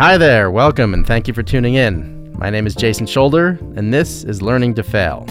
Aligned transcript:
Hi 0.00 0.16
there, 0.16 0.50
welcome, 0.50 0.94
and 0.94 1.06
thank 1.06 1.28
you 1.28 1.34
for 1.34 1.42
tuning 1.42 1.74
in. 1.74 2.34
My 2.38 2.48
name 2.48 2.66
is 2.66 2.74
Jason 2.74 3.06
Shoulder, 3.06 3.58
and 3.76 3.92
this 3.92 4.24
is 4.24 4.40
Learning 4.40 4.72
to 4.76 4.82
Fail. 4.82 5.26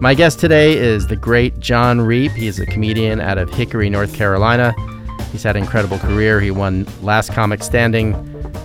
My 0.00 0.14
guest 0.14 0.40
today 0.40 0.72
is 0.78 1.06
the 1.06 1.16
great 1.16 1.60
John 1.60 2.00
Reep. 2.00 2.32
He 2.32 2.46
is 2.46 2.58
a 2.58 2.64
comedian 2.64 3.20
out 3.20 3.36
of 3.36 3.50
Hickory, 3.50 3.90
North 3.90 4.14
Carolina. 4.14 4.74
He's 5.32 5.42
had 5.42 5.54
an 5.54 5.64
incredible 5.64 5.98
career. 5.98 6.40
He 6.40 6.50
won 6.50 6.86
Last 7.02 7.34
Comic 7.34 7.62
Standing, 7.62 8.14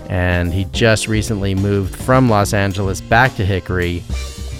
and 0.07 0.53
he 0.53 0.63
just 0.71 1.09
recently 1.09 1.53
moved 1.53 1.93
from 1.93 2.29
Los 2.29 2.53
Angeles 2.53 3.01
back 3.01 3.35
to 3.35 3.45
Hickory 3.45 4.03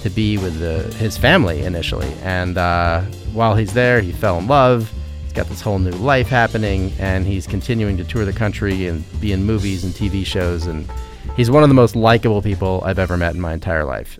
to 0.02 0.10
be 0.10 0.38
with 0.38 0.60
the, 0.60 0.94
his 0.96 1.18
family 1.18 1.62
initially. 1.62 2.12
And 2.22 2.58
uh, 2.58 3.04
while 3.32 3.56
he's 3.56 3.74
there, 3.74 4.02
he 4.02 4.12
fell 4.12 4.40
in 4.40 4.48
love. 4.48 4.92
Got 5.36 5.48
this 5.48 5.60
whole 5.60 5.80
new 5.80 5.92
life 5.92 6.30
happening, 6.30 6.94
and 6.98 7.28
he's 7.28 7.46
continuing 7.46 7.98
to 7.98 8.06
tour 8.06 8.24
the 8.24 8.32
country 8.32 8.88
and 8.88 9.04
be 9.20 9.34
in 9.34 9.44
movies 9.44 9.84
and 9.84 9.94
TV 9.94 10.26
shows. 10.26 10.66
And 10.66 10.90
he's 11.36 11.52
one 11.52 11.62
of 11.62 11.68
the 11.68 11.76
most 11.76 11.94
likable 11.94 12.42
people 12.42 12.82
I've 12.86 13.00
ever 13.00 13.18
met 13.18 13.36
in 13.36 13.42
my 13.42 13.54
entire 13.54 13.84
life. 13.84 14.18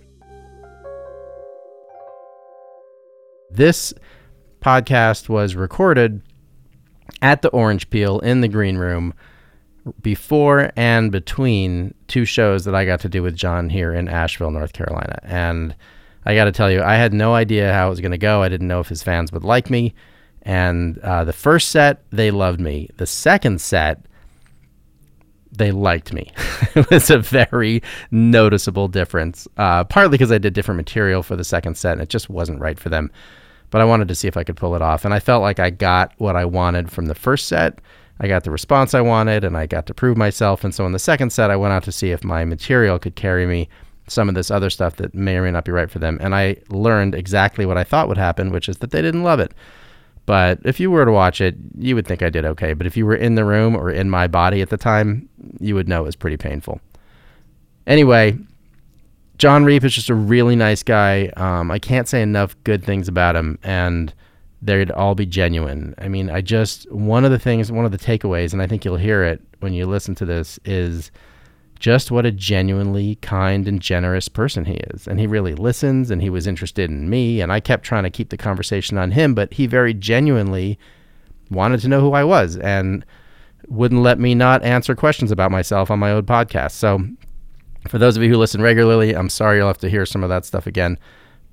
This 3.50 3.94
podcast 4.60 5.30
was 5.30 5.54
recorded 5.54 6.20
at 7.22 7.40
the 7.40 7.48
Orange 7.48 7.88
Peel 7.88 8.18
in 8.18 8.42
the 8.42 8.48
green 8.48 8.76
room 8.76 9.14
before 10.02 10.70
and 10.76 11.10
between 11.10 11.94
two 12.08 12.26
shows 12.26 12.66
that 12.66 12.74
I 12.74 12.84
got 12.84 13.00
to 13.00 13.08
do 13.08 13.22
with 13.22 13.34
John 13.34 13.70
here 13.70 13.94
in 13.94 14.08
Asheville, 14.08 14.50
North 14.50 14.74
Carolina. 14.74 15.18
And 15.22 15.74
I 16.26 16.34
got 16.34 16.44
to 16.44 16.52
tell 16.52 16.70
you, 16.70 16.82
I 16.82 16.96
had 16.96 17.14
no 17.14 17.34
idea 17.34 17.72
how 17.72 17.86
it 17.86 17.90
was 17.90 18.00
going 18.00 18.12
to 18.12 18.18
go. 18.18 18.42
I 18.42 18.50
didn't 18.50 18.68
know 18.68 18.80
if 18.80 18.88
his 18.88 19.02
fans 19.02 19.32
would 19.32 19.44
like 19.44 19.70
me. 19.70 19.94
And 20.46 20.98
uh, 20.98 21.24
the 21.24 21.32
first 21.32 21.70
set, 21.70 22.04
they 22.12 22.30
loved 22.30 22.60
me. 22.60 22.88
The 22.98 23.06
second 23.06 23.60
set, 23.60 24.06
they 25.50 25.72
liked 25.72 26.12
me. 26.12 26.30
it 26.76 26.88
was 26.88 27.10
a 27.10 27.18
very 27.18 27.82
noticeable 28.12 28.86
difference, 28.86 29.48
uh, 29.56 29.82
partly 29.82 30.12
because 30.12 30.30
I 30.30 30.38
did 30.38 30.54
different 30.54 30.76
material 30.76 31.24
for 31.24 31.34
the 31.34 31.42
second 31.42 31.76
set 31.76 31.94
and 31.94 32.00
it 32.00 32.10
just 32.10 32.30
wasn't 32.30 32.60
right 32.60 32.78
for 32.78 32.90
them. 32.90 33.10
But 33.70 33.80
I 33.80 33.86
wanted 33.86 34.06
to 34.06 34.14
see 34.14 34.28
if 34.28 34.36
I 34.36 34.44
could 34.44 34.56
pull 34.56 34.76
it 34.76 34.82
off. 34.82 35.04
And 35.04 35.12
I 35.12 35.18
felt 35.18 35.42
like 35.42 35.58
I 35.58 35.70
got 35.70 36.12
what 36.18 36.36
I 36.36 36.44
wanted 36.44 36.92
from 36.92 37.06
the 37.06 37.16
first 37.16 37.48
set. 37.48 37.80
I 38.20 38.28
got 38.28 38.44
the 38.44 38.52
response 38.52 38.94
I 38.94 39.00
wanted 39.00 39.42
and 39.42 39.56
I 39.56 39.66
got 39.66 39.86
to 39.86 39.94
prove 39.94 40.16
myself. 40.16 40.62
And 40.62 40.72
so 40.72 40.86
in 40.86 40.92
the 40.92 41.00
second 41.00 41.30
set, 41.30 41.50
I 41.50 41.56
went 41.56 41.72
out 41.72 41.82
to 41.84 41.92
see 41.92 42.12
if 42.12 42.22
my 42.22 42.44
material 42.44 43.00
could 43.00 43.16
carry 43.16 43.46
me 43.46 43.68
some 44.06 44.28
of 44.28 44.36
this 44.36 44.52
other 44.52 44.70
stuff 44.70 44.94
that 44.96 45.12
may 45.12 45.38
or 45.38 45.42
may 45.42 45.50
not 45.50 45.64
be 45.64 45.72
right 45.72 45.90
for 45.90 45.98
them. 45.98 46.18
And 46.20 46.36
I 46.36 46.58
learned 46.68 47.16
exactly 47.16 47.66
what 47.66 47.76
I 47.76 47.82
thought 47.82 48.06
would 48.06 48.16
happen, 48.16 48.52
which 48.52 48.68
is 48.68 48.76
that 48.76 48.92
they 48.92 49.02
didn't 49.02 49.24
love 49.24 49.40
it. 49.40 49.52
But 50.26 50.58
if 50.64 50.80
you 50.80 50.90
were 50.90 51.04
to 51.04 51.12
watch 51.12 51.40
it, 51.40 51.54
you 51.78 51.94
would 51.94 52.06
think 52.06 52.20
I 52.20 52.28
did 52.28 52.44
okay. 52.44 52.72
But 52.72 52.86
if 52.86 52.96
you 52.96 53.06
were 53.06 53.14
in 53.14 53.36
the 53.36 53.44
room 53.44 53.76
or 53.76 53.90
in 53.90 54.10
my 54.10 54.26
body 54.26 54.60
at 54.60 54.70
the 54.70 54.76
time, 54.76 55.28
you 55.60 55.74
would 55.76 55.88
know 55.88 56.02
it 56.02 56.06
was 56.06 56.16
pretty 56.16 56.36
painful. 56.36 56.80
Anyway, 57.86 58.36
John 59.38 59.64
Reep 59.64 59.84
is 59.84 59.94
just 59.94 60.10
a 60.10 60.14
really 60.14 60.56
nice 60.56 60.82
guy. 60.82 61.28
Um, 61.36 61.70
I 61.70 61.78
can't 61.78 62.08
say 62.08 62.22
enough 62.22 62.56
good 62.64 62.84
things 62.84 63.06
about 63.06 63.36
him, 63.36 63.58
and 63.62 64.12
they'd 64.62 64.90
all 64.90 65.14
be 65.14 65.26
genuine. 65.26 65.94
I 65.98 66.08
mean, 66.08 66.28
I 66.28 66.40
just, 66.40 66.90
one 66.90 67.24
of 67.24 67.30
the 67.30 67.38
things, 67.38 67.70
one 67.70 67.84
of 67.84 67.92
the 67.92 67.98
takeaways, 67.98 68.52
and 68.52 68.60
I 68.60 68.66
think 68.66 68.84
you'll 68.84 68.96
hear 68.96 69.22
it 69.22 69.40
when 69.60 69.72
you 69.74 69.86
listen 69.86 70.14
to 70.16 70.24
this, 70.24 70.58
is 70.64 71.12
just 71.78 72.10
what 72.10 72.26
a 72.26 72.32
genuinely 72.32 73.16
kind 73.16 73.68
and 73.68 73.80
generous 73.80 74.28
person 74.28 74.64
he 74.64 74.74
is. 74.74 75.06
And 75.06 75.20
he 75.20 75.26
really 75.26 75.54
listens 75.54 76.10
and 76.10 76.22
he 76.22 76.30
was 76.30 76.46
interested 76.46 76.90
in 76.90 77.08
me. 77.08 77.40
And 77.40 77.52
I 77.52 77.60
kept 77.60 77.84
trying 77.84 78.04
to 78.04 78.10
keep 78.10 78.30
the 78.30 78.36
conversation 78.36 78.98
on 78.98 79.12
him, 79.12 79.34
but 79.34 79.54
he 79.54 79.66
very 79.66 79.94
genuinely 79.94 80.78
wanted 81.50 81.80
to 81.80 81.88
know 81.88 82.00
who 82.00 82.12
I 82.12 82.24
was 82.24 82.56
and 82.56 83.04
wouldn't 83.68 84.02
let 84.02 84.18
me 84.18 84.34
not 84.34 84.62
answer 84.62 84.94
questions 84.94 85.30
about 85.30 85.50
myself 85.50 85.90
on 85.90 85.98
my 85.98 86.10
own 86.10 86.24
podcast. 86.24 86.72
So, 86.72 87.00
for 87.88 87.98
those 87.98 88.16
of 88.16 88.22
you 88.22 88.28
who 88.28 88.36
listen 88.36 88.62
regularly, 88.62 89.14
I'm 89.14 89.28
sorry 89.28 89.58
you'll 89.58 89.68
have 89.68 89.78
to 89.78 89.90
hear 89.90 90.04
some 90.04 90.24
of 90.24 90.28
that 90.28 90.44
stuff 90.44 90.66
again, 90.66 90.98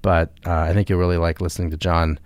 but 0.02 0.34
uh, 0.48 0.62
I 0.62 0.74
think 0.74 0.90
you'll 0.90 1.00
really 1.00 1.18
like 1.18 1.42
listening 1.42 1.70
to 1.70 1.78
John. 1.78 2.20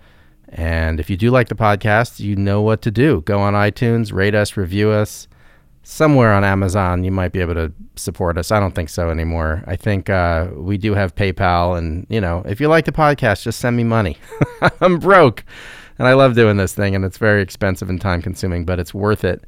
And 0.48 0.98
if 0.98 1.10
you 1.10 1.16
do 1.18 1.30
like 1.30 1.48
the 1.48 1.54
podcast, 1.54 2.18
you 2.18 2.34
know 2.34 2.62
what 2.62 2.80
to 2.82 2.90
do. 2.90 3.20
Go 3.22 3.38
on 3.38 3.52
iTunes, 3.52 4.10
rate 4.10 4.34
us, 4.34 4.56
review 4.56 4.90
us 4.90 5.28
somewhere 5.88 6.34
on 6.34 6.44
Amazon, 6.44 7.02
you 7.02 7.10
might 7.10 7.32
be 7.32 7.40
able 7.40 7.54
to 7.54 7.72
support 7.96 8.36
us. 8.36 8.52
I 8.52 8.60
don't 8.60 8.74
think 8.74 8.90
so 8.90 9.08
anymore. 9.08 9.64
I 9.66 9.74
think 9.74 10.10
uh, 10.10 10.48
we 10.54 10.76
do 10.76 10.92
have 10.92 11.14
PayPal, 11.14 11.78
and 11.78 12.06
you 12.10 12.20
know, 12.20 12.42
if 12.46 12.60
you 12.60 12.68
like 12.68 12.84
the 12.84 12.92
podcast, 12.92 13.42
just 13.42 13.58
send 13.58 13.74
me 13.74 13.84
money. 13.84 14.18
I'm 14.82 14.98
broke, 14.98 15.44
and 15.98 16.06
I 16.06 16.12
love 16.12 16.34
doing 16.34 16.58
this 16.58 16.74
thing, 16.74 16.94
and 16.94 17.06
it's 17.06 17.16
very 17.16 17.40
expensive 17.40 17.88
and 17.88 17.98
time 17.98 18.20
consuming, 18.20 18.66
but 18.66 18.78
it's 18.78 18.92
worth 18.92 19.24
it 19.24 19.44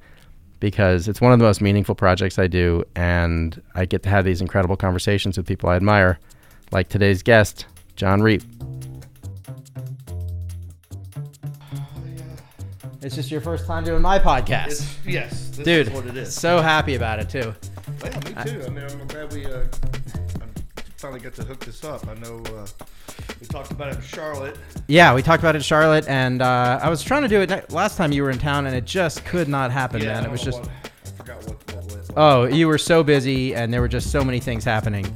because 0.61 1.09
it's 1.09 1.21
one 1.21 1.33
of 1.33 1.39
the 1.39 1.45
most 1.45 1.61
meaningful 1.61 1.95
projects 1.95 2.39
I 2.39 2.47
do, 2.47 2.85
and 2.97 3.61
I 3.75 3.85
get 3.85 4.03
to 4.05 4.09
have 4.09 4.25
these 4.25 4.41
incredible 4.41 4.77
conversations 4.77 5.37
with 5.37 5.47
people 5.47 5.69
I 5.69 5.77
admire, 5.77 6.19
like 6.73 6.89
today's 6.89 7.23
guest, 7.23 7.67
John 7.97 8.23
Reep. 8.23 8.43
It's 13.03 13.15
just 13.15 13.31
your 13.31 13.41
first 13.41 13.67
time 13.67 13.83
doing 13.85 14.03
my 14.03 14.19
podcast. 14.19 14.67
It's, 14.67 14.97
yes, 15.07 15.49
this 15.51 15.65
Dude, 15.65 15.89
is 15.89 15.93
what 15.93 16.07
it 16.07 16.17
is. 16.17 16.35
so 16.35 16.61
happy 16.61 16.97
about 16.97 17.19
it 17.19 17.31
too. 17.31 17.55
Yeah, 18.05 18.19
me 18.19 18.51
too. 18.51 18.63
I 18.67 18.69
mean, 18.69 18.85
I'm 18.85 19.07
glad 19.07 19.33
we 19.33 19.47
uh, 19.47 19.63
finally 20.97 21.21
got 21.21 21.35
to 21.35 21.43
hook 21.45 21.65
this 21.65 21.83
up. 21.83 22.07
I 22.07 22.15
know 22.15 22.43
uh, 22.55 22.67
we 23.41 23.47
talked 23.47 23.71
about 23.71 23.89
it 23.89 23.97
in 23.97 24.03
Charlotte. 24.03 24.59
Yeah, 24.87 25.15
we 25.15 25.23
talked 25.23 25.43
about 25.43 25.55
it 25.55 25.59
in 25.59 25.63
Charlotte, 25.63 26.07
and 26.09 26.43
uh, 26.43 26.79
I 26.83 26.91
was 26.91 27.03
trying 27.03 27.23
to 27.23 27.29
do 27.29 27.41
it 27.41 27.49
ne- 27.49 27.63
last 27.71 27.97
time 27.97 28.13
you 28.13 28.23
were 28.23 28.31
in 28.31 28.39
town, 28.39 28.67
and 28.67 28.77
it 28.77 28.85
just 28.85 29.25
could 29.25 29.49
not 29.49 29.71
happen, 29.71 30.03
Yeah, 30.03 30.15
man. 30.15 30.25
It 30.27 30.31
was 30.31 30.43
just, 30.43 30.61
what- 30.61 30.69
I 30.69 31.11
forgot 31.17 31.37
what, 31.47 31.73
what, 31.75 31.85
what 31.93 32.11
oh, 32.19 32.45
you 32.45 32.69
were 32.69 32.79
so 32.79 33.03
busy, 33.03 33.55
and 33.55 33.73
there 33.73 33.81
were 33.81 33.89
just 33.89 34.11
so 34.11 34.23
many 34.23 34.41
things 34.41 34.63
happening. 34.63 35.07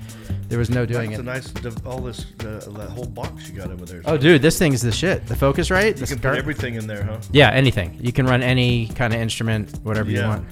There 0.54 0.60
was 0.60 0.70
no 0.70 0.86
doing 0.86 1.10
it. 1.10 1.20
That's 1.24 1.52
a 1.52 1.58
it. 1.58 1.64
nice 1.64 1.84
all 1.84 1.98
this 1.98 2.26
uh, 2.44 2.60
that 2.78 2.90
whole 2.90 3.06
box 3.06 3.48
you 3.50 3.56
got 3.56 3.72
over 3.72 3.84
there. 3.84 4.02
Oh, 4.04 4.16
dude, 4.16 4.40
this 4.40 4.56
thing's 4.56 4.82
the 4.82 4.92
shit. 4.92 5.26
The 5.26 5.34
Focusrite, 5.34 5.86
you 5.86 5.92
the 5.94 6.06
can 6.06 6.20
put 6.20 6.38
everything 6.38 6.74
in 6.76 6.86
there, 6.86 7.02
huh? 7.02 7.18
yeah, 7.32 7.50
anything. 7.50 7.98
You 8.00 8.12
can 8.12 8.24
run 8.24 8.40
any 8.40 8.86
kind 8.86 9.12
of 9.12 9.20
instrument, 9.20 9.76
whatever 9.82 10.08
you 10.12 10.18
Yeah. 10.18 10.28
want. 10.28 10.46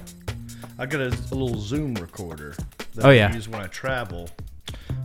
I 0.77 0.87
got 0.87 0.99
a, 0.99 1.07
a 1.07 1.35
little 1.35 1.55
Zoom 1.57 1.93
recorder 1.95 2.53
that 2.95 3.05
Oh, 3.05 3.11
I 3.11 3.13
yeah. 3.13 3.33
use 3.33 3.47
when 3.47 3.61
I 3.61 3.67
travel. 3.67 4.29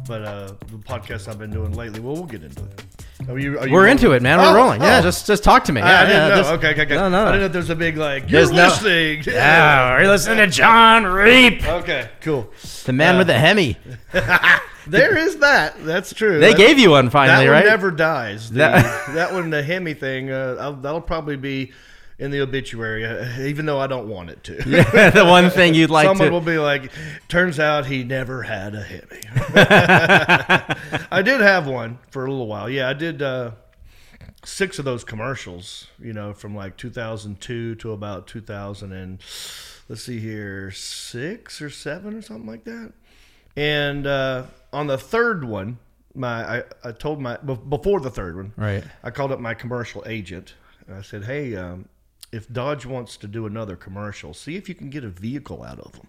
But 0.09 0.23
uh, 0.23 0.47
the 0.67 0.79
podcast 0.79 1.29
I've 1.29 1.39
been 1.39 1.53
doing 1.53 1.75
lately, 1.75 2.01
well, 2.01 2.15
we'll 2.15 2.25
get 2.25 2.43
into 2.43 2.65
it. 2.65 2.83
Are 3.29 3.37
you, 3.39 3.59
are 3.59 3.67
you 3.67 3.73
We're 3.73 3.81
rolling? 3.81 3.91
into 3.93 4.13
it, 4.13 4.23
man. 4.23 4.39
We're 4.39 4.51
Oh, 4.51 4.55
rolling. 4.55 4.81
Yeah, 4.81 4.99
oh. 4.99 5.03
just 5.03 5.27
just 5.27 5.43
talk 5.43 5.65
to 5.65 5.73
me. 5.73 5.81
Yeah, 5.81 5.87
I 6.03 6.07
didn't 6.07 6.17
yeah, 6.23 6.29
know. 6.29 6.37
this- 6.37 6.47
okay, 6.53 6.71
okay, 6.71 6.83
okay. 6.83 6.95
No, 6.95 7.09
no. 7.09 7.23
I 7.27 7.33
didn't 7.33 7.41
know 7.41 7.47
if 7.47 7.53
there's 7.53 7.71
a 7.71 7.75
big 7.77 7.97
like. 7.97 8.31
You're 8.31 8.43
There's 8.43 8.53
no- 8.53 8.69
listening. 8.69 9.23
Yeah, 9.27 9.93
are 9.93 10.03
you 10.03 10.09
listening 10.09 10.39
to 10.39 10.47
John 10.57 11.05
Reep, 11.05 11.67
Okay, 11.67 12.11
cool. 12.21 12.49
the 12.85 12.93
man 12.93 13.17
Uh, 13.17 13.19
with 13.19 13.27
the 13.27 13.35
Hemi? 13.39 13.77
There 14.87 15.19
is 15.19 15.37
that. 15.41 15.85
That's 15.85 16.15
true. 16.15 16.39
They 16.41 16.53
That- 16.53 16.57
gave 16.57 16.79
you 16.79 16.91
one 16.91 17.11
finally, 17.11 17.45
that 17.45 17.53
one 17.53 17.61
right? 17.63 17.67
never 17.67 17.91
dies. 17.91 18.49
The, 18.51 18.59
That- 18.59 19.15
that, 19.15 19.33
one, 19.35 19.51
the 19.51 19.63
Hemi 19.63 19.93
thing, 19.93 20.31
uh, 20.31 20.57
I'll, 20.59 20.73
that'll 20.75 21.03
probably 21.03 21.37
be 21.37 21.73
in 22.19 22.31
the 22.33 22.41
obituary, 22.41 23.05
uh, 23.07 23.41
even 23.41 23.65
though 23.67 23.79
I 23.79 23.87
don't 23.87 24.09
want 24.09 24.31
it 24.31 24.43
to. 24.45 24.55
yeah, 24.67 25.11
the 25.11 25.25
one 25.25 25.51
thing 25.51 25.75
you'd 25.75 25.89
like 25.91 26.05
to 26.07 26.11
Someone 26.11 26.27
to. 26.29 26.33
will 26.33 26.41
be 26.41 26.59
like, 26.59 26.91
"Turns 27.29 27.61
out 27.61 27.87
he 27.87 28.03
never 28.05 28.43
had 28.43 28.75
a 28.75 28.83
Hemi." 28.83 29.21
I 31.11 31.23
did 31.23 31.41
have 31.41 31.67
one 31.67 31.99
for 32.11 32.25
a 32.27 32.31
little 32.31 32.47
while. 32.47 32.69
Yeah, 32.69 32.89
I 32.89 32.93
did 32.93 33.23
uh, 33.23 33.53
six 34.45 34.79
of 34.79 34.85
those 34.85 35.05
commercials. 35.05 35.87
You 36.01 36.13
know, 36.13 36.33
from 36.35 36.55
like 36.55 36.77
2002 36.77 37.77
to 37.77 37.93
about 37.93 38.27
2000 38.27 38.93
and 38.93 39.21
let's 39.89 40.03
see 40.05 40.19
here, 40.21 40.71
six 40.71 41.61
or 41.63 41.71
seven 41.71 42.15
or 42.15 42.23
something 42.23 42.47
like 42.47 42.65
that. 42.65 42.93
And 43.57 44.07
uh, 44.07 44.45
on 44.73 44.87
the 44.87 44.99
third 44.99 45.45
one, 45.45 45.79
my 46.15 46.59
I, 46.59 46.63
I 46.85 46.93
told 46.93 47.21
my 47.21 47.37
before 47.37 48.01
the 48.01 48.11
third 48.11 48.37
one, 48.37 48.53
Right. 48.57 48.85
I 49.03 49.11
called 49.11 49.33
up 49.33 49.41
my 49.41 49.55
commercial 49.55 50.03
agent 50.07 50.55
and 50.87 50.97
I 50.97 51.03
said, 51.03 51.25
"Hey, 51.25 51.55
um, 51.57 51.89
if 52.33 52.53
Dodge 52.53 52.87
wants 52.87 53.17
to 53.19 53.27
do 53.27 53.47
another 53.47 53.77
commercial, 53.77 54.35
see 54.35 54.57
if 54.57 54.69
you 54.69 54.75
can 54.75 54.91
get 54.91 55.05
a 55.05 55.09
vehicle 55.09 55.63
out 55.63 55.81
of 55.81 55.93
them." 55.93 56.09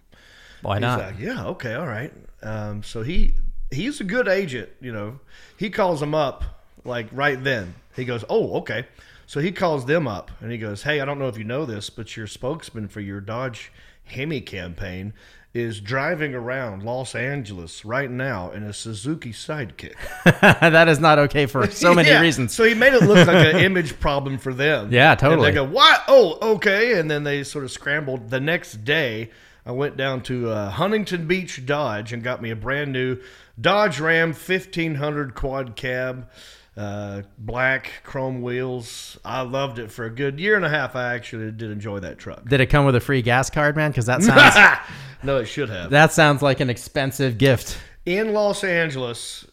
Why 0.62 0.76
He's 0.76 0.82
not? 0.82 0.98
like, 0.98 1.18
"Yeah, 1.18 1.46
okay, 1.46 1.74
all 1.74 1.86
right." 1.86 2.12
Um, 2.42 2.82
so 2.82 3.02
he 3.02 3.34
he's 3.70 4.00
a 4.00 4.04
good 4.04 4.28
agent, 4.28 4.68
you 4.80 4.92
know. 4.92 5.20
He 5.56 5.70
calls 5.70 6.00
them 6.00 6.14
up 6.14 6.64
like 6.84 7.08
right 7.12 7.42
then. 7.42 7.74
He 7.96 8.04
goes, 8.04 8.24
"Oh, 8.28 8.58
okay." 8.58 8.86
So 9.26 9.40
he 9.40 9.52
calls 9.52 9.86
them 9.86 10.08
up 10.08 10.30
and 10.40 10.50
he 10.50 10.58
goes, 10.58 10.82
"Hey, 10.82 11.00
I 11.00 11.04
don't 11.04 11.18
know 11.18 11.28
if 11.28 11.38
you 11.38 11.44
know 11.44 11.64
this, 11.64 11.88
but 11.88 12.16
your 12.16 12.26
spokesman 12.26 12.88
for 12.88 13.00
your 13.00 13.20
Dodge 13.20 13.70
Hemi 14.04 14.40
campaign 14.40 15.12
is 15.52 15.80
driving 15.80 16.32
around 16.34 16.82
Los 16.84 17.14
Angeles 17.14 17.84
right 17.84 18.10
now 18.10 18.50
in 18.52 18.62
a 18.62 18.72
Suzuki 18.72 19.32
Sidekick." 19.32 19.94
that 20.40 20.88
is 20.88 21.00
not 21.00 21.18
okay 21.18 21.46
for 21.46 21.68
so 21.70 21.94
many 21.94 22.08
Yeah. 22.08 22.20
reasons. 22.20 22.54
So 22.54 22.64
he 22.64 22.74
made 22.74 22.92
it 22.94 23.02
look 23.02 23.26
like 23.26 23.54
an 23.54 23.60
image 23.64 23.98
problem 23.98 24.38
for 24.38 24.54
them. 24.54 24.92
Yeah, 24.92 25.10
And 25.12 25.20
totally. 25.20 25.50
they 25.50 25.54
go, 25.54 25.64
"What? 25.64 26.02
Oh, 26.08 26.38
okay." 26.54 26.98
And 26.98 27.10
then 27.10 27.24
they 27.24 27.42
sort 27.42 27.64
of 27.64 27.70
scrambled. 27.70 28.30
The 28.30 28.40
next 28.40 28.84
day, 28.84 29.30
I 29.66 29.72
went 29.72 29.96
down 29.96 30.22
to 30.24 30.50
uh, 30.50 30.70
Huntington 30.70 31.26
Beach 31.26 31.66
Dodge 31.66 32.12
and 32.12 32.22
got 32.22 32.40
me 32.40 32.50
a 32.50 32.56
brand 32.56 32.92
new 32.92 33.18
Dodge 33.60 33.98
Ram 34.00 34.28
1500 34.28 35.34
quad 35.34 35.76
cab. 35.76 36.28
Uh, 36.76 37.22
black 37.38 37.92
chrome 38.04 38.42
wheels. 38.42 39.18
I 39.24 39.42
loved 39.42 39.78
it 39.78 39.90
for 39.90 40.04
a 40.04 40.10
good 40.10 40.38
year 40.40 40.56
and 40.56 40.64
a 40.64 40.68
half. 40.68 40.96
I 40.96 41.14
actually 41.14 41.50
did 41.52 41.70
enjoy 41.70 42.00
that 42.00 42.18
truck. 42.18 42.48
Did 42.48 42.60
it 42.60 42.66
come 42.66 42.84
with 42.86 42.96
a 42.96 43.00
free 43.00 43.22
gas 43.22 43.50
card, 43.50 43.76
man? 43.76 43.90
Because 43.90 44.06
that 44.06 44.22
sounds 44.22 44.78
no, 45.22 45.38
it 45.38 45.46
should 45.46 45.68
have. 45.68 45.90
that 45.90 46.12
sounds 46.12 46.42
like 46.42 46.60
an 46.60 46.70
expensive 46.70 47.38
gift. 47.38 47.78
in 48.06 48.32
Los 48.32 48.64
Angeles, 48.64 49.46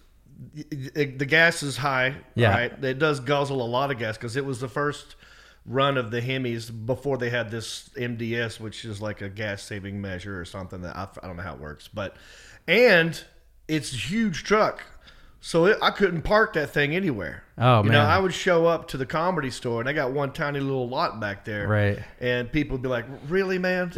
the 0.54 1.26
gas 1.28 1.64
is 1.64 1.78
high. 1.78 2.16
Yeah. 2.36 2.52
Right? 2.52 2.84
It 2.84 3.00
does 3.00 3.20
guzzle 3.20 3.62
a 3.62 3.68
lot 3.68 3.92
of 3.92 3.98
gas 3.98 4.18
because 4.18 4.36
it 4.36 4.46
was 4.46 4.60
the 4.60 4.70
first 4.70 5.16
run 5.66 5.98
of 5.98 6.12
the 6.12 6.22
Hemis 6.22 6.72
before 6.86 7.18
they 7.18 7.30
had 7.30 7.52
this 7.52 7.90
MDS, 7.98 8.60
which 8.60 8.86
is 8.86 9.02
like 9.02 9.22
a 9.22 9.28
gas 9.30 9.64
saving 9.64 10.00
measure 10.00 10.40
or 10.40 10.46
something 10.46 10.82
that 10.82 10.96
I, 10.96 11.08
I 11.22 11.28
don't 11.28 11.36
know 11.36 11.44
how 11.44 11.56
it 11.56 11.60
works. 11.60 11.90
But, 11.90 12.16
and 12.68 13.22
it's 13.68 13.92
a 13.92 13.98
huge 13.98 14.44
truck. 14.44 14.84
So 15.40 15.66
it, 15.66 15.78
I 15.82 15.92
couldn't 15.92 16.24
park 16.24 16.54
that 16.54 16.72
thing 16.72 16.96
anywhere. 16.96 17.44
Oh, 17.58 17.78
man. 17.82 17.86
you 17.86 17.92
know. 17.92 18.02
I 18.02 18.18
would 18.20 18.34
show 18.34 18.66
up 18.66 18.88
to 18.90 18.98
the 18.98 19.06
comedy 19.06 19.50
store 19.50 19.80
and 19.80 19.90
I 19.90 19.94
got 19.94 20.12
one 20.12 20.32
tiny 20.34 20.60
little 20.60 20.90
lot 20.90 21.20
back 21.20 21.46
there. 21.46 21.68
Right. 21.68 22.00
And 22.20 22.52
people 22.52 22.76
would 22.76 22.82
be 22.82 22.90
like, 22.90 23.06
"Really, 23.28 23.58
man? 23.58 23.92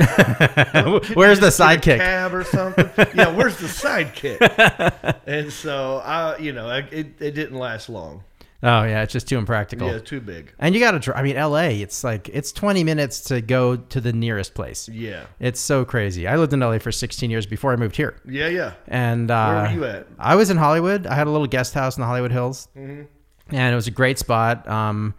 Where's 1.13 1.39
the 1.39 1.47
Just 1.47 1.59
get 1.59 1.77
a 1.77 1.79
sidekick? 1.79 1.97
Cab 1.97 2.33
or 2.33 2.43
something? 2.43 2.89
yeah, 3.15 3.35
where's 3.35 3.57
the 3.57 3.67
sidekick? 3.67 5.19
and 5.25 5.51
so 5.51 5.97
I, 6.05 6.37
you 6.37 6.53
know, 6.53 6.67
I, 6.67 6.79
it, 6.79 7.21
it 7.21 7.31
didn't 7.31 7.57
last 7.57 7.89
long. 7.89 8.23
Oh 8.61 8.83
yeah, 8.83 9.03
it's 9.03 9.13
just 9.13 9.27
too 9.29 9.37
impractical. 9.37 9.87
Yeah, 9.89 9.99
too 9.99 10.19
big. 10.19 10.53
And 10.59 10.75
you 10.75 10.81
got 10.81 11.01
to. 11.01 11.17
I 11.17 11.21
mean, 11.23 11.37
L.A. 11.37 11.81
It's 11.81 12.03
like 12.03 12.27
it's 12.29 12.51
20 12.51 12.83
minutes 12.83 13.21
to 13.25 13.39
go 13.41 13.77
to 13.77 14.01
the 14.01 14.11
nearest 14.11 14.53
place. 14.53 14.89
Yeah, 14.89 15.27
It's 15.39 15.61
so 15.61 15.85
crazy. 15.85 16.27
I 16.27 16.35
lived 16.35 16.51
in 16.51 16.59
LA 16.59 16.79
for 16.79 16.91
16 16.91 17.29
years 17.31 17.45
before 17.45 17.71
I 17.71 17.77
moved 17.77 17.95
here, 17.95 18.19
yeah, 18.25 18.47
yeah. 18.49 18.73
and 18.87 19.31
uh, 19.31 19.53
Where 19.53 19.63
were 19.63 19.71
you 19.73 19.85
at? 19.85 20.07
I 20.19 20.35
was 20.35 20.49
in 20.49 20.57
Hollywood. 20.57 21.07
I 21.07 21.15
had 21.15 21.27
a 21.27 21.29
little 21.31 21.47
guest 21.47 21.73
house 21.73 21.95
in 21.95 22.01
the 22.01 22.07
Hollywood 22.07 22.31
Hills, 22.33 22.67
Mm-hmm. 22.75 23.55
and 23.55 23.71
it 23.73 23.75
was 23.75 23.87
a 23.87 23.91
great 23.91 24.19
spot. 24.19 24.67
Um, 24.67 25.13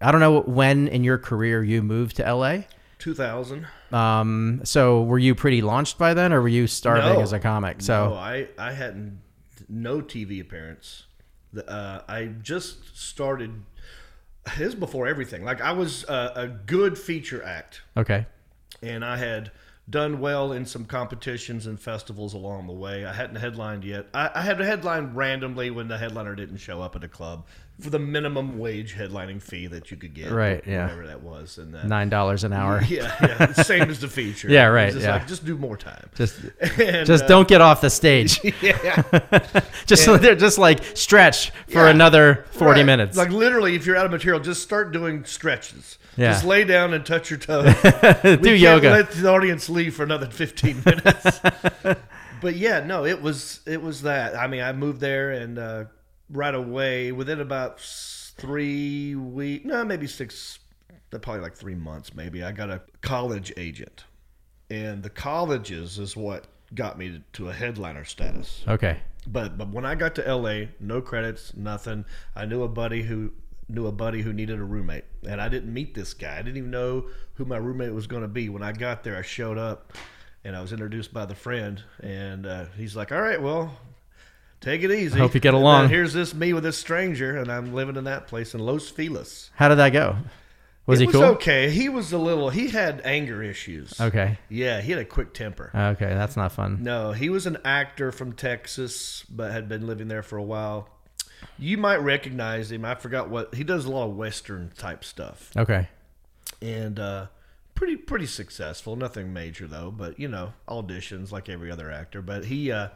I 0.00 0.10
don't 0.10 0.20
know 0.20 0.40
when 0.40 0.88
in 0.88 1.04
your 1.04 1.18
career 1.18 1.62
you 1.62 1.82
moved 1.82 2.16
to 2.16 2.22
LA. 2.34 2.60
Two 2.98 3.14
thousand. 3.14 3.66
Um, 3.92 4.60
so 4.64 5.02
were 5.02 5.18
you 5.18 5.34
pretty 5.34 5.60
launched 5.60 5.98
by 5.98 6.14
then, 6.14 6.32
or 6.32 6.40
were 6.40 6.48
you 6.48 6.66
starving 6.66 7.14
No. 7.14 7.20
as 7.20 7.32
a 7.34 7.38
comic? 7.38 7.82
So 7.82 8.08
no, 8.10 8.14
I 8.14 8.48
I 8.58 8.72
hadn't 8.72 9.20
no 9.68 10.00
TV 10.00 10.40
appearance. 10.40 11.04
The, 11.52 11.68
uh, 11.68 12.02
I 12.08 12.26
just 12.42 12.96
started. 12.96 13.62
This 14.44 14.68
is 14.68 14.74
before 14.74 15.06
everything. 15.06 15.44
Like 15.44 15.60
I 15.60 15.72
was 15.72 16.04
a, 16.04 16.32
a 16.34 16.48
good 16.48 16.98
feature 16.98 17.42
act. 17.42 17.82
okay, 17.96 18.26
and 18.82 19.04
I 19.04 19.16
had 19.16 19.50
done 19.90 20.20
well 20.20 20.52
in 20.52 20.66
some 20.66 20.84
competitions 20.84 21.66
and 21.66 21.80
festivals 21.80 22.34
along 22.34 22.66
the 22.66 22.72
way. 22.72 23.06
I 23.06 23.12
hadn't 23.12 23.36
headlined 23.36 23.84
yet. 23.84 24.06
I, 24.12 24.30
I 24.34 24.42
had 24.42 24.60
a 24.60 24.64
headline 24.64 25.14
randomly 25.14 25.70
when 25.70 25.88
the 25.88 25.96
headliner 25.96 26.34
didn't 26.34 26.58
show 26.58 26.82
up 26.82 26.94
at 26.94 27.02
a 27.04 27.08
club 27.08 27.46
for 27.80 27.90
the 27.90 27.98
minimum 27.98 28.58
wage 28.58 28.94
headlining 28.96 29.40
fee 29.40 29.68
that 29.68 29.90
you 29.90 29.96
could 29.96 30.12
get. 30.12 30.30
Right, 30.32 30.62
yeah. 30.66 30.82
Whatever 30.84 31.06
that 31.06 31.22
was. 31.22 31.58
And 31.58 31.72
that, 31.74 31.86
nine 31.86 32.08
dollars 32.08 32.42
an 32.44 32.52
hour. 32.52 32.82
yeah, 32.88 33.14
yeah. 33.20 33.52
Same 33.52 33.88
as 33.90 34.00
the 34.00 34.08
feature. 34.08 34.48
Yeah, 34.50 34.64
right, 34.66 34.92
Just 34.92 35.04
yeah. 35.04 35.12
like, 35.14 35.28
just 35.28 35.44
do 35.44 35.56
more 35.56 35.76
time. 35.76 36.08
Just, 36.16 36.40
And, 36.60 37.06
just 37.06 37.24
uh, 37.24 37.28
don't 37.28 37.46
get 37.46 37.60
off 37.60 37.80
the 37.80 37.90
stage. 37.90 38.40
Yeah. 38.60 39.02
just, 39.86 40.04
just 40.22 40.58
like 40.58 40.82
stretch 40.96 41.50
for 41.68 41.84
Yeah. 41.84 41.90
another 41.90 42.44
40 42.50 42.80
Right. 42.80 42.86
minutes. 42.86 43.16
Like 43.16 43.30
literally, 43.30 43.74
if 43.76 43.86
you're 43.86 43.96
out 43.96 44.06
of 44.06 44.12
material, 44.12 44.40
just 44.40 44.62
start 44.62 44.92
doing 44.92 45.24
stretches. 45.24 45.98
Yeah. 46.16 46.32
Just 46.32 46.44
lay 46.44 46.64
down 46.64 46.94
and 46.94 47.06
touch 47.06 47.30
your 47.30 47.38
toes. 47.38 47.72
Do 48.22 48.52
yoga. 48.54 48.90
Let 48.90 49.10
the 49.12 49.28
audience 49.30 49.68
leave 49.68 49.94
for 49.94 50.02
another 50.02 50.26
15 50.26 50.82
minutes. 50.84 51.40
but 52.40 52.56
yeah, 52.56 52.80
no, 52.84 53.04
it 53.04 53.22
was 53.22 53.60
it 53.66 53.80
was 53.80 54.02
that. 54.02 54.34
I 54.36 54.48
mean, 54.48 54.62
I 54.62 54.72
moved 54.72 55.00
there 55.00 55.30
and 55.30 55.58
uh, 55.58 55.84
right 56.30 56.54
away, 56.54 57.12
within 57.12 57.40
about 57.40 57.80
three 57.80 59.14
weeks, 59.14 59.64
no, 59.64 59.84
maybe 59.84 60.06
six, 60.06 60.58
probably 61.10 61.40
like 61.40 61.54
three 61.54 61.74
months, 61.74 62.14
maybe. 62.14 62.42
I 62.42 62.52
got 62.52 62.70
a 62.70 62.82
college 63.00 63.52
agent, 63.56 64.04
and 64.70 65.02
the 65.02 65.10
colleges 65.10 65.98
is 65.98 66.16
what 66.16 66.46
got 66.74 66.98
me 66.98 67.22
to 67.32 67.48
a 67.48 67.52
headliner 67.52 68.04
status. 68.04 68.62
okay. 68.68 69.00
But 69.26 69.58
but 69.58 69.68
when 69.70 69.84
I 69.84 69.94
got 69.94 70.14
to 70.14 70.34
LA, 70.34 70.68
no 70.80 71.02
credits, 71.02 71.54
nothing. 71.54 72.06
I 72.34 72.46
knew 72.46 72.62
a 72.62 72.68
buddy 72.68 73.02
who 73.02 73.32
knew 73.68 73.86
a 73.86 73.92
buddy 73.92 74.22
who 74.22 74.32
needed 74.32 74.58
a 74.58 74.64
roommate, 74.64 75.04
and 75.26 75.40
I 75.40 75.48
didn't 75.50 75.72
meet 75.74 75.94
this 75.94 76.14
guy. 76.14 76.34
I 76.38 76.42
didn't 76.42 76.56
even 76.56 76.70
know 76.70 77.06
who 77.34 77.44
my 77.44 77.58
roommate 77.58 77.92
was 77.92 78.06
going 78.06 78.22
to 78.22 78.28
be. 78.28 78.48
When 78.48 78.62
I 78.62 78.72
got 78.72 79.04
there, 79.04 79.16
I 79.16 79.22
showed 79.22 79.58
up, 79.58 79.92
and 80.44 80.56
I 80.56 80.62
was 80.62 80.72
introduced 80.72 81.12
by 81.12 81.26
the 81.26 81.34
friend, 81.34 81.82
and 82.00 82.46
uh, 82.46 82.64
he's 82.76 82.96
like, 82.96 83.12
"All 83.12 83.20
right, 83.20 83.40
well." 83.42 83.76
Take 84.60 84.82
it 84.82 84.90
easy. 84.90 85.18
Hope 85.18 85.34
you 85.34 85.40
get 85.40 85.54
And 85.54 85.62
along." 85.62 85.88
here's 85.88 86.12
this 86.12 86.34
me 86.34 86.52
with 86.52 86.64
this 86.64 86.76
stranger, 86.78 87.36
and 87.36 87.50
I'm 87.50 87.72
living 87.74 87.96
in 87.96 88.04
that 88.04 88.26
place 88.26 88.54
in 88.54 88.60
Los 88.60 88.88
Feliz. 88.88 89.50
How 89.54 89.68
did 89.68 89.76
that 89.76 89.90
go? 89.90 90.16
Was 90.86 91.00
it 91.00 91.02
he 91.02 91.06
was 91.08 91.14
cool? 91.16 91.24
okay. 91.34 91.70
He 91.70 91.88
was 91.90 92.12
a 92.12 92.18
little. 92.18 92.48
He 92.50 92.68
had 92.68 93.02
anger 93.04 93.42
issues. 93.42 94.00
Okay. 94.00 94.38
Yeah, 94.48 94.80
he 94.80 94.90
had 94.92 95.00
a 95.00 95.04
quick 95.04 95.34
temper. 95.34 95.70
Okay, 95.74 96.06
that's 96.08 96.34
not 96.36 96.50
fun. 96.52 96.82
No, 96.82 97.12
he 97.12 97.28
was 97.28 97.46
an 97.46 97.58
actor 97.64 98.10
from 98.10 98.32
Texas, 98.32 99.24
but 99.28 99.52
had 99.52 99.68
been 99.68 99.86
living 99.86 100.08
there 100.08 100.22
for 100.22 100.38
a 100.38 100.42
while. 100.42 100.88
You 101.58 101.76
might 101.76 101.98
recognize 101.98 102.72
him. 102.72 102.84
I 102.86 102.94
forgot 102.94 103.28
what 103.28 103.54
he 103.54 103.64
does. 103.64 103.84
A 103.84 103.90
lot 103.90 104.06
of 104.08 104.16
Western 104.16 104.72
type 104.78 105.04
stuff, 105.04 105.50
Okay. 105.56 105.88
and 106.62 106.98
uh, 106.98 107.26
pretty 107.74 107.96
pretty 107.96 108.26
successful. 108.26 108.96
Nothing 108.96 109.32
major 109.32 109.66
though, 109.66 109.90
but 109.90 110.18
you 110.18 110.26
know 110.26 110.54
auditions 110.66 111.30
like 111.30 111.48
every 111.48 111.70
other 111.70 111.92
actor. 111.92 112.22
But 112.22 112.46
he 112.46 112.72
uh, 112.72 112.88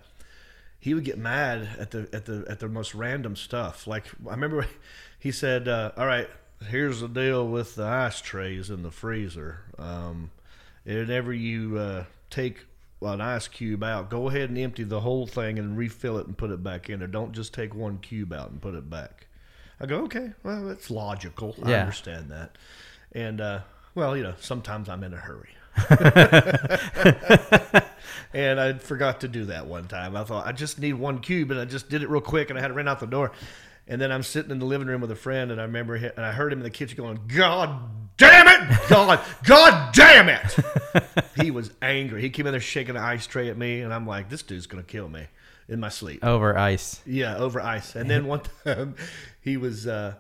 he 0.83 0.93
would 0.95 1.05
get 1.05 1.17
mad 1.19 1.69
at 1.79 1.91
the 1.93 2.09
at 2.13 2.25
the 2.27 2.45
at 2.49 2.59
the 2.61 2.69
most 2.69 2.95
random 2.95 3.37
stuff. 3.37 3.87
Like 3.87 4.05
I 4.29 4.33
remember 4.33 4.67
he 5.19 5.31
said, 5.31 5.69
uh, 5.69 5.93
"All 5.97 6.07
right, 6.07 6.29
here's 6.69 7.01
the 7.01 7.09
deal 7.09 7.47
with 7.47 7.77
the 7.77 7.85
ice 7.85 8.21
trays 8.21 8.69
in 8.69 8.83
the 8.83 8.91
freezer. 8.91 9.61
Um, 9.79 10.33
whenever 10.85 11.33
you 11.33 11.79
uh, 11.79 12.05
take 12.31 12.67
an 13.01 13.21
ice 13.21 13.47
cube 13.49 13.83
out, 13.85 14.11
go 14.11 14.29
ahead 14.29 14.49
and 14.51 14.59
empty 14.59 14.83
the 14.85 15.01
whole 15.03 15.27
thing 15.29 15.57
and 15.59 15.77
refill 15.79 16.19
it 16.19 16.27
and 16.27 16.37
put 16.37 16.51
it 16.51 16.63
back 16.65 16.91
in 16.91 16.99
there. 16.99 17.09
Don't 17.09 17.33
just 17.33 17.55
take 17.55 17.75
one 17.75 17.99
cube 17.99 18.33
out 18.33 18.51
and 18.51 18.61
put 18.61 18.75
it 18.75 18.91
back." 18.91 19.29
I 19.81 19.87
go, 19.87 19.99
"Okay, 20.05 20.33
well 20.43 20.65
that's 20.67 20.91
logical. 20.91 21.55
I 21.63 21.71
Yeah. 21.71 21.75
understand 21.75 22.29
that." 22.33 22.59
And 23.13 23.41
uh, 23.41 23.61
well, 23.95 24.17
you 24.17 24.25
know, 24.25 24.35
sometimes 24.41 24.89
I'm 24.89 25.05
in 25.05 25.15
a 25.15 25.19
hurry. 25.19 25.51
and 28.35 28.61
I 28.61 28.75
forgot 28.75 29.21
to 29.21 29.29
do 29.29 29.47
that 29.47 29.67
one 29.67 29.89
time. 29.89 30.17
I 30.17 30.25
thought 30.25 30.47
I 30.47 30.53
just 30.53 30.79
need 30.79 30.95
one 30.95 31.21
cube, 31.21 31.51
and 31.51 31.61
I 31.61 31.65
just 31.65 31.89
did 31.89 32.03
it 32.03 32.09
real 32.09 32.21
quick, 32.21 32.51
and 32.51 32.59
I 32.59 32.63
had 32.63 32.69
to 32.69 32.75
run 32.75 32.89
out 32.89 33.01
the 33.01 33.07
door. 33.07 33.33
And 33.89 34.01
then 34.01 34.13
I'm 34.13 34.23
sitting 34.23 34.51
in 34.51 34.59
the 34.59 34.67
living 34.67 34.87
room 34.87 35.01
with 35.01 35.11
a 35.11 35.17
friend, 35.17 35.51
and 35.51 35.61
I 35.61 35.65
remember, 35.65 35.97
he, 35.97 36.07
and 36.07 36.25
I 36.25 36.33
heard 36.33 36.53
him 36.53 36.61
in 36.61 36.65
the 36.65 36.71
kitchen 36.71 36.97
going, 36.97 37.21
"God 37.27 37.81
damn 38.17 38.47
it, 38.49 38.89
God, 38.89 39.21
God 39.45 39.93
damn 39.95 40.29
it!" 40.29 40.57
he 41.37 41.51
was 41.51 41.73
angry. 41.83 42.23
He 42.23 42.31
came 42.31 42.47
in 42.47 42.53
there 42.53 42.61
shaking 42.61 42.97
an 42.97 43.03
ice 43.03 43.27
tray 43.27 43.49
at 43.49 43.59
me, 43.59 43.81
and 43.81 43.93
I'm 43.93 44.07
like, 44.07 44.29
"This 44.29 44.43
dude's 44.43 44.67
gonna 44.67 44.83
kill 44.83 45.09
me 45.09 45.27
in 45.69 45.81
my 45.81 45.89
sleep." 45.89 46.25
Over 46.25 46.57
ice. 46.57 47.01
Yeah, 47.05 47.37
over 47.37 47.61
ice. 47.61 47.97
And 47.97 48.09
then 48.09 48.27
one 48.27 48.43
time 48.65 48.95
he 49.41 49.57
was 49.57 49.87
uh 49.87 50.15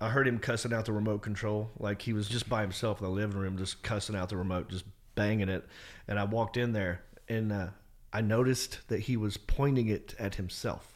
I 0.00 0.10
heard 0.10 0.28
him 0.28 0.38
cussing 0.38 0.72
out 0.72 0.84
the 0.84 0.92
remote 0.92 1.22
control. 1.22 1.70
Like 1.78 2.02
he 2.02 2.12
was 2.12 2.28
just 2.28 2.48
by 2.48 2.62
himself 2.62 3.00
in 3.00 3.06
the 3.06 3.12
living 3.12 3.38
room 3.38 3.56
just 3.56 3.82
cussing 3.82 4.16
out 4.16 4.28
the 4.28 4.36
remote, 4.36 4.68
just 4.68 4.84
banging 5.14 5.48
it. 5.48 5.64
And 6.08 6.18
I 6.18 6.24
walked 6.24 6.56
in 6.56 6.72
there 6.72 7.00
and 7.28 7.52
uh 7.52 7.68
I 8.12 8.20
noticed 8.20 8.78
that 8.88 9.00
he 9.00 9.16
was 9.16 9.36
pointing 9.36 9.88
it 9.88 10.14
at 10.20 10.36
himself. 10.36 10.86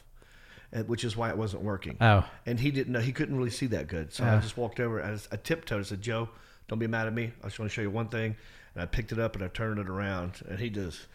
And, 0.71 0.87
which 0.87 1.03
is 1.03 1.17
why 1.17 1.29
it 1.29 1.37
wasn't 1.37 1.63
working. 1.63 1.97
Oh. 1.99 2.23
And 2.45 2.59
he 2.59 2.69
didn't 2.71 2.93
know 2.93 2.99
he 2.99 3.11
couldn't 3.11 3.35
really 3.35 3.49
see 3.49 3.65
that 3.67 3.87
good. 3.87 4.13
So 4.13 4.23
I 4.23 4.39
just 4.39 4.55
walked 4.55 4.79
over 4.79 5.03
I, 5.03 5.11
just, 5.11 5.27
I 5.33 5.35
tiptoed. 5.37 5.79
I 5.79 5.83
said, 5.83 6.01
"Joe, 6.01 6.29
don't 6.67 6.77
be 6.79 6.87
mad 6.87 7.07
at 7.07 7.13
me. 7.13 7.33
I 7.41 7.47
just 7.47 7.57
want 7.59 7.71
to 7.71 7.73
show 7.73 7.81
you 7.81 7.89
one 7.89 8.07
thing." 8.07 8.35
And 8.75 8.83
I 8.83 8.85
picked 8.85 9.11
it 9.11 9.19
up 9.19 9.35
and 9.35 9.43
I 9.43 9.47
turned 9.47 9.79
it 9.79 9.89
around 9.89 10.43
and 10.47 10.59
he 10.59 10.69
just 10.69 11.07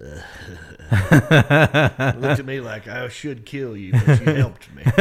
looked 0.00 0.24
at 2.40 2.44
me 2.44 2.60
like 2.60 2.88
I 2.88 3.08
should 3.08 3.44
kill 3.44 3.76
you, 3.76 3.92
but 3.92 4.20
you 4.20 4.34
helped 4.34 4.68
me. 4.74 4.82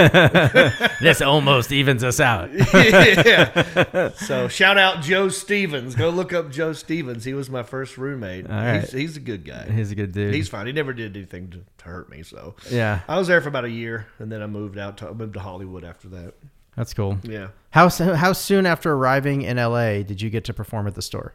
This 1.02 1.22
almost 1.22 1.72
evens 1.72 2.04
us 2.04 2.20
out. 2.20 2.52
yeah. 2.74 4.12
So 4.16 4.48
shout 4.48 4.78
out 4.78 5.02
Joe 5.02 5.30
Stevens. 5.30 5.96
Go 5.96 6.10
look 6.10 6.34
up 6.34 6.52
Joe 6.52 6.74
Stevens. 6.74 7.24
He 7.24 7.34
was 7.34 7.50
my 7.50 7.64
first 7.64 7.98
roommate. 7.98 8.48
All 8.48 8.56
right. 8.56 8.82
He's, 8.82 8.92
he's 8.92 9.18
a 9.18 9.20
good 9.20 9.46
guy. 9.46 9.70
He's 9.72 9.92
a 9.92 9.96
good 9.96 10.12
dude. 10.12 10.34
He's 10.34 10.48
fine. 10.48 10.68
He 10.68 10.74
never 10.74 10.94
did 10.94 11.16
anything 11.16 11.50
to, 11.52 11.62
hurt 11.84 12.10
me. 12.10 12.22
So 12.22 12.56
yeah, 12.70 13.00
I 13.08 13.18
was 13.18 13.28
there 13.28 13.42
for 13.42 13.48
about 13.48 13.66
a 13.66 13.72
year, 13.72 14.06
and 14.20 14.32
then 14.32 14.44
I 14.44 14.48
moved 14.48 14.78
out. 14.78 14.98
To, 14.98 15.10
I 15.10 15.14
moved 15.14 15.34
to 15.34 15.40
Hollywood 15.40 15.84
after 15.84 16.08
that. 16.10 16.36
that's 16.76 16.94
cool. 16.94 17.18
Yeah. 17.24 17.48
How 17.72 17.90
how 17.90 18.34
soon 18.34 18.68
after 18.68 18.94
arriving 18.94 19.42
in 19.42 19.58
LA 19.58 20.04
did 20.04 20.22
you 20.22 20.30
get 20.30 20.44
to 20.46 20.54
perform 20.54 20.86
at 20.86 20.94
the 20.94 21.02
store? 21.02 21.34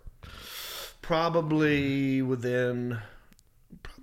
Probably 1.03 2.23
within, 2.23 2.99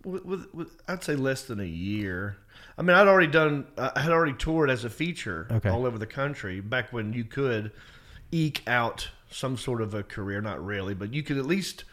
with, 0.03 0.25
with, 0.25 0.53
with, 0.53 0.81
I'd 0.88 1.03
say 1.03 1.15
less 1.15 1.43
than 1.43 1.60
a 1.60 1.65
year. 1.65 2.38
I 2.77 2.81
mean, 2.81 2.95
I'd 2.95 3.07
already 3.07 3.31
done. 3.31 3.65
I 3.77 4.00
had 4.00 4.12
already 4.12 4.33
toured 4.33 4.69
as 4.69 4.83
a 4.83 4.89
feature 4.89 5.48
Okay. 5.51 5.69
all 5.69 5.86
over 5.86 5.98
the 5.98 6.07
country 6.07 6.60
back 6.62 6.91
when 6.91 7.13
you 7.13 7.24
could 7.24 7.72
eke 8.31 8.63
out 8.67 9.10
some 9.29 9.57
sort 9.57 9.81
of 9.81 9.93
a 9.93 10.03
career. 10.03 10.41
Not 10.41 10.63
really, 10.63 10.93
but 10.93 11.13
you 11.13 11.24
could 11.24 11.38
at 11.38 11.45
least 11.45 11.83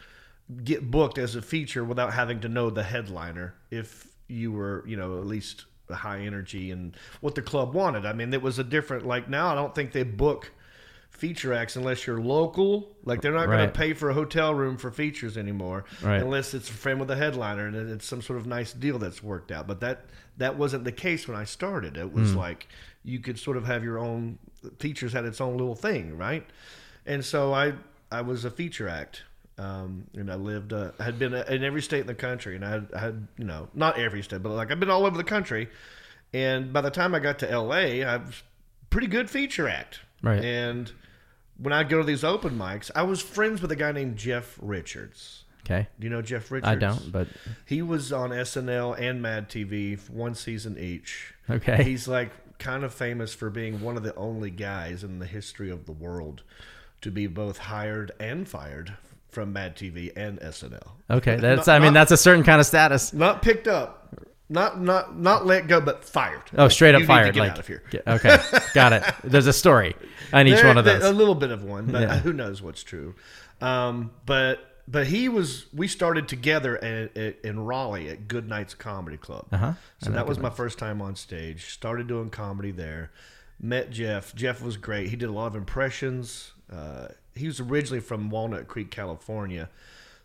get 0.63 0.89
booked 0.91 1.17
as 1.17 1.35
a 1.35 1.41
feature 1.41 1.83
without 1.83 2.13
having 2.13 2.39
to 2.41 2.49
know 2.49 2.69
the 2.69 2.83
headliner 2.83 3.53
if 3.69 4.07
you 4.27 4.51
were, 4.51 4.83
you 4.87 4.97
know, 4.97 5.19
at 5.19 5.25
least 5.27 5.65
high 5.89 6.19
energy 6.21 6.71
and 6.71 6.95
what 7.21 7.35
the 7.35 7.41
club 7.41 7.73
wanted. 7.73 8.05
I 8.05 8.13
mean, 8.13 8.33
it 8.33 8.41
was 8.41 8.59
a 8.59 8.63
different. 8.63 9.05
Like 9.05 9.29
now, 9.29 9.51
I 9.51 9.55
don't 9.55 9.75
think 9.75 9.91
they 9.91 10.03
book 10.03 10.51
feature 11.21 11.53
acts 11.53 11.75
unless 11.75 12.07
you're 12.07 12.19
local. 12.19 12.89
Like 13.05 13.21
they're 13.21 13.31
not 13.31 13.45
going 13.45 13.67
to 13.67 13.71
pay 13.71 13.93
for 13.93 14.09
a 14.09 14.13
hotel 14.13 14.55
room 14.55 14.75
for 14.75 14.89
features 14.89 15.37
anymore, 15.37 15.85
Right. 16.01 16.19
unless 16.19 16.55
it's 16.55 16.67
a 16.67 16.73
friend 16.73 16.99
with 16.99 17.11
a 17.11 17.15
headliner 17.15 17.67
and 17.67 17.75
it's 17.91 18.07
some 18.07 18.23
sort 18.23 18.39
of 18.39 18.47
nice 18.47 18.73
deal 18.73 18.97
that's 18.97 19.21
worked 19.21 19.51
out. 19.51 19.67
But 19.67 19.79
that 19.81 20.05
that 20.37 20.57
wasn't 20.57 20.83
the 20.83 20.91
case 20.91 21.27
when 21.27 21.37
I 21.37 21.43
started. 21.43 21.95
It 21.95 22.11
was 22.11 22.33
like 22.35 22.67
you 23.03 23.19
could 23.19 23.37
sort 23.37 23.55
of 23.57 23.65
have 23.67 23.83
your 23.83 23.99
own 23.99 24.39
features 24.79 25.13
had 25.13 25.25
its 25.25 25.39
own 25.39 25.57
little 25.57 25.75
thing, 25.75 26.17
right? 26.17 26.43
And 27.05 27.23
so 27.23 27.53
I 27.53 27.73
I 28.11 28.21
was 28.21 28.43
a 28.43 28.49
feature 28.51 28.89
act. 28.89 29.23
Um, 29.57 30.05
and 30.15 30.31
I 30.31 30.35
lived, 30.35 30.73
uh, 30.73 30.89
I 30.99 31.03
had 31.03 31.19
been 31.19 31.35
in 31.35 31.63
every 31.63 31.83
state 31.83 32.01
in 32.01 32.07
the 32.07 32.15
country, 32.15 32.55
and 32.55 32.65
I 32.65 32.69
had, 32.71 32.87
I 32.95 32.99
had, 32.99 33.27
you 33.37 33.45
know, 33.45 33.67
not 33.75 33.99
every 33.99 34.23
state, 34.23 34.41
but 34.41 34.49
like 34.53 34.71
I've 34.71 34.79
been 34.79 34.89
all 34.89 35.05
over 35.05 35.15
the 35.15 35.23
country. 35.35 35.69
And 36.33 36.73
by 36.73 36.81
the 36.81 36.89
time 36.89 37.13
I 37.13 37.19
got 37.19 37.37
to 37.39 37.45
LA, 37.59 38.01
I 38.01 38.17
was 38.17 38.41
pretty 38.89 39.05
good 39.07 39.29
feature 39.29 39.67
act. 39.69 39.99
Right. 40.23 40.43
And 40.43 40.91
when 41.61 41.73
I'd 41.73 41.89
go 41.89 41.97
to 41.99 42.03
these 42.03 42.23
open 42.23 42.57
mics, 42.57 42.89
I 42.95 43.03
was 43.03 43.21
friends 43.21 43.61
with 43.61 43.71
a 43.71 43.75
guy 43.75 43.91
named 43.91 44.17
Jeff 44.17 44.57
Richards. 44.61 45.43
Okay. 45.65 45.87
Do 45.99 46.05
you 46.05 46.09
know 46.09 46.21
Jeff 46.23 46.49
Richards? 46.51 46.67
I 46.69 46.75
don't, 46.75 47.11
but 47.11 47.27
He 47.65 47.81
was 47.83 48.11
on 48.11 48.31
SNL 48.31 48.99
and 48.99 49.21
Mad 49.21 49.47
TV 49.49 49.97
for 49.97 50.11
one 50.13 50.33
season 50.35 50.77
each. 50.79 51.33
okay. 51.49 51.83
He's 51.83 52.07
like 52.07 52.31
kind 52.57 52.83
of 52.83 52.93
famous 52.93 53.33
for 53.33 53.49
being 53.49 53.81
one 53.81 53.95
of 53.97 54.03
the 54.03 54.13
only 54.15 54.49
guys 54.49 55.03
in 55.03 55.19
the 55.19 55.25
history 55.25 55.69
of 55.69 55.85
the 55.85 55.91
world 55.91 56.43
to 57.01 57.11
be 57.11 57.27
both 57.27 57.57
hired 57.57 58.11
and 58.19 58.47
fired 58.47 58.93
from 59.29 59.53
Mad 59.53 59.75
TV 59.75 60.11
and 60.15 60.39
SNL. 60.39 60.91
Okay. 61.09 61.35
That's 61.39 61.67
Not- 61.67 61.75
I 61.75 61.79
mean 61.79 61.93
not- 61.93 62.01
that's 62.01 62.11
a 62.11 62.17
certain 62.17 62.43
kind 62.43 62.59
of 62.59 62.65
status. 62.65 63.13
Not 63.13 63.41
picked 63.41 63.67
up, 63.67 64.00
not 64.51 64.79
not 64.81 65.17
not 65.17 65.45
let 65.45 65.67
go, 65.67 65.81
but 65.81 66.03
fired. 66.03 66.43
Oh, 66.57 66.67
straight 66.67 66.93
up 66.93 67.01
You 67.01 67.07
need 67.07 67.07
to 67.07 67.21
fired. 67.21 67.33
get 67.33 67.39
like 67.39 67.51
out 67.51 67.59
of 67.59 67.67
here. 67.67 67.83
Get- 67.89 68.07
okay. 68.07 68.37
Got 68.73 68.93
it. 68.93 69.03
There's 69.23 69.47
a 69.47 69.53
story 69.53 69.95
on 70.33 70.47
each 70.47 70.57
There- 70.57 70.67
one 70.67 70.77
of 70.77 70.85
those. 70.85 71.03
A 71.03 71.11
little 71.11 71.35
bit 71.35 71.51
of 71.51 71.63
one, 71.63 71.85
but 71.87 72.01
Yeah. 72.01 72.17
who 72.19 72.33
knows 72.33 72.61
what's 72.61 72.83
true. 72.83 73.15
Um, 73.61 74.11
but 74.25 74.59
but 74.87 75.07
he 75.07 75.29
was. 75.29 75.65
We 75.73 75.87
started 75.87 76.27
together 76.27 76.77
at, 76.83 77.15
at, 77.15 77.41
in 77.43 77.59
Raleigh 77.63 78.09
at 78.09 78.27
Good 78.27 78.47
Nights 78.49 78.73
Comedy 78.73 79.17
Club. 79.17 79.45
Uh-huh. 79.51 79.73
So 79.99 80.09
that 80.11 80.27
was 80.27 80.37
my 80.39 80.49
first 80.49 80.77
time 80.77 81.01
on 81.01 81.15
stage. 81.15 81.71
Started 81.73 82.07
doing 82.07 82.29
comedy 82.29 82.71
there. 82.71 83.11
Met 83.59 83.91
Jeff. 83.91 84.33
Jeff 84.35 84.61
was 84.61 84.75
great. 84.77 85.09
He 85.09 85.15
did 85.15 85.29
a 85.29 85.31
lot 85.31 85.47
of 85.47 85.55
impressions. 85.55 86.51
Uh, 86.71 87.09
he 87.35 87.45
was 87.47 87.59
originally 87.59 87.99
from 88.01 88.29
Walnut 88.31 88.67
Creek, 88.67 88.89
California. 88.91 89.69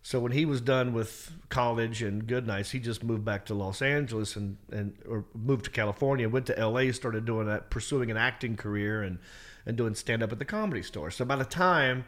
So 0.06 0.20
when 0.20 0.30
he 0.30 0.44
was 0.44 0.60
done 0.60 0.92
with 0.92 1.32
college 1.48 2.00
and 2.00 2.24
Good 2.28 2.46
Nights, 2.46 2.70
he 2.70 2.78
just 2.78 3.02
moved 3.02 3.24
back 3.24 3.44
to 3.46 3.54
Los 3.54 3.82
Angeles 3.82 4.36
and, 4.36 4.56
and 4.70 4.96
or 5.04 5.24
moved 5.34 5.64
to 5.64 5.70
California, 5.72 6.28
went 6.28 6.46
to 6.46 6.54
LA, 6.64 6.92
started 6.92 7.24
doing 7.24 7.48
that, 7.48 7.70
pursuing 7.70 8.08
an 8.12 8.16
acting 8.16 8.56
career 8.56 9.02
and 9.02 9.18
and 9.66 9.76
doing 9.76 9.96
stand 9.96 10.22
up 10.22 10.30
at 10.30 10.38
the 10.38 10.44
comedy 10.44 10.84
store. 10.84 11.10
So 11.10 11.24
by 11.24 11.34
the 11.34 11.44
time 11.44 12.04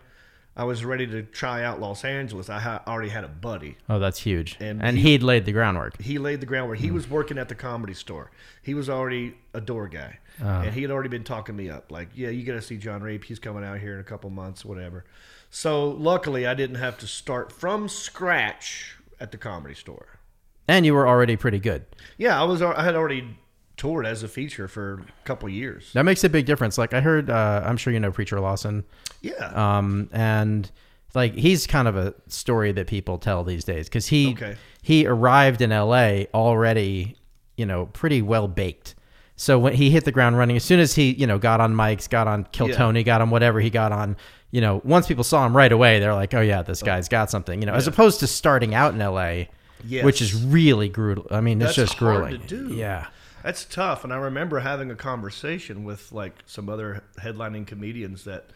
I 0.56 0.62
was 0.62 0.84
ready 0.84 1.08
to 1.08 1.24
try 1.24 1.64
out 1.64 1.80
Los 1.80 2.04
Angeles, 2.04 2.48
I 2.48 2.60
ha- 2.60 2.84
already 2.86 3.08
had 3.08 3.24
a 3.24 3.28
buddy. 3.28 3.76
oh, 3.88 3.98
that's 3.98 4.20
huge. 4.20 4.56
And 4.60 4.80
And, 4.80 4.96
he- 4.96 5.02
he'd 5.14 5.24
laid 5.24 5.44
the 5.44 5.50
groundwork. 5.50 6.00
He 6.00 6.18
laid 6.18 6.40
the 6.40 6.46
groundwork. 6.46 6.78
He 6.78 6.88
hmm. 6.88 6.94
was 6.94 7.10
working 7.10 7.36
at 7.36 7.48
the 7.48 7.56
comedy 7.56 7.94
store. 7.94 8.30
He 8.62 8.74
was 8.74 8.88
already 8.88 9.34
a 9.54 9.60
door 9.60 9.88
guy, 9.88 10.20
oh. 10.40 10.46
and 10.46 10.72
he 10.72 10.82
had 10.82 10.92
already 10.92 11.08
been 11.08 11.24
talking 11.24 11.56
me 11.56 11.68
up. 11.68 11.90
Like, 11.90 12.10
yeah, 12.14 12.28
you 12.28 12.44
got 12.44 12.52
to 12.52 12.62
see 12.62 12.76
John 12.76 13.02
Reep. 13.02 13.24
He's 13.24 13.40
coming 13.40 13.64
out 13.64 13.80
here 13.80 13.94
in 13.94 13.98
a 13.98 14.04
couple 14.04 14.30
months, 14.30 14.64
whatever. 14.64 15.04
So 15.50 15.88
luckily, 15.90 16.46
I 16.46 16.54
didn't 16.54 16.76
have 16.76 16.98
to 16.98 17.06
start 17.06 17.52
from 17.52 17.88
scratch 17.88 18.96
at 19.20 19.32
the 19.32 19.38
comedy 19.38 19.74
store. 19.74 20.18
And 20.66 20.84
you 20.84 20.92
were 20.94 21.08
already 21.08 21.36
pretty 21.36 21.58
good. 21.58 21.86
Yeah, 22.18 22.40
I 22.40 22.44
was. 22.44 22.60
I 22.60 22.82
had 22.82 22.94
already 22.94 23.36
toured 23.78 24.04
as 24.04 24.22
a 24.22 24.28
feature 24.28 24.68
for 24.68 24.94
a 25.08 25.24
couple 25.24 25.48
years. 25.48 25.92
That 25.94 26.02
makes 26.04 26.22
a 26.24 26.28
big 26.28 26.44
difference. 26.46 26.76
Like 26.76 26.92
I 26.92 27.00
heard, 27.00 27.30
uh, 27.30 27.62
I'm 27.64 27.76
sure 27.78 27.92
you 27.92 28.00
know 28.00 28.12
Preacher 28.12 28.38
Lawson, 28.40 28.84
Yeah. 29.22 29.46
um, 29.54 30.10
and 30.12 30.70
like 31.14 31.32
he's 31.34 31.66
kind 31.66 31.88
of 31.88 31.96
a 31.96 32.14
story 32.26 32.72
that 32.72 32.86
people 32.86 33.16
tell 33.16 33.44
these 33.44 33.64
days 33.64 33.88
because 33.88 34.08
he 34.08 34.32
Okay. 34.32 34.56
he 34.82 35.06
arrived 35.06 35.62
in 35.62 35.72
L.A. 35.72 36.28
already, 36.34 37.16
you 37.56 37.64
know, 37.64 37.86
pretty 37.86 38.20
well 38.20 38.46
baked. 38.46 38.94
So 39.36 39.58
when 39.58 39.72
he 39.74 39.88
hit 39.90 40.04
the 40.04 40.12
ground 40.12 40.36
running, 40.36 40.56
as 40.56 40.64
soon 40.64 40.80
as 40.80 40.94
he 40.96 41.12
you 41.12 41.26
know 41.26 41.38
got 41.38 41.60
on 41.62 41.72
mics, 41.74 42.10
got 42.10 42.26
on 42.28 42.44
Kill 42.52 42.68
Yeah. 42.68 42.76
Tony, 42.76 43.02
got 43.04 43.22
on 43.22 43.30
whatever 43.30 43.60
he 43.60 43.70
got 43.70 43.92
on, 43.92 44.16
you 44.50 44.60
know, 44.60 44.80
once 44.84 45.06
people 45.06 45.24
saw 45.24 45.44
him 45.44 45.56
right 45.56 45.70
away, 45.72 46.00
they're 46.00 46.14
like, 46.14 46.32
oh 46.34 46.40
yeah, 46.40 46.62
this 46.62 46.82
guy's 46.82 47.08
got 47.08 47.30
something, 47.30 47.60
you 47.60 47.66
know, 47.66 47.74
as 47.74 47.86
opposed 47.86 48.20
to 48.20 48.26
starting 48.26 48.74
out 48.74 48.94
in 48.94 49.00
L.A. 49.00 49.50
Yes. 49.84 50.04
Which 50.04 50.20
is 50.20 50.34
really 50.34 50.88
grueling. 50.88 51.26
I 51.30 51.40
mean, 51.40 51.62
it's 51.62 51.74
just 51.76 51.98
grueling. 51.98 52.40
to 52.40 52.46
do. 52.46 52.74
Yeah. 52.74 53.06
That's 53.44 53.64
tough. 53.64 54.02
And 54.02 54.12
I 54.12 54.16
remember 54.16 54.58
having 54.58 54.90
a 54.90 54.96
conversation 54.96 55.84
with 55.84 56.10
like 56.10 56.34
some 56.46 56.68
other 56.68 57.04
headlining 57.20 57.66
comedians 57.66 58.24
that 58.24 58.50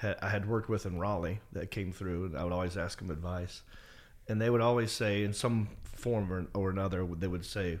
ha- 0.00 0.16
I 0.20 0.30
had 0.30 0.48
worked 0.48 0.68
with 0.68 0.84
in 0.84 0.98
Raleigh 0.98 1.40
that 1.52 1.70
came 1.70 1.92
through, 1.92 2.24
and 2.26 2.36
I 2.36 2.42
would 2.42 2.52
always 2.52 2.76
ask 2.76 2.98
them 2.98 3.10
advice. 3.10 3.62
And 4.26 4.40
they 4.40 4.50
would 4.50 4.60
always 4.60 4.90
say, 4.90 5.22
in 5.22 5.32
some 5.32 5.68
form 5.84 6.32
or, 6.32 6.46
or 6.54 6.70
another, 6.70 7.06
they 7.06 7.28
would 7.28 7.44
say, 7.44 7.78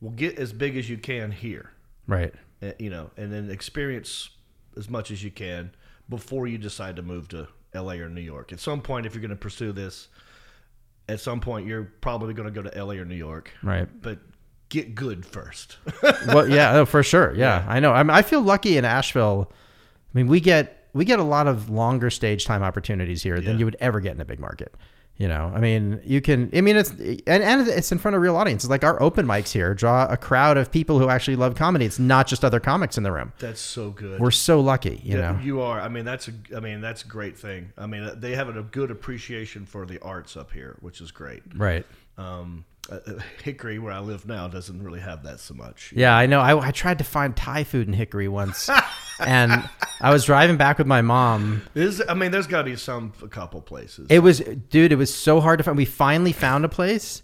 "Well, 0.00 0.12
get 0.12 0.38
as 0.38 0.52
big 0.52 0.76
as 0.76 0.88
you 0.88 0.98
can 0.98 1.32
here, 1.32 1.72
Right. 2.06 2.32
uh, 2.62 2.72
you 2.78 2.90
know, 2.90 3.10
and 3.16 3.32
then 3.32 3.50
experience 3.50 4.28
as 4.76 4.88
much 4.88 5.10
as 5.10 5.24
you 5.24 5.30
can 5.32 5.72
before 6.08 6.46
you 6.46 6.58
decide 6.58 6.96
to 6.96 7.02
move 7.02 7.28
to 7.28 7.48
L.A. 7.72 8.00
or 8.00 8.08
New 8.08 8.20
York. 8.20 8.52
At 8.52 8.60
some 8.60 8.80
point, 8.80 9.06
if 9.06 9.14
you're 9.14 9.20
going 9.20 9.30
to 9.30 9.36
pursue 9.36 9.72
this, 9.72 10.08
at 11.08 11.20
some 11.20 11.40
point 11.40 11.66
you're 11.66 11.84
probably 12.00 12.34
going 12.34 12.52
to 12.52 12.54
go 12.54 12.62
to 12.62 12.76
L.A. 12.76 12.98
or 12.98 13.04
New 13.04 13.14
York, 13.16 13.50
Right. 13.62 13.88
but 14.02 14.18
get 14.68 14.94
good 14.94 15.24
first. 15.26 15.76
well, 16.28 16.48
yeah, 16.48 16.84
for 16.84 17.02
sure. 17.02 17.34
Yeah, 17.34 17.64
I 17.68 17.80
know. 17.80 17.92
I, 17.92 18.02
mean, 18.02 18.10
I 18.10 18.22
feel 18.22 18.40
lucky 18.40 18.76
in 18.76 18.84
Asheville. 18.84 19.50
I 19.52 20.18
mean, 20.18 20.26
we 20.26 20.40
get 20.40 20.88
we 20.92 21.04
get 21.04 21.18
a 21.18 21.24
lot 21.24 21.46
of 21.46 21.68
longer 21.68 22.08
stage 22.08 22.46
time 22.46 22.62
opportunities 22.62 23.22
here 23.22 23.38
than 23.38 23.58
you 23.58 23.66
would 23.66 23.76
ever 23.80 24.00
get 24.00 24.14
in 24.14 24.20
a 24.20 24.24
big 24.24 24.40
market. 24.40 24.74
You 25.18 25.28
know, 25.28 25.50
I 25.54 25.60
mean, 25.60 26.00
you 26.04 26.20
can. 26.20 26.50
I 26.54 26.60
mean, 26.60 26.76
it's 26.76 26.90
and, 26.90 27.22
and 27.26 27.66
it's 27.68 27.90
in 27.90 27.96
front 27.96 28.16
of 28.16 28.20
real 28.20 28.36
audiences. 28.36 28.68
Like 28.68 28.84
our 28.84 29.00
open 29.02 29.24
mics 29.26 29.50
here 29.50 29.72
draw 29.74 30.06
a 30.10 30.16
crowd 30.18 30.58
of 30.58 30.70
people 30.70 30.98
who 30.98 31.08
actually 31.08 31.36
love 31.36 31.54
comedy. 31.54 31.86
It's 31.86 31.98
not 31.98 32.26
just 32.26 32.44
other 32.44 32.60
comics 32.60 32.98
in 32.98 33.02
the 33.02 33.10
room. 33.10 33.32
That's 33.38 33.60
so 33.60 33.90
good. 33.90 34.20
We're 34.20 34.30
so 34.30 34.60
lucky. 34.60 35.00
You 35.02 35.16
Yeah, 35.18 35.32
know. 35.32 35.38
you 35.42 35.60
are. 35.62 35.80
I 35.80 35.88
mean, 35.88 36.04
that's 36.04 36.28
a. 36.28 36.32
I 36.54 36.60
mean, 36.60 36.82
that's 36.82 37.02
a 37.02 37.06
great 37.06 37.38
thing. 37.38 37.72
I 37.78 37.86
mean, 37.86 38.10
they 38.16 38.34
have 38.34 38.54
a 38.54 38.62
good 38.62 38.90
appreciation 38.90 39.64
for 39.64 39.86
the 39.86 39.98
arts 40.02 40.36
up 40.36 40.52
here, 40.52 40.76
which 40.80 41.00
is 41.00 41.10
great. 41.12 41.42
Right. 41.54 41.86
Um, 42.18 42.66
Hickory, 43.42 43.78
where 43.78 43.92
I 43.92 43.98
live 44.00 44.26
now, 44.26 44.48
doesn't 44.48 44.82
really 44.82 45.00
have 45.00 45.22
that 45.24 45.40
so 45.40 45.54
much. 45.54 45.92
Yeah, 45.94 46.16
I 46.16 46.26
know. 46.26 46.40
I, 46.40 46.68
I 46.68 46.70
tried 46.70 46.98
to 46.98 47.04
find 47.04 47.36
Thai 47.36 47.64
food 47.64 47.86
in 47.88 47.92
Hickory 47.92 48.28
once, 48.28 48.68
and 49.20 49.68
I 50.00 50.10
was 50.12 50.24
driving 50.24 50.56
back 50.56 50.78
with 50.78 50.86
my 50.86 51.02
mom. 51.02 51.62
Is 51.74 52.02
I 52.08 52.14
mean, 52.14 52.30
there's 52.30 52.46
got 52.46 52.58
to 52.58 52.64
be 52.64 52.76
some 52.76 53.12
a 53.22 53.28
couple 53.28 53.60
places. 53.60 54.06
It 54.10 54.20
was, 54.20 54.40
dude. 54.40 54.92
It 54.92 54.96
was 54.96 55.14
so 55.14 55.40
hard 55.40 55.58
to 55.58 55.64
find. 55.64 55.76
We 55.76 55.84
finally 55.84 56.32
found 56.32 56.64
a 56.64 56.68
place, 56.68 57.22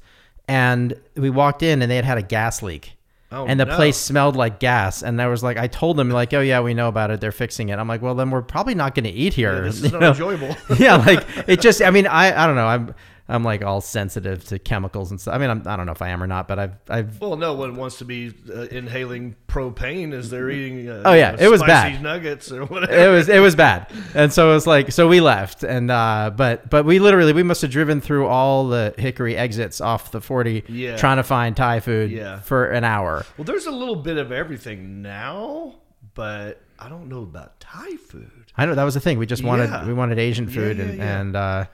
and 0.48 0.94
we 1.16 1.30
walked 1.30 1.62
in, 1.62 1.82
and 1.82 1.90
they 1.90 1.96
had 1.96 2.04
had 2.04 2.18
a 2.18 2.22
gas 2.22 2.62
leak, 2.62 2.92
Oh, 3.30 3.46
and 3.46 3.58
the 3.58 3.64
no. 3.64 3.76
place 3.76 3.96
smelled 3.96 4.36
like 4.36 4.58
gas. 4.60 5.02
And 5.02 5.20
I 5.22 5.28
was 5.28 5.42
like, 5.42 5.56
I 5.56 5.66
told 5.66 5.96
them 5.96 6.10
like, 6.10 6.34
oh 6.34 6.40
yeah, 6.40 6.60
we 6.60 6.74
know 6.74 6.88
about 6.88 7.10
it. 7.10 7.20
They're 7.20 7.32
fixing 7.32 7.70
it. 7.70 7.78
I'm 7.78 7.88
like, 7.88 8.02
well, 8.02 8.14
then 8.14 8.30
we're 8.30 8.42
probably 8.42 8.74
not 8.74 8.94
going 8.94 9.04
to 9.04 9.10
eat 9.10 9.32
here. 9.34 9.54
Yeah, 9.54 9.60
this 9.62 9.80
you 9.80 9.86
is 9.86 9.92
not 9.92 10.00
know? 10.00 10.10
enjoyable. 10.10 10.54
yeah, 10.78 10.96
like 10.96 11.24
it 11.46 11.60
just. 11.60 11.80
I 11.82 11.90
mean, 11.90 12.06
I 12.06 12.44
I 12.44 12.46
don't 12.46 12.56
know. 12.56 12.66
I'm 12.66 12.94
I'm 13.28 13.44
like 13.44 13.62
all 13.62 13.80
sensitive 13.80 14.44
to 14.46 14.58
chemicals 14.58 15.10
and 15.10 15.20
stuff. 15.20 15.34
I 15.34 15.38
mean, 15.38 15.48
I'm, 15.48 15.62
I 15.66 15.76
don't 15.76 15.86
know 15.86 15.92
if 15.92 16.02
I 16.02 16.08
am 16.08 16.22
or 16.22 16.26
not, 16.26 16.48
but 16.48 16.58
I've 16.58 16.74
I've 16.88 17.20
well, 17.20 17.36
no 17.36 17.54
one 17.54 17.76
wants 17.76 17.98
to 17.98 18.04
be 18.04 18.34
uh, 18.52 18.62
inhaling 18.62 19.36
propane 19.48 20.12
as 20.12 20.28
they're 20.28 20.50
eating. 20.50 20.88
Uh, 20.88 21.02
Oh, 21.06 21.12
yeah, 21.12 21.30
you 21.32 21.36
know, 21.38 21.42
it 21.44 21.50
was 21.50 21.62
bad. 21.62 22.02
Nuggets 22.02 22.50
or 22.50 22.64
whatever. 22.66 22.92
it 22.92 23.08
was 23.10 23.28
it 23.28 23.38
was 23.40 23.54
bad 23.54 23.86
and 24.14 24.32
so 24.32 24.50
it 24.50 24.54
was 24.54 24.66
like 24.66 24.90
so 24.92 25.06
we 25.08 25.20
left 25.20 25.62
and 25.62 25.90
uh 25.90 26.30
but 26.36 26.68
but 26.68 26.84
we 26.84 26.98
literally 26.98 27.32
we 27.32 27.42
must 27.42 27.62
have 27.62 27.70
driven 27.70 28.00
through 28.00 28.26
all 28.26 28.66
the 28.68 28.92
hickory 28.98 29.36
exits 29.36 29.80
off 29.80 30.10
the 30.10 30.20
40 30.20 30.64
Yeah. 30.68 30.96
trying 30.96 31.18
to 31.18 31.22
find 31.22 31.56
thai 31.56 31.80
food 31.80 32.10
Yeah. 32.10 32.40
for 32.40 32.66
an 32.66 32.82
hour 32.84 33.24
Well, 33.38 33.44
there's 33.44 33.66
a 33.66 33.70
little 33.70 33.96
bit 33.96 34.16
of 34.18 34.32
everything 34.32 35.00
now, 35.02 35.76
but 36.14 36.60
I 36.78 36.88
don't 36.88 37.08
know 37.08 37.22
about 37.22 37.60
Thai 37.60 37.96
food. 37.96 38.30
i 38.56 38.66
know 38.66 38.74
that 38.74 38.82
was 38.84 38.94
the 38.94 39.00
thing 39.00 39.18
we 39.18 39.26
just 39.26 39.44
wanted 39.44 39.70
Yeah. 39.70 39.86
we 39.86 39.92
wanted 39.94 40.18
asian 40.18 40.48
food 40.48 40.80
and 40.80 41.00
and 41.00 41.36
uh 41.36 41.64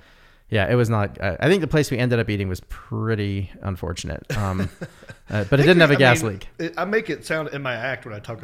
yeah, 0.51 0.71
it 0.71 0.75
was 0.75 0.89
not. 0.89 1.21
Uh, 1.21 1.37
I 1.41 1.49
think 1.49 1.61
the 1.61 1.67
place 1.69 1.91
we 1.91 1.99
ended 1.99 2.19
up 2.19 2.29
eating 2.31 2.49
was 2.49 2.61
pretty 2.69 3.51
unfortunate, 3.63 4.25
um, 4.37 4.69
uh, 5.31 5.45
but 5.45 5.61
it 5.61 5.65
didn't 5.65 5.81
have 5.81 5.91
a 5.91 5.95
I 5.95 5.99
gas 5.99 6.23
mean, 6.23 6.33
leak. 6.33 6.49
it- 6.59 6.75
I 6.79 6.85
make 6.85 7.11
it 7.11 7.27
sound 7.27 7.49
in 7.51 7.63
my 7.63 7.75
act 7.75 8.05
when 8.07 8.15
I 8.15 8.19
talk. 8.21 8.41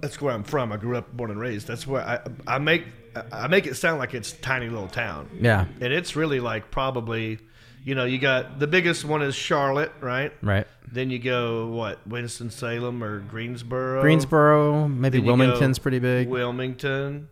That's 0.00 0.20
where 0.20 0.34
I'm 0.34 0.44
from. 0.44 0.70
I 0.70 0.76
grew 0.76 0.96
up, 0.96 1.16
born 1.16 1.30
and 1.30 1.40
raised. 1.40 1.66
That's 1.66 1.86
where 1.86 2.02
I 2.02 2.20
I 2.46 2.58
make 2.58 2.84
I 3.32 3.48
make 3.48 3.66
it 3.66 3.74
sound 3.76 3.98
like 3.98 4.12
it's 4.14 4.32
a 4.32 4.36
tiny 4.36 4.68
little 4.68 4.88
town. 4.88 5.28
Yeah, 5.40 5.66
and 5.80 5.92
it's 5.92 6.14
really 6.14 6.40
like 6.40 6.70
probably, 6.70 7.38
you 7.84 7.94
know, 7.94 8.04
you 8.04 8.18
got 8.18 8.58
the 8.58 8.66
biggest 8.66 9.04
one 9.04 9.22
is 9.22 9.34
Charlotte, 9.34 9.92
right? 10.00 10.32
right. 10.42 10.66
Then 10.92 11.10
you 11.10 11.18
go 11.18 11.68
what 11.68 12.06
Winston 12.06 12.50
Salem 12.50 13.02
or 13.02 13.20
Greensboro. 13.20 14.00
Greensboro, 14.02 14.86
maybe 14.88 15.18
Wilmington's 15.20 15.78
pretty 15.78 15.98
big. 15.98 16.28
Wilmington, 16.28 17.28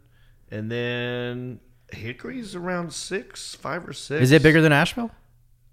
and 0.50 0.70
then 0.70 1.60
Hickory's 1.94 2.54
around 2.54 2.92
six, 2.92 3.54
five 3.54 3.86
or 3.88 3.92
six. 3.92 4.22
Is 4.22 4.32
it 4.32 4.42
bigger 4.42 4.60
than 4.60 4.72
Asheville? 4.72 5.10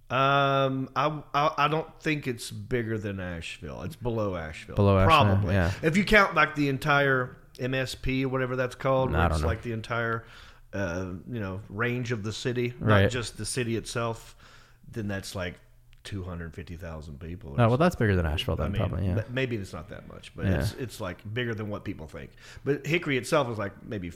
Um, 0.10 0.90
I, 0.96 1.22
I 1.36 1.52
I 1.58 1.68
don't 1.68 1.88
think 2.02 2.28
it's 2.28 2.50
bigger 2.50 2.98
than 2.98 3.20
Asheville. 3.20 3.84
It's 3.84 3.96
below 3.96 4.36
Asheville. 4.36 4.76
Below 4.76 4.98
Asheville, 4.98 5.36
probably. 5.36 5.54
yeah. 5.54 5.72
If 5.84 5.96
you 5.98 6.04
count 6.04 6.34
like 6.34 6.56
the 6.56 6.70
entire 6.70 7.38
MSP 7.60 8.24
or 8.24 8.30
whatever 8.30 8.56
that's 8.56 8.76
called, 8.76 9.12
where 9.12 9.28
it's 9.28 9.42
know. 9.42 9.48
like 9.48 9.62
the 9.62 9.72
entire, 9.72 10.26
uh, 10.74 11.06
you 11.30 11.40
know, 11.40 11.62
range 11.70 12.12
of 12.12 12.24
the 12.24 12.34
city, 12.34 12.74
Right. 12.80 13.04
not 13.04 13.12
just 13.12 13.38
the 13.38 13.46
city 13.46 13.76
itself, 13.76 14.36
then 14.92 15.08
that's 15.08 15.36
like 15.36 15.60
two 16.04 16.24
hundred 16.24 16.56
fifty 16.56 16.76
thousand 16.76 17.20
people. 17.20 17.54
Oh 17.60 17.68
well, 17.68 17.78
that's 17.78 17.96
bigger 17.96 18.16
than 18.16 18.26
Asheville 18.26 18.56
then, 18.56 18.66
I 18.66 18.70
mean, 18.70 18.80
probably. 18.80 19.06
Yeah. 19.06 19.22
maybe 19.30 19.58
it's 19.58 19.74
not 19.74 19.90
that 19.90 20.08
much, 20.12 20.32
but 20.36 20.46
Yeah. 20.48 20.62
it's 20.62 20.74
it's 20.74 21.00
like 21.00 21.18
bigger 21.36 21.54
than 21.54 21.70
what 21.70 21.84
people 21.84 22.08
think. 22.08 22.32
But 22.66 22.88
Hickory 22.88 23.18
itself 23.20 23.48
is 23.52 23.60
like 23.60 23.74
maybe 23.86 24.10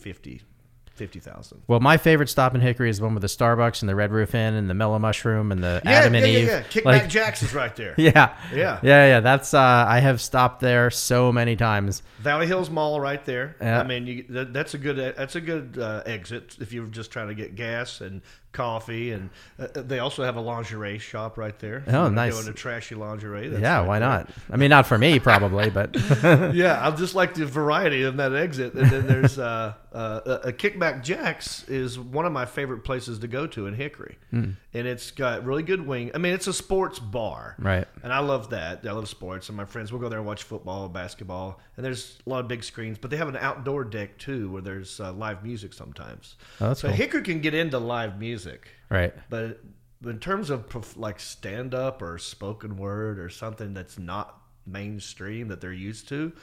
50 0.96 1.20
50,000. 1.20 1.64
Well, 1.68 1.80
my 1.80 1.98
favorite 1.98 2.30
stop 2.30 2.54
in 2.54 2.62
Hickory 2.62 2.90
is 2.90 3.00
the 3.00 3.06
one 3.06 3.16
with 3.16 3.22
the 3.22 3.28
Starbucks 3.28 3.82
and 3.82 3.90
the 3.90 3.96
Red 3.96 4.12
Roof 4.12 4.36
Inn 4.36 4.54
and 4.54 4.70
the 4.70 4.74
Mellow 4.76 5.00
Mushroom 5.00 5.52
and 5.52 5.64
the 5.64 5.82
Yeah, 5.84 5.92
Adam 5.92 6.14
yeah, 6.14 6.20
and 6.22 6.32
yeah, 6.32 6.40
Eve. 6.40 6.48
yeah. 6.48 6.62
Kickback 6.64 6.86
Like, 6.86 7.10
Jacks 7.10 7.42
is 7.42 7.54
right 7.54 7.76
there. 7.76 7.96
yeah, 7.98 8.36
Yeah. 8.54 8.80
yeah, 8.84 9.08
yeah. 9.08 9.20
That's 9.20 9.54
uh, 9.54 9.60
I 9.88 10.00
have 10.00 10.22
stopped 10.22 10.60
there 10.60 10.92
so 10.92 11.32
many 11.32 11.56
times. 11.56 12.04
Valley 12.20 12.46
Hills 12.48 12.70
Mall 12.70 13.00
right 13.00 13.24
there. 13.26 13.56
Yeah. 13.60 13.80
I 13.80 13.84
mean, 13.84 14.06
you, 14.08 14.26
that, 14.30 14.54
that's 14.54 14.76
a 14.76 14.78
good 14.78 15.16
that's 15.18 15.36
a 15.36 15.42
good 15.42 15.78
uh, 15.80 16.04
exit 16.06 16.58
if 16.60 16.72
you're 16.72 16.86
just 16.86 17.12
trying 17.12 17.28
to 17.30 17.36
get 17.36 17.56
gas 17.56 18.00
and 18.00 18.22
coffee, 18.54 19.12
and 19.12 19.30
uh, 19.60 19.68
they 19.74 20.00
also 20.00 20.24
have 20.24 20.36
a 20.38 20.42
lingerie 20.42 21.00
shop 21.00 21.38
right 21.38 21.58
there. 21.60 21.84
You 21.88 21.94
Oh, 21.94 22.10
nice. 22.10 22.34
Go 22.34 22.40
into 22.40 22.54
trashy 22.54 22.96
lingerie. 22.96 23.50
That's 23.50 23.62
yeah, 23.62 23.80
right 23.80 23.88
why 23.88 24.00
there. 24.00 24.08
not? 24.10 24.30
I 24.52 24.58
mean, 24.58 24.70
not 24.70 24.88
for 24.88 24.98
me 24.98 25.20
probably, 25.20 25.70
but 25.70 25.96
yeah, 26.54 26.80
I 26.82 26.92
just 26.92 27.16
like 27.16 27.34
the 27.34 27.46
variety 27.46 28.04
of 28.04 28.18
that 28.18 28.34
exit. 28.34 28.74
And 28.76 28.90
then 28.90 29.08
there's 29.08 29.38
uh, 29.38 29.74
uh, 29.94 30.40
a 30.44 30.54
Kickback 30.54 31.04
Jacks 31.04 31.68
is 31.68 32.00
one 32.00 32.26
of 32.26 32.32
my 32.32 32.46
favorite 32.46 32.84
places 32.84 33.20
to 33.20 33.28
go 33.28 33.48
to 33.48 33.68
in 33.68 33.74
Hickory, 33.74 34.18
Hmm. 34.32 34.52
and 34.74 34.88
it's 34.88 35.12
got 35.12 35.44
really 35.46 35.64
good 35.64 35.86
wing. 35.86 36.12
I 36.14 36.18
mean, 36.20 36.34
it's 36.34 36.48
a 36.48 36.54
sports 36.54 37.00
bar, 37.00 37.56
right. 37.60 37.88
and 38.04 38.14
I 38.14 38.20
love 38.20 38.50
that. 38.52 38.86
I 38.88 38.92
love 38.92 39.08
sports, 39.10 39.50
and 39.50 39.58
my 39.58 39.66
friends 39.66 39.92
will 39.92 40.00
go 40.00 40.10
there 40.10 40.20
and 40.20 40.28
watch 40.28 40.44
football, 40.44 40.88
basketball, 40.90 41.60
and 41.78 41.86
there's 41.86 42.18
a 42.26 42.30
lot 42.30 42.40
of 42.40 42.48
big 42.48 42.64
screens. 42.64 42.98
But 42.98 43.10
they 43.12 43.18
have 43.18 43.28
an 43.30 43.38
outdoor 43.38 43.84
deck 43.84 44.18
too, 44.18 44.52
where 44.52 44.62
there's 44.62 45.00
uh, 45.00 45.12
live 45.14 45.44
music 45.44 45.74
sometimes. 45.74 46.36
Oh, 46.62 46.68
that's 46.70 46.82
so 46.82 46.88
cool. 46.90 46.98
Hickory 46.98 47.24
can 47.24 47.42
get 47.42 47.54
into 47.54 47.78
live 47.80 48.20
music, 48.20 48.43
Right. 48.90 49.14
but 49.30 49.60
in 50.06 50.20
terms 50.20 50.50
of 50.50 50.68
prof- 50.70 50.98
like 50.98 51.20
stand 51.20 51.74
up 51.74 52.02
or 52.02 52.18
spoken 52.18 52.76
word 52.78 53.20
or 53.20 53.30
something 53.30 53.74
that's 53.74 53.98
not 53.98 54.38
mainstream 54.66 55.48
that 55.48 55.62
they're 55.62 55.72
used 55.72 56.08
to, 56.10 56.34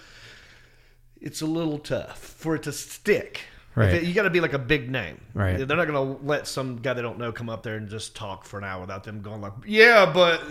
it's 1.21 1.43
a 1.43 1.47
little 1.47 1.79
tough 1.79 2.19
for 2.19 2.55
it 2.55 2.63
to 2.65 2.73
stick. 2.73 3.43
Right. 3.77 3.95
it- 3.95 4.03
you 4.05 4.15
got 4.15 4.23
to 4.23 4.31
be 4.31 4.41
like 4.41 4.53
a 4.55 4.59
big 4.59 4.91
name. 4.91 5.21
Right. 5.35 5.57
They're 5.59 5.77
not 5.77 5.87
going 5.87 6.17
to 6.19 6.25
let 6.27 6.47
some 6.49 6.77
guy 6.79 6.95
they 6.95 7.03
don't 7.03 7.19
know 7.19 7.31
come 7.33 7.49
up 7.49 7.63
there 7.63 7.77
and 7.77 7.89
just 7.89 8.17
talk 8.17 8.45
for 8.45 8.59
an 8.59 8.65
hour 8.65 8.81
without 8.81 9.05
them 9.05 9.21
going 9.23 9.41
like, 9.41 9.53
yeah, 9.67 10.11
but 10.13 10.43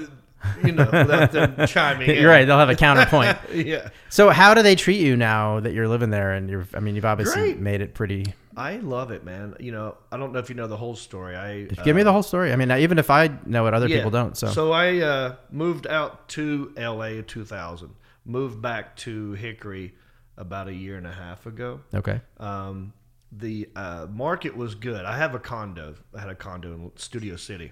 you 0.64 0.72
know, 0.72 0.86
without 0.92 1.32
them 1.32 1.68
chiming 1.68 2.10
in. 2.10 2.16
You're 2.22 2.30
right. 2.30 2.46
They'll 2.46 2.58
have 2.60 2.70
a 2.70 2.76
counterpoint. 2.76 3.38
yeah. 3.54 3.90
So, 4.10 4.30
how 4.30 4.54
do 4.54 4.62
they 4.64 4.76
treat 4.76 5.00
you 5.02 5.16
now 5.18 5.60
that 5.60 5.74
you're 5.74 5.88
living 5.88 6.10
there? 6.10 6.34
And 6.34 6.50
you're, 6.50 6.68
I 6.74 6.80
mean, 6.80 6.96
you've 6.96 7.06
obviously 7.06 7.42
Great. 7.54 7.60
made 7.60 7.82
it 7.82 7.94
pretty. 7.94 8.26
I 8.58 8.78
love 8.78 9.12
it, 9.12 9.24
man. 9.24 9.56
You 9.60 9.72
know, 9.72 9.96
I 10.12 10.18
don't 10.18 10.34
know 10.34 10.40
if 10.40 10.50
you 10.50 10.56
know 10.56 10.68
the 10.68 10.76
whole 10.78 10.96
story. 10.96 11.36
I 11.36 11.64
uh, 11.78 11.84
Give 11.84 11.96
me 11.96 12.04
the 12.04 12.12
whole 12.12 12.24
story. 12.24 12.52
I 12.52 12.56
mean, 12.58 12.72
even 12.72 12.98
if 13.00 13.10
I 13.10 13.30
know 13.46 13.68
it, 13.68 13.74
other 13.74 13.88
Yeah. 13.88 13.98
people 13.98 14.12
don't. 14.12 14.36
So, 14.38 14.48
So 14.48 14.72
I 14.74 14.98
uh, 14.98 15.36
moved 15.52 15.88
out 15.88 16.28
to 16.30 16.74
LA 16.78 17.04
in 17.20 17.24
2000. 17.26 17.90
Moved 18.26 18.62
back 18.62 18.96
to 18.98 19.32
Hickory 19.34 19.94
about 20.38 20.68
a 20.68 20.74
year 20.74 20.98
and 20.98 21.08
a 21.08 21.12
half 21.12 21.46
ago. 21.46 21.80
okay. 21.94 22.22
Um, 22.38 22.94
the 23.32 23.70
uh, 23.76 24.08
market 24.10 24.58
was 24.58 24.74
good. 24.76 25.06
I 25.06 25.16
have 25.18 25.36
a 25.36 25.40
condo. 25.40 25.96
I 26.16 26.20
had 26.22 26.30
a 26.30 26.36
condo 26.36 26.74
in 26.74 26.92
Studio 26.96 27.36
City. 27.36 27.72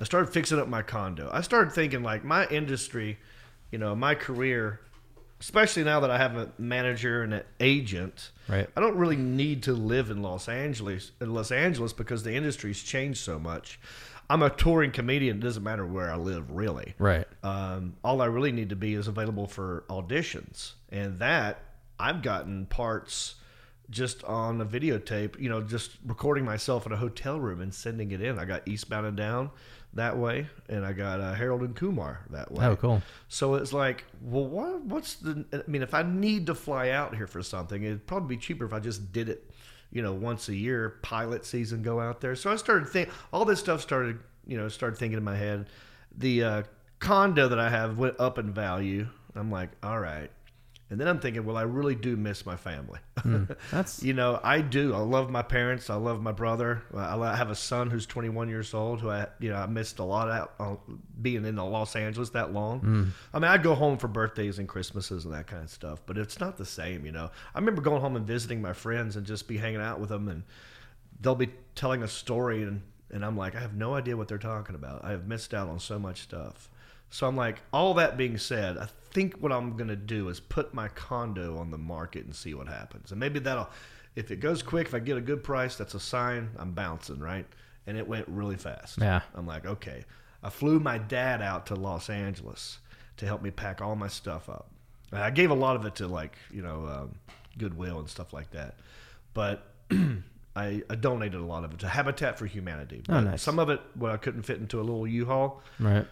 I 0.00 0.04
started 0.04 0.32
fixing 0.32 0.58
up 0.58 0.66
my 0.66 0.82
condo. 0.82 1.28
I 1.30 1.42
started 1.42 1.72
thinking 1.72 2.02
like 2.02 2.24
my 2.24 2.46
industry, 2.46 3.18
you 3.70 3.78
know, 3.78 3.94
my 3.94 4.14
career, 4.14 4.80
especially 5.40 5.84
now 5.84 6.00
that 6.00 6.10
I 6.10 6.16
have 6.16 6.36
a 6.36 6.50
manager 6.58 7.22
and 7.22 7.34
an 7.34 7.42
agent. 7.60 8.30
Right. 8.48 8.68
I 8.74 8.80
don't 8.80 8.96
really 8.96 9.16
need 9.16 9.64
to 9.64 9.74
live 9.74 10.10
in 10.10 10.22
Los 10.22 10.48
Angeles, 10.48 11.12
in 11.20 11.34
Los 11.34 11.52
Angeles, 11.52 11.92
because 11.92 12.22
the 12.22 12.34
industry's 12.34 12.82
changed 12.82 13.20
so 13.20 13.38
much. 13.38 13.78
I'm 14.30 14.42
a 14.42 14.50
touring 14.50 14.92
comedian. 14.92 15.38
It 15.38 15.40
doesn't 15.40 15.62
matter 15.62 15.84
where 15.84 16.10
I 16.10 16.16
live, 16.16 16.50
really. 16.50 16.94
Right. 16.98 17.26
Um, 17.42 17.96
all 18.02 18.22
I 18.22 18.26
really 18.26 18.52
need 18.52 18.70
to 18.70 18.76
be 18.76 18.94
is 18.94 19.08
available 19.08 19.46
for 19.46 19.84
auditions, 19.90 20.72
and 20.90 21.18
that 21.18 21.62
I've 21.98 22.22
gotten 22.22 22.66
parts 22.66 23.34
just 23.90 24.22
on 24.22 24.60
a 24.60 24.64
videotape. 24.64 25.38
You 25.40 25.48
know, 25.48 25.60
just 25.62 25.90
recording 26.06 26.44
myself 26.44 26.86
in 26.86 26.92
a 26.92 26.96
hotel 26.96 27.40
room 27.40 27.60
and 27.60 27.74
sending 27.74 28.12
it 28.12 28.22
in. 28.22 28.38
I 28.38 28.44
got 28.44 28.68
Eastbound 28.68 29.04
and 29.04 29.16
Down 29.16 29.50
that 29.94 30.16
way, 30.16 30.46
and 30.68 30.84
I 30.86 30.92
got 30.92 31.20
uh, 31.20 31.34
Harold 31.34 31.62
and 31.62 31.74
Kumar 31.74 32.20
that 32.30 32.52
way. 32.52 32.64
Oh, 32.64 32.76
cool. 32.76 33.02
So 33.28 33.54
it's 33.54 33.72
like, 33.72 34.04
well, 34.22 34.46
what? 34.46 34.82
What's 34.82 35.16
the? 35.16 35.44
I 35.52 35.68
mean, 35.68 35.82
if 35.82 35.94
I 35.94 36.02
need 36.02 36.46
to 36.46 36.54
fly 36.54 36.90
out 36.90 37.16
here 37.16 37.26
for 37.26 37.42
something, 37.42 37.82
it'd 37.82 38.06
probably 38.06 38.36
be 38.36 38.40
cheaper 38.40 38.64
if 38.64 38.72
I 38.72 38.78
just 38.78 39.12
did 39.12 39.28
it, 39.28 39.50
you 39.90 40.02
know, 40.02 40.12
once 40.12 40.48
a 40.48 40.54
year, 40.54 40.98
pilot 41.02 41.44
season, 41.44 41.82
go 41.82 42.00
out 42.00 42.20
there. 42.20 42.36
So 42.36 42.52
I 42.52 42.56
started 42.56 42.88
think 42.88 43.08
all 43.32 43.44
this 43.44 43.58
stuff 43.58 43.80
started, 43.80 44.20
you 44.46 44.56
know, 44.56 44.68
started 44.68 44.96
thinking 44.96 45.18
in 45.18 45.24
my 45.24 45.36
head. 45.36 45.66
The 46.16 46.44
uh, 46.44 46.62
condo 47.00 47.48
that 47.48 47.58
I 47.58 47.70
have 47.70 47.98
went 47.98 48.14
up 48.20 48.38
in 48.38 48.52
value. 48.52 49.08
I'm 49.34 49.50
like, 49.50 49.70
all 49.82 49.98
right. 49.98 50.30
And 50.90 51.00
then 51.00 51.06
I'm 51.06 51.20
thinking, 51.20 51.44
well, 51.44 51.56
I 51.56 51.62
really 51.62 51.94
do 51.94 52.16
miss 52.16 52.44
my 52.44 52.56
family. 52.56 52.98
That's 53.70 54.02
you 54.02 54.12
know, 54.12 54.40
I 54.42 54.60
do. 54.60 54.92
I 54.92 54.98
love 54.98 55.30
my 55.30 55.42
parents. 55.42 55.88
I 55.88 55.94
love 55.94 56.20
my 56.20 56.32
brother. 56.32 56.82
I 56.92 57.16
I 57.16 57.36
have 57.36 57.48
a 57.48 57.54
son 57.54 57.90
who's 57.90 58.06
21 58.06 58.48
years 58.48 58.74
old 58.74 59.00
who 59.00 59.08
I, 59.08 59.28
you 59.38 59.50
know, 59.50 59.56
I 59.56 59.66
missed 59.66 60.00
a 60.00 60.04
lot 60.04 60.28
out 60.28 60.54
uh, 60.58 60.74
being 61.22 61.44
in 61.44 61.54
Los 61.54 61.94
Angeles 61.94 62.30
that 62.30 62.52
long. 62.52 63.12
I 63.32 63.38
mean, 63.38 63.48
I'd 63.50 63.62
go 63.62 63.74
home 63.76 63.98
for 63.98 64.08
birthdays 64.08 64.58
and 64.58 64.68
Christmases 64.68 65.24
and 65.24 65.32
that 65.32 65.46
kind 65.46 65.62
of 65.62 65.70
stuff, 65.70 66.00
but 66.06 66.18
it's 66.18 66.40
not 66.40 66.56
the 66.56 66.66
same, 66.66 67.06
you 67.06 67.12
know. 67.12 67.30
I 67.54 67.58
remember 67.58 67.82
going 67.82 68.00
home 68.00 68.16
and 68.16 68.26
visiting 68.26 68.60
my 68.60 68.72
friends 68.72 69.14
and 69.16 69.24
just 69.24 69.46
be 69.46 69.58
hanging 69.58 69.80
out 69.80 70.00
with 70.00 70.08
them 70.08 70.28
and 70.28 70.42
they'll 71.20 71.34
be 71.36 71.50
telling 71.76 72.02
a 72.02 72.08
story 72.08 72.62
and, 72.64 72.82
and 73.12 73.24
I'm 73.24 73.36
like, 73.36 73.54
I 73.54 73.60
have 73.60 73.74
no 73.74 73.94
idea 73.94 74.16
what 74.16 74.26
they're 74.28 74.38
talking 74.38 74.74
about. 74.74 75.04
I 75.04 75.10
have 75.10 75.26
missed 75.28 75.54
out 75.54 75.68
on 75.68 75.78
so 75.78 75.98
much 75.98 76.22
stuff. 76.22 76.69
So 77.10 77.26
I'm 77.26 77.36
like, 77.36 77.58
all 77.72 77.94
that 77.94 78.16
being 78.16 78.38
said, 78.38 78.78
I 78.78 78.88
think 79.10 79.34
what 79.34 79.52
I'm 79.52 79.76
gonna 79.76 79.96
do 79.96 80.28
is 80.28 80.40
put 80.40 80.72
my 80.72 80.88
condo 80.88 81.58
on 81.58 81.70
the 81.70 81.78
market 81.78 82.24
and 82.24 82.34
see 82.34 82.54
what 82.54 82.68
happens. 82.68 83.10
And 83.10 83.20
maybe 83.20 83.40
that'll 83.40 83.68
if 84.16 84.30
it 84.30 84.36
goes 84.36 84.62
quick, 84.62 84.88
if 84.88 84.94
I 84.94 84.98
get 84.98 85.16
a 85.16 85.20
good 85.20 85.42
price, 85.44 85.76
that's 85.76 85.94
a 85.94 86.00
sign 86.00 86.50
I'm 86.58 86.72
bouncing, 86.72 87.18
right? 87.18 87.46
And 87.86 87.96
it 87.96 88.06
went 88.06 88.26
really 88.28 88.56
fast. 88.56 88.98
Yeah. 88.98 89.20
I'm 89.34 89.46
like, 89.46 89.66
okay. 89.66 90.04
I 90.42 90.50
flew 90.50 90.80
my 90.80 90.98
dad 90.98 91.42
out 91.42 91.66
to 91.66 91.74
Los 91.74 92.10
Angeles 92.10 92.78
to 93.18 93.26
help 93.26 93.42
me 93.42 93.50
pack 93.50 93.80
all 93.80 93.94
my 93.94 94.08
stuff 94.08 94.48
up. 94.48 94.70
And 95.12 95.20
I 95.20 95.30
gave 95.30 95.50
a 95.50 95.54
lot 95.54 95.76
of 95.76 95.84
it 95.86 95.96
to 95.96 96.06
like, 96.06 96.36
you 96.50 96.62
know, 96.62 96.86
um, 96.86 97.14
Goodwill 97.58 97.98
and 97.98 98.08
stuff 98.08 98.32
like 98.32 98.50
that. 98.52 98.76
But 99.34 99.66
I, 100.56 100.82
I 100.88 100.94
donated 100.96 101.40
a 101.40 101.44
lot 101.44 101.64
of 101.64 101.72
it 101.72 101.78
to 101.80 101.88
Habitat 101.88 102.38
for 102.38 102.46
Humanity. 102.46 103.02
Oh, 103.08 103.20
nice. 103.20 103.42
Some 103.42 103.58
of 103.58 103.70
it, 103.70 103.80
well, 103.96 104.12
I 104.12 104.16
couldn't 104.16 104.42
fit 104.42 104.58
into 104.58 104.78
a 104.78 104.82
little 104.82 105.06
U-Haul. 105.06 105.62
right. 105.78 106.06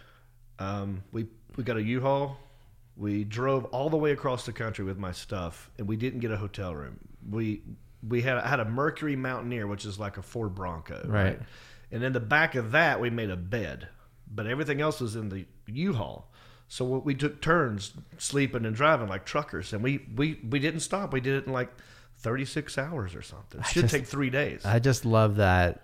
Um, 0.59 1.03
we 1.11 1.27
we 1.55 1.63
got 1.63 1.77
a 1.77 1.83
U-Haul. 1.83 2.37
We 2.97 3.23
drove 3.23 3.65
all 3.65 3.89
the 3.89 3.97
way 3.97 4.11
across 4.11 4.45
the 4.45 4.51
country 4.53 4.83
with 4.83 4.97
my 4.97 5.11
stuff, 5.13 5.69
and 5.77 5.87
we 5.87 5.95
didn't 5.95 6.19
get 6.19 6.31
a 6.31 6.37
hotel 6.37 6.75
room. 6.75 6.99
We 7.29 7.61
we 8.07 8.21
had 8.21 8.37
I 8.37 8.47
had 8.47 8.59
a 8.59 8.65
Mercury 8.65 9.15
Mountaineer, 9.15 9.67
which 9.67 9.85
is 9.85 9.97
like 9.99 10.17
a 10.17 10.21
Ford 10.21 10.53
Bronco, 10.55 11.05
Right. 11.07 11.39
And 11.91 12.03
in 12.03 12.13
the 12.13 12.19
back 12.19 12.53
of 12.53 12.71
that, 12.73 13.01
we 13.01 13.09
made 13.09 13.31
a 13.31 13.35
bed, 13.35 13.87
but 14.29 14.45
everything 14.45 14.79
else 14.79 14.99
was 15.01 15.15
in 15.15 15.29
the 15.29 15.45
U-Haul. 15.65 16.31
So 16.67 16.85
we 16.85 17.15
took 17.15 17.41
turns 17.41 17.93
sleeping 18.19 18.63
and 18.63 18.75
driving 18.75 19.07
like 19.07 19.25
truckers, 19.25 19.73
and 19.73 19.81
we 19.81 20.05
we 20.15 20.39
we 20.47 20.59
didn't 20.59 20.81
stop. 20.81 21.11
We 21.13 21.19
did 21.21 21.35
it 21.35 21.47
in 21.47 21.53
like 21.53 21.71
thirty 22.17 22.45
six 22.45 22.77
hours 22.77 23.15
or 23.15 23.21
something. 23.23 23.61
It 23.61 23.65
should 23.67 23.81
just- 23.83 23.93
take 23.95 24.05
three 24.05 24.29
days. 24.29 24.63
I 24.65 24.77
just 24.79 25.03
love 25.03 25.37
that. 25.37 25.81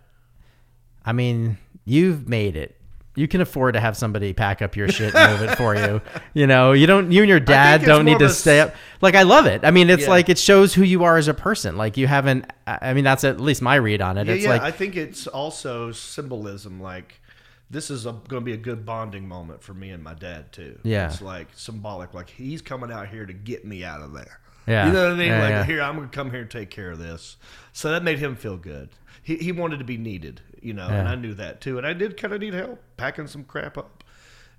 I 1.03 1.11
mean, 1.13 1.57
you've 1.85 2.27
made 2.29 2.55
it. 2.55 2.79
You 3.15 3.27
can 3.27 3.41
afford 3.41 3.73
to 3.75 3.79
have 3.79 3.95
somebody 3.95 4.33
pack 4.33 4.61
up 4.61 4.75
your 4.75 4.89
shit 4.89 5.15
and 5.15 5.39
move 5.39 5.49
it 5.49 5.55
for 5.55 5.75
you. 5.75 6.01
You 6.33 6.47
know, 6.47 6.73
you 6.73 6.85
don't. 6.85 7.11
You 7.13 7.21
and 7.21 7.29
your 7.29 7.39
dad 7.39 7.83
don't 7.83 8.03
need 8.03 8.19
to 8.19 8.29
stay 8.29 8.59
up. 8.59 8.75
Like 9.01 9.15
I 9.15 9.23
love 9.23 9.45
it. 9.45 9.63
I 9.63 9.71
mean, 9.71 9.89
it's 9.89 10.03
Yeah. 10.03 10.09
like 10.09 10.27
it 10.27 10.37
shows 10.37 10.73
who 10.73 10.83
you 10.83 11.05
are 11.05 11.17
as 11.17 11.29
a 11.29 11.33
person. 11.33 11.77
Like 11.77 11.95
you 11.95 12.07
haven't. 12.07 12.51
I 12.67 12.93
mean, 12.93 13.05
that's 13.05 13.23
at 13.23 13.39
least 13.39 13.61
my 13.61 13.75
read 13.75 14.01
on 14.01 14.17
it. 14.17 14.27
Yeah, 14.27 14.33
it's 14.33 14.43
yeah. 14.43 14.49
like 14.49 14.61
I 14.61 14.71
think 14.71 14.97
it's 14.97 15.27
also 15.27 15.93
symbolism. 15.93 16.81
Like 16.81 17.21
this 17.69 17.89
is 17.89 18.03
going 18.03 18.21
to 18.29 18.41
be 18.41 18.53
a 18.53 18.57
good 18.57 18.85
bonding 18.85 19.27
moment 19.27 19.63
for 19.63 19.73
me 19.73 19.89
and 19.91 20.03
my 20.03 20.13
dad 20.13 20.51
too. 20.51 20.77
Yeah. 20.83 21.07
it's 21.07 21.21
like 21.21 21.47
symbolic. 21.55 22.13
Like 22.13 22.29
he's 22.29 22.61
coming 22.61 22.91
out 22.91 23.07
here 23.07 23.25
to 23.25 23.33
get 23.33 23.65
me 23.65 23.83
out 23.83 24.01
of 24.01 24.13
there. 24.13 24.39
Yeah. 24.67 24.87
you 24.87 24.93
know 24.93 25.03
what 25.03 25.13
I 25.13 25.15
mean. 25.15 25.27
Yeah, 25.27 25.59
like 25.59 25.65
here, 25.67 25.81
I'm 25.81 25.95
going 25.95 26.09
to 26.09 26.15
come 26.15 26.31
here 26.31 26.41
and 26.41 26.49
take 26.49 26.69
care 26.69 26.91
of 26.91 26.99
this. 26.99 27.37
So 27.71 27.91
that 27.91 28.03
made 28.03 28.19
him 28.19 28.35
feel 28.35 28.57
good. 28.57 28.89
He 29.21 29.37
he 29.37 29.51
wanted 29.51 29.79
to 29.79 29.85
be 29.85 29.97
needed, 29.97 30.41
you 30.65 30.73
know, 30.73 30.87
and 30.87 31.07
I 31.07 31.15
knew 31.15 31.33
that 31.35 31.61
too. 31.61 31.77
And 31.77 31.85
I 31.87 31.93
did 31.93 32.17
kind 32.17 32.33
of 32.33 32.41
need 32.41 32.53
help 32.53 32.81
packing 32.97 33.27
some 33.27 33.43
crap 33.43 33.77
up. 33.77 34.03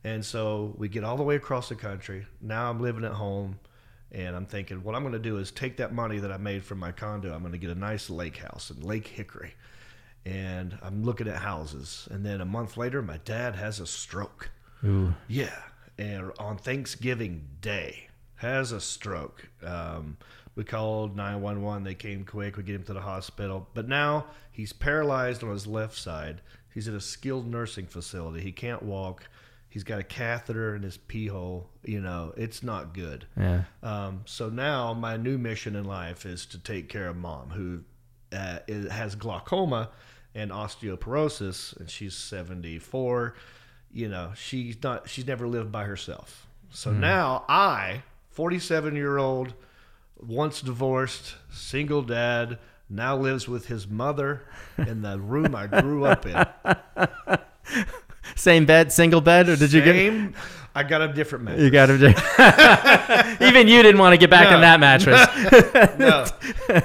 And 0.05 0.25
so 0.25 0.75
we 0.79 0.88
get 0.88 1.05
all 1.05 1.16
the 1.16 1.23
way 1.23 1.37
across 1.37 1.69
the 1.69 1.75
country. 1.75 2.27
Now 2.40 2.71
I'm 2.71 2.81
living 2.81 3.05
at 3.05 3.12
home. 3.12 3.59
And 4.12 4.37
I'm 4.37 4.47
thinking, 4.47 4.85
what 4.85 4.95
I'm 4.95 5.03
going 5.03 5.14
to 5.14 5.19
do 5.19 5.37
is 5.38 5.51
take 5.51 5.79
that 5.79 5.92
money 5.92 6.21
that 6.21 6.31
I 6.31 6.37
made 6.37 6.64
from 6.64 6.79
my 6.79 6.92
condo. 6.92 7.35
I'm 7.35 7.40
going 7.40 7.53
to 7.53 7.59
get 7.59 7.71
a 7.71 7.75
nice 7.75 8.09
lake 8.09 8.37
house 8.37 8.71
in 8.71 8.81
Lake 8.81 9.09
Hickory 9.09 9.55
and 10.27 10.77
I'm 10.83 11.05
looking 11.05 11.29
at 11.29 11.37
houses. 11.37 12.09
And 12.11 12.27
then 12.27 12.40
a 12.40 12.45
month 12.45 12.77
later, 12.77 13.01
my 13.01 13.19
dad 13.19 13.55
has 13.55 13.79
a 13.79 13.87
stroke. 13.87 14.51
Ooh. 14.85 15.14
Yeah, 15.29 15.57
and 15.97 16.33
on 16.38 16.59
Thanksgiving 16.59 17.47
Day 17.61 18.09
has 18.37 18.73
a 18.73 18.81
stroke. 18.81 19.49
Um, 19.62 20.19
we 20.57 20.64
called 20.64 21.16
911. 21.16 21.85
They 21.85 21.95
came 21.95 22.25
quick. 22.25 22.57
We 22.57 22.62
get 22.62 22.75
him 22.75 22.83
to 22.85 22.95
the 22.95 23.01
hospital. 23.01 23.69
But 23.75 23.88
now 23.88 24.27
he's 24.51 24.73
paralyzed 24.73 25.45
on 25.45 25.51
his 25.51 25.66
left 25.66 25.97
side. 25.97 26.40
He's 26.75 26.88
in 26.88 26.97
a 26.97 27.01
skilled 27.01 27.47
nursing 27.47 27.87
facility. 27.87 28.40
He 28.40 28.53
can't 28.53 28.83
walk. 28.83 29.29
He's 29.69 29.85
got 29.85 30.01
a 30.01 30.03
catheter 30.03 30.75
in 30.75 30.83
his 30.83 30.97
pee 30.97 31.27
hole. 31.27 31.69
You 31.85 32.01
know, 32.01 32.33
it's 32.37 32.62
not 32.62 32.95
good. 32.95 33.27
Yeah. 33.37 33.64
Um, 33.83 34.23
so 34.25 34.49
now 34.49 34.95
my 34.95 35.19
new 35.19 35.37
mission 35.37 35.77
in 35.77 35.85
life 35.85 36.25
is 36.25 36.47
to 36.47 36.59
take 36.59 36.88
care 36.88 37.09
of 37.09 37.16
mom, 37.16 37.51
who 37.51 37.83
uh, 38.35 38.59
has 38.90 39.14
glaucoma 39.14 39.90
and 40.35 40.51
osteoporosis, 40.51 41.79
and 41.79 41.90
she's 41.90 42.14
74. 42.14 43.35
You 43.92 44.09
know, 44.09 44.33
she's 44.35 44.83
not. 44.83 45.09
She's 45.09 45.27
never 45.27 45.47
lived 45.47 45.71
by 45.71 45.85
herself. 45.85 46.47
So 46.71 46.92
now 46.92 47.45
I, 47.49 48.03
47 48.31 48.97
year 48.97 49.19
old, 49.19 49.55
once 50.21 50.61
divorced, 50.61 51.35
single 51.51 52.03
dad, 52.03 52.59
now 52.89 53.17
lives 53.17 53.49
with 53.49 53.67
his 53.67 53.87
mother 53.89 54.43
in 54.79 55.03
the 55.03 55.19
room 55.19 55.55
I 55.55 55.67
grew 55.67 56.05
up 56.05 56.25
in. 56.27 57.39
Same 58.35 58.67
bed, 58.67 58.93
single 58.93 59.21
bed, 59.21 59.49
or 59.49 59.57
did 59.57 59.73
you 59.73 59.81
get? 59.83 59.95
Same. 59.95 60.35
I 60.75 60.83
got 60.83 61.01
a 61.01 61.09
different 61.09 61.45
mattress. 61.47 61.65
You 61.65 61.71
got 61.71 61.87
to. 61.87 63.37
Even 63.47 63.67
you 63.67 63.83
didn't 63.83 63.99
want 63.99 64.13
to 64.13 64.19
get 64.19 64.29
back 64.29 64.51
No. 64.51 64.57
on 64.57 64.61
that 64.61 64.79
mattress. 64.79 65.27
no, 65.99 66.27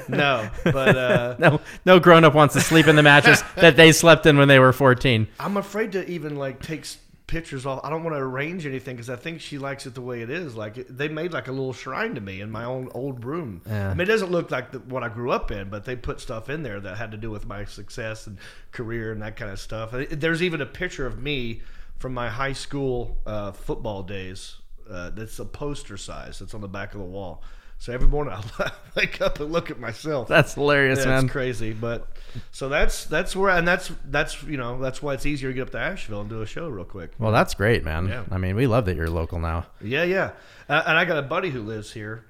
no, 0.08 0.50
but 0.64 0.96
uh, 0.98 1.36
no, 1.40 1.60
no 1.86 2.00
grown 2.00 2.24
up 2.24 2.34
wants 2.34 2.54
to 2.54 2.62
sleep 2.62 2.88
in 2.88 2.96
the 2.96 3.04
mattress 3.04 3.44
that 3.58 3.76
they 3.76 3.92
slept 3.92 4.26
in 4.26 4.38
when 4.38 4.48
they 4.48 4.60
were 4.60 4.72
14. 4.72 5.28
I'm 5.42 5.58
afraid 5.58 5.92
to 5.92 6.10
even 6.10 6.38
like 6.38 6.62
take 6.62 6.86
pictures 7.32 7.66
off. 7.66 7.80
I 7.84 7.90
don't 7.90 8.04
want 8.04 8.14
to 8.16 8.20
arrange 8.20 8.66
anything 8.66 8.98
because 8.98 9.10
I 9.10 9.16
think 9.16 9.40
she 9.40 9.58
likes 9.58 9.86
it 9.86 9.96
the 9.96 10.02
way 10.02 10.22
it 10.22 10.30
is. 10.30 10.54
Like 10.56 10.76
they 10.88 11.08
made 11.08 11.32
like 11.32 11.48
a 11.48 11.52
little 11.52 11.72
shrine 11.72 12.14
to 12.16 12.22
me 12.22 12.42
in 12.42 12.52
my 12.52 12.66
own 12.66 12.90
old 12.94 13.24
room. 13.24 13.62
Yeah. 13.66 13.90
I 13.90 13.94
mean, 13.94 14.02
it 14.02 14.06
doesn't 14.12 14.32
look 14.32 14.52
like 14.52 14.72
the, 14.74 14.80
what 14.80 15.02
I 15.02 15.08
grew 15.10 15.32
up 15.32 15.50
in, 15.50 15.70
but 15.70 15.86
they 15.86 15.96
put 15.96 16.20
stuff 16.20 16.50
in 16.50 16.62
there 16.62 16.80
that 16.82 16.98
had 16.98 17.12
to 17.12 17.18
do 17.18 17.32
with 17.32 17.48
my 17.48 17.64
success 17.64 18.28
and 18.28 18.38
career 18.74 19.14
and 19.14 19.22
that 19.22 19.38
kind 19.38 19.50
of 19.50 19.60
stuff. 19.60 19.92
There's 20.12 20.44
even 20.44 20.60
a 20.62 20.66
picture 20.66 21.06
of 21.08 21.18
me 21.20 21.62
from 22.00 22.14
my 22.14 22.30
high 22.30 22.54
school 22.54 23.18
uh, 23.26 23.54
football 23.54 24.04
days. 24.04 24.58
Uh, 24.90 25.10
that's 25.12 25.40
a 25.40 25.46
poster 25.46 25.96
size. 25.96 26.40
That's 26.40 26.54
on 26.54 26.60
the 26.60 26.68
back 26.68 26.94
of 26.94 27.00
the 27.00 27.06
wall. 27.06 27.42
So 27.78 27.94
every 27.94 28.08
morning 28.10 28.34
I 28.60 28.72
wake 28.96 29.22
up 29.22 29.40
and 29.40 29.52
look 29.52 29.72
at 29.72 29.80
myself. 29.80 30.28
That's 30.28 30.54
hilarious, 30.56 31.00
Yeah, 31.00 31.06
man. 31.06 31.24
it's 31.24 31.32
crazy, 31.32 31.72
but 31.74 32.08
so 32.52 32.70
that's 32.70 33.06
that's 33.06 33.36
where 33.36 33.52
and 33.52 33.68
that's 33.68 33.92
that's 34.06 34.44
you 34.44 34.58
know 34.58 34.80
that's 34.80 35.02
why 35.02 35.14
it's 35.14 35.26
easier 35.26 35.50
to 35.50 35.54
get 35.54 35.62
up 35.64 35.70
to 35.72 35.80
Asheville 35.80 36.22
and 36.22 36.30
do 36.30 36.42
a 36.42 36.46
show 36.46 36.70
real 36.70 36.86
quick. 36.86 37.12
Well, 37.20 37.32
that's 37.32 37.54
great, 37.54 37.84
man. 37.84 38.08
Yeah. 38.08 38.24
I 38.32 38.38
mean, 38.38 38.56
we 38.56 38.68
love 38.68 38.86
that 38.86 38.96
you're 38.96 39.10
local 39.10 39.40
now. 39.40 39.66
Yeah, 39.82 40.04
yeah. 40.04 40.32
Uh, 40.70 40.84
and 40.86 40.98
I 40.98 41.06
got 41.06 41.18
a 41.18 41.22
buddy 41.22 41.50
who 41.50 41.62
lives 41.62 41.94
here, 41.94 42.26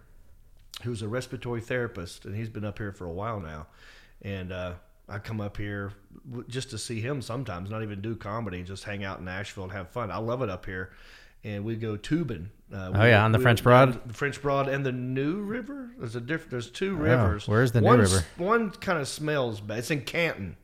who's 0.84 1.02
a 1.02 1.08
respiratory 1.08 1.62
therapist, 1.62 2.26
and 2.26 2.36
he's 2.36 2.50
been 2.50 2.66
up 2.66 2.78
here 2.78 2.92
for 2.92 3.06
a 3.06 3.12
while 3.12 3.40
now. 3.40 3.68
And 4.22 4.52
uh, 4.52 4.74
I 5.10 5.20
come 5.20 5.42
up 5.42 5.58
here 5.58 5.94
just 6.48 6.70
to 6.72 6.78
see 6.78 7.02
him 7.02 7.22
sometimes, 7.22 7.70
not 7.70 7.84
even 7.84 8.02
do 8.02 8.16
comedy, 8.16 8.64
just 8.64 8.84
hang 8.84 9.04
out 9.04 9.20
in 9.20 9.28
Asheville 9.28 9.66
and 9.66 9.74
have 9.74 9.90
fun. 9.90 10.12
I 10.12 10.18
love 10.18 10.42
it 10.42 10.50
up 10.50 10.66
here. 10.66 10.92
And 11.43 11.63
we 11.65 11.75
go 11.75 11.97
tubing. 11.97 12.49
Uh, 12.73 12.91
Oh, 12.93 13.06
yeah, 13.06 13.25
on 13.25 13.32
the 13.32 13.38
we- 13.38 13.43
French 13.43 13.63
Broad? 13.63 14.08
The 14.08 14.13
French 14.13 14.41
Broad 14.41 14.67
and 14.67 14.86
the 14.86 14.91
New 14.91 15.41
River. 15.41 15.89
There's 15.97 16.15
a 16.15 16.21
diff- 16.21 16.49
There's 16.49 16.69
two 16.69 16.95
rivers. 16.95 17.47
where's 17.47 17.71
the 17.71 17.82
New 17.82 17.88
One's- 17.88 18.13
River? 18.13 18.25
One 18.38 18.69
kind 18.69 18.99
of 18.99 19.08
smells 19.08 19.60
bad. 19.60 19.80
It's 19.80 19.91
in 19.91 20.01
Canton. 20.01 20.56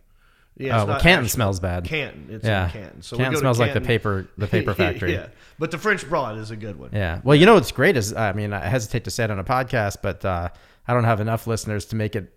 Yeah, 0.59 0.81
Oh, 0.81 0.85
well, 0.85 0.95
Canton 0.95 1.25
Asheville. 1.25 1.29
smells 1.29 1.59
bad. 1.59 1.83
Canton. 1.83 2.27
It's 2.31 2.45
Yeah. 2.45 2.65
in 2.65 2.71
Canton. 2.71 3.01
So 3.03 3.17
Canton 3.17 3.29
we 3.31 3.35
go 3.35 3.39
to 3.39 3.43
smells 3.43 3.59
like 3.59 3.73
the 3.73 3.81
paper- 3.81 4.27
the 4.37 4.47
paper 4.55 4.73
factory. 4.73 5.13
yeah, 5.13 5.27
but 5.59 5.69
the 5.71 5.77
French 5.77 6.07
Broad 6.09 6.37
is 6.37 6.49
a 6.51 6.55
good 6.55 6.79
one. 6.79 6.89
Yeah. 6.93 7.19
Well, 7.23 7.35
you 7.35 7.45
know 7.45 7.53
what's 7.55 7.71
great 7.71 7.95
is, 7.97 8.13
I 8.13 8.31
mean, 8.33 8.53
I 8.53 8.67
hesitate 8.67 9.03
to 9.03 9.11
say 9.11 9.23
it 9.25 9.31
on 9.31 9.37
a 9.39 9.43
podcast, 9.43 9.97
but 10.01 10.23
uh, 10.25 10.49
I 10.87 10.93
don't 10.93 11.03
have 11.03 11.19
enough 11.21 11.45
listeners 11.47 11.85
to 11.87 11.95
make 11.95 12.15
it 12.15 12.31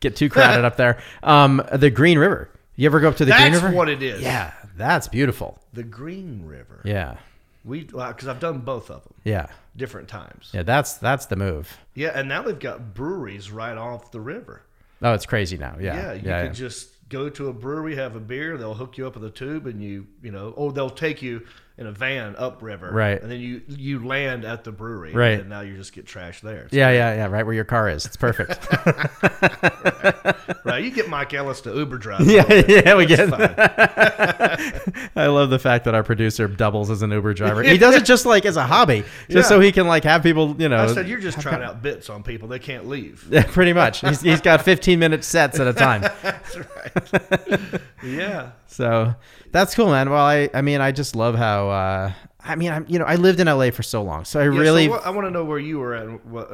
get 0.00 0.16
too 0.16 0.28
crowded 0.28 0.64
up 0.66 0.76
there. 0.76 0.98
Um, 1.22 1.62
the 1.72 1.90
Green 1.90 2.18
River. 2.18 2.50
You 2.76 2.86
ever 2.86 3.00
go 3.00 3.08
up 3.08 3.16
to 3.16 3.24
the 3.24 3.32
Green 3.32 3.52
River? 3.52 3.66
That's 3.68 3.76
what 3.76 3.88
it 3.88 4.02
is. 4.02 4.20
Yeah, 4.20 4.52
that's 4.76 5.06
beautiful. 5.08 5.58
The 5.72 5.82
Green 5.84 6.44
River. 6.44 6.80
Yeah. 6.84 7.16
We 7.64 7.84
because 7.84 8.26
I've 8.28 8.40
done 8.40 8.58
both 8.60 8.90
of 8.90 9.04
them 9.04 9.14
Yeah. 9.24 9.46
different 9.76 10.08
times. 10.08 10.50
Yeah, 10.52 10.62
that's 10.62 10.94
that's 10.94 11.26
the 11.26 11.36
move. 11.36 11.76
Yeah, 11.94 12.10
and 12.14 12.28
now 12.28 12.42
they've 12.42 12.58
got 12.58 12.94
breweries 12.94 13.50
right 13.50 13.76
off 13.76 14.10
the 14.10 14.20
river. 14.20 14.62
Oh, 15.00 15.12
it's 15.14 15.26
crazy 15.26 15.58
now. 15.58 15.76
Yeah. 15.80 15.94
Yeah, 15.94 16.12
you 16.14 16.20
yeah, 16.24 16.38
can 16.38 16.46
yeah. 16.46 16.52
just 16.52 17.08
go 17.08 17.28
to 17.28 17.48
a 17.48 17.52
brewery, 17.52 17.96
have 17.96 18.16
a 18.16 18.20
beer, 18.20 18.56
they'll 18.56 18.74
hook 18.74 18.96
you 18.96 19.06
up 19.06 19.14
with 19.14 19.24
a 19.24 19.30
tube, 19.30 19.66
and 19.66 19.82
you 19.82 20.06
you 20.22 20.30
know, 20.32 20.50
or 20.50 20.72
they'll 20.72 20.90
take 20.90 21.22
you 21.22 21.46
in 21.82 21.88
a 21.88 21.92
van 21.92 22.34
upriver, 22.38 22.90
Right. 22.92 23.20
And 23.20 23.30
then 23.30 23.40
you 23.40 23.60
you 23.68 24.06
land 24.06 24.44
at 24.44 24.64
the 24.64 24.72
brewery, 24.72 25.12
Right. 25.12 25.40
And 25.40 25.50
now 25.50 25.60
you 25.60 25.76
just 25.76 25.92
get 25.92 26.06
trashed 26.06 26.40
there. 26.40 26.68
Yeah, 26.70 26.90
yeah, 26.90 27.14
yeah. 27.14 27.26
Right 27.26 27.44
where 27.44 27.54
your 27.54 27.64
car 27.64 27.88
is. 27.90 28.06
It's 28.06 28.16
perfect. 28.16 28.58
right. 30.64 30.82
You 30.84 30.90
get 30.90 31.08
Mike 31.08 31.34
Ellis 31.34 31.60
to 31.62 31.74
Uber 31.74 31.98
drive. 31.98 32.20
yeah, 32.26 32.44
yeah, 32.68 32.94
we 32.96 33.06
get. 33.06 33.20
I 35.16 35.26
love 35.26 35.50
the 35.50 35.58
fact 35.58 35.84
that 35.84 35.94
our 35.94 36.02
producer 36.02 36.48
doubles 36.48 36.90
as 36.90 37.02
an 37.02 37.10
Uber 37.10 37.34
driver. 37.34 37.62
He 37.62 37.78
does 37.78 37.94
it 37.96 38.04
just 38.04 38.26
like 38.26 38.46
as 38.46 38.56
a 38.56 38.64
hobby, 38.64 39.02
just 39.28 39.46
Yeah. 39.46 39.56
so 39.56 39.60
he 39.60 39.72
can 39.72 39.86
like 39.86 40.04
have 40.04 40.22
people, 40.22 40.54
you 40.58 40.68
know. 40.68 40.84
I 40.84 40.86
said 40.86 41.08
you're 41.08 41.20
just 41.20 41.40
trying 41.40 41.62
out 41.62 41.82
bits 41.82 42.08
on 42.10 42.22
people; 42.22 42.48
they 42.48 42.58
can't 42.58 42.88
leave. 42.88 43.26
Yeah, 43.30 43.44
pretty 43.44 43.72
much. 43.72 44.00
He's, 44.00 44.20
he's 44.20 44.40
got 44.40 44.62
15 44.62 44.98
minute 44.98 45.24
sets 45.24 45.58
at 45.60 45.66
a 45.66 45.72
time. 45.72 46.02
That's 46.22 46.56
right. 46.56 47.80
yeah. 48.04 48.50
So 48.66 49.14
that's 49.50 49.74
cool, 49.74 49.88
man. 49.90 50.08
Well, 50.10 50.24
I, 50.24 50.48
I 50.54 50.62
mean, 50.62 50.80
I 50.80 50.92
just 50.92 51.14
love 51.14 51.34
how, 51.34 51.68
uh, 51.72 52.12
I 52.44 52.54
mean, 52.56 52.70
I'm, 52.72 52.84
you 52.88 52.98
know, 52.98 53.04
I 53.04 53.14
lived 53.16 53.40
in 53.40 53.46
LA 53.46 53.70
for 53.70 53.82
so 53.82 54.02
long, 54.02 54.24
so 54.24 54.40
I 54.40 54.44
Yeah, 54.44 54.50
so 54.52 54.58
really, 54.58 54.88
what- 54.88 55.06
I 55.06 55.10
want 55.10 55.26
to 55.26 55.30
know 55.30 55.44
where 55.44 55.58
you 55.58 55.78
were 55.78 55.94
at 55.94 56.06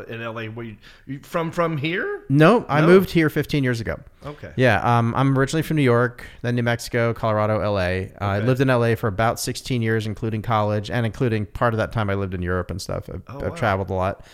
in 0.09 0.22
LA. 0.22 0.48
Were 0.48 0.62
you, 0.62 0.76
you 1.07 1.20
from 1.22 1.50
from 1.50 1.76
here? 1.76 2.24
no, 2.28 2.64
I 2.68 2.81
No? 2.81 2.87
moved 2.87 3.11
here 3.11 3.28
15 3.31 3.64
years 3.64 3.81
ago. 3.81 3.98
Okay. 4.24 4.52
Yeah, 4.57 4.81
um, 4.83 5.14
I'm 5.16 5.38
originally 5.38 5.62
from 5.62 5.76
New 5.76 5.83
York, 5.83 6.24
then 6.42 6.54
New 6.57 6.62
Mexico, 6.62 7.12
Colorado, 7.14 7.59
LA. 7.61 7.78
Uh, 8.20 8.24
I 8.24 8.38
lived 8.40 8.61
in 8.61 8.68
LA 8.68 8.94
for 8.96 9.09
about 9.09 9.38
16 9.40 9.81
years, 9.83 10.07
including 10.07 10.42
college, 10.42 10.90
and 10.90 11.04
including 11.07 11.46
part 11.46 11.74
of 11.74 11.78
that 11.78 11.92
time 11.92 12.11
I 12.11 12.14
lived 12.14 12.35
in 12.35 12.42
Europe 12.42 12.70
and 12.70 12.81
stuff. 12.81 13.09
I've, 13.12 13.22
Oh, 13.28 13.37
I've 13.38 13.50
wow. 13.50 13.57
traveled 13.57 13.90
a 13.90 13.94
lot, 13.94 14.24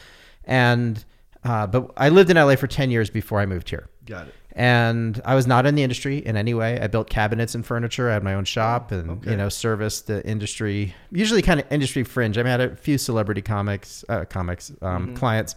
and 0.45 1.05
uh, 1.45 1.67
but 1.67 1.91
I 1.97 2.09
lived 2.09 2.31
in 2.31 2.37
LA 2.37 2.57
for 2.57 2.67
10 2.67 2.91
years 2.91 3.11
before 3.11 3.39
I 3.41 3.47
moved 3.47 3.69
here. 3.71 3.89
Got 4.07 4.29
it. 4.29 4.35
And 4.55 5.21
I 5.25 5.35
was 5.35 5.47
not 5.47 5.67
in 5.67 5.75
the 5.75 5.83
industry 5.83 6.19
in 6.19 6.37
any 6.37 6.55
way. 6.55 6.81
I 6.81 6.87
built 6.87 7.11
cabinets 7.11 7.55
and 7.55 7.67
furniture. 7.67 8.09
I 8.11 8.15
had 8.15 8.23
my 8.23 8.35
own 8.35 8.45
shop, 8.45 8.93
and 8.93 9.11
okay. 9.11 9.33
you 9.33 9.37
know, 9.37 9.49
serviced 9.49 10.07
the 10.07 10.25
industry. 10.27 10.95
Usually, 11.11 11.43
kind 11.43 11.61
of 11.61 11.67
industry 11.73 12.05
fringe. 12.05 12.39
I 12.39 12.43
mean, 12.43 12.49
I 12.49 12.51
had 12.53 12.61
a 12.61 12.77
few 12.77 12.97
celebrity 12.99 13.43
comics, 13.43 14.05
uh, 14.09 14.25
comics 14.25 14.71
um, 14.83 15.07
Mm-hmm. 15.07 15.15
clients. 15.17 15.57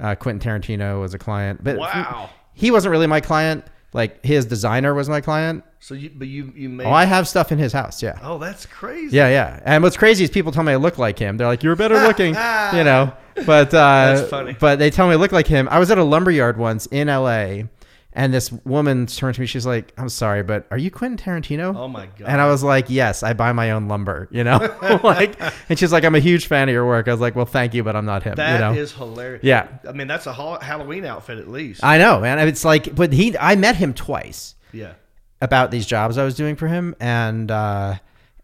Uh, 0.00 0.14
Quentin 0.14 0.40
Tarantino 0.40 1.00
was 1.00 1.12
a 1.14 1.18
client, 1.18 1.62
but 1.62 1.76
Wow. 1.76 2.30
he, 2.54 2.66
he 2.66 2.70
wasn't 2.70 2.90
really 2.92 3.06
my 3.06 3.20
client. 3.20 3.64
Like 3.94 4.24
his 4.24 4.46
designer 4.46 4.94
was 4.94 5.08
my 5.10 5.20
client. 5.20 5.64
So 5.80 5.92
you, 5.94 6.10
but 6.14 6.26
you 6.26 6.50
you 6.56 6.70
made. 6.70 6.86
Oh, 6.86 6.90
I 6.92 7.04
have 7.04 7.28
stuff 7.28 7.52
in 7.52 7.58
his 7.58 7.74
house. 7.74 8.02
Yeah. 8.02 8.18
oh, 8.22 8.38
that's 8.38 8.64
crazy. 8.64 9.14
Yeah, 9.16 9.28
yeah. 9.28 9.60
And 9.64 9.82
what's 9.82 9.98
crazy 9.98 10.24
is 10.24 10.30
people 10.30 10.50
tell 10.50 10.62
me 10.62 10.72
I 10.72 10.76
look 10.76 10.96
like 10.96 11.18
him. 11.18 11.36
They're 11.36 11.46
like, 11.46 11.62
"You're 11.62 11.76
better 11.76 11.98
looking," 12.08 12.28
you 12.28 12.84
know. 12.84 13.12
But 13.44 13.68
uh, 13.74 14.14
That's 14.14 14.30
funny. 14.30 14.56
But 14.58 14.78
they 14.78 14.88
tell 14.90 15.06
me 15.08 15.12
I 15.12 15.16
look 15.16 15.32
like 15.32 15.46
him. 15.46 15.68
I 15.70 15.78
was 15.78 15.90
at 15.90 15.98
a 15.98 16.04
lumberyard 16.04 16.56
once 16.56 16.86
in 16.86 17.08
L.A. 17.10 17.68
And 18.14 18.34
this 18.34 18.52
woman 18.64 19.06
turned 19.06 19.36
to 19.36 19.40
me. 19.40 19.46
She's 19.46 19.64
like, 19.64 19.94
"I'm 19.96 20.10
sorry, 20.10 20.42
but 20.42 20.66
are 20.70 20.76
you 20.76 20.90
Quentin 20.90 21.16
Tarantino?" 21.16 21.74
Oh 21.74 21.88
my 21.88 22.06
god. 22.06 22.28
And 22.28 22.40
I 22.42 22.48
was 22.48 22.62
like, 22.62 22.90
"Yes, 22.90 23.22
I 23.22 23.32
buy 23.32 23.52
my 23.52 23.70
own 23.70 23.88
lumber." 23.88 24.28
You 24.30 24.44
know, 24.44 24.58
like. 25.02 25.40
And 25.70 25.78
she's 25.78 25.92
like, 25.92 26.04
"I'm 26.04 26.14
a 26.14 26.20
huge 26.20 26.46
fan 26.46 26.68
of 26.68 26.72
your 26.74 26.86
work." 26.86 27.08
I 27.08 27.12
was 27.12 27.20
like, 27.20 27.34
"Well, 27.34 27.46
thank 27.46 27.72
you, 27.72 27.82
but 27.82 27.96
I'm 27.96 28.04
not 28.04 28.22
him." 28.22 28.34
That 28.34 28.74
you 28.74 28.80
is 28.80 28.92
hilarious. 28.92 29.42
Yeah. 29.42 29.68
I 29.88 29.92
mean, 29.92 30.08
that's 30.08 30.26
a 30.26 30.32
ha- 30.32 30.60
Halloween 30.60 31.06
outfit 31.06 31.38
at 31.38 31.48
least. 31.48 31.82
I 31.82 31.96
know, 31.96 32.20
man. 32.20 32.38
It's 32.46 32.64
like, 32.64 32.94
but 32.94 33.12
he. 33.14 33.36
I 33.38 33.56
met 33.56 33.76
him 33.76 33.94
twice 33.94 34.56
yeah. 34.72 34.92
about 35.40 35.70
these 35.70 35.86
jobs 35.86 36.18
I 36.18 36.24
was 36.24 36.34
doing 36.34 36.56
for 36.56 36.68
him, 36.68 36.94
and 37.00 37.50
uh, 37.50 37.94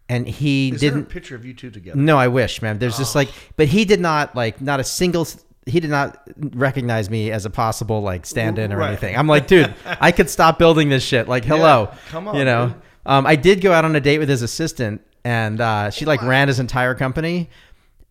and 0.09 0.27
he 0.27 0.71
Is 0.71 0.81
there 0.81 0.89
a 0.89 0.93
didn't. 0.95 1.09
picture 1.09 1.35
of 1.35 1.45
you 1.45 1.53
two 1.53 1.69
together? 1.69 1.95
No, 1.97 2.17
I 2.17 2.27
wish, 2.27 2.63
man. 2.63 2.79
There's 2.79 2.97
just 2.97 3.13
like, 3.13 3.29
but 3.55 3.67
he 3.67 3.85
did 3.85 3.99
not 3.99 4.35
like 4.35 4.59
not 4.59 4.79
a 4.79 4.83
single. 4.83 5.27
He 5.69 5.79
did 5.79 5.89
not 5.89 6.21
recognize 6.37 7.09
me 7.09 7.31
as 7.31 7.45
a 7.45 7.49
possible 7.49 8.01
like 8.01 8.25
stand-in 8.25 8.73
or 8.73 8.77
Right. 8.77 8.89
anything. 8.89 9.15
I'm 9.15 9.27
like, 9.27 9.47
dude, 9.47 9.73
I 9.85 10.11
could 10.11 10.29
stop 10.29 10.59
building 10.59 10.89
this 10.89 11.03
shit. 11.03 11.27
Like, 11.27 11.45
hello, 11.45 11.89
Yeah, 11.91 11.97
come 12.09 12.27
on, 12.27 12.35
you 12.35 12.45
know. 12.45 12.73
Um, 13.05 13.25
I 13.25 13.35
did 13.35 13.61
go 13.61 13.71
out 13.71 13.85
on 13.85 13.95
a 13.95 13.99
date 14.01 14.19
with 14.19 14.29
his 14.29 14.41
assistant, 14.41 15.01
and 15.23 15.61
uh, 15.61 15.89
she 15.89 16.05
like 16.05 16.21
ran 16.21 16.47
his 16.47 16.59
entire 16.59 16.93
company, 16.95 17.49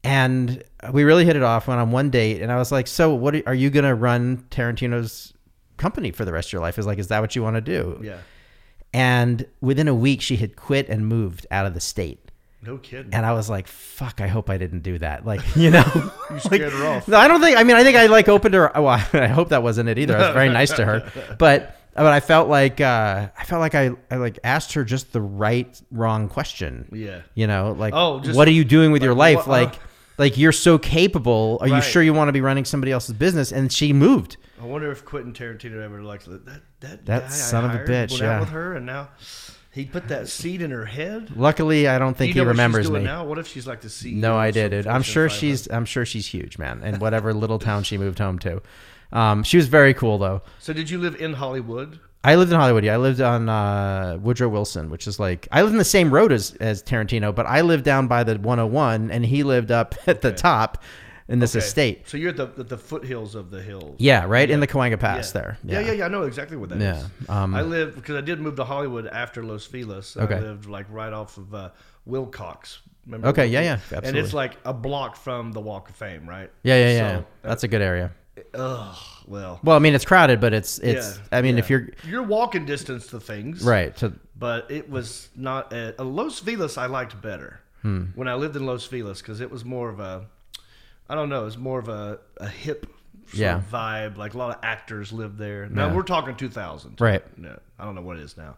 and 0.05 0.63
we 0.93 1.05
really 1.05 1.25
hit 1.25 1.37
it 1.37 1.43
off. 1.43 1.69
Went 1.69 1.81
on 1.81 1.91
one 1.91 2.11
date, 2.11 2.43
and 2.43 2.51
I 2.53 2.57
was 2.57 2.73
like, 2.73 2.87
so 2.87 3.15
what 3.15 3.35
are, 3.37 3.43
are 3.49 3.55
you 3.55 3.71
gonna 3.71 3.95
run 3.95 4.45
Tarantino's 4.51 5.35
company 5.77 6.11
for 6.11 6.25
the 6.25 6.33
rest 6.33 6.49
of 6.49 6.53
your 6.55 6.63
life? 6.63 6.79
Is 6.79 6.87
like, 6.87 6.99
is 6.99 7.09
that 7.09 7.21
what 7.21 7.37
you 7.37 7.43
want 7.43 7.57
to 7.57 7.61
do? 7.61 8.01
Yeah. 8.03 8.19
And 8.93 9.47
within 9.61 9.87
a 9.89 9.95
week, 9.95 10.21
she 10.23 10.37
had 10.37 10.57
quit 10.57 10.89
and 10.89 11.07
moved 11.07 11.47
out 11.51 11.67
of 11.67 11.75
the 11.75 11.81
state. 11.81 12.28
No 12.61 12.77
kidding. 12.77 13.15
And 13.15 13.25
I 13.25 13.33
was 13.35 13.49
like, 13.49 13.69
fuck, 13.69 14.21
I 14.21 14.27
hope 14.27 14.51
I 14.51 14.59
didn't 14.59 14.81
do 14.83 14.99
that. 14.99 15.25
Like, 15.25 15.41
you 15.57 15.71
know, 15.71 15.85
you 16.31 16.41
scared 16.41 16.73
her 16.73 16.87
off. 16.87 17.07
no, 17.09 17.17
I 17.17 17.29
don't 17.29 17.41
think, 17.41 17.57
I 17.57 17.63
mean, 17.65 17.77
I 17.77 17.85
think 17.85 17.97
I 17.97 18.07
like 18.07 18.29
opened 18.29 18.55
her. 18.55 18.71
Well, 18.75 18.89
I 19.13 19.27
hope 19.29 19.51
that 19.51 19.63
wasn't 19.63 19.89
it 19.89 19.99
either. 19.99 20.17
I 20.17 20.27
was 20.27 20.35
very 20.35 20.49
nice 20.49 20.73
to 20.73 20.85
her. 20.85 21.13
But, 21.39 21.77
but 21.95 22.07
I 22.07 22.21
felt 22.21 22.49
like 22.49 22.81
uh, 22.81 23.29
I 23.37 23.45
felt 23.45 23.61
like 23.61 23.75
I, 23.75 23.91
I 24.11 24.17
like 24.17 24.39
asked 24.45 24.73
her 24.75 24.85
just 24.85 25.13
the 25.13 25.21
right 25.21 25.81
wrong 25.91 26.29
question. 26.29 26.89
Yeah. 26.93 27.23
You 27.35 27.47
know, 27.47 27.73
like, 27.79 27.95
Oh, 27.95 28.21
just 28.21 28.37
what 28.37 28.49
are 28.49 28.53
you 28.53 28.65
doing 28.65 28.93
with 28.93 29.03
your 29.03 29.15
like, 29.15 29.37
life? 29.39 29.47
what- 29.47 29.59
uh, 29.59 29.63
like, 29.67 29.79
like 30.19 30.37
you're 30.37 30.51
so 30.53 30.79
capable. 30.79 31.59
Are 31.61 31.69
you 31.69 31.81
sure 31.81 32.03
you 32.03 32.13
want 32.13 32.27
to 32.29 32.33
be 32.33 32.41
running 32.41 32.65
somebody 32.65 32.91
else's 32.91 33.15
business? 33.15 33.53
And 33.53 33.73
she 33.73 33.93
moved. 33.93 34.37
I 34.61 34.65
wonder 34.65 34.91
if 34.91 35.05
Quentin 35.05 35.33
Tarantino 35.33 35.81
ever 35.81 36.03
like 36.03 36.25
that. 36.25 36.45
That, 36.45 37.07
That 37.07 37.21
guy 37.21 37.27
I 37.27 37.29
son 37.29 37.65
of 37.65 37.71
a 37.71 37.75
hired 37.75 37.89
bitch, 37.89 38.21
yeah. 38.21 38.41
with 38.41 38.49
her, 38.49 38.75
and 38.75 38.85
now 38.85 39.11
he 39.79 39.85
put 39.87 40.09
that 40.09 40.29
seed 40.39 40.63
in 40.63 40.71
her 40.71 40.85
head. 40.85 41.37
Luckily, 41.37 41.89
I 41.89 41.99
don't 41.99 42.17
think 42.17 42.31
you 42.31 42.35
know 42.35 42.43
he 42.43 42.47
what 42.47 42.53
remembers 42.53 42.85
she's 42.85 42.91
doing 42.91 43.03
me. 43.03 43.09
now? 43.09 43.25
What 43.25 43.39
if 43.39 43.47
she's 43.47 43.67
like 43.67 43.81
the 43.81 43.89
CEO? 43.89 44.15
No, 44.15 44.37
I 44.37 44.51
did. 44.51 44.87
I'm 44.87 45.03
sure 45.03 45.29
she's. 45.29 45.69
I'm 45.71 45.85
sure 45.85 46.05
she's 46.05 46.27
huge, 46.27 46.59
man. 46.59 46.81
And 46.83 47.01
whatever 47.01 47.33
little 47.33 47.59
town 47.59 47.85
she 47.85 47.97
moved 47.97 48.19
home 48.19 48.39
to, 48.41 48.61
um, 49.13 49.43
she 49.43 49.57
was 49.57 49.69
very 49.69 49.95
cool 49.95 50.19
though. 50.19 50.43
So 50.59 50.73
did 50.73 50.91
you 50.91 50.99
live 50.99 51.21
in 51.21 51.35
Hollywood? 51.35 52.01
I 52.25 52.35
lived 52.35 52.51
in 52.53 52.59
Hollywood. 52.59 52.85
Yeah, 52.85 52.95
I 52.95 52.97
lived 52.97 53.21
on 53.21 53.49
uh, 53.49 54.19
Woodrow 54.21 54.49
Wilson, 54.49 54.91
which 54.91 55.07
is 55.07 55.21
like 55.21 55.47
I 55.53 55.63
lived 55.63 55.73
in 55.73 55.79
the 55.79 55.85
same 55.85 56.13
road 56.13 56.33
as 56.33 56.55
as 56.57 56.83
Tarantino, 56.83 57.35
but 57.35 57.47
I 57.47 57.61
lived 57.61 57.85
down 57.85 58.09
by 58.09 58.25
the 58.25 58.35
101, 58.37 59.11
and 59.11 59.25
he 59.25 59.45
lived 59.45 59.71
up 59.71 59.95
at 60.07 60.21
the 60.21 60.33
top 60.33 60.83
in 61.29 61.39
this 61.41 61.55
Okay. 61.55 61.65
estate. 61.65 62.09
So 62.09 62.17
you're 62.17 62.31
at 62.31 62.37
the 62.37 62.49
at 62.59 62.69
the 62.69 62.79
foothills 62.79 63.35
of 63.35 63.51
the 63.51 63.63
hills. 63.63 63.97
Yeah, 63.99 64.25
right 64.27 64.49
in 64.51 64.61
the 64.61 64.67
Cahuenga 64.67 64.99
Pass 64.99 65.29
Yeah. 65.35 65.41
there. 65.41 65.59
Yeah. 65.65 65.81
yeah, 65.81 65.93
yeah, 65.93 66.05
I 66.07 66.09
know 66.09 66.23
exactly 66.23 66.57
where 66.57 66.69
that 66.69 66.81
is. 66.81 67.05
Yeah, 67.29 67.43
um, 67.43 67.55
I 67.55 67.63
live 67.63 67.95
because 67.95 68.17
I 68.17 68.21
did 68.23 68.41
move 68.41 68.57
to 68.57 68.65
Hollywood 68.65 69.07
after 69.07 69.43
Los 69.45 69.65
Feliz. 69.67 70.17
Okay. 70.17 70.37
I 70.37 70.41
lived 70.41 70.67
like 70.67 70.87
right 70.91 71.13
off 71.13 71.37
of 71.37 71.55
uh, 71.55 71.71
Wilcox. 72.07 72.81
Remember 73.07 73.29
Okay, 73.29 73.49
Wilcox? 73.51 73.53
yeah, 73.91 74.01
yeah, 74.03 74.09
And 74.09 74.17
it's 74.17 74.33
like 74.35 74.57
a 74.65 74.73
block 74.75 75.17
from 75.17 75.53
the 75.53 75.61
Walk 75.61 75.89
of 75.91 75.97
Fame, 75.97 76.29
right? 76.29 76.51
Yeah, 76.63 76.77
yeah, 76.77 76.91
yeah. 76.93 77.19
So, 77.21 77.25
That's 77.43 77.63
a 77.65 77.69
good 77.69 77.83
area. 77.83 78.11
Ugh, 78.55 78.97
well. 79.27 79.61
Well, 79.65 79.77
I 79.77 79.79
mean, 79.81 79.95
it's 79.95 80.05
crowded, 80.05 80.41
but 80.41 80.53
it's 80.55 80.79
it's. 80.79 81.17
yeah, 81.19 81.39
I 81.39 81.43
mean, 81.43 81.55
yeah. 81.57 81.59
if 81.61 81.71
you're 81.71 81.89
you're 82.05 82.23
walking 82.23 82.65
distance 82.67 83.09
to 83.09 83.19
things, 83.21 83.63
right 83.63 83.95
to 83.97 84.13
But 84.39 84.71
it 84.71 84.89
was 84.89 85.29
not 85.37 85.73
a, 85.73 85.95
a 86.01 86.05
Los 86.05 86.39
Feliz. 86.39 86.79
I 86.79 86.87
liked 86.87 87.21
better 87.21 87.61
Hmm. 87.83 88.07
when 88.15 88.27
I 88.29 88.35
lived 88.35 88.57
in 88.57 88.65
Los 88.67 88.85
Feliz 88.87 89.19
because 89.21 89.41
it 89.41 89.51
was 89.51 89.65
more 89.65 89.89
of 89.89 90.01
a, 90.01 90.27
I 91.09 91.15
don't 91.15 91.29
know, 91.29 91.43
it 91.43 91.45
was 91.47 91.59
more 91.59 91.79
of 91.79 91.89
a, 91.89 92.19
a 92.39 92.49
hip 92.49 92.87
sort 93.27 93.39
Yeah. 93.39 93.57
of 93.57 93.71
vibe. 93.71 94.17
Like 94.17 94.35
a 94.35 94.39
lot 94.39 94.51
of 94.57 94.63
actors 94.63 95.13
live 95.13 95.37
there. 95.39 95.69
Now 95.69 95.89
Yeah. 95.89 95.95
we're 95.95 96.03
talking 96.03 96.37
2000, 96.37 97.01
Right. 97.01 97.23
No, 97.39 97.59
I 97.79 97.85
don't 97.85 97.95
know 97.95 98.03
what 98.03 98.17
it 98.19 98.23
is 98.23 98.37
now. 98.37 98.57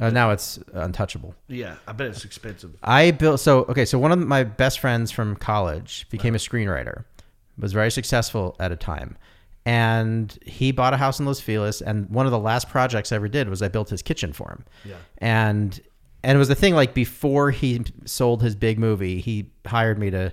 uh, 0.00 0.10
now 0.10 0.30
it's 0.30 0.58
untouchable. 0.72 1.34
Yeah, 1.48 1.74
I 1.86 1.92
bet 1.92 2.06
it's 2.08 2.24
expensive. 2.24 2.70
I 2.82 3.10
built 3.10 3.40
so 3.40 3.64
okay. 3.68 3.84
So 3.84 3.98
one 3.98 4.10
of 4.12 4.18
my 4.18 4.42
best 4.44 4.80
friends 4.80 5.10
from 5.10 5.36
college 5.36 6.06
became 6.10 6.34
a 6.34 6.38
screenwriter, 6.38 7.04
was 7.58 7.72
very 7.74 7.90
successful 7.90 8.56
at 8.58 8.72
a 8.72 8.76
time, 8.76 9.16
and 9.66 10.38
he 10.46 10.72
bought 10.72 10.94
a 10.94 10.96
house 10.96 11.20
in 11.20 11.26
Los 11.26 11.40
Feliz. 11.40 11.82
And 11.82 12.08
one 12.10 12.24
of 12.26 12.32
the 12.32 12.38
last 12.38 12.68
projects 12.70 13.12
I 13.12 13.16
ever 13.16 13.28
did 13.28 13.48
was 13.50 13.60
I 13.62 13.68
built 13.68 13.90
his 13.90 14.02
kitchen 14.02 14.32
for 14.32 14.48
him. 14.50 14.64
Yeah. 14.84 14.96
and 15.18 15.78
and 16.24 16.36
it 16.36 16.38
was 16.38 16.48
the 16.48 16.54
thing 16.54 16.74
like 16.74 16.94
before 16.94 17.50
he 17.50 17.84
sold 18.04 18.42
his 18.42 18.54
big 18.54 18.78
movie, 18.78 19.20
he 19.20 19.50
hired 19.66 19.98
me 19.98 20.08
to 20.10 20.32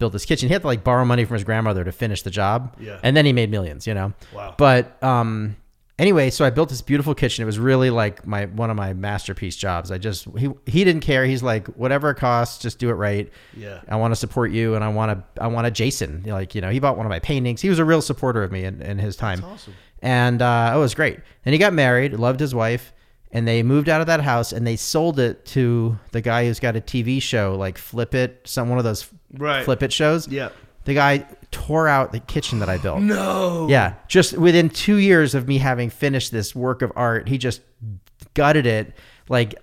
build 0.00 0.12
this 0.12 0.24
kitchen. 0.24 0.48
He 0.48 0.52
had 0.52 0.62
to 0.62 0.66
like 0.66 0.82
borrow 0.82 1.04
money 1.04 1.24
from 1.24 1.34
his 1.34 1.44
grandmother 1.44 1.84
to 1.84 1.92
finish 1.92 2.22
the 2.22 2.30
job. 2.30 2.76
Yeah. 2.80 2.98
and 3.04 3.16
then 3.16 3.24
he 3.24 3.32
made 3.32 3.50
millions. 3.50 3.86
You 3.86 3.94
know. 3.94 4.12
Wow. 4.34 4.56
But 4.58 5.00
um, 5.00 5.56
anyway, 6.00 6.30
so 6.30 6.44
I 6.44 6.50
built 6.50 6.70
this 6.70 6.82
beautiful 6.82 7.14
kitchen. 7.14 7.42
It 7.42 7.46
was 7.46 7.58
really 7.60 7.90
like 7.90 8.26
my 8.26 8.46
one 8.46 8.70
of 8.70 8.76
my 8.76 8.94
masterpiece 8.94 9.54
jobs. 9.54 9.92
I 9.92 9.98
just 9.98 10.26
he 10.36 10.50
he 10.66 10.82
didn't 10.82 11.02
care. 11.02 11.24
He's 11.24 11.42
like 11.42 11.68
whatever 11.68 12.10
it 12.10 12.16
costs, 12.16 12.60
just 12.60 12.80
do 12.80 12.90
it 12.90 12.94
right. 12.94 13.30
Yeah. 13.56 13.82
I 13.88 13.96
want 13.96 14.10
to 14.10 14.16
support 14.16 14.50
you, 14.50 14.74
and 14.74 14.82
I 14.82 14.88
want 14.88 15.12
to 15.36 15.42
I 15.42 15.46
want 15.46 15.68
a 15.68 15.70
Jason. 15.70 16.24
Like 16.26 16.56
you 16.56 16.60
know, 16.60 16.70
he 16.70 16.80
bought 16.80 16.96
one 16.96 17.06
of 17.06 17.10
my 17.10 17.20
paintings. 17.20 17.60
He 17.60 17.68
was 17.68 17.78
a 17.78 17.84
real 17.84 18.02
supporter 18.02 18.42
of 18.42 18.50
me 18.50 18.64
in, 18.64 18.82
in 18.82 18.98
his 18.98 19.14
time. 19.14 19.40
That's 19.40 19.52
awesome. 19.52 19.74
And 20.02 20.40
uh, 20.42 20.72
it 20.74 20.78
was 20.78 20.94
great. 20.94 21.20
And 21.44 21.52
he 21.52 21.58
got 21.58 21.74
married, 21.74 22.14
loved 22.14 22.40
his 22.40 22.54
wife, 22.54 22.94
and 23.32 23.46
they 23.46 23.62
moved 23.62 23.88
out 23.88 24.00
of 24.00 24.06
that 24.08 24.20
house 24.20 24.52
and 24.52 24.66
they 24.66 24.76
sold 24.76 25.18
it 25.18 25.44
to 25.46 25.98
the 26.12 26.20
guy 26.20 26.46
who's 26.46 26.60
got 26.60 26.76
a 26.76 26.80
TV 26.80 27.20
show 27.22 27.54
like 27.56 27.78
Flip 27.78 28.14
It, 28.14 28.40
some 28.44 28.68
one 28.68 28.78
of 28.78 28.84
those 28.84 29.08
Right. 29.32 29.64
Flip 29.64 29.82
It 29.82 29.92
shows. 29.92 30.26
Yeah. 30.28 30.48
The 30.84 30.94
guy 30.94 31.26
tore 31.50 31.86
out 31.88 32.10
the 32.12 32.20
kitchen 32.20 32.58
that 32.60 32.68
I 32.68 32.78
built. 32.78 33.00
No. 33.00 33.68
Yeah, 33.68 33.94
just 34.08 34.36
within 34.36 34.70
two 34.70 34.96
years 34.96 35.34
of 35.34 35.46
me 35.46 35.58
having 35.58 35.90
finished 35.90 36.32
this 36.32 36.54
work 36.54 36.82
of 36.82 36.92
art, 36.96 37.28
he 37.28 37.38
just 37.38 37.60
gutted 38.34 38.66
it, 38.66 38.94
like 39.28 39.54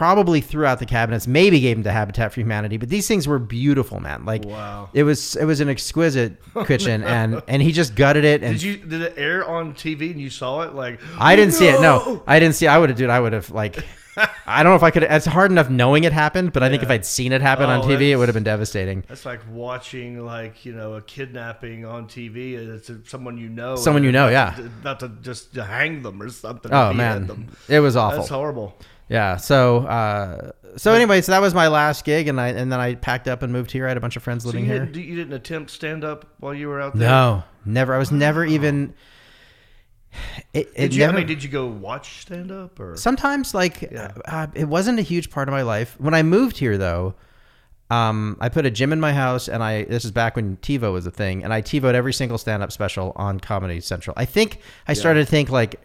probably 0.00 0.40
threw 0.40 0.64
out 0.64 0.78
the 0.78 0.86
cabinets, 0.86 1.26
maybe 1.26 1.60
gave 1.60 1.76
them 1.76 1.84
to 1.84 1.92
Habitat 1.92 2.32
for 2.32 2.40
Humanity. 2.40 2.78
But 2.78 2.88
these 2.88 3.06
things 3.06 3.28
were 3.28 3.38
beautiful, 3.38 4.00
man. 4.00 4.24
Like, 4.24 4.46
Wow. 4.46 4.88
it 4.94 5.02
was 5.02 5.36
it 5.36 5.44
was 5.44 5.60
an 5.60 5.68
exquisite 5.68 6.40
oh, 6.56 6.64
kitchen, 6.64 7.04
and 7.04 7.42
and 7.46 7.60
he 7.60 7.70
just 7.70 7.94
gutted 7.94 8.24
it. 8.24 8.42
And 8.42 8.54
Did 8.54 8.62
you 8.62 8.76
did 8.78 9.02
it 9.02 9.14
air 9.18 9.46
on 9.46 9.74
TV 9.74 10.10
and 10.10 10.18
you 10.18 10.30
saw 10.30 10.62
it? 10.62 10.72
Like 10.74 11.00
I 11.18 11.36
didn't 11.36 11.52
see 11.52 11.68
it. 11.68 11.82
No, 11.82 12.22
I 12.26 12.40
didn't 12.40 12.54
see. 12.54 12.66
I 12.66 12.78
would 12.78 12.88
have, 12.88 12.96
dude. 12.96 13.10
I 13.10 13.20
would 13.20 13.34
have 13.34 13.50
like. 13.50 13.84
I 14.46 14.62
don't 14.62 14.72
know 14.72 14.76
if 14.76 14.82
I 14.82 14.90
could. 14.90 15.02
It's 15.02 15.26
hard 15.26 15.50
enough 15.50 15.68
knowing 15.70 16.04
it 16.04 16.12
happened, 16.12 16.52
but 16.54 16.62
I 16.62 16.68
think 16.70 16.82
if 16.82 16.90
I'd 16.90 17.04
seen 17.06 17.32
it 17.32 17.42
happen 17.42 17.66
on 17.70 17.80
Oh, 17.80 17.84
TV, 17.86 18.08
it 18.10 18.16
would 18.16 18.28
have 18.28 18.34
been 18.34 18.42
devastating. 18.42 19.04
That's 19.06 19.24
like 19.26 19.40
watching 19.50 20.24
like 20.24 20.64
you 20.64 20.72
know 20.72 20.94
a 20.94 21.02
kidnapping 21.02 21.84
on 21.84 22.06
TV. 22.06 22.56
Uh, 22.56 22.74
it's 22.76 22.88
uh, 22.88 22.94
someone 23.04 23.36
you 23.36 23.48
know. 23.50 23.76
Someone 23.76 24.02
you 24.02 24.12
know, 24.12 24.28
about 24.28 24.56
yeah. 24.56 24.62
to- 24.62 24.66
About 24.66 25.00
to 25.00 25.08
just 25.20 25.54
to 25.54 25.64
hang 25.64 26.02
them 26.02 26.20
or 26.22 26.30
something. 26.30 26.72
Oh 26.72 26.92
man, 26.94 27.26
them. 27.26 27.48
it 27.68 27.80
was 27.80 27.96
awful. 27.96 28.18
That's 28.18 28.30
horrible. 28.30 28.78
Yeah. 29.10 29.36
So, 29.36 29.78
uh, 29.80 30.52
so 30.76 30.94
anyway, 30.94 31.20
so 31.20 31.32
that 31.32 31.40
was 31.42 31.52
my 31.52 31.68
last 31.68 32.04
gig, 32.04 32.28
and 32.28 32.40
I 32.40 32.48
and 32.48 32.70
then 32.72 32.80
I 32.80 32.94
packed 32.94 33.28
up 33.28 33.42
and 33.42 33.52
moved 33.52 33.70
here. 33.72 33.84
I 33.84 33.88
had 33.88 33.96
a 33.96 34.00
bunch 34.00 34.16
of 34.16 34.22
friends 34.22 34.46
living 34.46 34.64
you 34.64 34.70
here. 34.72 34.86
didn't, 34.86 35.04
you 35.04 35.16
didn't 35.16 35.32
attempt 35.34 35.70
stand 35.72 36.04
up 36.04 36.24
while 36.38 36.54
you 36.54 36.68
were 36.68 36.80
out 36.80 36.94
there. 36.96 37.08
No, 37.08 37.42
never. 37.64 37.92
I 37.92 37.98
was 37.98 38.10
never 38.12 38.44
even. 38.44 38.94
It, 40.52 40.68
it 40.74 40.76
Did 40.76 40.94
you? 40.94 41.00
never, 41.00 41.12
I 41.12 41.16
mean, 41.18 41.26
did 41.28 41.42
you 41.44 41.48
go 41.48 41.66
watch 41.68 42.22
stand 42.22 42.50
up 42.50 42.80
or? 42.80 42.96
sometimes 42.96 43.54
like 43.54 43.82
Yeah. 43.82 44.10
uh, 44.24 44.48
it 44.54 44.64
wasn't 44.64 44.98
a 44.98 45.02
huge 45.02 45.30
part 45.30 45.48
of 45.48 45.52
my 45.52 45.62
life 45.62 45.94
when 46.00 46.14
i 46.14 46.22
moved 46.24 46.58
here 46.58 46.76
though 46.76 47.14
um, 47.90 48.36
i 48.40 48.48
put 48.48 48.66
a 48.66 48.72
gym 48.72 48.92
in 48.92 48.98
my 48.98 49.12
house 49.12 49.46
and 49.48 49.62
i 49.62 49.84
this 49.84 50.04
is 50.04 50.10
back 50.10 50.34
when 50.34 50.56
tivo 50.56 50.92
was 50.92 51.06
a 51.06 51.12
thing 51.12 51.44
and 51.44 51.54
i 51.54 51.62
tivoed 51.62 51.94
every 51.94 52.12
single 52.12 52.38
stand-up 52.38 52.72
special 52.72 53.12
on 53.14 53.38
comedy 53.38 53.80
central 53.80 54.12
i 54.16 54.24
think 54.24 54.58
i 54.88 54.94
started 54.94 55.20
to 55.24 55.30
think 55.30 55.48
like 55.48 55.80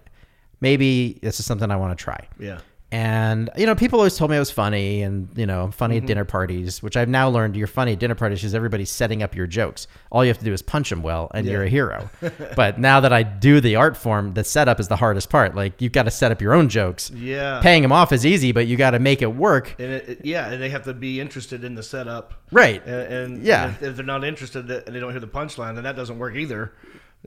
maybe 0.60 1.20
this 1.22 1.40
is 1.40 1.46
something 1.46 1.70
i 1.70 1.76
want 1.76 1.96
to 1.96 2.04
try 2.04 2.28
Yeah. 2.40 2.62
And 2.96 3.50
you 3.58 3.66
know 3.66 3.76
people 3.76 4.00
always 4.00 4.16
told 4.16 4.32
me 4.32 4.38
i 4.38 4.40
was 4.40 4.50
funny 4.50 5.02
and 5.02 5.28
you 5.36 5.46
know 5.46 5.70
funny 5.72 5.96
Mm-hmm. 5.98 6.04
at 6.06 6.08
dinner 6.08 6.26
parties 6.26 6.82
which 6.82 6.96
i've 6.96 7.10
now 7.10 7.28
learned 7.30 7.56
you're 7.58 7.68
funny 7.68 7.92
at 7.94 8.00
dinner 8.00 8.16
parties 8.16 8.40
because 8.40 8.56
everybody's 8.56 8.90
setting 8.90 9.22
up 9.22 9.36
your 9.36 9.48
jokes 9.48 9.88
all 10.12 10.24
you 10.24 10.30
have 10.30 10.38
to 10.40 10.46
do 10.46 10.54
is 10.54 10.62
punch 10.62 10.90
them 10.90 11.04
well 11.04 11.30
and 11.34 11.46
you're 11.46 11.64
a 11.64 11.70
hero 11.70 12.10
but 12.56 12.80
now 12.80 13.00
that 13.02 13.12
i 13.12 13.22
do 13.22 13.60
the 13.60 13.76
art 13.76 13.98
form 13.98 14.34
the 14.34 14.44
setup 14.44 14.80
is 14.80 14.88
the 14.88 14.96
hardest 14.96 15.30
part 15.30 15.56
like 15.56 15.82
you've 15.82 15.92
got 15.92 16.04
to 16.04 16.12
set 16.12 16.32
up 16.32 16.42
your 16.42 16.54
own 16.54 16.70
jokes 16.70 17.10
Yeah. 17.12 17.60
paying 17.62 17.82
them 17.82 17.92
off 17.92 18.12
is 18.14 18.26
easy 18.26 18.52
but 18.54 18.66
you 18.68 18.78
got 18.78 18.92
to 18.92 19.00
make 19.00 19.22
it 19.22 19.28
work 19.36 19.76
And 19.80 19.92
it, 19.92 20.10
it- 20.10 20.26
yeah, 20.26 20.50
and 20.50 20.62
they 20.62 20.70
have 20.70 20.84
to 20.86 20.94
be 20.94 21.20
interested 21.20 21.64
in 21.66 21.76
the 21.76 21.84
setup. 21.84 22.34
right 22.52 22.82
And, 22.86 23.14
and 23.14 23.44
Yeah. 23.44 23.66
and 23.66 23.76
if, 23.76 23.84
if 23.84 23.96
they're 23.98 24.06
not 24.06 24.24
interested 24.24 24.70
and 24.72 24.96
they 24.96 25.00
don't 25.00 25.12
hear 25.12 25.20
the 25.20 25.28
punchline, 25.28 25.76
then 25.76 25.84
that 25.84 25.96
doesn't 25.96 26.18
work 26.18 26.36
either. 26.36 26.72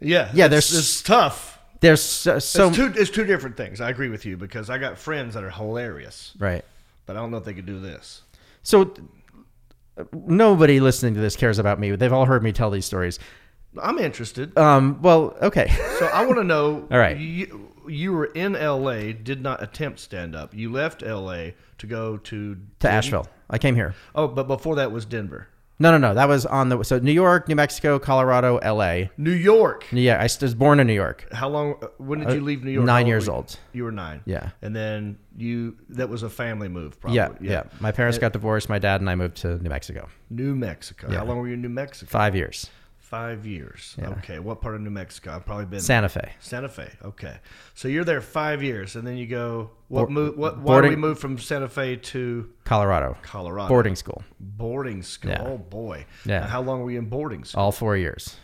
Yeah. 0.00 0.30
Yeah, 0.32 0.46
it's, 0.46 0.50
there's- 0.50 0.72
it's 0.78 1.02
tough. 1.02 1.57
There's 1.80 2.02
so, 2.02 2.38
so 2.38 2.68
it's 2.68 2.76
two 2.76 2.92
it's 2.96 3.10
two 3.10 3.24
different 3.24 3.56
things. 3.56 3.80
I 3.80 3.90
agree 3.90 4.08
with 4.08 4.24
you 4.26 4.36
because 4.36 4.68
I 4.70 4.78
got 4.78 4.98
friends 4.98 5.34
that 5.34 5.44
are 5.44 5.50
hilarious, 5.50 6.34
right 6.38 6.64
but 7.06 7.16
I 7.16 7.20
don't 7.20 7.30
know 7.30 7.38
if 7.38 7.44
they 7.44 7.54
could 7.54 7.66
do 7.66 7.80
this. 7.80 8.22
so 8.62 8.92
uh, 9.96 10.04
nobody 10.12 10.78
listening 10.80 11.14
to 11.14 11.20
this 11.20 11.36
cares 11.36 11.58
about 11.58 11.78
me 11.80 11.90
they've 11.96 12.12
all 12.12 12.26
heard 12.26 12.42
me 12.42 12.52
tell 12.52 12.70
these 12.70 12.84
stories 12.86 13.18
I'm 13.82 13.98
interested. 13.98 14.56
um 14.58 15.00
well 15.02 15.36
okay 15.42 15.68
So 15.98 16.06
I 16.06 16.24
want 16.26 16.38
to 16.38 16.44
know. 16.44 16.86
All 16.90 16.98
right. 16.98 17.16
You, 17.16 17.70
you 17.86 18.12
were 18.12 18.26
in 18.26 18.54
L.A. 18.56 19.12
Did 19.12 19.42
not 19.42 19.62
attempt 19.62 19.98
stand 20.00 20.34
up. 20.36 20.54
You 20.54 20.70
left 20.72 21.02
L.A. 21.02 21.54
to 21.78 21.86
go 21.86 22.16
to 22.16 22.56
to 22.80 22.90
asheville 22.90 23.26
i 23.50 23.56
came 23.58 23.74
here 23.74 23.94
Oh, 24.14 24.26
but 24.28 24.46
before 24.48 24.76
that 24.76 24.90
was 24.92 25.04
Denver, 25.06 25.48
no 25.78 25.90
no 25.92 25.98
no 25.98 26.14
that 26.14 26.28
was 26.28 26.44
on 26.46 26.68
the 26.68 26.82
so 26.82 26.98
new 26.98 27.12
york 27.12 27.48
new 27.48 27.54
mexico 27.54 27.98
colorado 27.98 28.58
la 28.62 29.04
New 29.16 29.30
York. 29.32 29.86
Yeah, 29.92 30.18
I 30.18 30.28
was 30.40 30.54
born 30.54 30.80
in 30.80 30.86
New 30.86 30.92
York. 30.94 31.26
How 31.32 31.48
long? 31.48 31.76
uh, 31.82 31.86
When 31.98 32.20
did 32.20 32.32
you 32.32 32.40
leave 32.40 32.64
New 32.64 32.70
York? 32.70 32.86
nine 32.86 33.06
years 33.06 33.26
you? 33.26 33.32
old. 33.32 33.58
You 33.72 33.84
were 33.84 33.92
nine. 33.92 34.22
Yeah. 34.24 34.50
And 34.62 34.74
then 34.74 35.18
you 35.36 35.76
that 35.90 36.08
was 36.08 36.22
a 36.22 36.30
family 36.30 36.68
move, 36.68 37.00
probably. 37.00 37.16
Yeah, 37.16 37.30
yeah. 37.40 37.62
My 37.80 37.92
parents 37.92 38.18
got 38.18 38.32
divorced. 38.32 38.68
My 38.68 38.78
dad 38.78 39.00
and 39.00 39.08
I 39.10 39.14
moved 39.14 39.36
to 39.38 39.58
New 39.58 39.68
Mexico. 39.68 40.08
New 40.30 40.54
Mexico. 40.54 41.08
Yeah. 41.10 41.18
How 41.18 41.24
long 41.24 41.38
were 41.38 41.48
you 41.48 41.54
in 41.54 41.62
New 41.62 41.68
Mexico? 41.68 42.08
Five 42.10 42.34
years. 42.34 42.70
Five 43.08 43.46
years. 43.46 43.96
Okay. 43.98 44.38
What 44.38 44.60
part 44.60 44.74
of 44.74 44.82
New 44.82 44.90
Mexico? 44.90 45.34
I've 45.34 45.46
probably 45.46 45.64
been 45.64 45.80
Santa 45.80 46.10
Fe. 46.10 46.32
Santa 46.40 46.68
Fe. 46.68 46.90
Okay. 47.02 47.38
So 47.74 47.88
you're 47.88 48.04
there 48.04 48.20
five 48.20 48.62
years, 48.62 48.96
and 48.96 49.06
then 49.06 49.16
you 49.16 49.26
go. 49.26 49.70
What 49.88 50.00
Board- 50.00 50.10
move? 50.10 50.36
What? 50.36 50.58
Why 50.58 50.64
boarding- 50.74 50.90
we 50.90 50.96
move 50.96 51.18
from 51.18 51.38
Santa 51.38 51.68
Fe 51.70 51.96
to 51.96 52.50
Colorado. 52.64 53.16
Colorado? 53.22 53.68
Boarding 53.68 53.96
school. 53.96 54.22
Boarding 54.38 55.02
school. 55.02 55.30
Yeah. 55.30 55.42
Oh 55.42 55.56
boy. 55.56 56.04
Yeah. 56.26 56.40
Now, 56.40 56.46
how 56.48 56.60
long 56.60 56.82
were 56.82 56.90
you 56.90 56.98
in 56.98 57.06
boarding 57.06 57.44
school? 57.44 57.62
All 57.62 57.72
four 57.72 57.96
years. 57.96 58.36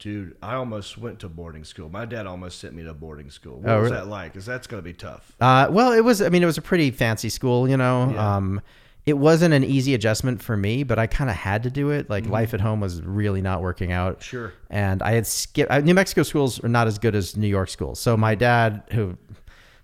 Dude, 0.00 0.36
I 0.42 0.54
almost 0.54 0.98
went 0.98 1.20
to 1.20 1.28
boarding 1.28 1.62
school. 1.62 1.88
My 1.88 2.04
dad 2.04 2.26
almost 2.26 2.58
sent 2.58 2.74
me 2.74 2.82
to 2.82 2.92
boarding 2.94 3.30
school. 3.30 3.60
What 3.60 3.70
Oh, 3.70 3.80
was 3.82 3.90
really? 3.92 4.02
that 4.02 4.08
like? 4.08 4.32
Because 4.32 4.44
that's 4.44 4.66
going 4.66 4.82
to 4.82 4.84
be 4.84 4.94
tough. 4.94 5.30
Uh, 5.40 5.68
well, 5.70 5.92
it 5.92 6.00
was. 6.00 6.20
I 6.20 6.28
mean, 6.28 6.42
it 6.42 6.46
was 6.46 6.58
a 6.58 6.62
pretty 6.62 6.90
fancy 6.90 7.28
school. 7.28 7.68
You 7.68 7.76
know, 7.76 8.10
Yeah. 8.12 8.36
um, 8.36 8.60
it 9.04 9.14
wasn't 9.18 9.52
an 9.52 9.64
easy 9.64 9.94
adjustment 9.94 10.40
for 10.42 10.56
me, 10.56 10.84
but 10.84 10.98
I 10.98 11.06
kind 11.08 11.28
of 11.28 11.34
had 11.36 11.64
to 11.64 11.70
do 11.70 11.90
it. 11.90 12.08
Like 12.08 12.24
Mm-hmm. 12.24 12.32
life 12.32 12.54
at 12.54 12.60
home 12.60 12.80
was 12.80 13.02
really 13.02 13.42
not 13.42 13.60
working 13.62 13.90
out. 13.92 14.22
Sure. 14.22 14.52
And 14.70 15.02
I 15.02 15.12
had 15.12 15.26
skipped. 15.26 15.72
New 15.84 15.94
Mexico 15.94 16.22
schools 16.22 16.62
are 16.62 16.68
not 16.68 16.86
as 16.86 16.98
good 16.98 17.14
as 17.16 17.36
New 17.36 17.48
York 17.48 17.68
schools. 17.68 17.98
So 17.98 18.16
my 18.16 18.34
dad, 18.36 18.82
who 18.92 19.16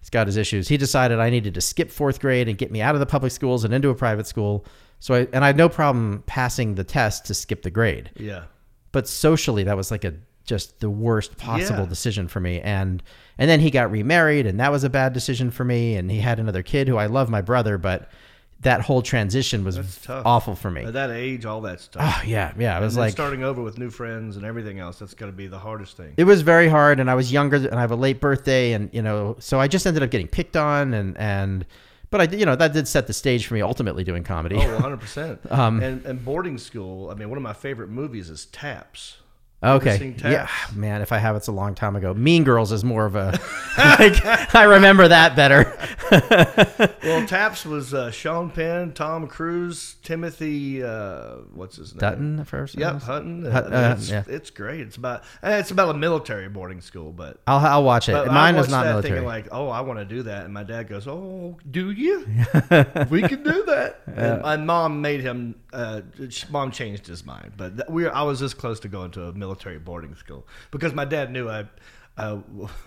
he's 0.01 0.11
got 0.11 0.27
his 0.29 0.37
issues. 0.37 0.69
He 0.69 0.77
decided 0.77 1.19
I 1.19 1.31
needed 1.31 1.55
to 1.55 1.61
skip 1.61 1.91
fourth 1.91 2.21
grade 2.21 2.49
and 2.49 2.57
get 2.57 2.71
me 2.71 2.81
out 2.81 2.95
of 2.95 3.01
the 3.01 3.07
public 3.07 3.33
schools 3.33 3.65
and 3.65 3.75
into 3.75 3.89
a 3.89 3.95
private 3.95 4.27
school. 4.29 4.65
So 5.01 5.15
I 5.15 5.29
and 5.33 5.43
I 5.45 5.49
had 5.49 5.57
no 5.57 5.69
problem 5.69 6.23
passing 6.27 6.77
the 6.77 6.85
test 6.85 7.25
to 7.27 7.35
skip 7.35 7.63
the 7.63 7.71
grade. 7.71 8.11
Yeah. 8.17 8.45
But 8.93 9.09
socially, 9.09 9.65
that 9.65 9.77
was 9.77 9.91
like 9.91 10.05
a 10.05 10.15
just 10.45 10.81
the 10.81 10.89
worst 10.89 11.37
possible 11.37 11.81
Yeah. 11.83 11.89
decision 11.89 12.29
for 12.29 12.41
me. 12.41 12.61
And 12.61 13.03
and 13.37 13.51
then 13.51 13.59
he 13.61 13.71
got 13.71 13.91
remarried, 13.91 14.47
and 14.47 14.61
that 14.61 14.71
was 14.73 14.85
a 14.85 14.89
bad 14.91 15.13
decision 15.13 15.51
for 15.51 15.65
me. 15.65 15.97
And 15.97 16.11
he 16.11 16.21
had 16.21 16.39
another 16.39 16.63
kid 16.63 16.87
who 16.89 16.97
I 16.97 17.07
love, 17.07 17.29
my 17.29 17.43
brother, 17.43 17.77
but 17.79 18.09
that 18.63 18.81
whole 18.81 19.03
transition 19.03 19.63
was 19.65 19.77
tough. 20.03 20.27
awful 20.27 20.55
for 20.57 20.69
me. 20.71 20.83
At 20.85 20.93
that 20.95 21.11
age, 21.11 21.45
all 21.47 21.61
that 21.61 21.81
stuff. 21.81 22.03
Oh 22.05 22.23
yeah, 22.27 22.53
yeah. 22.59 22.77
It 22.77 22.81
was 22.83 22.97
like 22.97 23.13
starting 23.13 23.45
over 23.45 23.63
with 23.63 23.79
new 23.79 23.89
friends 23.91 24.37
and 24.37 24.45
everything 24.45 24.81
else. 24.81 24.99
That's 24.99 25.15
going 25.15 25.31
to 25.31 25.37
be 25.37 25.47
the 25.47 25.59
hardest 25.61 25.97
thing. 25.97 26.15
it 26.17 26.25
was 26.25 26.43
very 26.43 26.69
hard 26.69 26.99
and 27.01 27.09
i 27.11 27.15
was 27.15 27.31
younger 27.33 27.57
and 27.57 27.75
i 27.75 27.81
have 27.81 27.91
a 27.93 27.97
late 27.97 28.21
birthday 28.21 28.73
and 28.73 28.91
you 28.93 29.01
know 29.03 29.37
so 29.39 29.61
i 29.61 29.69
just 29.69 29.87
ended 29.87 30.03
up 30.03 30.11
getting 30.11 30.27
picked 30.29 30.57
on 30.57 30.93
and 30.95 31.17
and 31.19 31.65
but 32.11 32.21
i 32.21 32.25
you 32.37 32.45
know 32.45 32.57
that 32.57 32.73
did 32.73 32.89
set 32.89 33.07
the 33.07 33.13
stage 33.13 33.47
for 33.47 33.55
me 33.55 33.63
ultimately 33.63 34.03
doing 34.03 34.25
comedy 34.25 34.57
Oh, 34.57 34.73
100 34.75 34.97
percent. 34.99 35.41
Um, 35.51 35.81
And 35.83 36.05
and 36.05 36.25
boarding 36.25 36.59
school. 36.59 37.11
I 37.11 37.15
mean, 37.15 37.29
one 37.29 37.37
of 37.39 37.43
my 37.43 37.53
favorite 37.53 37.91
movies 37.91 38.29
is 38.31 38.47
Taps. 38.47 39.19
Okay 39.63 40.15
yeah 40.21 40.49
man 40.75 41.03
if 41.03 41.11
i 41.11 41.19
have 41.19 41.35
it's 41.35 41.49
a 41.49 41.53
long 41.53 41.75
time 41.75 41.97
ago 41.97 42.15
mean 42.15 42.45
girls 42.45 42.71
is 42.71 42.85
more 42.85 43.07
of 43.07 43.17
a 43.17 43.33
like, 43.79 44.55
i 44.55 44.63
remember 44.65 45.09
that 45.09 45.35
better 45.35 45.77
Well, 47.03 47.27
Taps 47.27 47.65
was 47.65 47.95
uh, 47.95 48.11
Sean 48.11 48.51
Penn, 48.51 48.93
Tom 48.93 49.27
Cruise, 49.29 49.97
Timothy. 50.03 50.83
Uh, 50.83 51.37
what's 51.55 51.77
his 51.77 51.95
name? 51.95 52.01
dutton 52.01 52.45
first 52.45 52.77
Yep, 52.77 53.03
Hutton. 53.03 53.45
Hut- 53.45 53.73
Uh, 53.73 53.77
uh, 53.77 53.95
it's, 53.97 54.11
yeah. 54.11 54.25
it's 54.27 54.51
great. 54.51 54.81
It's 54.81 54.97
about 54.97 55.25
eh, 55.43 55.59
it's 55.59 55.71
about 55.71 55.95
a 55.95 55.99
military 55.99 56.49
boarding 56.49 56.81
school, 56.81 57.13
but 57.13 57.41
i'll 57.47 57.65
i'll 57.65 57.85
watch 57.85 58.09
it 58.09 58.27
mine 58.27 58.57
is 58.57 58.69
not 58.69 58.85
military 58.87 59.15
Thinking 59.21 59.27
like, 59.27 59.49
oh, 59.53 59.69
I 59.69 59.81
want 59.81 59.99
to 60.01 60.05
do 60.05 60.23
that, 60.25 60.45
and 60.45 60.53
my 60.53 60.65
dad 60.65 60.89
goes, 60.89 61.07
"Oh, 61.09 61.57
do 61.71 61.91
you? 61.91 62.27
we 63.11 63.23
can 63.23 63.43
do 63.43 63.65
that." 63.67 64.01
And 64.07 64.43
my 64.43 64.57
mom 64.57 65.01
made 65.01 65.21
him. 65.21 65.55
Uh, 65.73 66.01
mom 66.51 66.71
changed 66.71 67.07
his 67.07 67.27
mind, 67.27 67.53
but 67.57 67.77
th- 67.77 67.89
we. 67.89 68.07
I 68.09 68.23
was 68.23 68.41
this 68.41 68.55
close 68.55 68.81
to 68.81 68.89
going 68.89 69.11
to 69.13 69.25
a 69.25 69.33
military 69.33 69.79
boarding 69.79 70.15
school 70.15 70.47
because 70.71 70.95
my 70.95 71.05
dad 71.05 71.31
knew 71.33 71.49
I. 71.49 71.65
I 72.21 72.37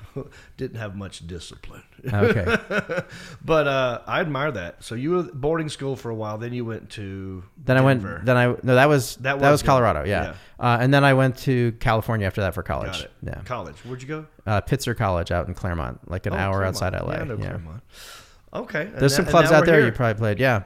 didn't 0.57 0.75
have 0.75 0.93
much 0.97 1.25
discipline, 1.25 1.83
okay 2.13 2.43
but 3.45 3.65
uh, 3.65 4.01
I 4.05 4.19
admire 4.19 4.51
that. 4.51 4.83
So 4.83 4.93
you 4.95 5.11
were 5.11 5.23
boarding 5.23 5.69
school 5.69 5.95
for 5.95 6.09
a 6.11 6.15
while, 6.15 6.37
then 6.37 6.51
you 6.51 6.65
went 6.65 6.89
to 6.91 7.41
then 7.63 7.77
i 7.77 7.81
went 7.81 8.03
then 8.25 8.35
i 8.35 8.47
no 8.47 8.75
that 8.75 8.89
was 8.89 9.15
That 9.17 9.39
that 9.39 9.49
was, 9.51 9.61
was 9.61 9.63
colorado 9.63 10.03
yeah, 10.03 10.23
Yeah. 10.23 10.33
Uh, 10.59 10.77
and 10.81 10.93
then 10.93 11.05
i 11.05 11.13
went 11.13 11.37
to 11.39 11.71
california 11.79 12.27
after 12.27 12.41
that 12.41 12.53
for 12.53 12.61
college 12.61 13.07
yeah 13.23 13.35
College. 13.45 13.77
Where'd 13.85 14.01
you 14.01 14.07
go? 14.09 14.25
uh, 14.45 14.59
pitzer 14.61 14.97
college 14.97 15.31
out 15.31 15.47
in 15.47 15.53
claremont 15.53 16.09
like 16.11 16.25
an 16.25 16.33
Oh, 16.33 16.37
hour 16.37 16.53
Claremont. 16.55 16.75
outside 16.75 17.01
la 17.01 17.13
Yeah, 17.13 17.21
I 17.21 17.23
know 17.23 17.37
yeah. 17.37 17.45
Claremont. 17.45 17.83
Okay. 18.53 18.89
There's 18.97 19.13
now- 19.13 19.15
some 19.15 19.25
and 19.25 19.31
clubs 19.31 19.51
out 19.53 19.65
there 19.65 19.77
here. 19.77 19.85
you 19.85 19.91
probably 19.93 20.19
played. 20.19 20.39
Yeah, 20.39 20.63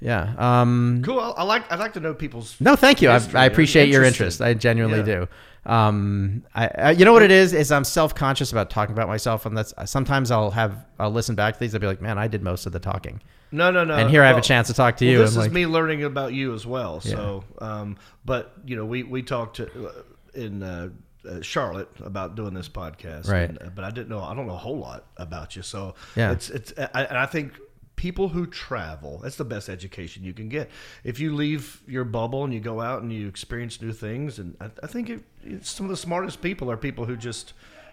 yeah. 0.00 0.34
Um, 0.38 1.02
Cool. 1.04 1.20
I, 1.20 1.30
I 1.30 1.42
like. 1.44 1.70
I'd 1.72 1.78
like 1.78 1.92
to 1.94 2.00
know 2.00 2.14
people's. 2.14 2.56
no, 2.60 2.76
thank 2.76 3.02
you. 3.02 3.10
I. 3.10 3.20
I 3.34 3.44
appreciate 3.46 3.88
your 3.88 4.04
interest. 4.04 4.40
I 4.40 4.54
genuinely 4.54 4.98
Yeah. 4.98 5.04
do. 5.20 5.28
Um, 5.66 6.44
I, 6.54 6.68
I, 6.68 6.90
you 6.92 7.04
know 7.04 7.12
what 7.12 7.22
it 7.22 7.30
is? 7.30 7.52
Is 7.52 7.70
I'm 7.72 7.84
self 7.84 8.14
conscious 8.14 8.52
about 8.52 8.70
talking 8.70 8.94
about 8.94 9.08
myself, 9.08 9.44
and 9.44 9.56
that's 9.56 9.74
sometimes 9.84 10.30
I'll 10.30 10.50
have 10.50 10.86
I'll 10.98 11.10
listen 11.10 11.34
back 11.34 11.54
to 11.54 11.60
these. 11.60 11.74
I'll 11.74 11.80
be 11.80 11.86
like, 11.86 12.00
man, 12.00 12.16
I 12.18 12.26
did 12.28 12.42
most 12.42 12.64
of 12.64 12.72
the 12.72 12.78
talking, 12.78 13.20
No, 13.52 13.70
no, 13.70 13.84
no. 13.84 13.94
and 13.96 14.08
here 14.08 14.22
I 14.22 14.28
have 14.28 14.38
a 14.38 14.42
chance 14.42 14.68
to 14.68 14.74
talk 14.74 14.96
to 14.98 15.04
well, 15.04 15.12
you. 15.12 15.18
this 15.18 15.30
is 15.32 15.36
like, 15.36 15.52
me 15.52 15.66
learning 15.66 16.04
about 16.04 16.32
you 16.32 16.54
as 16.54 16.64
well. 16.66 17.00
So, 17.00 17.44
um, 17.58 17.98
but 18.24 18.52
you 18.64 18.76
know, 18.76 18.86
we 18.86 19.02
we 19.02 19.22
talked 19.22 19.56
to, 19.56 19.88
uh, 19.88 19.92
in 20.32 20.62
uh, 20.62 20.88
uh, 21.28 21.42
Charlotte 21.42 21.90
about 22.02 22.34
doing 22.34 22.54
this 22.54 22.68
podcast, 22.68 23.28
Right. 23.28 23.50
and, 23.50 23.60
uh, 23.60 23.68
but 23.74 23.84
I 23.84 23.90
didn't 23.90 24.08
know. 24.08 24.20
I 24.22 24.34
don't 24.34 24.46
know 24.46 24.54
a 24.54 24.56
whole 24.58 24.78
lot 24.78 25.04
about 25.18 25.54
you. 25.54 25.60
So, 25.62 25.96
Yeah. 26.16 26.32
it's 26.32 26.48
it's. 26.48 26.72
I, 26.94 27.04
and 27.04 27.18
I 27.18 27.26
think 27.26 27.52
people 27.98 28.28
who 28.28 28.46
travel 28.46 29.18
that's 29.18 29.36
the 29.36 29.44
best 29.44 29.68
education 29.68 30.24
you 30.24 30.32
can 30.32 30.48
get. 30.48 30.70
If 31.04 31.20
you 31.20 31.34
leave 31.34 31.82
your 31.86 32.04
bubble 32.04 32.44
and 32.44 32.54
you 32.54 32.60
go 32.60 32.80
out 32.80 33.02
and 33.02 33.12
you 33.12 33.28
experience 33.28 33.82
new 33.82 33.92
things 33.92 34.38
and 34.38 34.56
i, 34.60 34.70
I 34.82 34.86
think 34.86 35.10
it, 35.10 35.66
some 35.66 35.84
of 35.84 35.90
the 35.90 35.96
smartest 35.96 36.40
people 36.40 36.70
are 36.70 36.76
people 36.76 37.04
who 37.04 37.16
just 37.16 37.52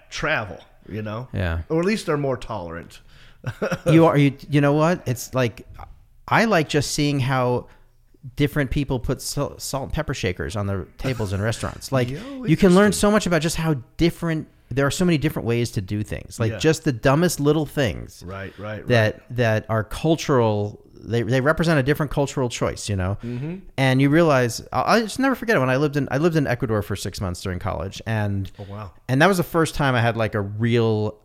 travel 0.09 0.59
you 0.87 1.01
know? 1.01 1.27
Yeah. 1.33 1.61
or 1.69 1.79
at 1.79 1.85
least 1.85 2.05
they're 2.05 2.17
more 2.17 2.37
tolerant. 2.37 3.01
You 3.85 4.05
are 4.05 4.17
you 4.17 4.33
you 4.49 4.61
know 4.61 4.73
what? 4.73 5.03
It's 5.05 5.33
like 5.33 5.67
i 6.27 6.45
like 6.45 6.67
just 6.67 6.91
seeing 6.91 7.19
how 7.19 7.67
different 8.35 8.71
people 8.71 8.99
put 8.99 9.21
salt, 9.21 9.61
salt 9.61 9.83
and 9.83 9.93
pepper 9.93 10.15
shakers 10.15 10.55
on 10.55 10.65
their 10.65 10.85
tables 10.97 11.31
in 11.33 11.41
restaurants. 11.41 11.91
Like 11.91 12.09
Yo, 12.15 12.45
you 12.45 12.57
can 12.57 12.73
learn 12.73 12.91
so 12.91 13.11
much 13.11 13.27
about 13.27 13.41
just 13.41 13.55
how 13.55 13.75
different 13.97 14.47
there 14.69 14.85
are 14.85 14.91
so 14.91 15.05
many 15.05 15.17
different 15.17 15.45
ways 15.47 15.71
to 15.71 15.81
do 15.81 16.03
things 16.03 16.39
like 16.39 16.51
Yeah. 16.51 16.57
just 16.57 16.83
the 16.83 16.91
dumbest 16.91 17.39
little 17.39 17.65
things 17.65 18.23
right 18.25 18.57
right 18.59 18.77
right 18.79 18.87
that 18.87 19.23
that 19.31 19.65
are 19.69 19.83
cultural 19.83 20.81
they, 21.07 21.21
they 21.21 21.39
represent 21.39 21.79
a 21.79 21.83
different 21.83 22.11
cultural 22.11 22.49
choice 22.49 22.89
you 22.89 22.95
know 22.95 23.17
mm-hmm. 23.23 23.57
and 23.77 24.01
you 24.01 24.09
realize 24.09 24.61
I, 24.73 24.95
I 24.95 25.01
just 25.01 25.19
never 25.19 25.35
forget 25.35 25.55
it 25.55 25.59
when 25.59 25.69
i 25.69 25.75
lived 25.77 25.97
in 25.97 26.07
i 26.11 26.17
lived 26.17 26.35
in 26.35 26.47
ecuador 26.47 26.81
for 26.81 26.95
six 26.95 27.21
months 27.21 27.41
during 27.41 27.59
college 27.59 28.01
and 28.07 28.51
oh 28.59 28.65
wow 28.69 28.91
and 29.07 29.21
that 29.21 29.27
was 29.27 29.37
the 29.37 29.43
first 29.43 29.75
time 29.75 29.93
i 29.95 30.01
had 30.01 30.17
like 30.17 30.33
a 30.35 30.41
real 30.41 31.19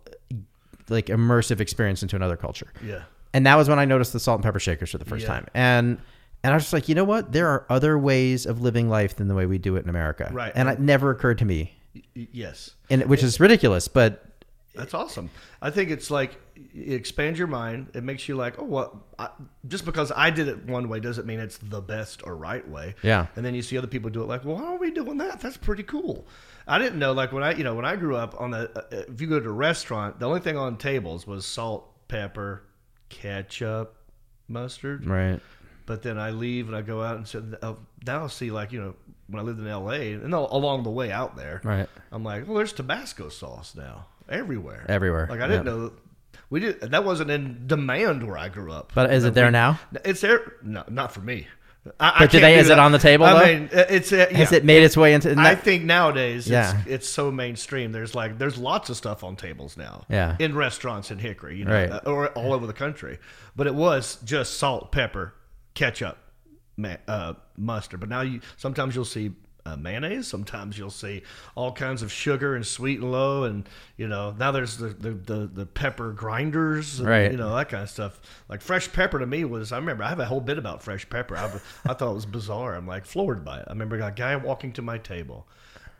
like 0.88 1.06
immersive 1.06 1.60
experience 1.60 2.02
into 2.02 2.16
another 2.16 2.36
culture 2.36 2.72
yeah 2.84 3.02
and 3.32 3.46
that 3.46 3.54
was 3.54 3.68
when 3.68 3.78
I 3.78 3.84
noticed 3.84 4.12
the 4.12 4.18
salt 4.18 4.38
and 4.38 4.44
pepper 4.44 4.58
shakers 4.58 4.90
for 4.90 4.98
the 4.98 5.04
first 5.04 5.22
Yeah. 5.22 5.28
time. 5.28 5.46
And 5.54 5.98
and 6.42 6.52
I 6.52 6.56
was 6.56 6.64
just 6.64 6.72
like, 6.72 6.88
you 6.88 6.96
know 6.96 7.04
what? 7.04 7.30
There 7.30 7.46
are 7.46 7.64
other 7.70 7.96
ways 7.96 8.44
of 8.44 8.60
living 8.60 8.88
life 8.88 9.14
than 9.14 9.28
the 9.28 9.36
way 9.36 9.46
we 9.46 9.56
do 9.58 9.76
it 9.76 9.84
in 9.84 9.88
America. 9.88 10.28
Right. 10.32 10.50
And 10.56 10.68
it 10.68 10.80
never 10.80 11.10
occurred 11.12 11.38
to 11.38 11.44
me, 11.44 11.76
yes 12.14 12.74
and 12.88 13.04
which 13.06 13.22
is 13.22 13.40
ridiculous. 13.40 13.88
But 13.88 14.24
That's 14.74 14.94
awesome. 14.94 15.30
I 15.60 15.70
think 15.70 15.90
it's 15.90 16.10
like 16.10 16.38
it 16.74 16.92
expands 16.92 17.38
your 17.38 17.48
mind. 17.48 17.88
It 17.94 18.04
makes 18.04 18.28
you 18.28 18.36
like, 18.36 18.58
oh, 18.58 18.64
well, 18.64 19.02
I, 19.18 19.30
just 19.66 19.84
because 19.84 20.12
I 20.14 20.30
did 20.30 20.46
it 20.48 20.66
one 20.66 20.88
way 20.88 21.00
doesn't 21.00 21.26
mean 21.26 21.40
it's 21.40 21.58
the 21.58 21.80
best 21.80 22.22
or 22.24 22.36
right 22.36 22.66
way. 22.68 22.94
Yeah. 23.02 23.26
And 23.34 23.44
then 23.44 23.54
you 23.54 23.62
see 23.62 23.78
other 23.78 23.86
people 23.86 24.10
do 24.10 24.22
it, 24.22 24.26
like, 24.26 24.44
well, 24.44 24.56
why 24.56 24.64
are 24.74 24.78
we 24.78 24.90
doing 24.90 25.18
that? 25.18 25.40
That's 25.40 25.56
pretty 25.56 25.82
cool. 25.82 26.26
I 26.66 26.78
didn't 26.78 26.98
know, 26.98 27.12
like 27.12 27.32
when 27.32 27.42
I, 27.42 27.54
you 27.54 27.64
know, 27.64 27.74
when 27.74 27.84
I 27.86 27.96
grew 27.96 28.14
up 28.14 28.38
on 28.40 28.50
the, 28.50 28.70
uh, 28.78 29.04
if 29.08 29.20
you 29.20 29.26
go 29.26 29.40
to 29.40 29.48
a 29.48 29.52
restaurant, 29.52 30.20
the 30.20 30.26
only 30.26 30.40
thing 30.40 30.56
on 30.56 30.76
tables 30.76 31.26
was 31.26 31.46
salt, 31.46 32.06
pepper, 32.08 32.62
ketchup, 33.08 33.96
mustard. 34.48 35.06
right, 35.06 35.40
But 35.86 36.02
then 36.02 36.18
I 36.18 36.30
leave 36.30 36.68
and 36.68 36.76
I 36.76 36.82
go 36.82 37.02
out 37.02 37.16
and 37.16 37.26
so 37.26 37.42
uh, 37.62 37.74
now 38.06 38.20
I'll 38.20 38.28
see 38.28 38.50
like 38.50 38.70
you 38.72 38.80
know 38.80 38.94
when 39.30 39.40
I 39.40 39.44
lived 39.44 39.60
in 39.60 39.66
L.A. 39.66 40.12
and 40.12 40.34
all- 40.34 40.48
along 40.56 40.82
the 40.82 40.90
way 40.90 41.10
out 41.12 41.36
there, 41.36 41.60
right, 41.64 41.88
I'm 42.12 42.24
like, 42.24 42.46
well, 42.46 42.56
there's 42.56 42.72
Tabasco 42.72 43.28
sauce 43.28 43.74
now 43.74 44.06
everywhere. 44.28 44.84
Everywhere, 44.88 45.26
Like 45.30 45.40
I 45.40 45.46
didn't 45.48 45.66
yeah. 45.66 45.72
know 45.72 45.92
we 46.50 46.60
did. 46.60 46.80
That 46.80 47.04
wasn't 47.04 47.30
in 47.30 47.66
demand 47.66 48.26
where 48.26 48.36
I 48.38 48.48
grew 48.48 48.72
up. 48.72 48.92
but 48.94 49.12
is 49.12 49.24
it 49.24 49.34
there 49.34 49.50
now? 49.50 49.78
It's 50.04 50.20
there. 50.20 50.54
No, 50.62 50.82
not 50.88 51.12
for 51.12 51.20
me. 51.20 51.46
I, 51.98 52.08
I 52.10 52.18
But 52.20 52.32
they- 52.32 52.40
do 52.40 52.46
is 52.46 52.68
it 52.68 52.78
on 52.78 52.92
the 52.92 52.98
table, 52.98 53.24
I 53.24 53.32
though? 53.38 53.46
mean, 53.60 53.68
it's 53.72 54.12
uh, 54.12 54.26
Has 54.32 54.52
it 54.52 54.64
made 54.66 54.82
its 54.82 54.96
way 54.98 55.14
into? 55.14 55.34
I 55.38 55.54
think 55.54 55.84
nowadays 55.84 56.46
Yeah. 56.46 56.78
it's, 56.80 56.88
it's 56.88 57.08
so 57.08 57.30
mainstream. 57.30 57.90
There's 57.92 58.14
like 58.14 58.36
there's 58.36 58.58
lots 58.58 58.90
of 58.90 58.96
stuff 58.98 59.24
on 59.24 59.34
tables 59.36 59.76
now. 59.78 60.04
Yeah. 60.10 60.36
In 60.38 60.54
restaurants 60.54 61.10
in 61.10 61.18
Hickory, 61.18 61.56
you 61.56 61.64
know, 61.64 61.72
Right. 61.72 61.90
uh, 61.90 62.00
or 62.04 62.28
all 62.30 62.52
over 62.52 62.66
the 62.66 62.72
country. 62.74 63.18
But 63.56 63.66
it 63.66 63.74
was 63.74 64.18
just 64.24 64.58
salt, 64.58 64.92
pepper, 64.92 65.32
ketchup, 65.74 66.18
ma- 66.80 66.96
uh, 67.08 67.34
mustard. 67.56 68.00
But 68.00 68.08
now 68.08 68.22
you 68.22 68.40
sometimes 68.56 68.94
you'll 68.94 69.04
see 69.04 69.32
uh, 69.66 69.76
mayonnaise. 69.76 70.26
Sometimes 70.26 70.78
you'll 70.78 70.90
see 70.90 71.22
all 71.54 71.72
kinds 71.72 72.02
of 72.02 72.10
sugar 72.10 72.54
and 72.56 72.66
sweet 72.66 73.00
and 73.00 73.12
low, 73.12 73.44
and 73.44 73.68
you 73.96 74.08
know 74.08 74.34
now 74.38 74.50
there's 74.50 74.76
the 74.76 74.88
the, 74.88 75.10
the, 75.10 75.50
the 75.52 75.66
pepper 75.66 76.12
grinders, 76.12 77.00
and, 77.00 77.08
Right. 77.08 77.30
You 77.30 77.36
know 77.38 77.54
that 77.54 77.68
kind 77.68 77.82
of 77.82 77.90
stuff. 77.90 78.20
Like 78.48 78.60
fresh 78.62 78.92
pepper 78.92 79.18
to 79.18 79.26
me 79.26 79.44
was 79.44 79.72
I 79.72 79.76
remember 79.76 80.04
I 80.04 80.08
have 80.08 80.20
a 80.20 80.24
whole 80.24 80.40
bit 80.40 80.58
about 80.58 80.82
fresh 80.82 81.08
pepper. 81.08 81.36
I, 81.36 81.44
I 81.88 81.94
thought 81.94 82.10
it 82.10 82.14
was 82.14 82.26
bizarre. 82.26 82.74
I'm 82.74 82.86
like 82.86 83.04
floored 83.04 83.44
by 83.44 83.58
it. 83.60 83.64
I 83.68 83.72
remember 83.72 84.00
a 84.00 84.10
guy 84.12 84.34
walking 84.36 84.72
to 84.74 84.82
my 84.82 84.98
table 84.98 85.46